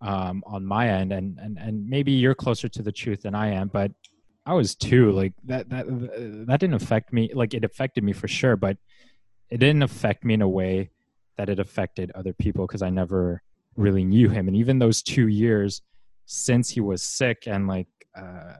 um, 0.00 0.42
on 0.46 0.64
my 0.64 0.88
end, 0.88 1.12
and 1.12 1.38
and 1.38 1.58
and 1.58 1.86
maybe 1.88 2.12
you're 2.12 2.34
closer 2.34 2.68
to 2.68 2.82
the 2.82 2.92
truth 2.92 3.22
than 3.22 3.34
I 3.34 3.48
am, 3.48 3.68
but 3.68 3.92
I 4.44 4.54
was 4.54 4.74
too. 4.74 5.12
Like 5.12 5.34
that 5.44 5.68
that 5.70 5.86
that 5.88 6.60
didn't 6.60 6.74
affect 6.74 7.12
me. 7.12 7.30
Like 7.32 7.54
it 7.54 7.64
affected 7.64 8.02
me 8.02 8.12
for 8.12 8.28
sure, 8.28 8.56
but 8.56 8.76
it 9.50 9.58
didn't 9.58 9.82
affect 9.82 10.24
me 10.24 10.34
in 10.34 10.42
a 10.42 10.48
way 10.48 10.90
that 11.36 11.48
it 11.48 11.58
affected 11.58 12.10
other 12.14 12.32
people 12.32 12.66
because 12.66 12.82
I 12.82 12.90
never 12.90 13.42
really 13.76 14.04
knew 14.04 14.28
him, 14.28 14.48
and 14.48 14.56
even 14.56 14.78
those 14.78 15.02
two 15.02 15.28
years 15.28 15.82
since 16.26 16.70
he 16.70 16.80
was 16.80 17.02
sick 17.02 17.44
and 17.46 17.66
like 17.66 17.88
uh, 18.16 18.54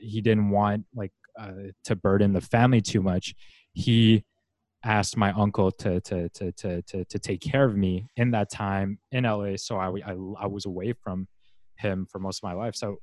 he 0.00 0.20
didn't 0.20 0.50
want 0.50 0.84
like 0.94 1.12
uh, 1.38 1.52
to 1.84 1.96
burden 1.96 2.32
the 2.32 2.40
family 2.40 2.80
too 2.80 3.02
much, 3.02 3.34
he 3.72 4.24
asked 4.84 5.16
my 5.16 5.32
uncle 5.32 5.70
to, 5.70 6.00
to 6.00 6.28
to 6.30 6.52
to 6.52 6.82
to 6.82 7.04
to 7.04 7.18
take 7.18 7.40
care 7.40 7.64
of 7.64 7.76
me 7.76 8.06
in 8.16 8.32
that 8.32 8.50
time 8.50 8.98
in 9.12 9.24
LA. 9.24 9.56
So 9.56 9.76
I 9.76 9.88
I, 10.04 10.12
I 10.40 10.46
was 10.46 10.66
away 10.66 10.92
from 10.92 11.28
him 11.76 12.06
for 12.10 12.18
most 12.18 12.38
of 12.38 12.42
my 12.42 12.52
life. 12.52 12.74
So 12.74 12.98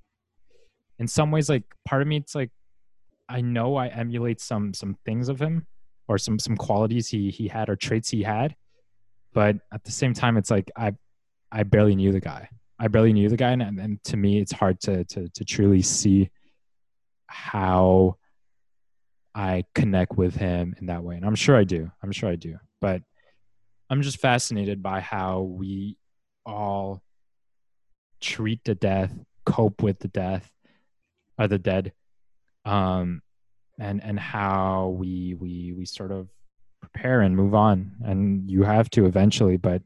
in 1.01 1.07
some 1.07 1.31
ways, 1.31 1.49
like 1.49 1.63
part 1.83 2.03
of 2.03 2.07
me, 2.07 2.17
it's 2.17 2.35
like 2.35 2.51
I 3.27 3.41
know 3.41 3.75
I 3.75 3.87
emulate 3.87 4.39
some 4.39 4.71
some 4.71 4.95
things 5.03 5.29
of 5.29 5.41
him 5.41 5.65
or 6.07 6.19
some 6.19 6.37
some 6.37 6.55
qualities 6.55 7.07
he 7.07 7.31
he 7.31 7.47
had 7.47 7.69
or 7.69 7.75
traits 7.75 8.11
he 8.11 8.21
had, 8.21 8.55
but 9.33 9.57
at 9.73 9.83
the 9.83 9.91
same 9.91 10.13
time, 10.13 10.37
it's 10.37 10.51
like 10.51 10.69
I 10.77 10.93
I 11.51 11.63
barely 11.63 11.95
knew 11.95 12.11
the 12.11 12.19
guy. 12.19 12.49
I 12.77 12.87
barely 12.87 13.13
knew 13.13 13.29
the 13.29 13.35
guy, 13.35 13.49
and, 13.49 13.63
and 13.63 14.03
to 14.05 14.15
me, 14.15 14.39
it's 14.39 14.51
hard 14.51 14.79
to 14.81 15.03
to 15.05 15.27
to 15.27 15.43
truly 15.43 15.81
see 15.81 16.29
how 17.25 18.17
I 19.33 19.65
connect 19.73 20.17
with 20.17 20.35
him 20.35 20.75
in 20.79 20.85
that 20.85 21.03
way. 21.03 21.15
And 21.15 21.25
I'm 21.25 21.35
sure 21.35 21.57
I 21.57 21.63
do. 21.63 21.89
I'm 22.03 22.11
sure 22.11 22.29
I 22.29 22.35
do. 22.35 22.59
But 22.79 23.01
I'm 23.89 24.03
just 24.03 24.19
fascinated 24.19 24.83
by 24.83 24.99
how 24.99 25.41
we 25.41 25.97
all 26.45 27.01
treat 28.19 28.63
the 28.65 28.75
death, 28.75 29.11
cope 29.47 29.81
with 29.81 29.97
the 29.97 30.07
death, 30.07 30.51
or 31.37 31.47
the 31.47 31.57
dead, 31.57 31.93
um, 32.65 33.21
and 33.79 34.03
and 34.03 34.19
how 34.19 34.95
we 34.97 35.35
we 35.39 35.73
we 35.73 35.85
sort 35.85 36.11
of 36.11 36.27
prepare 36.81 37.21
and 37.21 37.35
move 37.35 37.53
on. 37.53 37.91
And 38.03 38.49
you 38.49 38.63
have 38.63 38.89
to 38.91 39.05
eventually, 39.05 39.57
but 39.57 39.81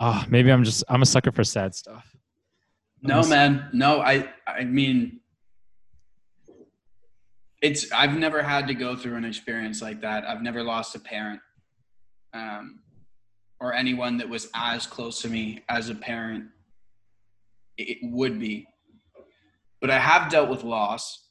oh, 0.00 0.24
maybe 0.28 0.50
I'm 0.50 0.64
just 0.64 0.84
I'm 0.88 1.02
a 1.02 1.06
sucker 1.06 1.32
for 1.32 1.44
sad 1.44 1.74
stuff. 1.74 2.16
No, 3.02 3.22
man. 3.22 3.68
No, 3.72 4.00
I 4.00 4.28
I 4.46 4.64
mean 4.64 5.20
it's 7.62 7.90
I've 7.92 8.16
never 8.16 8.42
had 8.42 8.66
to 8.68 8.74
go 8.74 8.96
through 8.96 9.16
an 9.16 9.24
experience 9.24 9.82
like 9.82 10.00
that. 10.02 10.24
I've 10.28 10.42
never 10.42 10.62
lost 10.62 10.94
a 10.94 11.00
parent. 11.00 11.40
Um 12.32 12.80
or 13.58 13.72
anyone 13.72 14.18
that 14.18 14.28
was 14.28 14.48
as 14.54 14.86
close 14.86 15.22
to 15.22 15.28
me 15.28 15.62
as 15.68 15.88
a 15.88 15.94
parent 15.94 16.46
it 17.78 17.98
would 18.02 18.38
be. 18.38 18.66
But 19.80 19.90
I 19.90 19.98
have 19.98 20.30
dealt 20.30 20.48
with 20.48 20.64
loss. 20.64 21.28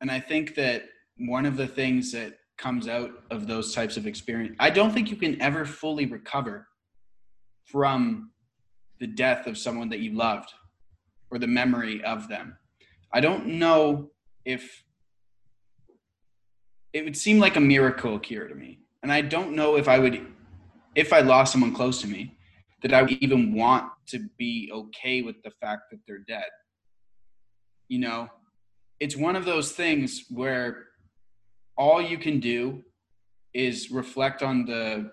And 0.00 0.10
I 0.10 0.20
think 0.20 0.54
that 0.56 0.84
one 1.18 1.46
of 1.46 1.56
the 1.56 1.66
things 1.66 2.12
that 2.12 2.38
comes 2.56 2.88
out 2.88 3.10
of 3.30 3.46
those 3.46 3.74
types 3.74 3.96
of 3.96 4.06
experience, 4.06 4.56
I 4.58 4.70
don't 4.70 4.92
think 4.92 5.10
you 5.10 5.16
can 5.16 5.40
ever 5.40 5.64
fully 5.64 6.06
recover 6.06 6.66
from 7.66 8.30
the 8.98 9.06
death 9.06 9.46
of 9.46 9.56
someone 9.56 9.88
that 9.90 10.00
you 10.00 10.12
loved 10.12 10.52
or 11.30 11.38
the 11.38 11.46
memory 11.46 12.02
of 12.04 12.28
them. 12.28 12.56
I 13.12 13.20
don't 13.20 13.46
know 13.46 14.10
if 14.44 14.84
it 16.92 17.04
would 17.04 17.16
seem 17.16 17.38
like 17.38 17.56
a 17.56 17.60
miracle 17.60 18.18
cure 18.18 18.48
to 18.48 18.54
me. 18.54 18.80
And 19.02 19.12
I 19.12 19.22
don't 19.22 19.54
know 19.54 19.76
if 19.76 19.88
I 19.88 19.98
would, 19.98 20.26
if 20.94 21.12
I 21.12 21.20
lost 21.20 21.52
someone 21.52 21.74
close 21.74 22.00
to 22.02 22.06
me, 22.06 22.36
that 22.82 22.92
I 22.92 23.02
would 23.02 23.12
even 23.12 23.54
want 23.54 23.90
to 24.08 24.28
be 24.38 24.70
okay 24.72 25.22
with 25.22 25.42
the 25.42 25.50
fact 25.60 25.82
that 25.90 26.00
they're 26.06 26.24
dead. 26.26 26.44
You 27.90 27.98
know, 27.98 28.30
it's 29.00 29.16
one 29.16 29.34
of 29.34 29.44
those 29.44 29.72
things 29.72 30.24
where 30.30 30.84
all 31.76 32.00
you 32.00 32.16
can 32.16 32.38
do 32.38 32.84
is 33.52 33.90
reflect 33.90 34.42
on 34.42 34.64
the, 34.64 35.10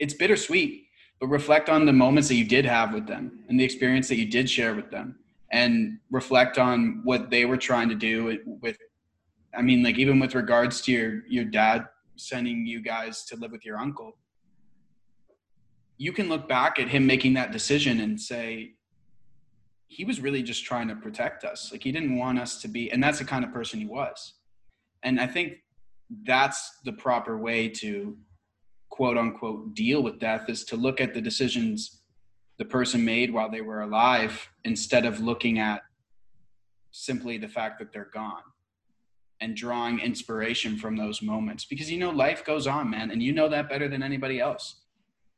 it's 0.00 0.12
bittersweet, 0.12 0.88
but 1.20 1.28
reflect 1.28 1.68
on 1.68 1.86
the 1.86 1.92
moments 1.92 2.28
that 2.28 2.34
you 2.34 2.44
did 2.44 2.66
have 2.66 2.92
with 2.92 3.06
them 3.06 3.44
and 3.48 3.58
the 3.58 3.64
experience 3.64 4.08
that 4.08 4.16
you 4.16 4.26
did 4.26 4.50
share 4.50 4.74
with 4.74 4.90
them 4.90 5.14
and 5.52 6.00
reflect 6.10 6.58
on 6.58 7.00
what 7.04 7.30
they 7.30 7.44
were 7.44 7.56
trying 7.56 7.88
to 7.88 7.94
do 7.94 8.38
with 8.60 8.76
i 9.56 9.62
mean 9.62 9.84
like 9.84 9.98
even 9.98 10.18
with 10.18 10.34
regards 10.34 10.80
to 10.80 10.90
your 10.90 11.22
your 11.28 11.44
dad 11.44 11.86
sending 12.16 12.66
you 12.66 12.82
guys 12.82 13.24
to 13.24 13.36
live 13.36 13.52
with 13.52 13.64
your 13.64 13.78
uncle 13.78 14.16
you 15.96 16.12
can 16.12 16.28
look 16.28 16.48
back 16.48 16.80
at 16.80 16.88
him 16.88 17.06
making 17.06 17.34
that 17.34 17.52
decision 17.52 18.00
and 18.00 18.20
say 18.20 18.72
he 19.88 20.04
was 20.04 20.20
really 20.20 20.42
just 20.42 20.64
trying 20.64 20.88
to 20.88 20.96
protect 20.96 21.44
us. 21.44 21.70
Like 21.70 21.82
he 21.82 21.92
didn't 21.92 22.16
want 22.16 22.38
us 22.38 22.60
to 22.62 22.68
be 22.68 22.90
and 22.90 23.02
that's 23.02 23.18
the 23.18 23.24
kind 23.24 23.44
of 23.44 23.52
person 23.52 23.80
he 23.80 23.86
was. 23.86 24.34
And 25.02 25.20
i 25.20 25.26
think 25.26 25.58
that's 26.26 26.78
the 26.84 26.92
proper 26.92 27.38
way 27.38 27.68
to 27.68 28.16
quote 28.90 29.18
unquote 29.18 29.74
deal 29.74 30.02
with 30.02 30.18
death 30.18 30.48
is 30.48 30.64
to 30.64 30.76
look 30.76 31.00
at 31.00 31.14
the 31.14 31.20
decisions 31.20 32.02
the 32.58 32.64
person 32.64 33.04
made 33.04 33.32
while 33.32 33.50
they 33.50 33.60
were 33.60 33.82
alive 33.82 34.48
instead 34.64 35.04
of 35.04 35.20
looking 35.20 35.58
at 35.58 35.82
simply 36.92 37.36
the 37.36 37.48
fact 37.48 37.78
that 37.80 37.92
they're 37.92 38.10
gone 38.12 38.42
and 39.40 39.56
drawing 39.56 39.98
inspiration 39.98 40.76
from 40.78 40.96
those 40.96 41.20
moments. 41.20 41.64
Because 41.64 41.90
you 41.90 41.98
know 41.98 42.10
life 42.10 42.44
goes 42.44 42.66
on 42.66 42.90
man 42.90 43.10
and 43.10 43.22
you 43.22 43.32
know 43.32 43.48
that 43.48 43.68
better 43.68 43.88
than 43.88 44.02
anybody 44.02 44.38
else 44.38 44.83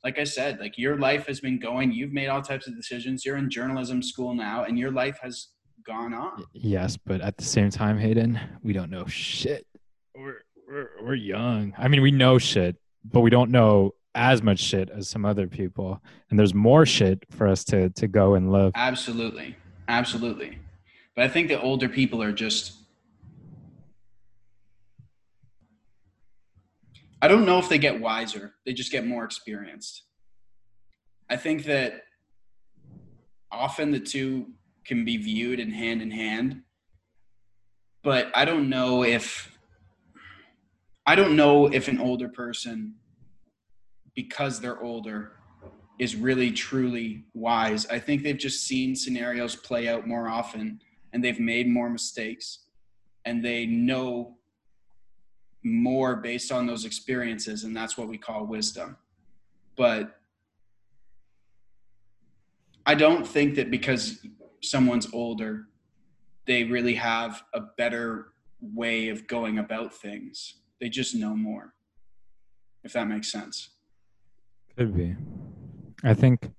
like 0.04 0.18
i 0.18 0.24
said 0.24 0.58
like 0.60 0.78
your 0.78 0.98
life 0.98 1.26
has 1.26 1.40
been 1.40 1.58
going 1.58 1.92
you've 1.92 2.12
made 2.12 2.28
all 2.28 2.42
types 2.42 2.66
of 2.66 2.76
decisions 2.76 3.24
you're 3.24 3.36
in 3.36 3.50
journalism 3.50 4.02
school 4.02 4.34
now 4.34 4.64
and 4.64 4.78
your 4.78 4.90
life 4.90 5.18
has 5.22 5.48
gone 5.86 6.12
on. 6.12 6.44
Yes 6.52 6.96
but 6.96 7.20
at 7.20 7.36
the 7.36 7.44
same 7.44 7.70
time 7.70 7.98
hayden 7.98 8.40
we 8.62 8.72
don't 8.72 8.90
know 8.90 9.06
shit. 9.06 9.66
We're 10.14 10.38
we're, 10.68 10.90
we're 11.00 11.14
young. 11.14 11.74
I 11.78 11.86
mean 11.88 12.02
we 12.02 12.10
know 12.10 12.38
shit 12.38 12.76
but 13.04 13.20
we 13.20 13.30
don't 13.30 13.50
know 13.50 13.94
as 14.14 14.42
much 14.42 14.58
shit 14.58 14.90
as 14.90 15.08
some 15.08 15.24
other 15.24 15.46
people 15.46 16.02
and 16.28 16.38
there's 16.38 16.54
more 16.54 16.86
shit 16.86 17.24
for 17.30 17.46
us 17.46 17.62
to 17.64 17.90
to 17.90 18.08
go 18.08 18.34
and 18.34 18.50
live 18.50 18.72
absolutely. 18.74 19.56
Absolutely. 19.88 20.58
But 21.14 21.24
i 21.24 21.28
think 21.28 21.48
that 21.48 21.60
older 21.60 21.88
people 21.88 22.22
are 22.22 22.32
just 22.32 22.72
i 27.26 27.28
don't 27.28 27.44
know 27.44 27.58
if 27.58 27.68
they 27.68 27.78
get 27.78 28.00
wiser 28.00 28.54
they 28.64 28.72
just 28.72 28.92
get 28.92 29.04
more 29.04 29.24
experienced 29.24 30.04
i 31.28 31.36
think 31.36 31.64
that 31.64 32.02
often 33.50 33.90
the 33.90 33.98
two 33.98 34.46
can 34.84 35.04
be 35.04 35.16
viewed 35.16 35.58
in 35.58 35.72
hand 35.72 36.00
in 36.00 36.10
hand 36.12 36.62
but 38.04 38.30
i 38.36 38.44
don't 38.44 38.70
know 38.70 39.02
if 39.02 39.58
i 41.04 41.16
don't 41.16 41.34
know 41.34 41.66
if 41.66 41.88
an 41.88 41.98
older 41.98 42.28
person 42.28 42.94
because 44.14 44.60
they're 44.60 44.80
older 44.80 45.32
is 45.98 46.14
really 46.14 46.50
truly 46.50 47.24
wise. 47.34 47.86
I 47.86 47.98
think 47.98 48.22
they've 48.22 48.36
just 48.36 48.66
seen 48.66 48.94
scenarios 48.94 49.56
play 49.56 49.88
out 49.88 50.06
more 50.06 50.28
often 50.28 50.80
and 51.12 51.24
they've 51.24 51.40
made 51.40 51.68
more 51.68 51.88
mistakes 51.88 52.66
and 53.24 53.44
they 53.44 53.66
know 53.66 54.35
more 55.66 56.16
based 56.16 56.52
on 56.52 56.66
those 56.66 56.84
experiences 56.84 57.64
and 57.64 57.76
that's 57.76 57.98
what 57.98 58.08
we 58.08 58.18
call 58.18 58.46
wisdom. 58.46 58.96
But 59.76 60.18
I 62.84 62.94
don't 62.94 63.26
think 63.26 63.56
that 63.56 63.70
because 63.70 64.24
someone's 64.62 65.12
older 65.12 65.66
they 66.46 66.64
really 66.64 66.94
have 66.94 67.42
a 67.52 67.60
better 67.60 68.28
way 68.60 69.08
of 69.08 69.26
going 69.26 69.58
about 69.58 69.92
things. 69.92 70.54
They 70.80 70.88
just 70.88 71.14
know 71.14 71.34
more. 71.34 71.74
If 72.84 72.92
that 72.92 73.08
makes 73.08 73.30
sense. 73.30 73.70
Could 74.76 74.96
be. 74.96 75.16
I 76.04 76.14
think. 76.14 76.50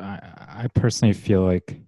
I, 0.00 0.66
personally 0.74 1.12
feel 1.12 1.42
like, 1.42 1.80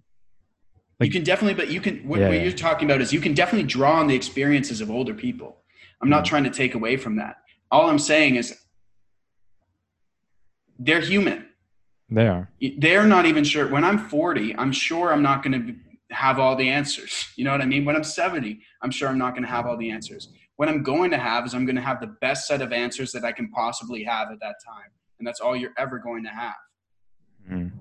like. 0.99 1.07
You 1.07 1.13
can 1.13 1.23
definitely, 1.23 1.53
but 1.53 1.69
you 1.69 1.81
can. 1.81 2.07
What, 2.07 2.19
yeah, 2.19 2.29
what 2.29 2.41
you're 2.41 2.51
talking 2.51 2.89
about 2.89 3.01
is 3.01 3.13
you 3.13 3.21
can 3.21 3.33
definitely 3.33 3.67
draw 3.67 3.99
on 3.99 4.07
the 4.07 4.15
experiences 4.15 4.81
of 4.81 4.89
older 4.89 5.13
people. 5.13 5.57
I'm 6.01 6.09
not 6.09 6.23
mm 6.23 6.27
trying 6.27 6.43
to 6.43 6.49
take 6.49 6.75
away 6.75 6.97
from 6.97 7.17
that. 7.17 7.37
All 7.71 7.89
I'm 7.89 7.99
saying 7.99 8.35
is 8.35 8.57
they're 10.77 10.99
human. 10.99 11.47
They 12.09 12.27
are. 12.27 12.49
They're 12.77 13.05
not 13.05 13.25
even 13.25 13.43
sure. 13.43 13.67
When 13.67 13.83
I'm 13.83 13.97
40, 13.97 14.55
I'm 14.57 14.71
sure 14.71 15.11
I'm 15.11 15.23
not 15.23 15.41
going 15.41 15.53
to 16.09 16.15
have 16.15 16.37
all 16.37 16.55
the 16.55 16.69
answers. 16.69 17.27
You 17.35 17.43
know 17.43 17.51
what 17.51 17.61
I 17.61 17.65
mean? 17.65 17.83
When 17.83 17.95
I'm 17.95 18.03
70, 18.03 18.61
I'm 18.81 18.91
sure 18.91 19.09
I'm 19.09 19.17
not 19.17 19.31
going 19.31 19.43
to 19.43 19.49
have 19.49 19.65
all 19.65 19.75
the 19.75 19.89
answers 19.89 20.29
what 20.57 20.69
I'm 20.69 20.83
going 20.83 21.11
to 21.11 21.17
have 21.17 21.45
is 21.45 21.53
I'm 21.53 21.65
going 21.65 21.75
to 21.75 21.81
have 21.81 21.99
the 21.99 22.15
best 22.21 22.47
set 22.47 22.61
of 22.61 22.71
answers 22.71 23.11
that 23.11 23.25
I 23.25 23.31
can 23.31 23.49
possibly 23.49 24.03
have 24.03 24.31
at 24.31 24.39
that 24.39 24.55
time. 24.65 24.89
And 25.19 25.27
that's 25.27 25.39
all 25.39 25.55
you're 25.55 25.73
ever 25.77 25.99
going 25.99 26.23
to 26.23 26.29
have. 26.29 26.55
Mm. 27.49 27.71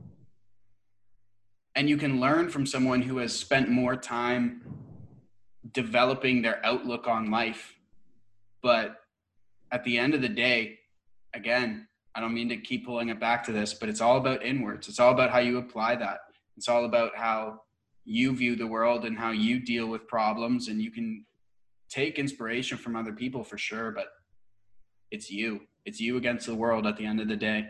And 1.77 1.89
you 1.89 1.97
can 1.97 2.21
learn 2.21 2.49
from 2.49 2.67
someone 2.67 3.03
who 3.03 3.19
has 3.19 3.37
spent 3.37 3.69
more 3.69 3.97
time 3.97 4.63
developing 5.73 6.41
their 6.41 6.65
outlook 6.65 7.09
on 7.09 7.31
life. 7.31 7.75
But 8.63 8.97
at 9.73 9.83
the 9.85 9.99
end 9.99 10.15
of 10.15 10.23
the 10.23 10.29
day, 10.29 10.79
again, 11.35 11.89
I 12.15 12.21
don't 12.21 12.33
mean 12.33 12.49
to 12.51 12.57
keep 12.57 12.87
pulling 12.87 13.09
it 13.09 13.19
back 13.19 13.43
to 13.45 13.53
this, 13.53 13.75
but 13.75 13.89
it's 13.89 14.01
all 14.01 14.17
about 14.19 14.45
inwards. 14.45 14.89
It's 14.89 15.01
all 15.01 15.11
about 15.11 15.31
how 15.31 15.41
you 15.41 15.59
apply 15.59 15.97
that. 15.97 16.21
It's 16.57 16.69
all 16.69 16.85
about 16.85 17.17
how 17.17 17.63
you 18.05 18.37
view 18.37 18.55
the 18.55 18.67
world 18.67 19.05
and 19.05 19.19
how 19.19 19.33
you 19.33 19.59
deal 19.59 19.89
with 19.89 20.07
problems. 20.07 20.69
And 20.69 20.81
you 20.81 20.93
can 20.93 21.25
take 21.89 22.19
inspiration 22.19 22.79
from 22.79 22.95
other 22.95 23.13
people 23.13 23.43
for 23.43 23.59
sure, 23.59 23.91
but 23.91 24.07
it's 25.11 25.31
you. 25.31 25.63
It's 25.85 26.01
you 26.01 26.17
against 26.17 26.47
the 26.47 26.55
world 26.55 26.87
at 26.87 26.97
the 26.97 27.05
end 27.05 27.21
of 27.21 27.29
the 27.29 27.37
day. 27.37 27.69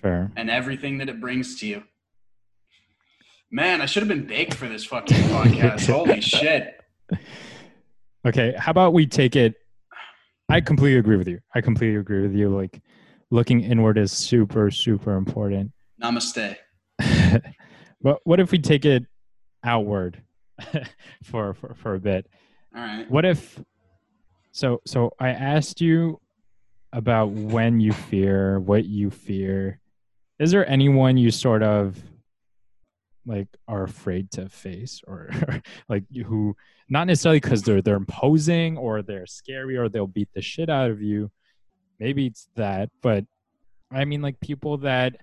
Fair. 0.00 0.30
And 0.36 0.50
everything 0.50 0.98
that 0.98 1.08
it 1.08 1.20
brings 1.20 1.58
to 1.60 1.66
you. 1.66 1.82
Man, 3.50 3.80
I 3.80 3.86
should 3.86 4.02
have 4.02 4.08
been 4.08 4.26
baked 4.26 4.54
for 4.54 4.68
this 4.68 4.84
fucking 4.84 5.16
podcast. 5.16 5.86
Holy 5.92 6.20
shit. 6.20 6.80
Okay, 8.26 8.54
how 8.58 8.70
about 8.70 8.92
we 8.92 9.06
take 9.06 9.36
it? 9.36 9.54
I 10.48 10.60
completely 10.60 10.98
agree 10.98 11.16
with 11.16 11.28
you. 11.28 11.40
I 11.54 11.60
completely 11.60 11.98
agree 11.98 12.22
with 12.22 12.34
you. 12.34 12.54
Like, 12.54 12.82
looking 13.30 13.60
inward 13.60 13.98
is 13.98 14.12
super, 14.12 14.70
super 14.70 15.16
important. 15.16 15.72
Namaste. 16.02 16.56
but 18.02 18.18
what 18.24 18.40
if 18.40 18.50
we 18.50 18.58
take 18.58 18.84
it 18.84 19.04
outward 19.64 20.22
for, 21.22 21.54
for 21.54 21.74
for 21.74 21.94
a 21.94 22.00
bit? 22.00 22.26
All 22.74 22.82
right. 22.82 23.10
What 23.10 23.24
if? 23.24 23.60
So, 24.52 24.80
so 24.86 25.12
I 25.20 25.28
asked 25.28 25.80
you 25.80 26.20
about 26.92 27.30
when 27.30 27.80
you 27.80 27.92
fear, 27.92 28.58
what 28.58 28.84
you 28.84 29.10
fear. 29.10 29.80
Is 30.38 30.50
there 30.50 30.68
anyone 30.68 31.16
you 31.16 31.30
sort 31.30 31.62
of 31.62 31.96
like 33.28 33.48
are 33.68 33.84
afraid 33.84 34.30
to 34.32 34.48
face, 34.48 35.02
or 35.06 35.30
like 35.88 36.04
who 36.24 36.56
not 36.88 37.06
necessarily 37.06 37.38
because 37.38 37.62
they're 37.62 37.82
they're 37.82 37.96
imposing 37.96 38.78
or 38.78 39.02
they're 39.02 39.26
scary 39.26 39.76
or 39.76 39.88
they'll 39.88 40.06
beat 40.06 40.30
the 40.34 40.42
shit 40.42 40.70
out 40.70 40.90
of 40.90 41.02
you. 41.02 41.30
Maybe 42.00 42.26
it's 42.26 42.48
that, 42.56 42.88
but 43.02 43.24
I 43.92 44.04
mean 44.06 44.22
like 44.22 44.40
people 44.40 44.78
that 44.78 45.16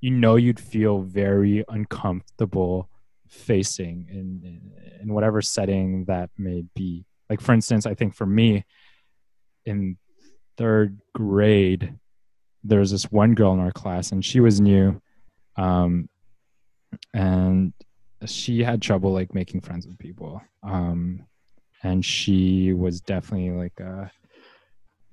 you 0.00 0.10
know 0.10 0.36
you'd 0.36 0.60
feel 0.60 1.00
very 1.00 1.64
uncomfortable 1.68 2.90
facing 3.28 4.06
in 4.10 4.70
in 5.00 5.12
whatever 5.12 5.40
setting 5.40 6.04
that 6.04 6.30
may 6.36 6.64
be. 6.74 7.06
Like 7.30 7.40
for 7.40 7.54
instance, 7.54 7.86
I 7.86 7.94
think 7.94 8.14
for 8.14 8.26
me 8.26 8.64
in 9.64 9.96
third 10.58 11.00
grade, 11.14 11.94
there 12.68 12.80
was 12.80 12.90
this 12.90 13.04
one 13.04 13.34
girl 13.34 13.52
in 13.52 13.60
our 13.60 13.72
class 13.72 14.12
and 14.12 14.24
she 14.24 14.40
was 14.40 14.60
new. 14.60 15.00
Um, 15.56 16.08
and 17.14 17.72
she 18.24 18.62
had 18.62 18.82
trouble 18.82 19.12
like 19.12 19.34
making 19.34 19.60
friends 19.60 19.86
with 19.86 19.98
people. 19.98 20.40
Um, 20.62 21.26
and 21.82 22.04
she 22.04 22.72
was 22.72 23.00
definitely 23.00 23.50
like 23.50 23.78
a, 23.80 24.10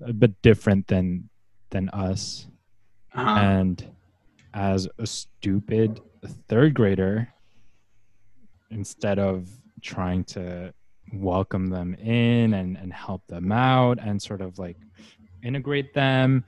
a 0.02 0.14
bit 0.14 0.42
different 0.42 0.88
than 0.88 1.30
than 1.70 1.90
us. 1.90 2.48
Uh-huh. 3.14 3.40
And 3.40 3.92
as 4.54 4.88
a 5.00 5.06
stupid 5.06 6.02
third 6.48 6.74
grader, 6.74 7.28
instead 8.70 9.20
of 9.20 9.50
trying 9.82 10.24
to 10.24 10.74
welcome 11.12 11.68
them 11.68 11.94
in 11.96 12.54
and, 12.54 12.78
and 12.78 12.94
help 12.94 13.26
them 13.28 13.52
out 13.52 14.00
and 14.02 14.22
sort 14.22 14.42
of 14.42 14.58
like 14.58 14.78
integrate 15.44 15.94
them, 15.94 16.44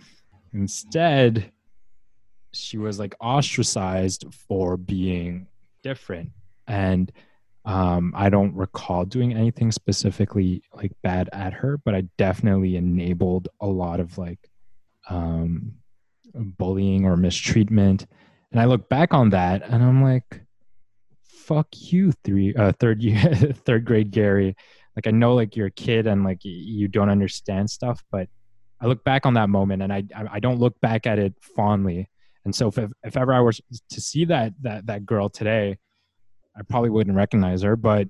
instead, 0.56 1.52
she 2.54 2.78
was 2.78 2.98
like 2.98 3.16
ostracized 3.20 4.26
for 4.48 4.78
being 4.78 5.48
different. 5.84 6.32
And 6.68 7.12
um, 7.66 8.14
I 8.16 8.30
don't 8.30 8.56
recall 8.56 9.06
doing 9.06 9.34
anything 9.34 9.72
specifically 9.72 10.64
like 10.74 10.92
bad 11.04 11.30
at 11.34 11.54
her, 11.54 11.78
but 11.78 11.94
I 11.96 12.02
definitely 12.18 12.76
enabled 12.76 13.50
a 13.60 13.68
lot 13.68 14.00
of 14.00 14.18
like 14.18 14.40
um, 15.10 15.74
bullying 16.34 17.06
or 17.06 17.18
mistreatment. 17.18 18.06
And 18.52 18.62
I 18.62 18.66
look 18.66 18.88
back 18.88 19.14
on 19.14 19.32
that 19.32 19.64
and 19.64 19.84
I'm 19.84 20.02
like, 20.02 20.42
fuck 21.22 21.68
you, 21.72 22.12
three, 22.24 22.56
uh, 22.56 22.72
third 22.80 23.02
year, 23.02 23.20
third 23.66 23.86
grade 23.86 24.12
Gary. 24.12 24.56
Like 24.96 25.08
I 25.08 25.12
know 25.12 25.34
like 25.36 25.56
you're 25.56 25.68
a 25.68 25.72
kid 25.72 26.08
and 26.08 26.24
like 26.24 26.40
you 26.44 26.88
don't 26.88 27.10
understand 27.10 27.70
stuff, 27.70 28.04
but 28.12 28.30
I 28.82 28.88
look 28.88 29.04
back 29.04 29.26
on 29.26 29.36
that 29.36 29.50
moment 29.50 29.82
and 29.82 29.92
I 29.94 30.04
I 30.14 30.40
don't 30.40 30.60
look 30.60 30.80
back 30.82 31.08
at 31.08 31.20
it 31.20 31.34
fondly. 31.42 32.10
And 32.44 32.54
so 32.54 32.68
if 32.68 32.78
if 33.04 33.18
ever 33.18 33.34
I 33.34 33.42
were 33.42 33.54
to 33.54 34.02
see 34.02 34.26
that 34.26 34.54
that 34.62 34.88
that 34.88 35.06
girl 35.06 35.30
today, 35.30 35.78
I 36.58 36.62
probably 36.64 36.90
wouldn't 36.90 37.16
recognize 37.16 37.62
her, 37.64 37.76
but 37.76 38.08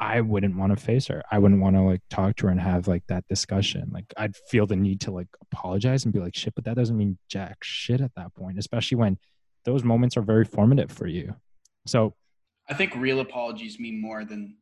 I 0.00 0.20
wouldn't 0.20 0.56
want 0.56 0.76
to 0.76 0.82
face 0.82 1.08
her. 1.08 1.22
I 1.30 1.38
wouldn't 1.38 1.60
want 1.60 1.74
to 1.74 1.82
like 1.82 2.02
talk 2.08 2.36
to 2.36 2.46
her 2.46 2.52
and 2.52 2.60
have 2.60 2.86
like 2.86 3.04
that 3.08 3.26
discussion. 3.28 3.90
Like 3.92 4.12
I'd 4.16 4.36
feel 4.36 4.66
the 4.66 4.76
need 4.76 5.00
to 5.02 5.10
like 5.10 5.26
apologize 5.40 6.04
and 6.04 6.14
be 6.14 6.20
like, 6.20 6.36
shit, 6.36 6.54
but 6.54 6.64
that 6.64 6.76
doesn't 6.76 6.96
mean 6.96 7.18
jack 7.28 7.58
shit 7.64 8.00
at 8.00 8.14
that 8.14 8.34
point, 8.34 8.58
especially 8.58 8.96
when 8.96 9.18
those 9.64 9.82
moments 9.82 10.16
are 10.16 10.22
very 10.22 10.44
formative 10.44 10.92
for 10.92 11.08
you. 11.08 11.34
So 11.86 12.14
I 12.68 12.74
think 12.74 12.94
real 12.94 13.18
apologies 13.20 13.80
mean 13.80 14.00
more 14.00 14.24
than 14.24 14.56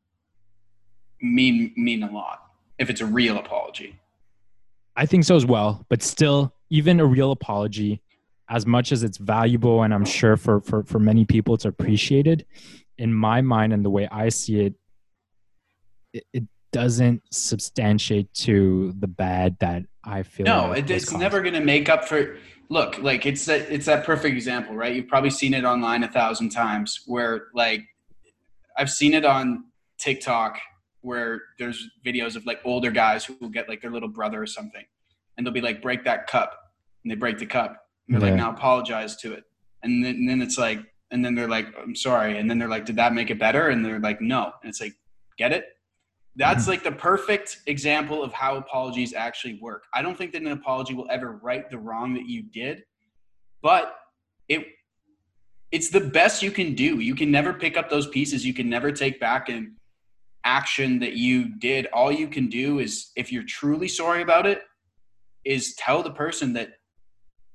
mean 1.20 1.72
mean 1.76 2.02
a 2.02 2.10
lot 2.10 2.42
if 2.78 2.88
it's 2.88 3.00
a 3.00 3.06
real 3.06 3.36
apology. 3.36 3.98
I 4.96 5.06
think 5.06 5.24
so 5.24 5.36
as 5.36 5.44
well, 5.44 5.84
but 5.88 6.02
still, 6.02 6.54
even 6.70 7.00
a 7.00 7.06
real 7.06 7.30
apology, 7.30 8.02
as 8.48 8.66
much 8.66 8.92
as 8.92 9.02
it's 9.02 9.18
valuable 9.18 9.82
and 9.82 9.92
I'm 9.92 10.04
sure 10.04 10.36
for 10.36 10.60
for 10.60 10.82
for 10.84 10.98
many 10.98 11.24
people 11.24 11.54
it's 11.54 11.64
appreciated, 11.64 12.46
in 12.98 13.12
my 13.12 13.40
mind 13.40 13.72
and 13.72 13.84
the 13.84 13.90
way 13.90 14.08
I 14.10 14.30
see 14.30 14.60
it, 14.60 14.74
it, 16.12 16.24
it 16.32 16.44
doesn't 16.72 17.22
substantiate 17.30 18.32
to 18.34 18.92
the 18.98 19.06
bad 19.06 19.58
that 19.60 19.82
I 20.04 20.22
feel. 20.22 20.46
No, 20.46 20.68
like 20.68 20.84
it, 20.84 20.90
it's 20.90 21.12
never 21.12 21.40
going 21.40 21.54
to 21.54 21.60
make 21.60 21.88
up 21.88 22.06
for. 22.06 22.36
Look, 22.68 22.98
like 22.98 23.26
it's 23.26 23.44
that 23.46 23.70
it's 23.70 23.86
that 23.86 24.04
perfect 24.04 24.34
example, 24.34 24.74
right? 24.74 24.94
You've 24.94 25.08
probably 25.08 25.30
seen 25.30 25.54
it 25.54 25.64
online 25.64 26.02
a 26.02 26.08
thousand 26.08 26.50
times. 26.50 27.02
Where 27.06 27.48
like 27.54 27.82
I've 28.76 28.90
seen 28.90 29.14
it 29.14 29.24
on 29.24 29.64
TikTok 29.98 30.58
where 31.06 31.40
there's 31.58 31.88
videos 32.04 32.34
of 32.34 32.44
like 32.46 32.60
older 32.64 32.90
guys 32.90 33.24
who 33.24 33.36
will 33.40 33.48
get 33.48 33.68
like 33.68 33.80
their 33.80 33.92
little 33.92 34.08
brother 34.08 34.42
or 34.42 34.46
something, 34.46 34.84
and 35.36 35.46
they'll 35.46 35.54
be 35.54 35.60
like, 35.60 35.80
"Break 35.80 36.04
that 36.04 36.26
cup," 36.26 36.52
and 37.04 37.10
they 37.10 37.14
break 37.14 37.38
the 37.38 37.46
cup. 37.46 37.76
And 38.08 38.20
they're 38.20 38.30
like, 38.30 38.36
"Now 38.36 38.50
apologize 38.50 39.16
to 39.18 39.32
it," 39.32 39.44
and 39.82 40.04
then, 40.04 40.16
and 40.16 40.28
then 40.28 40.42
it's 40.42 40.58
like, 40.58 40.80
and 41.12 41.24
then 41.24 41.36
they're 41.36 41.48
like, 41.48 41.68
"I'm 41.80 41.94
sorry," 41.94 42.38
and 42.38 42.50
then 42.50 42.58
they're 42.58 42.68
like, 42.68 42.84
"Did 42.84 42.96
that 42.96 43.14
make 43.14 43.30
it 43.30 43.38
better?" 43.38 43.68
And 43.68 43.84
they're 43.84 44.00
like, 44.00 44.20
"No," 44.20 44.52
and 44.62 44.68
it's 44.68 44.80
like, 44.80 44.94
"Get 45.38 45.52
it?" 45.52 45.66
That's 46.34 46.62
mm-hmm. 46.62 46.70
like 46.70 46.82
the 46.82 46.92
perfect 46.92 47.58
example 47.66 48.22
of 48.22 48.32
how 48.32 48.56
apologies 48.56 49.14
actually 49.14 49.58
work. 49.62 49.84
I 49.94 50.02
don't 50.02 50.18
think 50.18 50.32
that 50.32 50.42
an 50.42 50.52
apology 50.52 50.92
will 50.92 51.08
ever 51.08 51.38
right 51.42 51.70
the 51.70 51.78
wrong 51.78 52.14
that 52.14 52.28
you 52.28 52.42
did, 52.42 52.82
but 53.62 53.94
it 54.48 54.66
it's 55.72 55.90
the 55.90 56.00
best 56.00 56.42
you 56.42 56.50
can 56.50 56.74
do. 56.74 57.00
You 57.00 57.14
can 57.14 57.30
never 57.30 57.52
pick 57.52 57.76
up 57.76 57.90
those 57.90 58.06
pieces. 58.06 58.44
You 58.44 58.54
can 58.54 58.68
never 58.68 58.92
take 58.92 59.18
back 59.20 59.48
an 59.48 59.75
action 60.46 61.00
that 61.00 61.14
you 61.14 61.58
did. 61.58 61.86
All 61.92 62.10
you 62.10 62.28
can 62.28 62.48
do 62.48 62.78
is 62.78 63.10
if 63.16 63.32
you're 63.32 63.42
truly 63.42 63.88
sorry 63.88 64.22
about 64.22 64.46
it 64.46 64.62
is 65.44 65.74
tell 65.74 66.02
the 66.02 66.12
person 66.12 66.52
that 66.54 66.70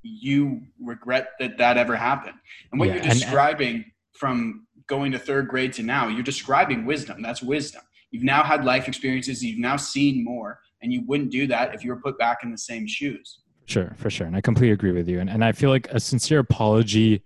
you 0.04 0.62
regret 0.80 1.30
that 1.40 1.58
that 1.58 1.78
ever 1.78 1.96
happened. 1.96 2.36
And 2.72 2.80
what 2.80 2.90
Yeah, 2.90 2.96
you're 2.96 3.04
and- 3.04 3.12
uh, 3.12 3.16
describing 3.16 3.86
from 4.14 4.68
going 4.88 5.12
to 5.14 5.20
third 5.20 5.48
grade 5.48 5.74
to 5.74 5.84
now, 5.84 6.08
you're 6.10 6.22
describing 6.24 6.86
wisdom. 6.86 7.22
That's 7.22 7.42
wisdom. 7.42 7.82
You've 8.12 8.24
now 8.24 8.44
had 8.44 8.66
life 8.66 8.88
experiences, 8.90 9.44
you've 9.44 9.58
now 9.60 9.78
seen 9.78 10.24
more, 10.24 10.60
and 10.82 10.92
you 10.92 11.02
wouldn't 11.06 11.32
do 11.32 11.48
that 11.48 11.74
if 11.74 11.84
you 11.84 11.92
were 11.92 12.02
put 12.02 12.20
back 12.20 12.40
in 12.44 12.52
the 12.52 12.58
same 12.58 12.86
shoes. 12.88 13.40
Sure, 13.68 13.94
for 13.98 14.10
sure. 14.10 14.28
And 14.28 14.36
I 14.36 14.42
completely 14.42 14.74
agree 14.74 14.92
with 14.92 15.08
you. 15.08 15.22
And, 15.22 15.30
and 15.30 15.46
I 15.46 15.54
feel 15.54 15.70
like 15.70 15.88
a 15.92 16.00
sincere 16.00 16.40
apology 16.40 17.24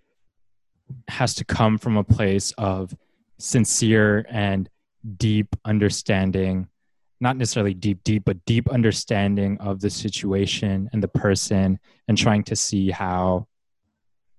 has 1.07 1.33
to 1.35 1.45
come 1.45 1.79
from 1.79 1.97
a 1.97 2.03
place 2.03 2.53
of 2.59 2.95
sincere 3.39 4.25
and 4.29 4.69
deep 5.17 5.55
understanding, 5.65 6.67
not 7.19 7.37
necessarily 7.37 7.73
deep, 7.73 8.03
deep, 8.03 8.23
but 8.25 8.43
deep 8.45 8.69
understanding 8.69 9.57
of 9.59 9.79
the 9.79 9.89
situation 9.89 10.89
and 10.93 11.01
the 11.01 11.07
person 11.07 11.79
and 12.07 12.17
trying 12.17 12.43
to 12.43 12.55
see 12.55 12.91
how 12.91 13.47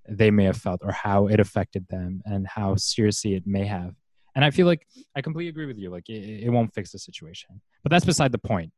they 0.09 0.31
may 0.31 0.45
have 0.45 0.57
felt 0.57 0.81
or 0.85 0.93
how 0.93 1.27
it 1.27 1.41
affected 1.41 1.87
them 1.89 2.23
and 2.25 2.47
how 2.47 2.77
seriously 2.77 3.35
it 3.35 3.47
may 3.47 3.65
have. 3.65 3.95
And 4.35 4.45
I 4.45 4.51
feel 4.51 4.67
like 4.67 4.87
I 5.17 5.23
completely 5.23 5.49
agree 5.49 5.67
with 5.67 5.79
you. 5.79 5.91
Like 5.91 6.09
it, 6.09 6.45
it 6.45 6.51
won't 6.51 6.75
fix 6.75 6.93
the 6.93 6.99
situation, 6.99 7.61
but 7.83 7.91
that's 7.91 8.05
beside 8.05 8.33
the 8.33 8.39
point. 8.39 8.73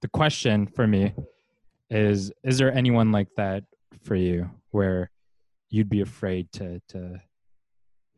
The 0.00 0.08
question 0.08 0.66
for 0.66 0.86
me 0.86 1.14
is 1.88 2.32
is 2.42 2.58
there 2.58 2.72
anyone 2.72 3.12
like 3.12 3.28
that 3.36 3.64
for 4.02 4.16
you 4.16 4.50
where 4.70 5.10
you'd 5.70 5.88
be 5.88 6.00
afraid 6.00 6.50
to 6.52 6.80
to 6.88 7.20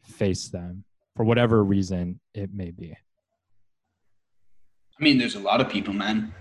face 0.02 0.48
them 0.48 0.84
for 1.16 1.24
whatever 1.24 1.62
reason 1.62 2.20
it 2.34 2.52
may 2.52 2.70
be 2.70 2.96
I 4.98 5.02
mean, 5.02 5.18
there's 5.18 5.34
a 5.34 5.40
lot 5.40 5.60
of 5.60 5.68
people, 5.68 5.92
man. 5.92 6.32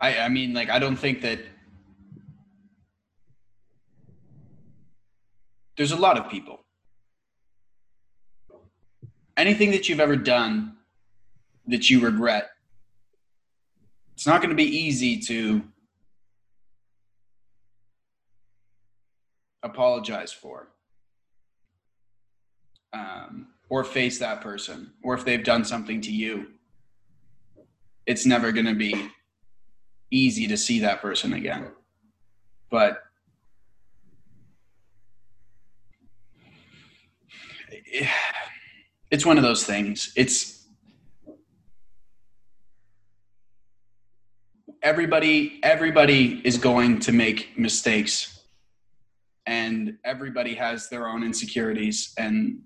I 0.00 0.18
I 0.18 0.28
mean, 0.28 0.52
like 0.52 0.68
I 0.68 0.78
don't 0.78 0.96
think 0.96 1.22
that 1.22 1.40
there's 5.76 5.92
a 5.92 5.96
lot 5.96 6.18
of 6.18 6.28
people. 6.30 6.64
Anything 9.36 9.70
that 9.70 9.88
you've 9.88 10.00
ever 10.00 10.16
done 10.16 10.76
that 11.66 11.88
you 11.88 12.00
regret, 12.00 12.50
it's 14.12 14.26
not 14.26 14.42
going 14.42 14.50
to 14.50 14.56
be 14.56 14.64
easy 14.64 15.18
to 15.20 15.62
apologize 19.62 20.30
for 20.32 20.68
um, 22.92 23.48
or 23.68 23.84
face 23.84 24.18
that 24.18 24.40
person 24.40 24.92
or 25.02 25.14
if 25.14 25.24
they've 25.24 25.44
done 25.44 25.64
something 25.64 26.00
to 26.00 26.12
you 26.12 26.46
it's 28.06 28.26
never 28.26 28.50
going 28.50 28.66
to 28.66 28.74
be 28.74 29.10
easy 30.10 30.48
to 30.48 30.56
see 30.56 30.80
that 30.80 31.00
person 31.00 31.32
again. 31.32 31.68
But 32.70 33.02
it's 39.10 39.24
one 39.24 39.36
of 39.36 39.44
those 39.44 39.64
things. 39.64 40.12
It's 40.16 40.66
everybody 44.82 45.60
everybody 45.62 46.40
is 46.44 46.56
going 46.56 46.98
to 47.00 47.12
make 47.12 47.56
mistakes 47.58 48.40
and 49.46 49.98
everybody 50.04 50.54
has 50.54 50.88
their 50.88 51.06
own 51.06 51.22
insecurities 51.22 52.14
and 52.16 52.62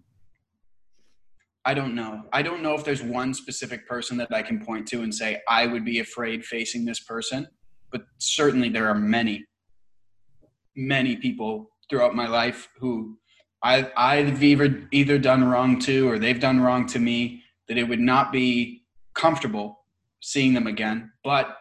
I 1.66 1.74
don't 1.74 1.94
know. 1.94 2.24
I 2.32 2.42
don't 2.42 2.62
know 2.62 2.74
if 2.74 2.84
there's 2.84 3.02
one 3.02 3.32
specific 3.32 3.88
person 3.88 4.16
that 4.18 4.32
I 4.34 4.42
can 4.42 4.64
point 4.64 4.86
to 4.88 5.02
and 5.02 5.14
say 5.14 5.40
I 5.48 5.66
would 5.66 5.84
be 5.84 6.00
afraid 6.00 6.44
facing 6.44 6.84
this 6.84 7.00
person, 7.00 7.48
but 7.90 8.02
certainly 8.18 8.68
there 8.68 8.88
are 8.88 8.94
many 8.94 9.44
many 10.76 11.16
people 11.16 11.70
throughout 11.88 12.14
my 12.14 12.26
life 12.26 12.68
who 12.78 13.16
I, 13.62 13.90
I've 13.96 14.42
either, 14.42 14.86
either 14.92 15.18
done 15.18 15.44
wrong 15.44 15.78
to 15.80 16.08
or 16.08 16.18
they've 16.18 16.40
done 16.40 16.60
wrong 16.60 16.86
to 16.88 16.98
me 16.98 17.42
that 17.68 17.78
it 17.78 17.84
would 17.84 18.00
not 18.00 18.32
be 18.32 18.82
comfortable 19.14 19.84
seeing 20.20 20.52
them 20.54 20.66
again, 20.66 21.12
but 21.22 21.56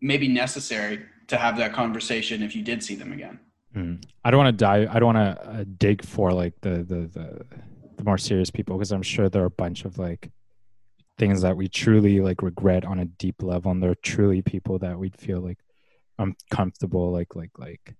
maybe 0.00 0.28
necessary 0.28 1.04
to 1.28 1.36
have 1.36 1.56
that 1.58 1.72
conversation 1.72 2.42
if 2.42 2.54
you 2.56 2.62
did 2.62 2.82
see 2.82 2.94
them 2.94 3.12
again. 3.12 3.38
Mm. 3.74 4.04
I 4.24 4.30
don't 4.30 4.38
want 4.38 4.56
to 4.56 4.64
dive. 4.64 4.88
I 4.90 4.98
don't 4.98 5.14
want 5.14 5.36
to 5.36 5.48
uh, 5.48 5.64
dig 5.78 6.04
for 6.04 6.32
like 6.32 6.54
the 6.60 6.70
the 6.70 7.10
the, 7.12 7.44
the 7.96 8.04
more 8.04 8.18
serious 8.18 8.50
people 8.50 8.76
because 8.76 8.92
I'm 8.92 9.02
sure 9.02 9.28
there 9.28 9.42
are 9.42 9.46
a 9.46 9.50
bunch 9.50 9.84
of 9.84 9.98
like 9.98 10.30
things 11.18 11.42
that 11.42 11.56
we 11.56 11.68
truly 11.68 12.20
like 12.20 12.42
regret 12.42 12.84
on 12.84 13.00
a 13.00 13.04
deep 13.04 13.42
level, 13.42 13.72
and 13.72 13.82
there 13.82 13.90
are 13.90 13.96
truly 13.96 14.42
people 14.42 14.78
that 14.80 14.98
we'd 14.98 15.16
feel 15.16 15.40
like 15.40 15.58
uncomfortable 16.18 17.10
like 17.10 17.34
like 17.34 17.50
like 17.58 17.94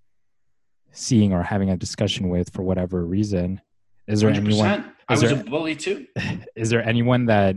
seeing 0.92 1.32
or 1.32 1.42
having 1.42 1.70
a 1.70 1.76
discussion 1.76 2.28
with 2.28 2.51
for 2.52 2.62
whatever 2.62 3.05
reason 3.05 3.60
is 4.06 4.20
there 4.20 4.30
100%. 4.30 4.36
anyone 4.36 4.92
i 5.09 5.12
was 5.12 5.22
there, 5.22 5.40
a 5.40 5.44
bully 5.44 5.74
too 5.74 6.06
is 6.56 6.70
there 6.70 6.86
anyone 6.86 7.26
that 7.26 7.56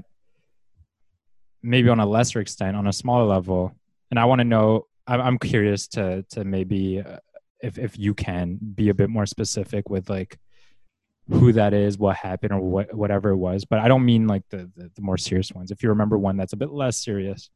maybe 1.62 1.90
on 1.90 2.00
a 2.00 2.06
lesser 2.06 2.40
extent 2.40 2.76
on 2.76 2.88
a 2.88 2.94
smaller 2.94 3.26
level 3.26 3.72
and 4.10 4.20
i 4.20 4.26
want 4.26 4.40
to 4.40 4.46
know 4.46 4.88
i'm 5.08 5.38
curious 5.38 5.88
to 5.88 6.24
to 6.24 6.44
maybe 6.44 7.02
uh, 7.02 7.18
if 7.62 7.78
if 7.78 7.98
you 7.98 8.14
can 8.14 8.60
be 8.76 8.90
a 8.90 8.94
bit 8.94 9.10
more 9.10 9.26
specific 9.26 9.90
with 9.90 10.10
like 10.10 10.38
who 11.30 11.52
that 11.52 11.74
is 11.74 11.98
what 11.98 12.16
happened 12.16 12.54
or 12.54 12.62
what 12.62 12.94
whatever 12.94 13.30
it 13.30 13.38
was. 13.38 13.66
But 13.66 13.80
i 13.80 13.88
don't 13.88 14.06
mean 14.06 14.28
like 14.28 14.44
the, 14.50 14.70
the, 14.76 14.92
the 14.96 15.02
more 15.02 15.18
serious 15.18 15.52
ones. 15.52 15.72
If 15.72 15.84
you 15.84 15.90
remember 15.90 16.18
one 16.18 16.38
that's 16.38 16.54
a 16.54 16.58
bit 16.58 16.72
less 16.72 17.04
serious 17.04 17.50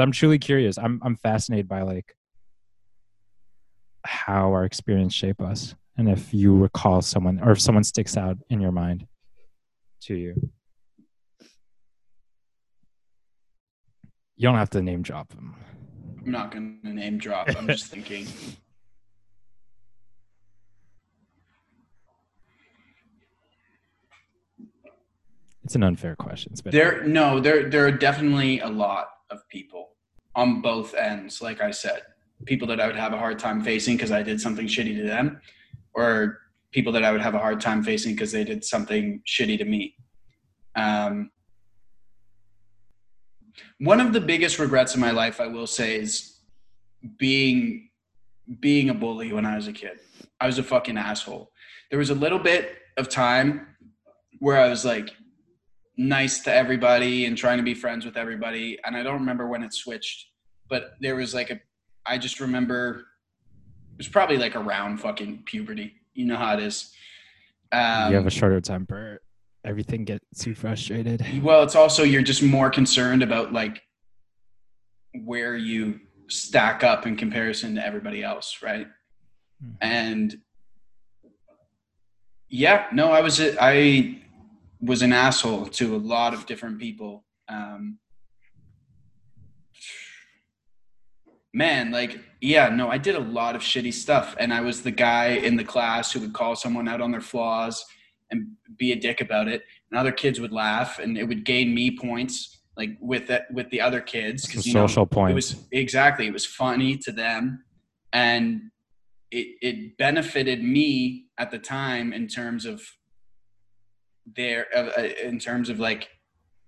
i'm 0.00 0.12
truly 0.12 0.38
curious. 0.38 0.78
I'm 0.78 1.00
i'm 1.02 1.16
fascinated 1.16 1.68
by 1.68 1.82
like 1.82 2.14
how 4.04 4.52
our 4.52 4.64
experience 4.64 5.12
shape 5.12 5.40
us 5.40 5.74
and 5.96 6.08
if 6.08 6.32
you 6.32 6.56
recall 6.56 7.02
someone 7.02 7.40
or 7.40 7.50
if 7.52 7.60
someone 7.60 7.84
sticks 7.84 8.16
out 8.16 8.38
in 8.48 8.60
your 8.60 8.72
mind 8.72 9.06
to 10.02 10.14
you. 10.14 10.50
You 14.36 14.42
don't 14.42 14.54
have 14.54 14.70
to 14.70 14.82
name 14.82 15.02
drop 15.02 15.30
them. 15.30 15.56
I'm 16.24 16.30
not 16.30 16.52
going 16.52 16.78
to 16.84 16.92
name 16.92 17.18
drop. 17.18 17.48
I'm 17.56 17.66
just 17.66 17.86
thinking 17.86 18.28
it's 25.68 25.74
an 25.74 25.82
unfair 25.82 26.16
question 26.16 26.52
but 26.64 26.72
there 26.72 27.04
no 27.04 27.38
there 27.40 27.68
there 27.68 27.86
are 27.86 27.92
definitely 27.92 28.60
a 28.60 28.68
lot 28.68 29.08
of 29.30 29.46
people 29.48 29.90
on 30.34 30.62
both 30.62 30.94
ends 30.94 31.42
like 31.42 31.60
i 31.60 31.70
said 31.70 32.02
people 32.44 32.68
that 32.68 32.80
I 32.80 32.86
would 32.86 32.96
have 32.96 33.12
a 33.12 33.18
hard 33.18 33.38
time 33.38 33.62
facing 33.62 33.96
because 33.96 34.12
I 34.12 34.22
did 34.22 34.40
something 34.40 34.66
shitty 34.66 34.96
to 34.96 35.02
them, 35.02 35.40
or 35.94 36.38
people 36.72 36.92
that 36.92 37.04
I 37.04 37.12
would 37.12 37.20
have 37.20 37.34
a 37.34 37.38
hard 37.38 37.60
time 37.60 37.82
facing 37.82 38.14
because 38.14 38.32
they 38.32 38.44
did 38.44 38.64
something 38.64 39.22
shitty 39.26 39.58
to 39.58 39.64
me. 39.64 39.94
Um, 40.76 41.30
one 43.78 44.00
of 44.00 44.12
the 44.12 44.20
biggest 44.20 44.58
regrets 44.58 44.94
in 44.94 45.00
my 45.00 45.10
life, 45.10 45.40
I 45.40 45.46
will 45.46 45.66
say, 45.66 45.96
is 45.96 46.40
being 47.18 47.90
being 48.60 48.88
a 48.88 48.94
bully 48.94 49.32
when 49.32 49.44
I 49.44 49.56
was 49.56 49.68
a 49.68 49.72
kid. 49.72 49.98
I 50.40 50.46
was 50.46 50.58
a 50.58 50.62
fucking 50.62 50.96
asshole. 50.96 51.50
There 51.90 51.98
was 51.98 52.10
a 52.10 52.14
little 52.14 52.38
bit 52.38 52.76
of 52.96 53.08
time 53.08 53.66
where 54.38 54.58
I 54.58 54.68
was 54.68 54.84
like 54.84 55.10
nice 55.98 56.40
to 56.44 56.54
everybody 56.54 57.26
and 57.26 57.36
trying 57.36 57.58
to 57.58 57.64
be 57.64 57.74
friends 57.74 58.06
with 58.06 58.16
everybody, 58.16 58.78
and 58.84 58.96
I 58.96 59.02
don't 59.02 59.18
remember 59.20 59.46
when 59.48 59.62
it 59.62 59.74
switched, 59.74 60.28
but 60.70 60.92
there 61.00 61.16
was 61.16 61.34
like 61.34 61.50
a 61.50 61.60
I 62.06 62.16
just 62.16 62.40
remember 62.40 63.06
it 63.92 63.98
was 63.98 64.08
probably 64.08 64.38
like 64.38 64.56
around 64.56 64.98
fucking 64.98 65.42
puberty. 65.44 65.92
You 66.14 66.24
know 66.24 66.36
how 66.36 66.54
it 66.54 66.62
is. 66.62 66.90
Um, 67.72 68.10
you 68.10 68.16
have 68.16 68.26
a 68.26 68.30
shorter 68.30 68.60
temper. 68.60 69.20
Everything 69.64 70.04
gets 70.04 70.24
too 70.38 70.54
frustrated. 70.54 71.42
Well, 71.42 71.62
it's 71.62 71.74
also 71.74 72.04
you're 72.04 72.22
just 72.22 72.42
more 72.42 72.70
concerned 72.70 73.22
about 73.22 73.52
like 73.52 73.82
where 75.24 75.56
you 75.56 76.00
stack 76.28 76.84
up 76.84 77.06
in 77.06 77.16
comparison 77.16 77.74
to 77.74 77.84
everybody 77.84 78.22
else, 78.22 78.58
right? 78.62 78.86
Mm-hmm. 79.62 79.72
And 79.80 80.38
yeah, 82.48 82.86
no, 82.92 83.10
I 83.10 83.20
was 83.20 83.40
I 83.60 84.22
was 84.80 85.02
an 85.02 85.12
asshole 85.12 85.66
to 85.66 85.96
a 85.96 85.98
lot 85.98 86.34
of 86.34 86.46
different 86.46 86.78
people. 86.78 87.24
Um, 87.48 87.98
man, 91.52 91.90
like, 91.90 92.18
yeah, 92.40 92.68
no, 92.68 92.88
I 92.88 92.98
did 92.98 93.16
a 93.16 93.20
lot 93.20 93.56
of 93.56 93.62
shitty 93.62 93.92
stuff. 93.92 94.36
And 94.38 94.52
I 94.52 94.60
was 94.60 94.82
the 94.82 94.90
guy 94.90 95.28
in 95.28 95.56
the 95.56 95.64
class 95.64 96.12
who 96.12 96.20
would 96.20 96.32
call 96.32 96.54
someone 96.56 96.88
out 96.88 97.00
on 97.00 97.10
their 97.10 97.20
flaws 97.20 97.84
and 98.30 98.48
be 98.76 98.92
a 98.92 98.96
dick 98.96 99.20
about 99.20 99.48
it. 99.48 99.62
And 99.90 99.98
other 99.98 100.12
kids 100.12 100.38
would 100.40 100.52
laugh 100.52 100.98
and 100.98 101.16
it 101.18 101.24
would 101.24 101.44
gain 101.44 101.74
me 101.74 101.96
points 101.96 102.58
like 102.78 102.96
with 103.00 103.28
it, 103.28 103.42
with 103.50 103.68
the 103.70 103.80
other 103.80 104.00
kids 104.00 104.46
because 104.46 104.70
social 104.70 105.02
know, 105.02 105.06
points. 105.06 105.32
It 105.32 105.34
was 105.34 105.66
exactly 105.72 106.26
it 106.28 106.32
was 106.32 106.46
funny 106.46 106.96
to 106.98 107.12
them, 107.12 107.64
and 108.12 108.70
it 109.30 109.48
it 109.60 109.98
benefited 109.98 110.62
me 110.62 111.26
at 111.36 111.50
the 111.50 111.58
time 111.58 112.12
in 112.12 112.28
terms 112.28 112.64
of 112.64 112.80
their 114.36 114.66
uh, 114.76 115.02
in 115.22 115.38
terms 115.38 115.68
of 115.68 115.78
like 115.78 116.08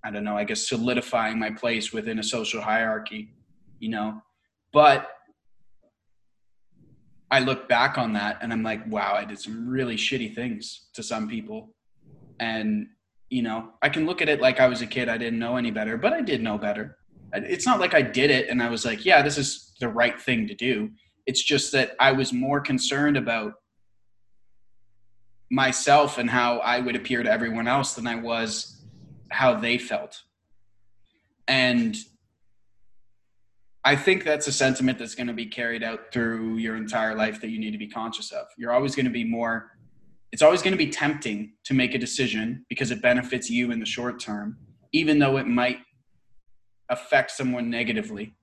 I 0.04 0.10
don't 0.10 0.24
know 0.24 0.36
I 0.36 0.44
guess 0.44 0.68
solidifying 0.68 1.38
my 1.38 1.50
place 1.50 1.92
within 1.92 2.18
a 2.18 2.22
social 2.22 2.60
hierarchy, 2.60 3.34
you 3.78 3.90
know, 3.90 4.22
but 4.72 5.10
I 7.30 7.38
look 7.40 7.68
back 7.68 7.96
on 7.96 8.12
that 8.14 8.38
and 8.42 8.52
I'm 8.52 8.62
like, 8.62 8.84
wow, 8.90 9.14
I 9.14 9.24
did 9.24 9.38
some 9.38 9.68
really 9.68 9.96
shitty 9.96 10.34
things 10.34 10.88
to 10.94 11.02
some 11.02 11.28
people. 11.28 11.74
And, 12.40 12.88
you 13.28 13.42
know, 13.42 13.70
I 13.82 13.88
can 13.88 14.04
look 14.04 14.20
at 14.20 14.28
it 14.28 14.40
like 14.40 14.58
I 14.58 14.66
was 14.66 14.82
a 14.82 14.86
kid, 14.86 15.08
I 15.08 15.16
didn't 15.16 15.38
know 15.38 15.56
any 15.56 15.70
better, 15.70 15.96
but 15.96 16.12
I 16.12 16.22
did 16.22 16.42
know 16.42 16.58
better. 16.58 16.96
It's 17.32 17.66
not 17.66 17.78
like 17.78 17.94
I 17.94 18.02
did 18.02 18.30
it 18.30 18.48
and 18.48 18.60
I 18.60 18.68
was 18.68 18.84
like, 18.84 19.04
yeah, 19.04 19.22
this 19.22 19.38
is 19.38 19.74
the 19.78 19.88
right 19.88 20.20
thing 20.20 20.48
to 20.48 20.54
do. 20.54 20.90
It's 21.26 21.42
just 21.42 21.70
that 21.72 21.94
I 22.00 22.10
was 22.10 22.32
more 22.32 22.60
concerned 22.60 23.16
about 23.16 23.52
myself 25.50 26.18
and 26.18 26.30
how 26.30 26.58
I 26.58 26.80
would 26.80 26.96
appear 26.96 27.22
to 27.22 27.30
everyone 27.30 27.66
else 27.66 27.94
than 27.94 28.06
I 28.06 28.14
was 28.14 28.82
how 29.30 29.54
they 29.54 29.78
felt. 29.78 30.22
And 31.48 31.96
I 33.84 33.96
think 33.96 34.24
that's 34.24 34.46
a 34.46 34.52
sentiment 34.52 34.98
that's 34.98 35.14
going 35.14 35.26
to 35.26 35.32
be 35.32 35.46
carried 35.46 35.82
out 35.82 36.12
through 36.12 36.56
your 36.56 36.76
entire 36.76 37.14
life 37.14 37.40
that 37.40 37.48
you 37.48 37.58
need 37.58 37.70
to 37.72 37.78
be 37.78 37.88
conscious 37.88 38.30
of. 38.30 38.46
You're 38.56 38.72
always 38.72 38.94
going 38.94 39.06
to 39.06 39.10
be 39.10 39.24
more, 39.24 39.72
it's 40.32 40.42
always 40.42 40.62
going 40.62 40.72
to 40.72 40.78
be 40.78 40.90
tempting 40.90 41.54
to 41.64 41.74
make 41.74 41.94
a 41.94 41.98
decision 41.98 42.64
because 42.68 42.90
it 42.90 43.00
benefits 43.02 43.50
you 43.50 43.72
in 43.72 43.80
the 43.80 43.86
short 43.86 44.20
term, 44.20 44.58
even 44.92 45.18
though 45.18 45.38
it 45.38 45.46
might 45.46 45.78
affect 46.90 47.30
someone 47.30 47.70
negatively. 47.70 48.34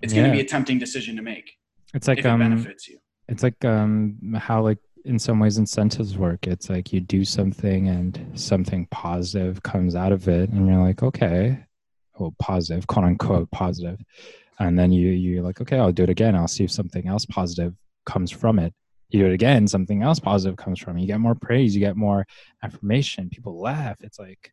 It's 0.00 0.12
yeah. 0.12 0.22
going 0.22 0.32
to 0.32 0.36
be 0.36 0.40
a 0.40 0.48
tempting 0.48 0.78
decision 0.78 1.14
to 1.16 1.22
make. 1.22 1.52
It's 1.94 2.08
like, 2.08 2.24
um, 2.24 2.40
it 2.40 2.48
benefits 2.48 2.88
you. 2.88 2.98
It's 3.28 3.42
like, 3.42 3.64
um, 3.64 4.16
how 4.36 4.62
like 4.62 4.78
in 5.04 5.18
some 5.18 5.40
ways 5.40 5.58
incentives 5.58 6.16
work. 6.16 6.46
It's 6.46 6.70
like 6.70 6.92
you 6.92 7.00
do 7.00 7.24
something 7.24 7.88
and 7.88 8.32
something 8.34 8.86
positive 8.90 9.62
comes 9.62 9.94
out 9.94 10.12
of 10.12 10.28
it 10.28 10.50
and 10.50 10.66
you're 10.66 10.82
like, 10.82 11.02
okay, 11.02 11.64
well, 12.18 12.34
positive, 12.38 12.86
quote 12.86 13.04
unquote, 13.04 13.50
positive. 13.50 14.00
and 14.58 14.78
then 14.78 14.92
you 14.92 15.08
you're 15.08 15.42
like 15.42 15.60
okay 15.60 15.78
i'll 15.78 15.92
do 15.92 16.04
it 16.04 16.10
again. 16.10 16.36
I'll 16.36 16.48
see 16.48 16.64
if 16.64 16.70
something 16.70 17.08
else 17.08 17.26
positive 17.26 17.74
comes 18.06 18.30
from 18.30 18.58
it. 18.58 18.72
You 19.08 19.20
do 19.20 19.26
it 19.26 19.34
again 19.34 19.66
something 19.66 20.02
else 20.02 20.20
positive 20.20 20.56
comes 20.56 20.78
from 20.78 20.96
it. 20.96 21.00
You 21.02 21.06
get 21.06 21.20
more 21.20 21.34
praise 21.34 21.74
you 21.74 21.80
get 21.80 21.96
more 21.96 22.26
affirmation 22.62 23.28
people 23.30 23.60
laugh. 23.60 23.96
It's 24.00 24.18
like 24.18 24.52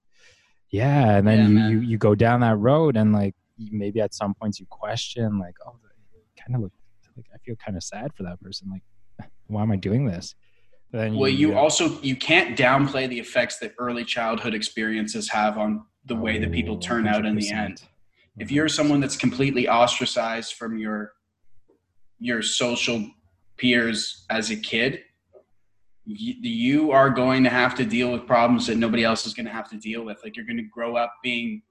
yeah 0.72 1.18
and 1.18 1.28
then 1.28 1.56
yeah, 1.56 1.68
you, 1.68 1.80
you 1.80 1.88
you 1.90 1.98
go 1.98 2.16
down 2.16 2.42
that 2.42 2.58
road 2.58 2.96
and 2.98 3.14
like 3.14 3.36
maybe 3.58 4.00
at 4.02 4.14
some 4.14 4.34
points 4.34 4.60
you 4.60 4.66
question 4.68 5.38
like 5.40 5.56
oh 5.66 5.76
kind 6.38 6.56
of 6.56 6.62
look 6.62 6.74
like 7.18 7.26
i 7.34 7.38
feel 7.40 7.56
kind 7.58 7.76
of 7.76 7.84
sad 7.84 8.14
for 8.16 8.24
that 8.24 8.42
person. 8.42 8.70
Like 8.72 8.84
why 9.50 9.62
am 9.62 9.72
i 9.72 9.76
doing 9.76 10.06
this 10.06 10.36
then 10.92 11.16
well 11.16 11.30
you, 11.30 11.50
you 11.50 11.58
also 11.58 12.00
you 12.02 12.16
can't 12.16 12.58
downplay 12.58 13.08
the 13.08 13.20
effects 13.20 13.60
that 13.60 13.74
early 13.78 14.04
childhood 14.04 14.54
experiences 14.54 15.30
have 15.30 15.58
on 15.58 15.84
the 16.06 16.16
way 16.16 16.40
that 16.40 16.52
people 16.52 16.76
oh, 16.76 16.80
turn 16.80 17.04
100%. 17.04 17.08
out 17.10 17.26
in 17.26 17.36
the 17.36 17.52
end 17.52 17.84
if 18.38 18.52
you're 18.52 18.70
someone 18.70 19.00
that's 19.00 19.18
completely 19.18 19.68
ostracized 19.68 20.54
from 20.54 20.78
your 20.78 21.14
your 22.20 22.42
social 22.42 23.06
peers 23.58 24.26
as 24.30 24.50
a 24.50 24.56
kid 24.56 25.02
you, 26.10 26.34
you 26.42 26.92
are 26.92 27.10
going 27.10 27.44
to 27.44 27.50
have 27.50 27.76
to 27.76 27.86
deal 27.86 28.12
with 28.12 28.26
problems 28.26 28.66
that 28.68 28.78
nobody 28.78 29.04
else 29.04 29.28
is 29.28 29.34
going 29.34 29.46
to 29.46 29.52
have 29.52 29.70
to 29.70 29.78
deal 29.78 30.04
with. 30.04 30.20
Like 30.24 30.36
you're 30.36 30.46
going 30.46 30.58
to 30.58 30.64
grow 30.64 30.96
up 30.96 31.14
being 31.22 31.62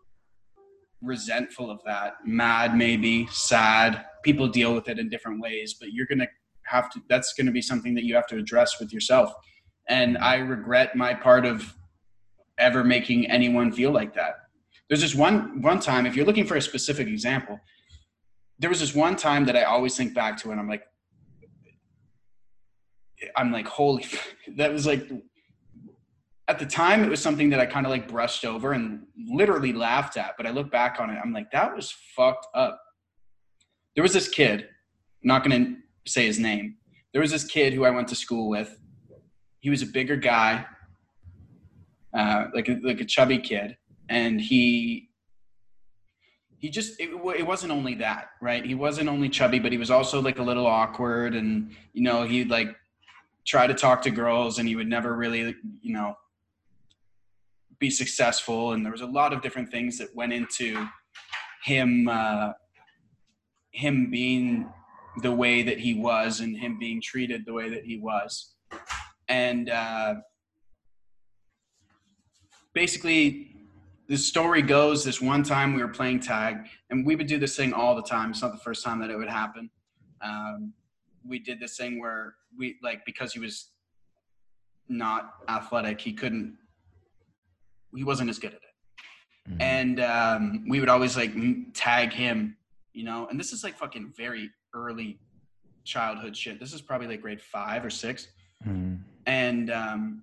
resentful 1.02 1.70
of 1.70 1.80
that, 1.84 2.14
mad, 2.24 2.76
maybe 2.76 3.26
sad. 3.32 4.04
People 4.22 4.48
deal 4.48 4.74
with 4.74 4.88
it 4.88 4.98
in 4.98 5.08
different 5.08 5.40
ways, 5.40 5.74
but 5.74 5.92
you're 5.92 6.06
going 6.06 6.20
to 6.20 6.28
have 6.68 6.90
to, 6.90 7.00
that's 7.08 7.32
going 7.32 7.46
to 7.46 7.52
be 7.52 7.62
something 7.62 7.94
that 7.94 8.04
you 8.04 8.14
have 8.14 8.26
to 8.28 8.36
address 8.36 8.78
with 8.80 8.92
yourself. 8.92 9.32
And 9.88 10.18
I 10.18 10.36
regret 10.36 10.96
my 10.96 11.14
part 11.14 11.46
of 11.46 11.74
ever 12.58 12.84
making 12.84 13.30
anyone 13.30 13.72
feel 13.72 13.90
like 13.90 14.14
that. 14.14 14.34
There's 14.88 15.00
this 15.00 15.14
one, 15.14 15.62
one 15.62 15.80
time, 15.80 16.06
if 16.06 16.16
you're 16.16 16.26
looking 16.26 16.46
for 16.46 16.56
a 16.56 16.62
specific 16.62 17.08
example, 17.08 17.58
there 18.58 18.70
was 18.70 18.80
this 18.80 18.94
one 18.94 19.16
time 19.16 19.44
that 19.46 19.56
I 19.56 19.62
always 19.62 19.96
think 19.96 20.14
back 20.14 20.36
to 20.38 20.50
and 20.50 20.60
I'm 20.60 20.68
like, 20.68 20.82
I'm 23.36 23.52
like, 23.52 23.66
holy, 23.66 24.06
that 24.56 24.72
was 24.72 24.86
like, 24.86 25.08
at 26.48 26.58
the 26.58 26.66
time 26.66 27.04
it 27.04 27.10
was 27.10 27.20
something 27.20 27.50
that 27.50 27.60
I 27.60 27.66
kind 27.66 27.84
of 27.84 27.90
like 27.90 28.08
brushed 28.08 28.44
over 28.44 28.72
and 28.72 29.02
literally 29.30 29.72
laughed 29.72 30.16
at. 30.16 30.34
But 30.36 30.46
I 30.46 30.50
look 30.50 30.70
back 30.70 30.98
on 30.98 31.10
it, 31.10 31.18
I'm 31.22 31.32
like, 31.32 31.50
that 31.50 31.74
was 31.74 31.94
fucked 32.16 32.46
up. 32.54 32.80
There 33.94 34.02
was 34.02 34.12
this 34.12 34.28
kid, 34.28 34.68
not 35.22 35.44
going 35.44 35.64
to 35.64 35.76
say 36.08 36.26
his 36.26 36.38
name. 36.38 36.76
There 37.12 37.22
was 37.22 37.30
this 37.30 37.44
kid 37.44 37.72
who 37.72 37.84
I 37.84 37.90
went 37.90 38.08
to 38.08 38.14
school 38.14 38.48
with. 38.48 38.78
He 39.60 39.70
was 39.70 39.82
a 39.82 39.86
bigger 39.86 40.16
guy, 40.16 40.66
uh, 42.16 42.46
like 42.54 42.68
a, 42.68 42.78
like 42.82 43.00
a 43.00 43.04
chubby 43.04 43.38
kid, 43.38 43.76
and 44.08 44.40
he 44.40 45.08
he 46.58 46.68
just 46.68 47.00
it, 47.00 47.10
it 47.38 47.46
wasn't 47.46 47.70
only 47.70 47.94
that 47.94 48.30
right 48.40 48.64
he 48.64 48.74
wasn't 48.74 49.08
only 49.08 49.28
chubby 49.28 49.58
but 49.58 49.70
he 49.70 49.78
was 49.78 49.90
also 49.90 50.20
like 50.20 50.38
a 50.38 50.42
little 50.42 50.66
awkward 50.66 51.34
and 51.34 51.70
you 51.92 52.02
know 52.02 52.24
he'd 52.24 52.50
like 52.50 52.74
try 53.46 53.66
to 53.66 53.74
talk 53.74 54.02
to 54.02 54.10
girls 54.10 54.58
and 54.58 54.68
he 54.68 54.76
would 54.76 54.88
never 54.88 55.14
really 55.14 55.54
you 55.80 55.92
know 55.92 56.16
be 57.78 57.90
successful 57.90 58.72
and 58.72 58.84
there 58.84 58.92
was 58.92 59.02
a 59.02 59.06
lot 59.06 59.32
of 59.32 59.40
different 59.40 59.70
things 59.70 59.98
that 59.98 60.14
went 60.14 60.32
into 60.32 60.86
him 61.64 62.08
uh, 62.08 62.52
him 63.70 64.10
being 64.10 64.68
the 65.22 65.32
way 65.32 65.62
that 65.62 65.78
he 65.78 65.94
was 65.94 66.40
and 66.40 66.56
him 66.56 66.78
being 66.78 67.00
treated 67.00 67.44
the 67.46 67.52
way 67.52 67.68
that 67.68 67.84
he 67.84 67.98
was. 67.98 68.54
And 69.28 69.70
uh, 69.70 70.16
basically 72.72 73.54
the 74.08 74.16
story 74.16 74.62
goes 74.62 75.04
this 75.04 75.20
one 75.20 75.42
time 75.42 75.74
we 75.74 75.82
were 75.82 75.88
playing 75.88 76.20
tag 76.20 76.66
and 76.90 77.06
we 77.06 77.14
would 77.16 77.26
do 77.26 77.38
this 77.38 77.56
thing 77.56 77.72
all 77.72 77.94
the 77.94 78.02
time. 78.02 78.30
It's 78.30 78.42
not 78.42 78.52
the 78.52 78.58
first 78.58 78.84
time 78.84 79.00
that 79.00 79.10
it 79.10 79.16
would 79.16 79.28
happen. 79.28 79.70
Um, 80.22 80.72
we 81.26 81.38
did 81.38 81.60
this 81.60 81.76
thing 81.76 82.00
where 82.00 82.34
we 82.56 82.76
like 82.82 83.04
because 83.04 83.32
he 83.32 83.40
was 83.40 83.70
not 84.88 85.34
athletic 85.48 86.00
he 86.00 86.14
couldn't 86.14 86.56
he 87.94 88.04
wasn't 88.04 88.30
as 88.30 88.38
good 88.38 88.52
at 88.52 88.56
it. 88.56 89.50
Mm-hmm. 89.50 89.62
and 89.62 90.00
um, 90.00 90.64
we 90.68 90.80
would 90.80 90.88
always 90.88 91.16
like 91.16 91.32
tag 91.74 92.12
him 92.12 92.56
you 92.98 93.04
know? 93.04 93.28
And 93.30 93.38
this 93.38 93.52
is 93.52 93.62
like 93.62 93.78
fucking 93.78 94.12
very 94.16 94.50
early 94.74 95.18
childhood 95.84 96.36
shit 96.36 96.60
this 96.60 96.72
is 96.72 96.82
probably 96.82 97.06
like 97.06 97.22
grade 97.22 97.40
five 97.40 97.84
or 97.84 97.90
6 97.90 98.28
mm-hmm. 98.66 98.96
and 99.26 99.70
um, 99.70 100.22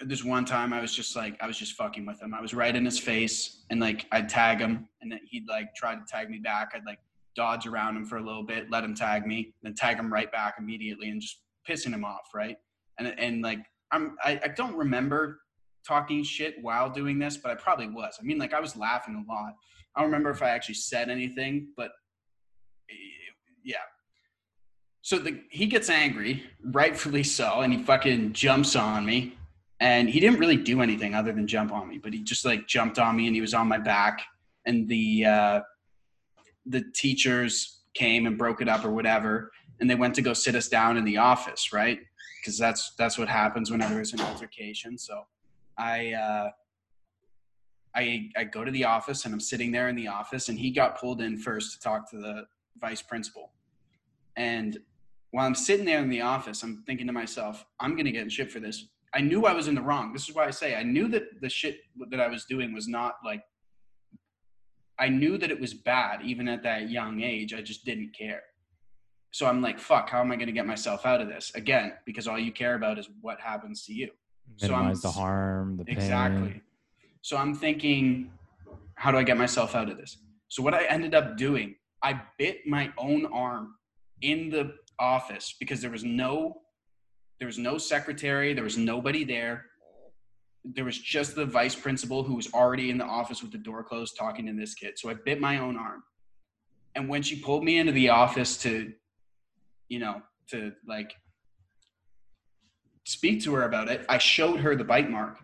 this 0.00 0.24
one 0.24 0.44
time 0.44 0.72
I 0.72 0.80
was 0.80 0.94
just 0.94 1.16
like 1.16 1.36
I 1.40 1.46
was 1.46 1.58
just 1.58 1.74
fucking 1.74 2.06
with 2.06 2.22
him. 2.22 2.32
I 2.32 2.40
was 2.40 2.54
right 2.54 2.74
in 2.74 2.84
his 2.84 2.98
face 2.98 3.64
and 3.70 3.80
like 3.80 4.06
I'd 4.12 4.28
tag 4.28 4.60
him 4.60 4.88
and 5.00 5.10
then 5.10 5.20
he'd 5.28 5.48
like 5.48 5.74
try 5.74 5.94
to 5.94 6.02
tag 6.08 6.30
me 6.30 6.38
back. 6.38 6.70
I'd 6.74 6.86
like 6.86 6.98
dodge 7.34 7.66
around 7.66 7.96
him 7.96 8.04
for 8.04 8.18
a 8.18 8.22
little 8.22 8.44
bit, 8.44 8.70
let 8.70 8.84
him 8.84 8.94
tag 8.94 9.26
me, 9.26 9.54
then 9.62 9.74
tag 9.74 9.98
him 9.98 10.12
right 10.12 10.30
back 10.30 10.54
immediately 10.58 11.08
and 11.08 11.20
just 11.20 11.40
pissing 11.68 11.92
him 11.92 12.04
off, 12.04 12.28
right? 12.34 12.56
And 12.98 13.08
and 13.18 13.42
like 13.42 13.60
I'm 13.90 14.16
I, 14.22 14.40
I 14.44 14.48
don't 14.48 14.76
remember 14.76 15.40
talking 15.86 16.22
shit 16.22 16.56
while 16.60 16.90
doing 16.90 17.18
this, 17.18 17.36
but 17.36 17.50
I 17.50 17.54
probably 17.56 17.88
was. 17.88 18.18
I 18.20 18.22
mean 18.22 18.38
like 18.38 18.54
I 18.54 18.60
was 18.60 18.76
laughing 18.76 19.14
a 19.14 19.32
lot. 19.32 19.54
I 19.96 20.00
don't 20.00 20.10
remember 20.10 20.30
if 20.30 20.42
I 20.42 20.50
actually 20.50 20.76
said 20.76 21.08
anything, 21.08 21.68
but 21.76 21.90
yeah. 23.68 23.76
So 25.02 25.18
the, 25.18 25.42
he 25.50 25.66
gets 25.66 25.90
angry, 25.90 26.42
rightfully 26.64 27.22
so, 27.22 27.60
and 27.60 27.72
he 27.72 27.82
fucking 27.82 28.32
jumps 28.32 28.74
on 28.74 29.04
me. 29.04 29.36
And 29.78 30.08
he 30.10 30.18
didn't 30.18 30.40
really 30.40 30.56
do 30.56 30.80
anything 30.80 31.14
other 31.14 31.32
than 31.32 31.46
jump 31.46 31.70
on 31.70 31.88
me 31.88 31.98
but 31.98 32.12
he 32.12 32.24
just 32.24 32.44
like 32.44 32.66
jumped 32.66 32.98
on 32.98 33.16
me 33.16 33.26
and 33.26 33.34
he 33.36 33.40
was 33.40 33.54
on 33.54 33.68
my 33.68 33.78
back. 33.78 34.22
And 34.66 34.88
the 34.88 35.24
uh, 35.24 35.60
the 36.66 36.82
teachers 36.94 37.82
came 37.94 38.26
and 38.26 38.36
broke 38.36 38.60
it 38.60 38.68
up 38.68 38.84
or 38.84 38.90
whatever. 38.90 39.52
And 39.78 39.88
they 39.88 39.94
went 39.94 40.14
to 40.16 40.22
go 40.22 40.32
sit 40.32 40.56
us 40.56 40.68
down 40.68 40.96
in 40.96 41.04
the 41.04 41.18
office 41.18 41.72
right? 41.72 42.00
Because 42.40 42.58
that's 42.58 42.94
that's 42.98 43.18
what 43.18 43.28
happens 43.28 43.70
whenever 43.70 43.94
there's 43.94 44.14
an 44.14 44.20
altercation. 44.20 44.98
So 44.98 45.26
i 45.76 46.12
uh, 46.12 46.50
I, 47.94 48.30
I 48.36 48.44
go 48.44 48.64
to 48.64 48.70
the 48.70 48.84
office 48.84 49.24
and 49.24 49.34
I'm 49.34 49.40
sitting 49.40 49.72
there 49.72 49.88
in 49.88 49.96
the 49.96 50.08
office 50.08 50.48
and 50.48 50.58
he 50.58 50.70
got 50.70 50.98
pulled 50.98 51.20
in 51.20 51.38
first 51.38 51.72
to 51.74 51.80
talk 51.80 52.10
to 52.10 52.16
the 52.16 52.46
vice 52.80 53.02
principal. 53.02 53.50
And 54.38 54.78
while 55.32 55.46
I'm 55.46 55.54
sitting 55.54 55.84
there 55.84 56.00
in 56.00 56.08
the 56.08 56.22
office, 56.22 56.62
I'm 56.62 56.82
thinking 56.86 57.06
to 57.08 57.12
myself, 57.12 57.66
I'm 57.78 57.92
going 57.92 58.06
to 58.06 58.12
get 58.12 58.22
in 58.22 58.30
shit 58.30 58.50
for 58.50 58.60
this 58.60 58.86
I 59.14 59.20
knew 59.20 59.46
I 59.46 59.52
was 59.52 59.68
in 59.68 59.74
the 59.74 59.82
wrong. 59.82 60.12
This 60.12 60.28
is 60.28 60.34
why 60.34 60.46
I 60.46 60.50
say 60.50 60.74
I 60.74 60.82
knew 60.82 61.08
that 61.08 61.40
the 61.40 61.48
shit 61.48 61.80
that 62.10 62.20
I 62.20 62.28
was 62.28 62.44
doing 62.44 62.74
was 62.74 62.88
not 62.88 63.16
like 63.24 63.42
I 64.98 65.08
knew 65.08 65.38
that 65.38 65.50
it 65.50 65.60
was 65.60 65.74
bad 65.74 66.22
even 66.22 66.48
at 66.48 66.62
that 66.64 66.90
young 66.90 67.22
age. 67.22 67.54
I 67.54 67.62
just 67.62 67.84
didn't 67.84 68.12
care. 68.16 68.42
So 69.30 69.46
I'm 69.46 69.62
like, 69.62 69.78
fuck, 69.78 70.08
how 70.08 70.20
am 70.20 70.32
I 70.32 70.36
going 70.36 70.46
to 70.46 70.52
get 70.52 70.66
myself 70.66 71.06
out 71.06 71.20
of 71.20 71.28
this? 71.28 71.52
Again, 71.54 71.92
because 72.04 72.26
all 72.26 72.38
you 72.38 72.50
care 72.50 72.74
about 72.74 72.98
is 72.98 73.08
what 73.20 73.40
happens 73.40 73.84
to 73.84 73.92
you. 73.92 74.10
Minimize 74.60 75.02
so 75.02 75.08
I'm, 75.08 75.12
the 75.12 75.18
harm, 75.18 75.76
the 75.76 75.92
exactly. 75.92 76.48
Pain. 76.48 76.60
So 77.22 77.36
I'm 77.36 77.54
thinking, 77.54 78.32
how 78.94 79.12
do 79.12 79.18
I 79.18 79.22
get 79.22 79.36
myself 79.36 79.74
out 79.74 79.90
of 79.90 79.98
this? 79.98 80.16
So 80.48 80.62
what 80.62 80.74
I 80.74 80.84
ended 80.84 81.14
up 81.14 81.36
doing, 81.36 81.76
I 82.02 82.20
bit 82.38 82.66
my 82.66 82.90
own 82.96 83.26
arm 83.26 83.74
in 84.22 84.50
the 84.50 84.74
office 84.98 85.54
because 85.58 85.80
there 85.80 85.90
was 85.90 86.04
no 86.04 86.60
there 87.38 87.46
was 87.46 87.58
no 87.58 87.78
secretary. 87.78 88.52
There 88.52 88.64
was 88.64 88.76
nobody 88.76 89.24
there. 89.24 89.66
There 90.64 90.84
was 90.84 90.98
just 90.98 91.36
the 91.36 91.46
vice 91.46 91.76
principal 91.76 92.24
who 92.24 92.34
was 92.34 92.52
already 92.52 92.90
in 92.90 92.98
the 92.98 93.04
office 93.04 93.42
with 93.42 93.52
the 93.52 93.58
door 93.58 93.84
closed 93.84 94.16
talking 94.18 94.46
to 94.46 94.52
this 94.52 94.74
kid. 94.74 94.98
So 94.98 95.08
I 95.08 95.14
bit 95.14 95.40
my 95.40 95.58
own 95.58 95.76
arm. 95.76 96.02
And 96.96 97.08
when 97.08 97.22
she 97.22 97.40
pulled 97.40 97.62
me 97.62 97.78
into 97.78 97.92
the 97.92 98.08
office 98.08 98.56
to, 98.58 98.92
you 99.88 100.00
know, 100.00 100.20
to 100.50 100.72
like 100.86 101.12
speak 103.06 103.44
to 103.44 103.54
her 103.54 103.62
about 103.62 103.88
it, 103.88 104.04
I 104.08 104.18
showed 104.18 104.60
her 104.60 104.74
the 104.74 104.84
bite 104.84 105.08
mark. 105.08 105.38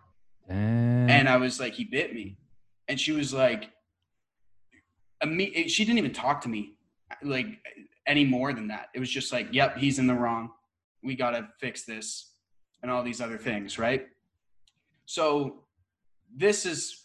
And 0.49 1.29
I 1.29 1.37
was 1.37 1.59
like, 1.61 1.73
he 1.73 1.85
bit 1.85 2.13
me. 2.13 2.37
And 2.87 2.99
she 2.99 3.13
was 3.13 3.33
like, 3.33 3.69
"Me?" 5.25 5.67
she 5.69 5.85
didn't 5.85 5.97
even 5.97 6.13
talk 6.13 6.41
to 6.41 6.49
me 6.49 6.75
like 7.23 7.47
any 8.07 8.25
more 8.25 8.53
than 8.53 8.67
that. 8.67 8.89
It 8.93 8.99
was 8.99 9.09
just 9.09 9.31
like, 9.33 9.47
yep, 9.51 9.77
he's 9.77 9.99
in 9.99 10.07
the 10.07 10.13
wrong 10.13 10.51
we 11.05 11.15
got 11.15 11.31
to 11.31 11.47
fix 11.59 11.85
this 11.85 12.31
and 12.81 12.91
all 12.91 13.03
these 13.03 13.21
other 13.21 13.37
things, 13.37 13.77
right? 13.77 14.07
So 15.05 15.63
this 16.35 16.65
is 16.65 17.03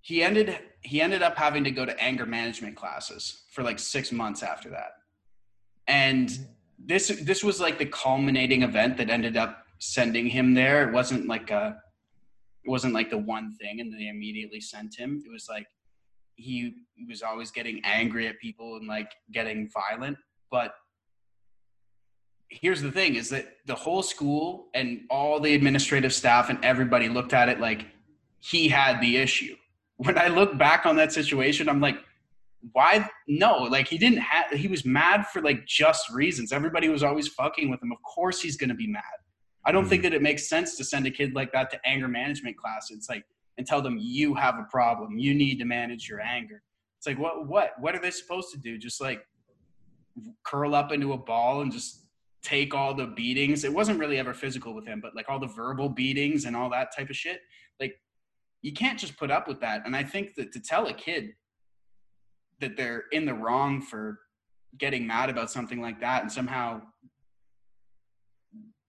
he 0.00 0.22
ended 0.22 0.58
he 0.80 1.00
ended 1.00 1.22
up 1.22 1.36
having 1.36 1.64
to 1.64 1.70
go 1.70 1.86
to 1.86 1.98
anger 2.02 2.26
management 2.26 2.76
classes 2.76 3.44
for 3.50 3.62
like 3.62 3.78
6 3.78 4.12
months 4.12 4.42
after 4.42 4.68
that. 4.70 4.92
And 5.86 6.36
this 6.78 7.08
this 7.22 7.44
was 7.44 7.60
like 7.60 7.78
the 7.78 7.86
culminating 7.86 8.62
event 8.62 8.96
that 8.98 9.08
ended 9.08 9.36
up 9.36 9.64
sending 9.78 10.26
him 10.26 10.54
there. 10.54 10.86
It 10.86 10.92
wasn't 10.92 11.26
like 11.28 11.50
a 11.50 11.80
it 12.64 12.70
wasn't 12.70 12.94
like 12.94 13.10
the 13.10 13.18
one 13.18 13.52
thing 13.60 13.80
and 13.80 13.92
they 13.92 14.08
immediately 14.08 14.60
sent 14.60 14.96
him. 14.96 15.22
It 15.24 15.30
was 15.30 15.48
like 15.48 15.66
he 16.36 16.74
was 17.08 17.22
always 17.22 17.50
getting 17.50 17.80
angry 17.84 18.26
at 18.26 18.38
people 18.38 18.76
and 18.76 18.86
like 18.86 19.10
getting 19.32 19.68
violent, 19.70 20.16
but 20.50 20.74
here's 22.48 22.82
the 22.82 22.92
thing 22.92 23.16
is 23.16 23.30
that 23.30 23.56
the 23.66 23.74
whole 23.74 24.02
school 24.02 24.68
and 24.74 25.00
all 25.10 25.40
the 25.40 25.54
administrative 25.54 26.12
staff 26.12 26.50
and 26.50 26.64
everybody 26.64 27.08
looked 27.08 27.32
at 27.32 27.48
it 27.48 27.58
like 27.58 27.86
he 28.40 28.68
had 28.68 29.00
the 29.00 29.16
issue. 29.16 29.56
When 29.96 30.18
i 30.18 30.26
look 30.26 30.58
back 30.58 30.86
on 30.86 30.96
that 30.96 31.12
situation 31.12 31.68
i'm 31.68 31.80
like 31.80 31.98
why? 32.72 33.08
No 33.28 33.58
like 33.64 33.88
he 33.88 33.98
didn't 33.98 34.18
have 34.18 34.50
he 34.50 34.68
was 34.68 34.84
mad 34.84 35.26
for 35.28 35.42
like 35.42 35.66
just 35.66 36.10
reasons. 36.10 36.52
Everybody 36.52 36.88
was 36.88 37.02
always 37.02 37.28
fucking 37.28 37.70
with 37.70 37.82
him. 37.82 37.92
Of 37.92 37.98
course 38.02 38.40
he's 38.40 38.56
going 38.56 38.70
to 38.70 38.74
be 38.74 38.86
mad. 38.86 39.02
I 39.66 39.72
don't 39.72 39.82
mm-hmm. 39.82 39.90
think 39.90 40.02
that 40.04 40.14
it 40.14 40.22
makes 40.22 40.48
sense 40.48 40.76
to 40.76 40.84
send 40.84 41.06
a 41.06 41.10
kid 41.10 41.34
like 41.34 41.52
that 41.52 41.70
to 41.70 41.80
anger 41.84 42.08
management 42.08 42.56
class. 42.56 42.90
It's 42.90 43.08
like 43.08 43.24
and 43.58 43.66
tell 43.66 43.82
them 43.82 43.98
you 44.00 44.34
have 44.34 44.56
a 44.58 44.66
problem 44.70 45.18
you 45.18 45.34
need 45.34 45.58
to 45.58 45.64
manage 45.64 46.08
your 46.08 46.20
anger 46.20 46.62
it's 46.98 47.06
like 47.06 47.18
what 47.18 47.46
what 47.46 47.72
what 47.78 47.94
are 47.94 48.00
they 48.00 48.10
supposed 48.10 48.50
to 48.52 48.58
do 48.58 48.78
just 48.78 49.00
like 49.00 49.24
curl 50.44 50.74
up 50.74 50.92
into 50.92 51.12
a 51.12 51.18
ball 51.18 51.60
and 51.62 51.72
just 51.72 52.04
take 52.44 52.74
all 52.74 52.94
the 52.94 53.06
beatings. 53.06 53.64
It 53.64 53.72
wasn't 53.72 53.98
really 53.98 54.18
ever 54.18 54.34
physical 54.34 54.74
with 54.74 54.86
him, 54.86 55.00
but 55.00 55.16
like 55.16 55.28
all 55.28 55.40
the 55.40 55.46
verbal 55.46 55.88
beatings 55.88 56.44
and 56.44 56.54
all 56.54 56.70
that 56.70 56.94
type 56.94 57.10
of 57.10 57.16
shit. 57.16 57.40
Like 57.80 57.98
you 58.62 58.72
can't 58.72 58.98
just 58.98 59.16
put 59.16 59.30
up 59.30 59.48
with 59.48 59.60
that. 59.60 59.82
And 59.86 59.96
I 59.96 60.04
think 60.04 60.34
that 60.34 60.52
to 60.52 60.60
tell 60.60 60.86
a 60.86 60.92
kid 60.92 61.30
that 62.60 62.76
they're 62.76 63.04
in 63.12 63.24
the 63.24 63.34
wrong 63.34 63.80
for 63.80 64.20
getting 64.78 65.06
mad 65.06 65.30
about 65.30 65.50
something 65.50 65.80
like 65.80 66.00
that 66.00 66.22
and 66.22 66.30
somehow 66.30 66.82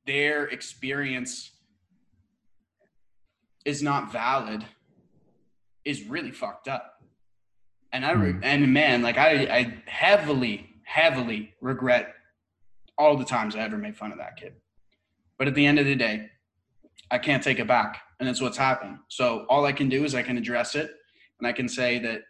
their 0.05 0.47
experience 0.47 1.51
is 3.65 3.81
not 3.81 4.11
valid 4.11 4.63
is 5.83 6.03
really 6.03 6.31
fucked 6.31 6.67
up. 6.67 7.01
And 7.91 8.05
I 8.05 8.11
re- 8.11 8.31
Hmm. 8.33 8.43
and 8.43 8.73
man, 8.73 9.01
like 9.01 9.17
I 9.17 9.31
I 9.59 9.83
heavily 9.87 10.69
heavily 10.83 11.53
regret 11.61 12.13
all 12.97 13.17
the 13.17 13.25
times 13.25 13.55
I 13.55 13.59
ever 13.59 13.77
made 13.77 13.97
fun 13.97 14.11
of 14.11 14.17
that 14.19 14.37
kid. 14.37 14.53
But 15.37 15.47
at 15.47 15.55
the 15.55 15.65
end 15.65 15.79
of 15.79 15.85
the 15.85 15.95
day, 15.95 16.29
I 17.11 17.17
can't 17.17 17.43
take 17.43 17.59
it 17.59 17.67
back, 17.67 18.01
and 18.19 18.27
that's 18.27 18.41
what's 18.41 18.57
happened. 18.57 18.99
So 19.09 19.45
all 19.49 19.65
I 19.65 19.73
can 19.73 19.89
do 19.89 20.03
is 20.05 20.15
I 20.15 20.21
can 20.23 20.37
address 20.37 20.75
it, 20.75 20.91
and 21.39 21.47
I 21.47 21.51
can 21.51 21.67
say 21.67 21.99
that 21.99 22.21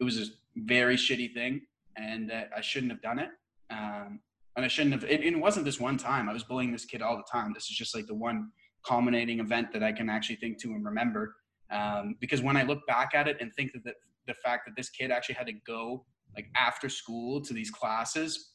it 0.00 0.04
was 0.04 0.18
a 0.20 0.26
very 0.56 0.96
shitty 0.96 1.32
thing, 1.34 1.62
and 1.96 2.28
that 2.30 2.50
I 2.56 2.60
shouldn't 2.60 2.92
have 2.92 3.00
done 3.02 3.18
it. 3.18 3.30
Um, 3.70 4.20
and 4.56 4.64
I 4.64 4.68
shouldn't 4.68 4.94
have. 4.94 5.04
It, 5.04 5.22
it 5.22 5.36
wasn't 5.38 5.64
this 5.64 5.80
one 5.80 5.96
time. 5.96 6.28
I 6.28 6.32
was 6.32 6.44
bullying 6.44 6.72
this 6.72 6.84
kid 6.84 7.02
all 7.02 7.16
the 7.16 7.24
time. 7.30 7.52
This 7.54 7.70
is 7.70 7.76
just 7.76 7.94
like 7.94 8.06
the 8.06 8.14
one 8.14 8.50
culminating 8.86 9.40
event 9.40 9.72
that 9.72 9.82
I 9.82 9.92
can 9.92 10.08
actually 10.08 10.36
think 10.36 10.58
to 10.62 10.68
and 10.68 10.84
remember. 10.84 11.36
Um, 11.70 12.16
because 12.20 12.42
when 12.42 12.56
I 12.56 12.62
look 12.64 12.86
back 12.86 13.10
at 13.14 13.28
it 13.28 13.36
and 13.40 13.52
think 13.54 13.72
that 13.72 13.84
the, 13.84 13.92
the 14.26 14.34
fact 14.34 14.66
that 14.66 14.74
this 14.76 14.90
kid 14.90 15.10
actually 15.10 15.36
had 15.36 15.46
to 15.46 15.52
go 15.66 16.04
like 16.36 16.46
after 16.56 16.88
school 16.88 17.40
to 17.42 17.52
these 17.54 17.70
classes 17.70 18.52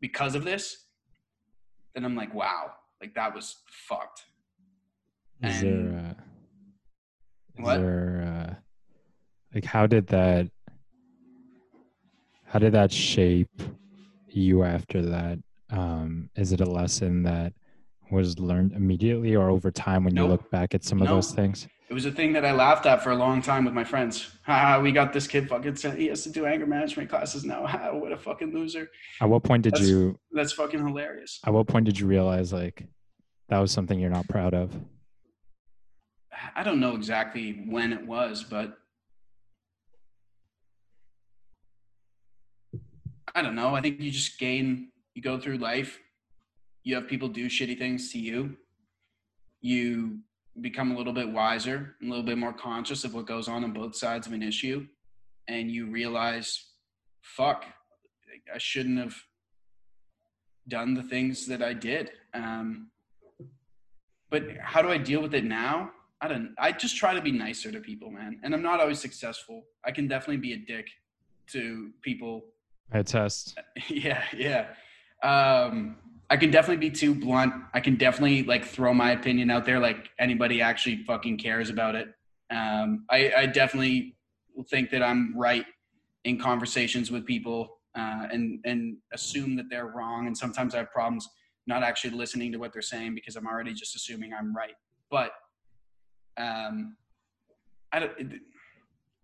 because 0.00 0.34
of 0.34 0.44
this, 0.44 0.86
then 1.94 2.04
I'm 2.04 2.14
like, 2.16 2.34
wow, 2.34 2.70
like 3.00 3.14
that 3.14 3.34
was 3.34 3.56
fucked. 3.88 4.22
Is 5.42 5.62
And- 5.62 5.94
there, 5.94 5.98
uh, 5.98 6.10
is 7.58 7.64
What? 7.64 7.76
there, 7.78 8.46
uh, 8.50 8.54
like, 9.54 9.64
how 9.64 9.86
did 9.86 10.06
that, 10.08 10.48
how 12.44 12.58
did 12.58 12.72
that 12.72 12.92
shape 12.92 13.62
you 14.28 14.62
after 14.62 15.02
that? 15.02 15.38
Um, 15.70 16.30
is 16.36 16.52
it 16.52 16.60
a 16.60 16.64
lesson 16.70 17.22
that 17.24 17.52
was 18.10 18.38
learned 18.38 18.72
immediately 18.72 19.34
or 19.34 19.50
over 19.50 19.70
time 19.70 20.04
when 20.04 20.14
you 20.16 20.26
look 20.26 20.50
back 20.50 20.74
at 20.74 20.84
some 20.84 21.02
of 21.02 21.08
those 21.08 21.32
things? 21.32 21.66
It 21.88 21.94
was 21.94 22.04
a 22.04 22.10
thing 22.10 22.32
that 22.32 22.44
I 22.44 22.50
laughed 22.52 22.84
at 22.86 23.02
for 23.02 23.10
a 23.12 23.14
long 23.16 23.40
time 23.40 23.64
with 23.64 23.72
my 23.74 23.84
friends. 23.84 24.28
Ha, 24.44 24.80
we 24.80 24.90
got 24.90 25.12
this 25.12 25.28
kid 25.28 25.48
fucking 25.48 25.76
sent. 25.76 25.98
He 25.98 26.06
has 26.08 26.24
to 26.24 26.30
do 26.30 26.44
anger 26.44 26.66
management 26.66 27.08
classes 27.08 27.44
now. 27.44 27.64
Ha, 27.66 27.92
what 27.92 28.10
a 28.12 28.16
fucking 28.16 28.52
loser. 28.52 28.90
At 29.20 29.28
what 29.28 29.44
point 29.44 29.62
did 29.62 29.74
That's- 29.74 29.88
you, 29.88 30.18
That's 30.32 30.52
fucking 30.52 30.84
hilarious. 30.84 31.40
at 31.46 31.52
what 31.52 31.68
point 31.68 31.86
did 31.86 31.98
you 31.98 32.06
realize 32.06 32.52
like 32.52 32.86
that 33.48 33.58
was 33.60 33.70
something 33.70 34.00
you're 34.00 34.10
not 34.10 34.26
proud 34.28 34.52
of? 34.52 34.74
I 36.54 36.64
don't 36.64 36.80
know 36.80 36.94
exactly 36.96 37.64
when 37.68 37.92
it 37.92 38.04
was, 38.06 38.42
but 38.44 38.76
I 43.34 43.42
don't 43.42 43.54
know. 43.54 43.74
I 43.74 43.80
think 43.80 44.00
you 44.00 44.10
just 44.10 44.38
gain, 44.38 44.88
you 45.14 45.22
go 45.22 45.38
through 45.38 45.58
life, 45.58 45.98
you 46.86 46.94
have 46.94 47.08
people 47.08 47.28
do 47.28 47.48
shitty 47.48 47.76
things 47.76 48.12
to 48.12 48.18
you, 48.20 48.56
you 49.60 50.20
become 50.60 50.92
a 50.92 50.96
little 50.96 51.12
bit 51.12 51.28
wiser, 51.28 51.96
a 52.00 52.06
little 52.06 52.22
bit 52.22 52.38
more 52.38 52.52
conscious 52.52 53.02
of 53.02 53.12
what 53.12 53.26
goes 53.26 53.48
on 53.48 53.64
on 53.64 53.72
both 53.72 53.96
sides 53.96 54.28
of 54.28 54.32
an 54.32 54.40
issue, 54.40 54.86
and 55.48 55.68
you 55.68 55.90
realize, 55.90 56.64
fuck, 57.22 57.64
I 58.54 58.58
shouldn't 58.58 59.00
have 59.00 59.16
done 60.68 60.94
the 60.94 61.02
things 61.02 61.44
that 61.48 61.60
I 61.60 61.72
did. 61.72 62.12
Um, 62.34 62.92
but 64.30 64.44
how 64.60 64.80
do 64.80 64.88
I 64.88 64.98
deal 64.98 65.20
with 65.20 65.34
it 65.34 65.44
now? 65.44 65.90
I 66.20 66.28
don't. 66.28 66.54
I 66.56 66.70
just 66.70 66.96
try 66.96 67.14
to 67.14 67.20
be 67.20 67.32
nicer 67.32 67.72
to 67.72 67.80
people, 67.80 68.12
man. 68.12 68.38
And 68.44 68.54
I'm 68.54 68.62
not 68.62 68.78
always 68.78 69.00
successful. 69.00 69.64
I 69.84 69.90
can 69.90 70.06
definitely 70.06 70.36
be 70.36 70.52
a 70.52 70.58
dick 70.58 70.86
to 71.48 71.90
people. 72.02 72.44
I 72.92 73.02
test. 73.02 73.58
yeah, 73.88 74.22
yeah. 74.36 74.68
Um, 75.24 75.96
I 76.28 76.36
can 76.36 76.50
definitely 76.50 76.88
be 76.88 76.94
too 76.94 77.14
blunt. 77.14 77.54
I 77.72 77.80
can 77.80 77.96
definitely 77.96 78.42
like 78.42 78.64
throw 78.64 78.92
my 78.92 79.12
opinion 79.12 79.50
out 79.50 79.64
there, 79.64 79.78
like 79.78 80.10
anybody 80.18 80.60
actually 80.60 81.04
fucking 81.04 81.38
cares 81.38 81.70
about 81.70 81.94
it. 81.94 82.08
Um, 82.50 83.04
I, 83.10 83.32
I 83.36 83.46
definitely 83.46 84.16
think 84.70 84.90
that 84.90 85.02
I'm 85.02 85.36
right 85.36 85.64
in 86.24 86.38
conversations 86.38 87.10
with 87.10 87.24
people, 87.24 87.78
uh, 87.94 88.26
and 88.32 88.60
and 88.64 88.96
assume 89.12 89.56
that 89.56 89.66
they're 89.70 89.86
wrong. 89.86 90.26
And 90.26 90.36
sometimes 90.36 90.74
I 90.74 90.78
have 90.78 90.90
problems 90.90 91.28
not 91.66 91.82
actually 91.82 92.10
listening 92.10 92.52
to 92.52 92.58
what 92.58 92.72
they're 92.72 92.82
saying 92.82 93.14
because 93.14 93.36
I'm 93.36 93.46
already 93.46 93.72
just 93.72 93.96
assuming 93.96 94.32
I'm 94.32 94.54
right. 94.54 94.74
But 95.10 95.30
um, 96.36 96.96
I 97.92 98.00
don't, 98.00 98.12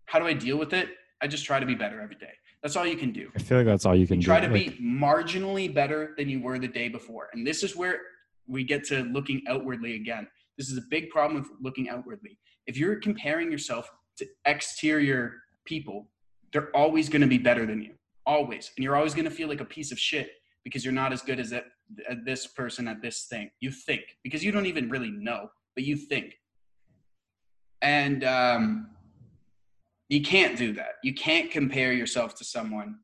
how 0.05 0.19
do 0.19 0.25
I 0.25 0.33
deal 0.33 0.57
with 0.57 0.73
it? 0.73 0.89
I 1.21 1.27
just 1.27 1.45
try 1.45 1.59
to 1.59 1.65
be 1.65 1.75
better 1.75 2.01
every 2.01 2.15
day. 2.15 2.33
That's 2.63 2.77
all 2.77 2.87
you 2.87 2.95
can 2.95 3.11
do. 3.11 3.29
I 3.35 3.39
feel 3.39 3.57
like 3.57 3.67
that's 3.67 3.85
all 3.85 3.95
you 3.95 4.07
can 4.07 4.21
You 4.21 4.25
try 4.25 4.39
do. 4.39 4.47
to 4.47 4.53
like, 4.53 4.77
be 4.77 4.83
marginally 4.83 5.71
better 5.71 6.13
than 6.17 6.29
you 6.29 6.41
were 6.41 6.57
the 6.57 6.67
day 6.67 6.87
before. 6.87 7.27
And 7.33 7.45
this 7.45 7.61
is 7.61 7.75
where 7.75 7.99
we 8.47 8.63
get 8.63 8.85
to 8.85 9.03
looking 9.03 9.41
outwardly 9.49 9.95
again. 9.95 10.27
This 10.57 10.69
is 10.71 10.77
a 10.77 10.83
big 10.89 11.09
problem 11.09 11.41
with 11.41 11.51
looking 11.61 11.89
outwardly. 11.89 12.39
If 12.65 12.77
you're 12.77 12.95
comparing 12.95 13.51
yourself 13.51 13.91
to 14.17 14.25
exterior 14.45 15.33
people, 15.65 16.07
they're 16.53 16.73
always 16.73 17.09
going 17.09 17.21
to 17.21 17.27
be 17.27 17.37
better 17.37 17.65
than 17.65 17.81
you. 17.81 17.95
Always. 18.25 18.71
And 18.77 18.83
you're 18.83 18.95
always 18.95 19.13
going 19.13 19.25
to 19.25 19.31
feel 19.31 19.49
like 19.49 19.59
a 19.59 19.65
piece 19.65 19.91
of 19.91 19.99
shit 19.99 20.29
because 20.63 20.85
you're 20.85 20.93
not 20.93 21.11
as 21.11 21.21
good 21.21 21.41
as 21.41 21.49
that, 21.49 21.65
at 22.09 22.23
this 22.23 22.47
person 22.47 22.87
at 22.87 23.01
this 23.01 23.25
thing. 23.25 23.49
You 23.59 23.71
think 23.71 24.01
because 24.23 24.41
you 24.41 24.53
don't 24.53 24.67
even 24.67 24.89
really 24.89 25.11
know, 25.11 25.49
but 25.75 25.83
you 25.83 25.97
think. 25.97 26.35
And 27.81 28.23
um, 28.23 28.91
you 30.13 30.21
can't 30.21 30.55
do 30.55 30.73
that. 30.73 30.95
You 31.01 31.13
can't 31.15 31.49
compare 31.49 31.91
yourself 31.91 32.35
to 32.35 32.43
someone 32.43 32.99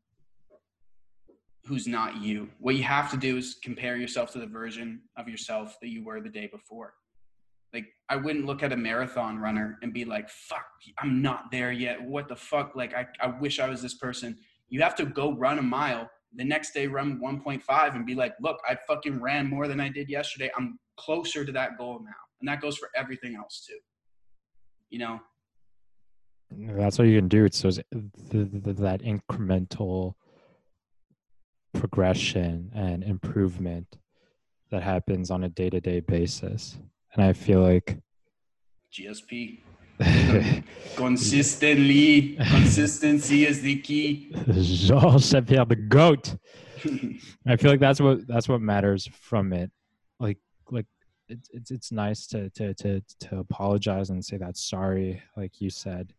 who's 1.66 1.88
not 1.88 2.22
you. 2.22 2.50
What 2.60 2.76
you 2.76 2.84
have 2.84 3.10
to 3.10 3.18
do 3.18 3.38
is 3.38 3.58
compare 3.64 3.98
yourself 3.98 4.32
to 4.34 4.40
the 4.40 4.46
version 4.46 5.02
of 5.18 5.28
yourself 5.28 5.78
that 5.82 5.90
you 5.90 6.04
were 6.04 6.22
the 6.22 6.30
day 6.30 6.46
before. 6.46 6.94
Like 7.74 7.88
I 8.10 8.16
wouldn't 8.16 8.46
look 8.46 8.62
at 8.62 8.74
a 8.74 8.78
marathon 8.78 9.40
runner 9.40 9.80
and 9.82 9.92
be 9.92 10.06
like, 10.06 10.30
"Fuck, 10.30 10.68
I'm 11.00 11.20
not 11.20 11.46
there 11.52 11.72
yet. 11.72 12.00
What 12.00 12.28
the 12.28 12.36
fuck? 12.36 12.76
Like 12.76 12.94
I, 12.94 13.08
I 13.20 13.28
wish 13.40 13.60
I 13.60 13.70
was 13.70 13.82
this 13.82 13.96
person." 13.96 14.38
You 14.70 14.82
have 14.84 14.96
to 14.96 15.06
go 15.06 15.34
run 15.34 15.58
a 15.58 15.64
mile. 15.64 16.10
The 16.36 16.46
next 16.46 16.76
day, 16.76 16.86
run 16.86 17.20
1.5 17.20 17.96
and 17.96 18.06
be 18.06 18.14
like, 18.14 18.34
"Look, 18.40 18.60
I 18.70 18.78
fucking 18.88 19.20
ran 19.20 19.48
more 19.48 19.68
than 19.68 19.80
I 19.80 19.90
did 19.90 20.10
yesterday. 20.10 20.52
I'm 20.56 20.80
closer 20.98 21.44
to 21.44 21.52
that 21.54 21.76
goal 21.76 22.02
now." 22.04 22.22
And 22.40 22.48
that 22.48 22.62
goes 22.62 22.78
for 22.78 22.90
everything 22.96 23.36
else 23.36 23.66
too. 23.68 23.80
You 24.92 25.00
know, 25.00 25.20
that's 26.52 27.00
all 27.00 27.06
you 27.06 27.20
can 27.20 27.28
do. 27.28 27.46
It's 27.46 27.62
those 27.62 27.80
th- 27.92 28.04
th- 28.32 28.78
that 28.78 29.02
incremental 29.02 30.16
progression 31.74 32.72
and 32.74 33.04
improvement 33.04 33.98
that 34.72 34.84
happens 34.84 35.32
on 35.32 35.44
a 35.44 35.50
day 35.50 35.70
to 35.70 35.80
day 35.80 36.00
basis. 36.00 36.78
And 37.14 37.24
I 37.24 37.34
feel 37.34 37.62
like 37.62 38.00
GSP. 38.94 39.62
Consistently, 40.96 42.38
consistency 42.38 43.46
is 43.46 43.62
the 43.62 43.80
key. 43.82 44.32
Jean 44.50 45.46
Pierre 45.46 45.66
the 45.66 45.76
goat. 45.76 46.38
I 47.46 47.58
feel 47.58 47.72
like 47.72 47.82
that's 47.82 48.00
what 48.00 48.26
that's 48.26 48.48
what 48.48 48.62
matters 48.62 49.10
from 49.12 49.52
it. 49.52 49.72
Like 50.20 50.38
like 50.72 50.86
it's 51.28 51.50
it's 51.54 51.72
it's 51.72 51.92
nice 51.92 52.28
to 52.28 52.50
to 52.52 52.74
to 52.76 53.02
to 53.20 53.40
apologize 53.40 54.10
and 54.10 54.24
say 54.24 54.38
that's 54.38 54.64
sorry, 54.64 55.22
like 55.36 55.60
you 55.60 55.70
said, 55.70 56.14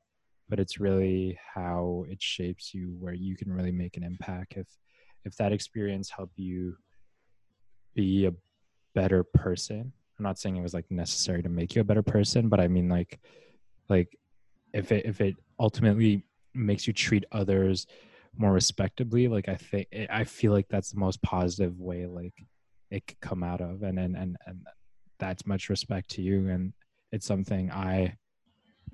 but 0.51 0.61
it's 0.61 0.81
really 0.81 1.39
how 1.55 2.05
it 2.09 2.21
shapes 2.21 2.75
you 2.75 2.95
where 2.99 3.15
you 3.15 3.37
can 3.37 3.53
really 3.53 3.73
make 3.73 3.97
an 3.97 4.03
impact. 4.03 4.55
If 4.57 4.67
if 5.25 5.37
that 5.37 5.53
experience 5.53 6.11
helped 6.11 6.39
you 6.39 6.77
be 7.95 8.27
a 8.27 8.33
better 8.95 9.23
person, 9.23 9.93
I'm 10.19 10.23
not 10.23 10.39
saying 10.39 10.57
it 10.57 10.63
was 10.63 10.75
like 10.75 10.91
necessary 10.91 11.43
to 11.43 11.49
make 11.49 11.75
you 11.75 11.81
a 11.81 11.85
better 11.85 12.03
person, 12.03 12.49
but 12.49 12.61
I 12.61 12.69
mean 12.69 12.89
like 12.89 13.21
like 13.89 14.17
if 14.75 14.93
it 14.93 15.07
if 15.07 15.21
it 15.21 15.37
ultimately 15.59 16.25
makes 16.55 16.87
you 16.87 16.93
treat 16.93 17.25
others 17.33 17.87
more 18.37 18.53
respectably 18.53 19.29
like 19.29 19.49
i 19.49 19.57
think 19.57 19.89
i 20.09 20.25
feel 20.25 20.53
like 20.53 20.67
that's 20.69 20.91
the 20.93 20.99
most 20.99 21.21
positive 21.23 21.79
way 21.79 22.07
like 22.07 22.35
it 22.91 23.07
could 23.07 23.21
come 23.21 23.43
out 23.43 23.61
of 23.61 23.83
and 23.83 23.99
and 23.99 24.17
and, 24.17 24.37
and 24.47 24.67
that's 25.19 25.47
much 25.47 25.69
respect 25.69 26.09
to 26.09 26.23
you 26.23 26.49
and 26.49 26.73
it's 27.13 27.27
something 27.27 27.71
i 27.73 28.13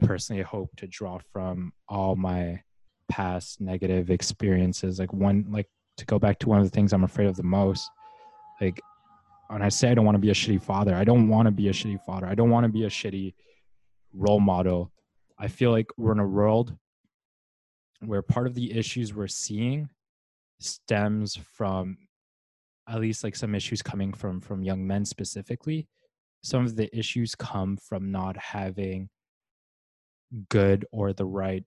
personally 0.01 0.43
hope 0.43 0.71
to 0.77 0.87
draw 0.87 1.19
from 1.33 1.73
all 1.89 2.17
my 2.17 2.63
past 3.09 3.61
negative 3.61 4.11
experiences. 4.11 4.99
Like 4.99 5.13
one 5.13 5.47
like 5.51 5.69
to 5.97 6.05
go 6.05 6.19
back 6.19 6.39
to 6.41 6.49
one 6.49 6.59
of 6.59 6.65
the 6.65 6.71
things 6.71 6.93
i'm 6.93 7.05
afraid 7.05 7.27
of 7.27 7.37
the 7.37 7.43
most 7.43 7.91
like 8.61 8.81
when 9.49 9.63
i 9.63 9.69
say 9.69 9.91
i 9.91 9.95
don't 9.95 10.05
want 10.05 10.15
to 10.15 10.21
be 10.21 10.29
a 10.29 10.35
shitty 10.35 10.63
father 10.63 10.95
i 10.95 11.05
don't 11.05 11.29
want 11.29 11.47
to 11.47 11.51
be 11.51 11.69
a 11.69 11.73
shitty 11.73 11.99
father. 12.05 12.27
I 12.27 12.35
don't 12.35 12.51
want 12.51 12.65
to 12.65 12.73
be 12.73 12.85
a 12.85 12.89
shitty 12.89 13.35
role 14.13 14.41
model. 14.41 14.93
I 15.39 15.49
feel 15.49 15.71
like 15.71 15.87
we're 15.97 16.13
in 16.13 16.19
a 16.19 16.27
world 16.27 16.75
where 18.01 18.23
part 18.23 18.47
of 18.47 18.55
the 18.55 18.77
issues 18.77 19.15
we're 19.15 19.27
seeing 19.27 19.89
stems 20.61 21.37
from 21.37 21.99
at 22.89 23.01
least 23.01 23.25
like 23.25 23.37
some 23.37 23.55
issues 23.55 23.83
coming 23.83 24.13
from 24.13 24.41
from 24.41 24.63
young 24.63 24.87
men 24.87 25.05
specifically. 25.05 25.89
Some 26.43 26.65
of 26.65 26.77
the 26.77 26.95
issues 26.97 27.35
come 27.35 27.77
from 27.77 28.11
not 28.11 28.37
having 28.37 29.09
good 30.49 30.87
or 30.93 31.13
the 31.13 31.25
right 31.25 31.65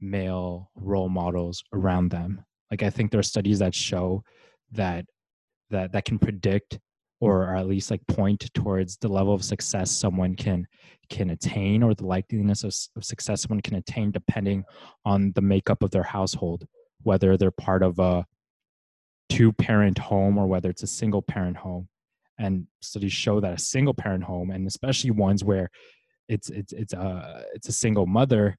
male 0.00 0.70
role 0.74 1.08
models 1.08 1.62
around 1.72 2.10
them. 2.10 2.44
Like 2.70 2.82
i 2.82 2.90
think 2.90 3.10
there 3.10 3.20
are 3.20 3.24
studies 3.24 3.58
that 3.58 3.74
show 3.74 4.22
that 4.72 5.04
that 5.70 5.92
that 5.92 6.04
can 6.04 6.18
predict 6.18 6.78
or 7.20 7.54
at 7.54 7.66
least 7.66 7.90
like 7.90 8.06
point 8.06 8.48
towards 8.54 8.96
the 8.96 9.08
level 9.08 9.34
of 9.34 9.44
success 9.44 9.90
someone 9.90 10.34
can 10.36 10.66
can 11.10 11.30
attain 11.30 11.82
or 11.82 11.94
the 11.94 12.04
likeliness 12.04 12.62
of, 12.62 12.72
of 12.96 13.04
success 13.04 13.42
someone 13.42 13.60
can 13.60 13.74
attain 13.74 14.12
depending 14.12 14.64
on 15.04 15.32
the 15.34 15.40
makeup 15.40 15.82
of 15.82 15.90
their 15.90 16.04
household 16.04 16.64
whether 17.02 17.36
they're 17.36 17.50
part 17.50 17.82
of 17.82 17.98
a 17.98 18.24
two 19.28 19.52
parent 19.52 19.96
home 19.96 20.36
or 20.36 20.46
whether 20.46 20.68
it's 20.68 20.82
a 20.82 20.88
single 20.88 21.22
parent 21.22 21.56
home. 21.56 21.88
And 22.38 22.66
studies 22.80 23.12
show 23.12 23.40
that 23.40 23.54
a 23.54 23.58
single 23.58 23.94
parent 23.94 24.24
home 24.24 24.50
and 24.50 24.66
especially 24.66 25.10
ones 25.10 25.44
where 25.44 25.70
it's 26.30 26.48
it's 26.48 26.72
it's 26.72 26.92
a 26.92 27.44
it's 27.54 27.68
a 27.68 27.72
single 27.72 28.06
mother 28.06 28.56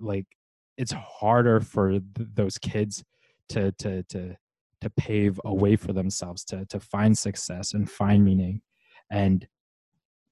like 0.00 0.26
it's 0.76 0.92
harder 0.92 1.60
for 1.60 1.90
th- 1.90 2.02
those 2.34 2.58
kids 2.58 3.04
to 3.48 3.70
to 3.72 4.02
to 4.04 4.36
to 4.80 4.90
pave 4.90 5.40
a 5.44 5.54
way 5.54 5.76
for 5.76 5.92
themselves 5.92 6.44
to 6.44 6.66
to 6.66 6.80
find 6.80 7.16
success 7.16 7.72
and 7.74 7.88
find 7.88 8.24
meaning. 8.24 8.60
And 9.10 9.46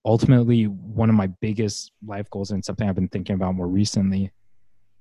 ultimately 0.05 0.65
one 0.65 1.09
of 1.09 1.15
my 1.15 1.29
biggest 1.41 1.93
life 2.05 2.29
goals 2.31 2.51
and 2.51 2.65
something 2.65 2.89
i've 2.89 2.95
been 2.95 3.09
thinking 3.09 3.35
about 3.35 3.55
more 3.55 3.69
recently 3.69 4.33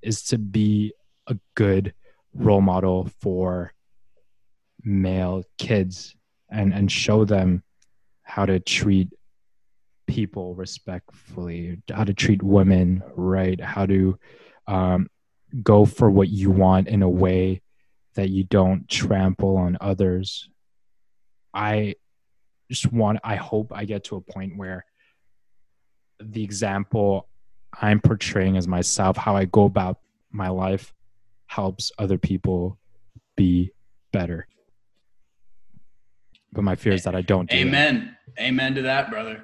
is 0.01 0.21
to 0.23 0.37
be 0.37 0.93
a 1.27 1.37
good 1.55 1.93
role 2.33 2.59
model 2.59 3.09
for 3.21 3.73
male 4.83 5.41
kids 5.57 6.15
and 6.51 6.73
and 6.73 6.91
show 6.91 7.23
them 7.23 7.63
how 8.23 8.45
to 8.45 8.59
treat 8.59 9.09
people 10.09 10.55
respectfully 10.55 11.79
how 11.93 12.03
to 12.03 12.13
treat 12.13 12.41
women 12.41 13.03
right 13.15 13.61
how 13.61 13.85
to 13.85 14.17
um, 14.67 15.07
go 15.61 15.85
for 15.85 16.09
what 16.09 16.29
you 16.29 16.49
want 16.49 16.87
in 16.87 17.03
a 17.03 17.09
way 17.09 17.61
that 18.15 18.29
you 18.29 18.43
don't 18.43 18.89
trample 18.89 19.55
on 19.55 19.77
others 19.79 20.49
i 21.53 21.93
just 22.71 22.91
want 22.91 23.19
i 23.23 23.35
hope 23.35 23.71
i 23.73 23.85
get 23.85 24.03
to 24.03 24.15
a 24.15 24.21
point 24.21 24.57
where 24.57 24.83
the 26.19 26.43
example 26.43 27.27
i'm 27.79 27.99
portraying 27.99 28.57
as 28.57 28.67
myself 28.67 29.15
how 29.15 29.35
i 29.35 29.45
go 29.45 29.65
about 29.65 29.99
my 30.31 30.49
life 30.49 30.91
helps 31.45 31.91
other 31.99 32.17
people 32.17 32.79
be 33.37 33.71
better 34.11 34.47
but 36.51 36.63
my 36.63 36.75
fear 36.75 36.93
is 36.93 37.03
that 37.03 37.15
i 37.15 37.21
don't 37.21 37.47
do 37.47 37.55
that. 37.55 37.61
Amen. 37.61 38.15
Amen 38.39 38.75
to 38.75 38.81
that, 38.83 39.09
brother. 39.09 39.43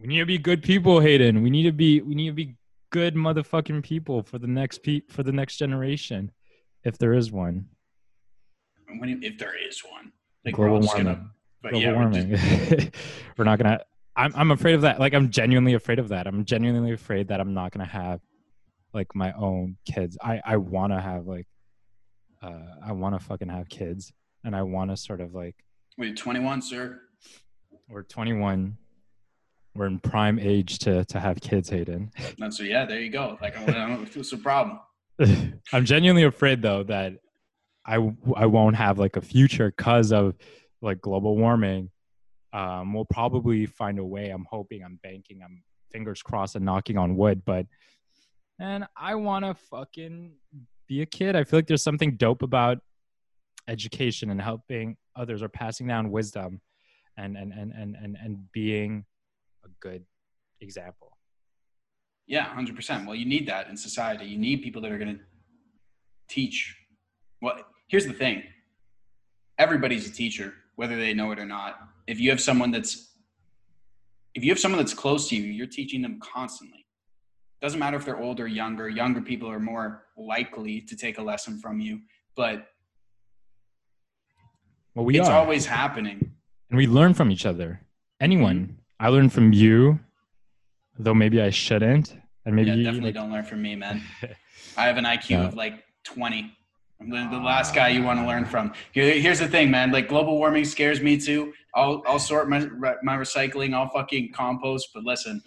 We 0.00 0.06
need 0.06 0.18
to 0.18 0.26
be 0.26 0.38
good 0.38 0.62
people 0.62 1.00
hayden 1.00 1.42
we 1.42 1.50
need 1.50 1.62
to 1.64 1.72
be 1.72 2.00
we 2.00 2.14
need 2.14 2.26
to 2.28 2.32
be 2.34 2.56
good 2.90 3.14
motherfucking 3.14 3.82
people 3.82 4.22
for 4.22 4.38
the 4.38 4.46
next 4.46 4.82
pe- 4.82 5.02
for 5.08 5.22
the 5.22 5.32
next 5.32 5.56
generation 5.56 6.30
if 6.84 6.96
there 6.98 7.12
is 7.14 7.32
one 7.32 7.66
When 8.98 9.22
if 9.22 9.38
there 9.38 9.54
is 9.68 9.82
one, 9.84 10.12
like 10.44 10.54
global 10.54 10.80
we're 10.80 10.86
warming 10.86 11.04
gonna. 11.04 11.30
Global 11.62 11.80
yeah, 11.80 11.90
we're 11.92 11.96
warming. 11.98 12.30
just- 12.30 12.90
We're 13.36 13.44
not 13.44 13.58
gonna. 13.58 13.80
I'm 14.14 14.32
I'm 14.36 14.50
afraid 14.52 14.74
of 14.76 14.82
that. 14.82 15.00
Like 15.00 15.12
I'm 15.12 15.30
genuinely 15.30 15.74
afraid 15.74 15.98
of 15.98 16.08
that. 16.10 16.26
I'm 16.28 16.44
genuinely 16.44 16.92
afraid 16.92 17.28
that 17.28 17.40
I'm 17.40 17.52
not 17.52 17.72
gonna 17.72 17.84
have 18.02 18.20
like 18.94 19.14
my 19.14 19.32
own 19.32 19.76
kids. 19.84 20.16
I 20.22 20.40
I 20.44 20.56
want 20.58 20.92
to 20.92 21.00
have 21.00 21.26
like 21.26 21.46
uh 22.42 22.62
I 22.84 22.92
want 22.92 23.18
to 23.18 23.24
fucking 23.26 23.48
have 23.48 23.68
kids, 23.68 24.12
and 24.44 24.54
I 24.54 24.62
want 24.62 24.90
to 24.92 24.96
sort 24.96 25.20
of 25.20 25.34
like 25.34 25.56
wait, 25.98 26.16
21, 26.16 26.62
sir. 26.62 27.00
we're 27.88 28.02
21. 28.04 28.76
We're 29.76 29.86
in 29.86 29.98
prime 29.98 30.38
age 30.38 30.78
to 30.80 31.04
to 31.04 31.20
have 31.20 31.40
kids, 31.40 31.68
Hayden. 31.70 32.10
And 32.40 32.52
so. 32.52 32.62
Yeah, 32.62 32.84
there 32.84 33.00
you 33.00 33.10
go. 33.10 33.38
Like, 33.40 33.56
I 33.58 33.66
don't. 33.66 34.16
What's 34.16 34.30
the 34.30 34.36
problem? 34.36 34.80
I'm 35.72 35.84
genuinely 35.84 36.24
afraid 36.24 36.62
though 36.62 36.82
that 36.84 37.14
I 37.84 37.96
I 38.34 38.46
won't 38.46 38.76
have 38.76 38.98
like 38.98 39.16
a 39.16 39.20
future 39.20 39.72
because 39.74 40.12
of 40.12 40.34
like 40.82 41.00
global 41.00 41.36
warming. 41.36 41.90
Um, 42.52 42.94
we'll 42.94 43.04
probably 43.04 43.66
find 43.66 43.98
a 43.98 44.04
way. 44.04 44.30
I'm 44.30 44.46
hoping. 44.50 44.82
I'm 44.82 44.98
banking. 45.02 45.40
I'm 45.44 45.62
fingers 45.92 46.22
crossed 46.22 46.56
and 46.56 46.64
knocking 46.64 46.98
on 46.98 47.16
wood. 47.16 47.42
But 47.44 47.66
and 48.58 48.86
I 48.96 49.14
want 49.14 49.44
to 49.44 49.54
fucking 49.54 50.32
be 50.88 51.02
a 51.02 51.06
kid. 51.06 51.36
I 51.36 51.44
feel 51.44 51.58
like 51.58 51.66
there's 51.66 51.82
something 51.82 52.16
dope 52.16 52.42
about 52.42 52.78
education 53.68 54.30
and 54.30 54.40
helping 54.40 54.96
others 55.14 55.42
or 55.42 55.48
passing 55.48 55.86
down 55.86 56.10
wisdom 56.10 56.60
and 57.16 57.36
and 57.36 57.52
and 57.52 57.72
and 57.72 57.96
and, 57.96 58.16
and 58.22 58.52
being 58.52 59.04
good 59.80 60.04
example. 60.60 61.16
Yeah, 62.26 62.44
hundred 62.44 62.74
percent. 62.76 63.06
Well, 63.06 63.14
you 63.14 63.26
need 63.26 63.46
that 63.48 63.68
in 63.68 63.76
society. 63.76 64.24
You 64.26 64.38
need 64.38 64.62
people 64.62 64.82
that 64.82 64.90
are 64.92 64.98
going 64.98 65.16
to 65.16 65.20
teach. 66.28 66.76
Well, 67.40 67.56
here's 67.88 68.06
the 68.06 68.12
thing: 68.12 68.42
everybody's 69.58 70.08
a 70.08 70.12
teacher, 70.12 70.54
whether 70.76 70.96
they 70.96 71.14
know 71.14 71.30
it 71.32 71.38
or 71.38 71.46
not. 71.46 71.78
If 72.06 72.18
you 72.20 72.30
have 72.30 72.40
someone 72.40 72.70
that's, 72.70 73.12
if 74.34 74.42
you 74.44 74.50
have 74.50 74.58
someone 74.58 74.78
that's 74.78 74.94
close 74.94 75.28
to 75.28 75.36
you, 75.36 75.44
you're 75.44 75.66
teaching 75.66 76.02
them 76.02 76.18
constantly. 76.20 76.86
Doesn't 77.62 77.78
matter 77.78 77.96
if 77.96 78.04
they're 78.04 78.20
older, 78.20 78.44
or 78.44 78.48
younger. 78.48 78.88
Younger 78.88 79.20
people 79.20 79.48
are 79.50 79.58
more 79.60 80.04
likely 80.16 80.80
to 80.82 80.96
take 80.96 81.18
a 81.18 81.22
lesson 81.22 81.58
from 81.58 81.80
you, 81.80 82.00
but 82.36 82.66
Well, 84.94 85.04
we 85.04 85.18
it's 85.18 85.28
are. 85.28 85.34
always 85.38 85.66
happening. 85.66 86.32
and 86.70 86.76
we 86.76 86.86
learn 86.86 87.14
from 87.14 87.30
each 87.30 87.46
other. 87.46 87.80
Anyone, 88.20 88.56
Mm-hmm. 88.60 88.72
I 88.98 89.08
learn 89.08 89.28
from 89.28 89.52
you, 89.52 90.00
though 90.98 91.14
maybe 91.14 91.40
I 91.40 91.50
shouldn't, 91.50 92.16
and 92.44 92.54
maybe 92.56 92.70
yeah, 92.70 92.76
definitely 92.84 93.00
like, 93.12 93.14
don't 93.14 93.30
learn 93.32 93.44
from 93.44 93.62
me, 93.62 93.76
man. 93.76 94.02
I 94.76 94.86
have 94.86 94.96
an 94.96 95.04
IQ 95.04 95.30
Yeah. 95.30 95.46
of 95.46 95.54
like 95.54 95.84
20. 96.04 96.52
I'm 96.98 97.10
the, 97.10 97.28
the 97.30 97.38
last 97.38 97.74
guy 97.74 97.88
you 97.88 98.02
want 98.02 98.20
to 98.20 98.26
learn 98.26 98.46
from. 98.46 98.72
Here's 98.92 99.38
the 99.38 99.48
thing, 99.48 99.70
man. 99.70 99.92
Like 99.92 100.08
global 100.08 100.38
warming 100.38 100.64
scares 100.64 101.02
me 101.02 101.18
too. 101.18 101.52
I'll 101.74 102.02
I'll 102.06 102.18
sort 102.18 102.48
my 102.48 102.60
my 103.02 103.16
recycling. 103.18 103.74
I'll 103.74 103.90
fucking 103.90 104.32
compost. 104.32 104.88
But 104.94 105.04
listen, 105.04 105.42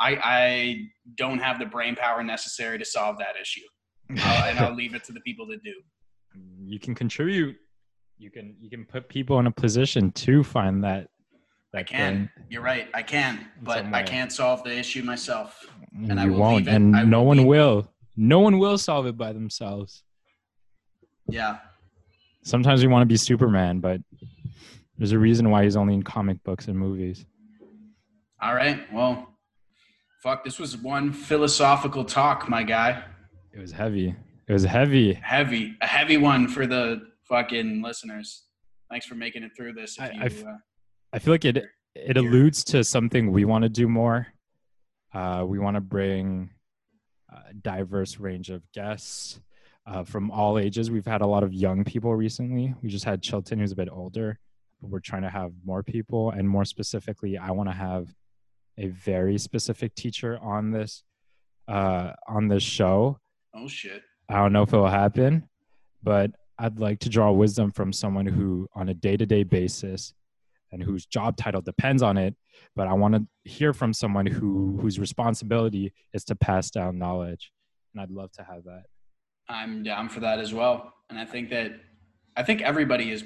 I 0.00 0.16
I 0.16 0.86
don't 1.14 1.38
have 1.38 1.60
the 1.60 1.66
brain 1.66 1.94
power 1.94 2.24
necessary 2.24 2.78
to 2.78 2.84
solve 2.84 3.16
that 3.18 3.36
issue, 3.40 3.60
I'll, 4.18 4.48
and 4.50 4.58
I'll 4.58 4.74
leave 4.74 4.94
it 4.96 5.04
to 5.04 5.12
the 5.12 5.20
people 5.20 5.46
that 5.48 5.62
do. 5.62 5.74
you 6.64 6.80
can 6.80 6.96
contribute. 6.96 7.54
You 8.18 8.32
can 8.32 8.56
you 8.60 8.68
can 8.68 8.84
put 8.84 9.08
people 9.08 9.38
in 9.38 9.46
a 9.46 9.52
position 9.52 10.10
to 10.12 10.42
find 10.42 10.82
that. 10.82 11.10
I 11.74 11.82
can. 11.82 12.30
You're 12.48 12.62
right. 12.62 12.88
I 12.94 13.02
can, 13.02 13.46
but 13.62 13.84
I 13.92 14.02
can't 14.02 14.32
solve 14.32 14.64
the 14.64 14.76
issue 14.76 15.02
myself. 15.02 15.66
and, 15.92 16.18
I 16.18 16.24
you 16.24 16.32
will 16.32 16.38
won't, 16.40 16.68
and 16.68 16.96
I 16.96 17.02
no 17.04 17.20
will 17.20 17.26
one 17.26 17.46
will. 17.46 17.92
No 18.16 18.40
one 18.40 18.58
will 18.58 18.78
solve 18.78 19.06
it 19.06 19.16
by 19.16 19.32
themselves. 19.32 20.02
Yeah. 21.28 21.58
Sometimes 22.42 22.82
we 22.82 22.88
want 22.88 23.02
to 23.02 23.06
be 23.06 23.16
Superman, 23.16 23.80
but 23.80 24.00
there's 24.96 25.12
a 25.12 25.18
reason 25.18 25.50
why 25.50 25.64
he's 25.64 25.76
only 25.76 25.94
in 25.94 26.02
comic 26.02 26.42
books 26.42 26.68
and 26.68 26.78
movies. 26.78 27.26
All 28.40 28.54
right. 28.54 28.80
Well, 28.92 29.28
fuck. 30.22 30.44
This 30.44 30.58
was 30.58 30.76
one 30.76 31.12
philosophical 31.12 32.04
talk, 32.04 32.48
my 32.48 32.62
guy. 32.62 33.04
It 33.52 33.60
was 33.60 33.72
heavy. 33.72 34.14
It 34.48 34.52
was 34.52 34.64
heavy. 34.64 35.12
heavy, 35.14 35.76
a 35.82 35.86
heavy 35.86 36.16
one 36.16 36.48
for 36.48 36.66
the 36.66 37.02
fucking 37.28 37.82
listeners. 37.82 38.44
Thanks 38.90 39.04
for 39.04 39.14
making 39.14 39.42
it 39.42 39.50
through 39.54 39.74
this. 39.74 39.98
If 39.98 40.04
I- 40.04 40.10
you, 40.12 40.22
I 40.22 40.50
uh, 40.50 40.56
I 41.12 41.18
feel 41.18 41.32
like 41.34 41.44
it 41.44 41.64
it 41.94 42.16
alludes 42.16 42.62
to 42.64 42.84
something 42.84 43.32
we 43.32 43.44
want 43.44 43.62
to 43.62 43.68
do 43.68 43.88
more. 43.88 44.28
Uh, 45.12 45.44
we 45.46 45.58
want 45.58 45.74
to 45.76 45.80
bring 45.80 46.50
a 47.30 47.54
diverse 47.54 48.18
range 48.18 48.50
of 48.50 48.62
guests 48.72 49.40
uh, 49.86 50.04
from 50.04 50.30
all 50.30 50.58
ages. 50.58 50.90
We've 50.90 51.06
had 51.06 51.22
a 51.22 51.26
lot 51.26 51.42
of 51.42 51.52
young 51.52 51.84
people 51.84 52.14
recently. 52.14 52.74
We 52.82 52.88
just 52.88 53.04
had 53.04 53.22
Chilton, 53.22 53.58
who's 53.58 53.72
a 53.72 53.76
bit 53.76 53.88
older, 53.90 54.38
but 54.80 54.90
we're 54.90 55.00
trying 55.00 55.22
to 55.22 55.30
have 55.30 55.52
more 55.64 55.82
people. 55.82 56.30
And 56.30 56.48
more 56.48 56.64
specifically, 56.64 57.38
I 57.38 57.50
want 57.50 57.68
to 57.68 57.74
have 57.74 58.14
a 58.76 58.88
very 58.88 59.38
specific 59.38 59.94
teacher 59.94 60.38
on 60.40 60.70
this 60.70 61.02
uh, 61.66 62.12
on 62.26 62.48
this 62.48 62.62
show. 62.62 63.18
oh 63.54 63.68
shit. 63.68 64.02
I 64.28 64.36
don't 64.36 64.52
know 64.52 64.62
if 64.62 64.72
it 64.72 64.76
will 64.76 64.88
happen, 64.88 65.48
but 66.02 66.30
I'd 66.58 66.78
like 66.78 66.98
to 67.00 67.08
draw 67.08 67.30
wisdom 67.30 67.70
from 67.70 67.92
someone 67.92 68.26
who, 68.26 68.68
on 68.74 68.90
a 68.90 68.94
day 68.94 69.16
to 69.16 69.24
day 69.24 69.42
basis, 69.42 70.12
and 70.72 70.82
whose 70.82 71.06
job 71.06 71.36
title 71.36 71.60
depends 71.60 72.02
on 72.02 72.16
it. 72.16 72.34
But 72.76 72.88
I 72.88 72.92
want 72.92 73.14
to 73.14 73.26
hear 73.44 73.72
from 73.72 73.92
someone 73.92 74.26
who 74.26 74.78
whose 74.80 74.98
responsibility 74.98 75.92
is 76.12 76.24
to 76.24 76.34
pass 76.34 76.70
down 76.70 76.98
knowledge, 76.98 77.52
and 77.94 78.02
I'd 78.02 78.10
love 78.10 78.32
to 78.32 78.42
have 78.42 78.64
that. 78.64 78.84
I'm 79.48 79.82
down 79.82 80.08
for 80.08 80.20
that 80.20 80.38
as 80.38 80.52
well. 80.52 80.92
And 81.10 81.18
I 81.18 81.24
think 81.24 81.50
that 81.50 81.72
I 82.36 82.42
think 82.42 82.62
everybody 82.62 83.10
is 83.10 83.24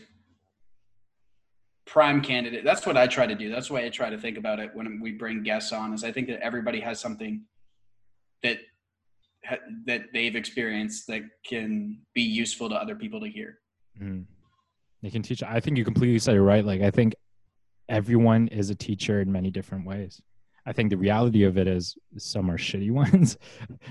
prime 1.87 2.21
candidate. 2.23 2.65
That's 2.65 2.87
what 2.87 2.97
I 2.97 3.07
try 3.07 3.27
to 3.27 3.35
do. 3.35 3.51
That's 3.51 3.69
the 3.69 3.75
way 3.75 3.87
I 3.87 3.91
try 3.91 4.11
to 4.11 4.19
think 4.19 4.39
about 4.39 4.61
it 4.61 4.71
when 4.75 5.01
we 5.01 5.13
bring 5.13 5.43
guests 5.43 5.73
on. 5.73 5.93
Is 5.93 6.05
I 6.05 6.13
think 6.13 6.29
that 6.29 6.41
everybody 6.41 6.81
has 6.81 7.01
something 7.01 7.43
that 8.43 8.59
that 9.87 10.05
they've 10.13 10.37
experienced 10.37 11.07
that 11.09 11.23
can 11.45 11.99
be 12.15 12.23
useful 12.23 12.69
to 12.69 12.75
other 12.77 12.95
people 12.95 13.21
to 13.21 13.29
hear. 13.29 13.59
Mm. 14.01 14.25
They 15.03 15.11
can 15.11 15.23
teach. 15.23 15.43
I 15.43 15.59
think 15.59 15.77
you 15.77 15.85
completely 15.85 16.19
said 16.21 16.37
it 16.37 16.43
right. 16.43 16.65
Like 16.65 16.81
I 16.81 16.91
think 16.91 17.15
everyone 17.89 18.49
is 18.49 18.71
a 18.71 18.75
teacher 18.75 19.21
in 19.21 19.33
many 19.33 19.51
different 19.51 19.87
ways. 19.87 20.21
I 20.65 20.73
think 20.73 20.91
the 20.91 20.97
reality 20.97 21.45
of 21.45 21.59
it 21.59 21.67
is 21.67 21.97
some 22.19 22.51
are 22.51 22.59
shitty 22.59 22.91
ones, 23.03 23.37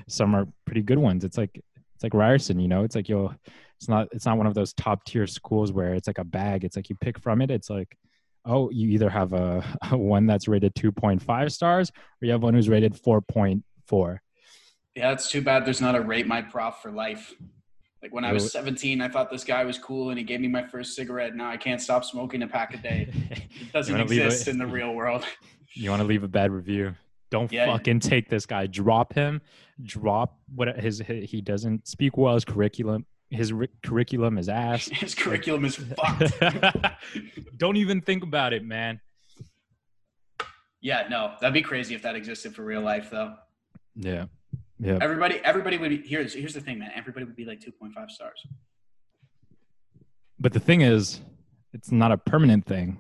some 0.08 0.36
are 0.36 0.48
pretty 0.66 0.82
good 0.82 1.00
ones. 1.00 1.24
It's 1.24 1.38
like 1.38 1.56
it's 1.56 2.04
like 2.04 2.14
Ryerson, 2.14 2.60
you 2.60 2.68
know. 2.68 2.84
It's 2.84 2.96
like 2.96 3.10
you'll. 3.10 3.36
It's 3.80 3.90
not. 3.90 4.08
It's 4.12 4.26
not 4.26 4.38
one 4.38 4.48
of 4.48 4.54
those 4.54 4.74
top 4.74 5.06
tier 5.06 5.28
schools 5.28 5.72
where 5.72 5.94
it's 5.94 6.08
like 6.08 6.20
a 6.20 6.24
bag. 6.24 6.64
It's 6.64 6.76
like 6.76 6.90
you 6.90 6.96
pick 6.96 7.20
from 7.20 7.42
it. 7.42 7.52
It's 7.52 7.70
like 7.70 7.98
oh, 8.46 8.70
you 8.72 8.90
either 8.90 9.10
have 9.10 9.34
a, 9.34 9.64
a 9.92 9.98
one 9.98 10.26
that's 10.26 10.48
rated 10.48 10.76
2.5 10.76 11.52
stars 11.52 11.92
or 12.22 12.26
you 12.26 12.32
have 12.32 12.44
one 12.44 12.54
who's 12.54 12.70
rated 12.70 12.94
4.4. 12.94 14.18
Yeah, 14.96 15.12
it's 15.12 15.30
too 15.30 15.42
bad 15.42 15.66
there's 15.66 15.82
not 15.82 15.96
a 15.96 16.02
rate 16.02 16.28
my 16.28 16.42
prof 16.42 16.80
for 16.82 16.92
life. 16.92 17.34
Like 18.02 18.14
when 18.14 18.26
I 18.26 18.34
was 18.34 18.52
17, 18.52 19.00
I 19.02 19.08
thought 19.10 19.30
this 19.30 19.44
guy 19.44 19.64
was 19.64 19.78
cool 19.78 20.10
and 20.10 20.18
he 20.18 20.24
gave 20.24 20.40
me 20.42 20.48
my 20.48 20.64
first 20.66 20.96
cigarette. 20.96 21.36
Now 21.36 21.50
I 21.50 21.58
can't 21.58 21.80
stop 21.80 22.04
smoking 22.04 22.42
a 22.42 22.48
pack 22.48 22.74
a 22.74 22.78
day. 22.78 23.12
It 23.62 23.72
doesn't 23.74 24.00
exist 24.02 24.48
it- 24.48 24.52
in 24.52 24.58
the 24.58 24.66
real 24.68 24.94
world. 24.94 25.24
You 25.74 25.90
want 25.92 26.02
to 26.02 26.08
leave 26.08 26.24
a 26.24 26.28
bad 26.28 26.52
review. 26.52 26.96
Don't 27.30 27.50
Yeah. 27.52 27.68
fucking 27.68 28.00
take 28.02 28.28
this 28.28 28.46
guy. 28.46 28.66
Drop 28.68 29.14
him. 29.14 29.40
Drop 29.84 30.38
what 30.54 30.76
his, 30.78 31.00
his 31.00 31.30
he 31.30 31.42
doesn't 31.42 31.88
speak 31.88 32.18
well. 32.18 32.34
His 32.34 32.44
curriculum, 32.44 33.06
his 33.30 33.54
ri- 33.54 33.70
curriculum 33.84 34.38
is 34.38 34.50
ass. 34.50 34.88
His 34.92 35.16
curriculum 35.16 35.64
is 35.64 35.76
fucked. 35.78 36.34
Don't 37.58 37.78
even 37.78 38.02
think 38.02 38.24
about 38.24 38.52
it, 38.52 38.66
man. 38.66 39.00
Yeah, 40.82 41.08
no, 41.10 41.34
that'd 41.40 41.54
be 41.54 41.62
crazy 41.62 41.94
if 41.96 42.02
that 42.02 42.16
existed 42.16 42.56
for 42.56 42.64
real 42.64 42.82
life, 42.82 43.10
though. 43.12 43.36
Yeah, 43.96 44.26
yeah. 44.82 44.98
Everybody, 45.00 45.40
everybody 45.44 45.78
would 45.78 45.90
be 45.90 46.08
here's 46.08 46.34
here's 46.34 46.56
the 46.56 46.62
thing, 46.62 46.80
man. 46.80 46.92
Everybody 46.96 47.26
would 47.26 47.36
be 47.36 47.46
like 47.46 47.60
2.5 47.60 48.10
stars. 48.10 48.46
But 50.40 50.54
the 50.54 50.60
thing 50.60 50.82
is, 50.82 51.22
it's 51.72 51.92
not 51.92 52.12
a 52.12 52.18
permanent 52.18 52.66
thing. 52.66 52.98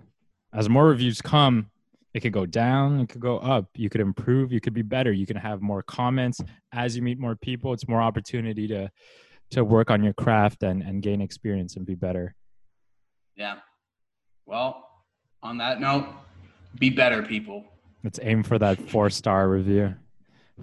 As 0.53 0.69
more 0.69 0.85
reviews 0.85 1.21
come, 1.21 1.71
it 2.13 2.19
could 2.19 2.33
go 2.33 2.45
down, 2.45 2.99
it 2.99 3.09
could 3.09 3.21
go 3.21 3.39
up. 3.39 3.65
You 3.75 3.89
could 3.89 4.01
improve, 4.01 4.51
you 4.51 4.61
could 4.61 4.75
be 4.75 4.83
better. 4.83 5.11
You 5.11 5.25
can 5.25 5.37
have 5.37 5.61
more 5.61 5.81
comments 5.81 6.39
as 6.71 6.95
you 6.95 7.01
meet 7.01 7.19
more 7.19 7.35
people. 7.35 7.73
It's 7.73 7.87
more 7.87 8.01
opportunity 8.01 8.67
to 8.67 8.91
to 9.51 9.63
work 9.63 9.89
on 9.89 10.03
your 10.03 10.13
craft 10.13 10.61
and 10.61 10.83
and 10.83 11.01
gain 11.01 11.19
experience 11.19 11.77
and 11.77 11.85
be 11.85 11.95
better. 11.95 12.35
Yeah. 13.35 13.55
Well, 14.45 14.87
on 15.41 15.57
that 15.57 15.81
note, 15.81 16.05
be 16.77 16.91
better, 16.91 17.23
people. 17.23 17.65
Let's 18.03 18.19
aim 18.21 18.43
for 18.43 18.59
that 18.59 18.89
four 18.89 19.09
star 19.09 19.49
review. 19.49 19.95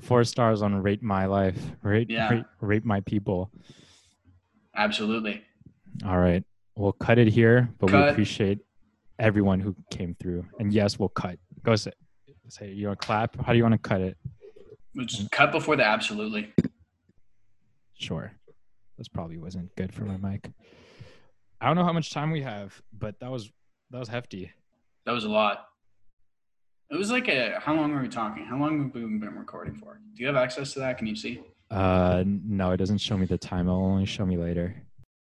Four 0.01 0.25
stars 0.25 0.63
on 0.63 0.75
Rate 0.83 1.03
My 1.03 1.27
Life. 1.27 1.59
Rate, 1.83 2.11
Yeah. 2.11 2.31
rate, 2.31 2.45
rate 2.61 2.85
My 2.85 3.01
People. 3.01 3.51
Absolutely. 4.75 5.43
All 6.05 6.19
right. 6.19 6.45
We'll 6.77 6.93
cut 6.93 7.19
it 7.19 7.29
here, 7.29 7.69
but 7.79 7.91
we 7.91 7.99
appreciate 7.99 8.61
everyone 9.19 9.59
who 9.61 9.75
came 9.91 10.15
through. 10.15 10.47
And 10.61 10.73
yes, 10.73 10.99
we'll 10.99 11.09
cut. 11.09 11.39
Go 11.65 11.75
say, 11.75 11.91
say 12.49 12.71
you 12.73 12.87
want 12.87 13.01
to 13.01 13.07
clap? 13.07 13.37
How 13.45 13.53
do 13.53 13.57
you 13.57 13.65
want 13.65 13.73
to 13.75 13.79
cut 13.79 14.01
it? 14.01 14.17
We'll 14.95 15.07
Just 15.07 15.31
cut 15.33 15.51
before 15.51 15.75
the 15.77 15.85
absolutely. 15.85 16.53
Sure. 17.95 18.33
This 18.97 19.09
probably 19.09 19.39
wasn't 19.39 19.75
good 19.77 19.93
for 19.93 20.05
my 20.05 20.17
mic. 20.17 20.51
I 21.61 21.67
don't 21.67 21.77
know 21.77 21.85
how 21.85 21.93
much 21.93 22.13
time 22.13 22.31
we 22.31 22.43
have, 22.43 22.81
but 22.97 23.19
that 23.21 23.31
was 23.31 23.51
that 23.91 23.99
was 23.99 24.09
hefty. 24.09 24.53
That 25.07 25.13
was 25.13 25.25
a 25.25 25.29
lot. 25.29 25.68
It 26.91 26.97
was 26.97 27.11
like 27.11 27.29
a. 27.29 27.61
How 27.61 27.75
long 27.75 27.93
are 27.93 28.01
we 28.01 28.09
talking? 28.09 28.45
How 28.47 28.59
long 28.59 28.83
have 28.83 28.95
we 28.95 29.03
been 29.03 29.35
recording 29.37 29.75
for? 29.75 30.01
Do 30.15 30.23
you 30.23 30.27
have 30.27 30.37
access 30.37 30.73
to 30.73 30.81
that? 30.81 30.99
Can 30.99 31.07
you 31.07 31.17
see? 31.17 31.43
Uh 31.71 32.25
no, 32.27 32.71
it 32.71 32.79
doesn't 32.79 32.99
show 32.99 33.19
me 33.19 33.27
the 33.27 33.37
time. 33.37 33.69
It'll 33.69 33.85
only 33.85 34.07
show 34.07 34.25
me 34.25 34.39
later. 34.39 34.75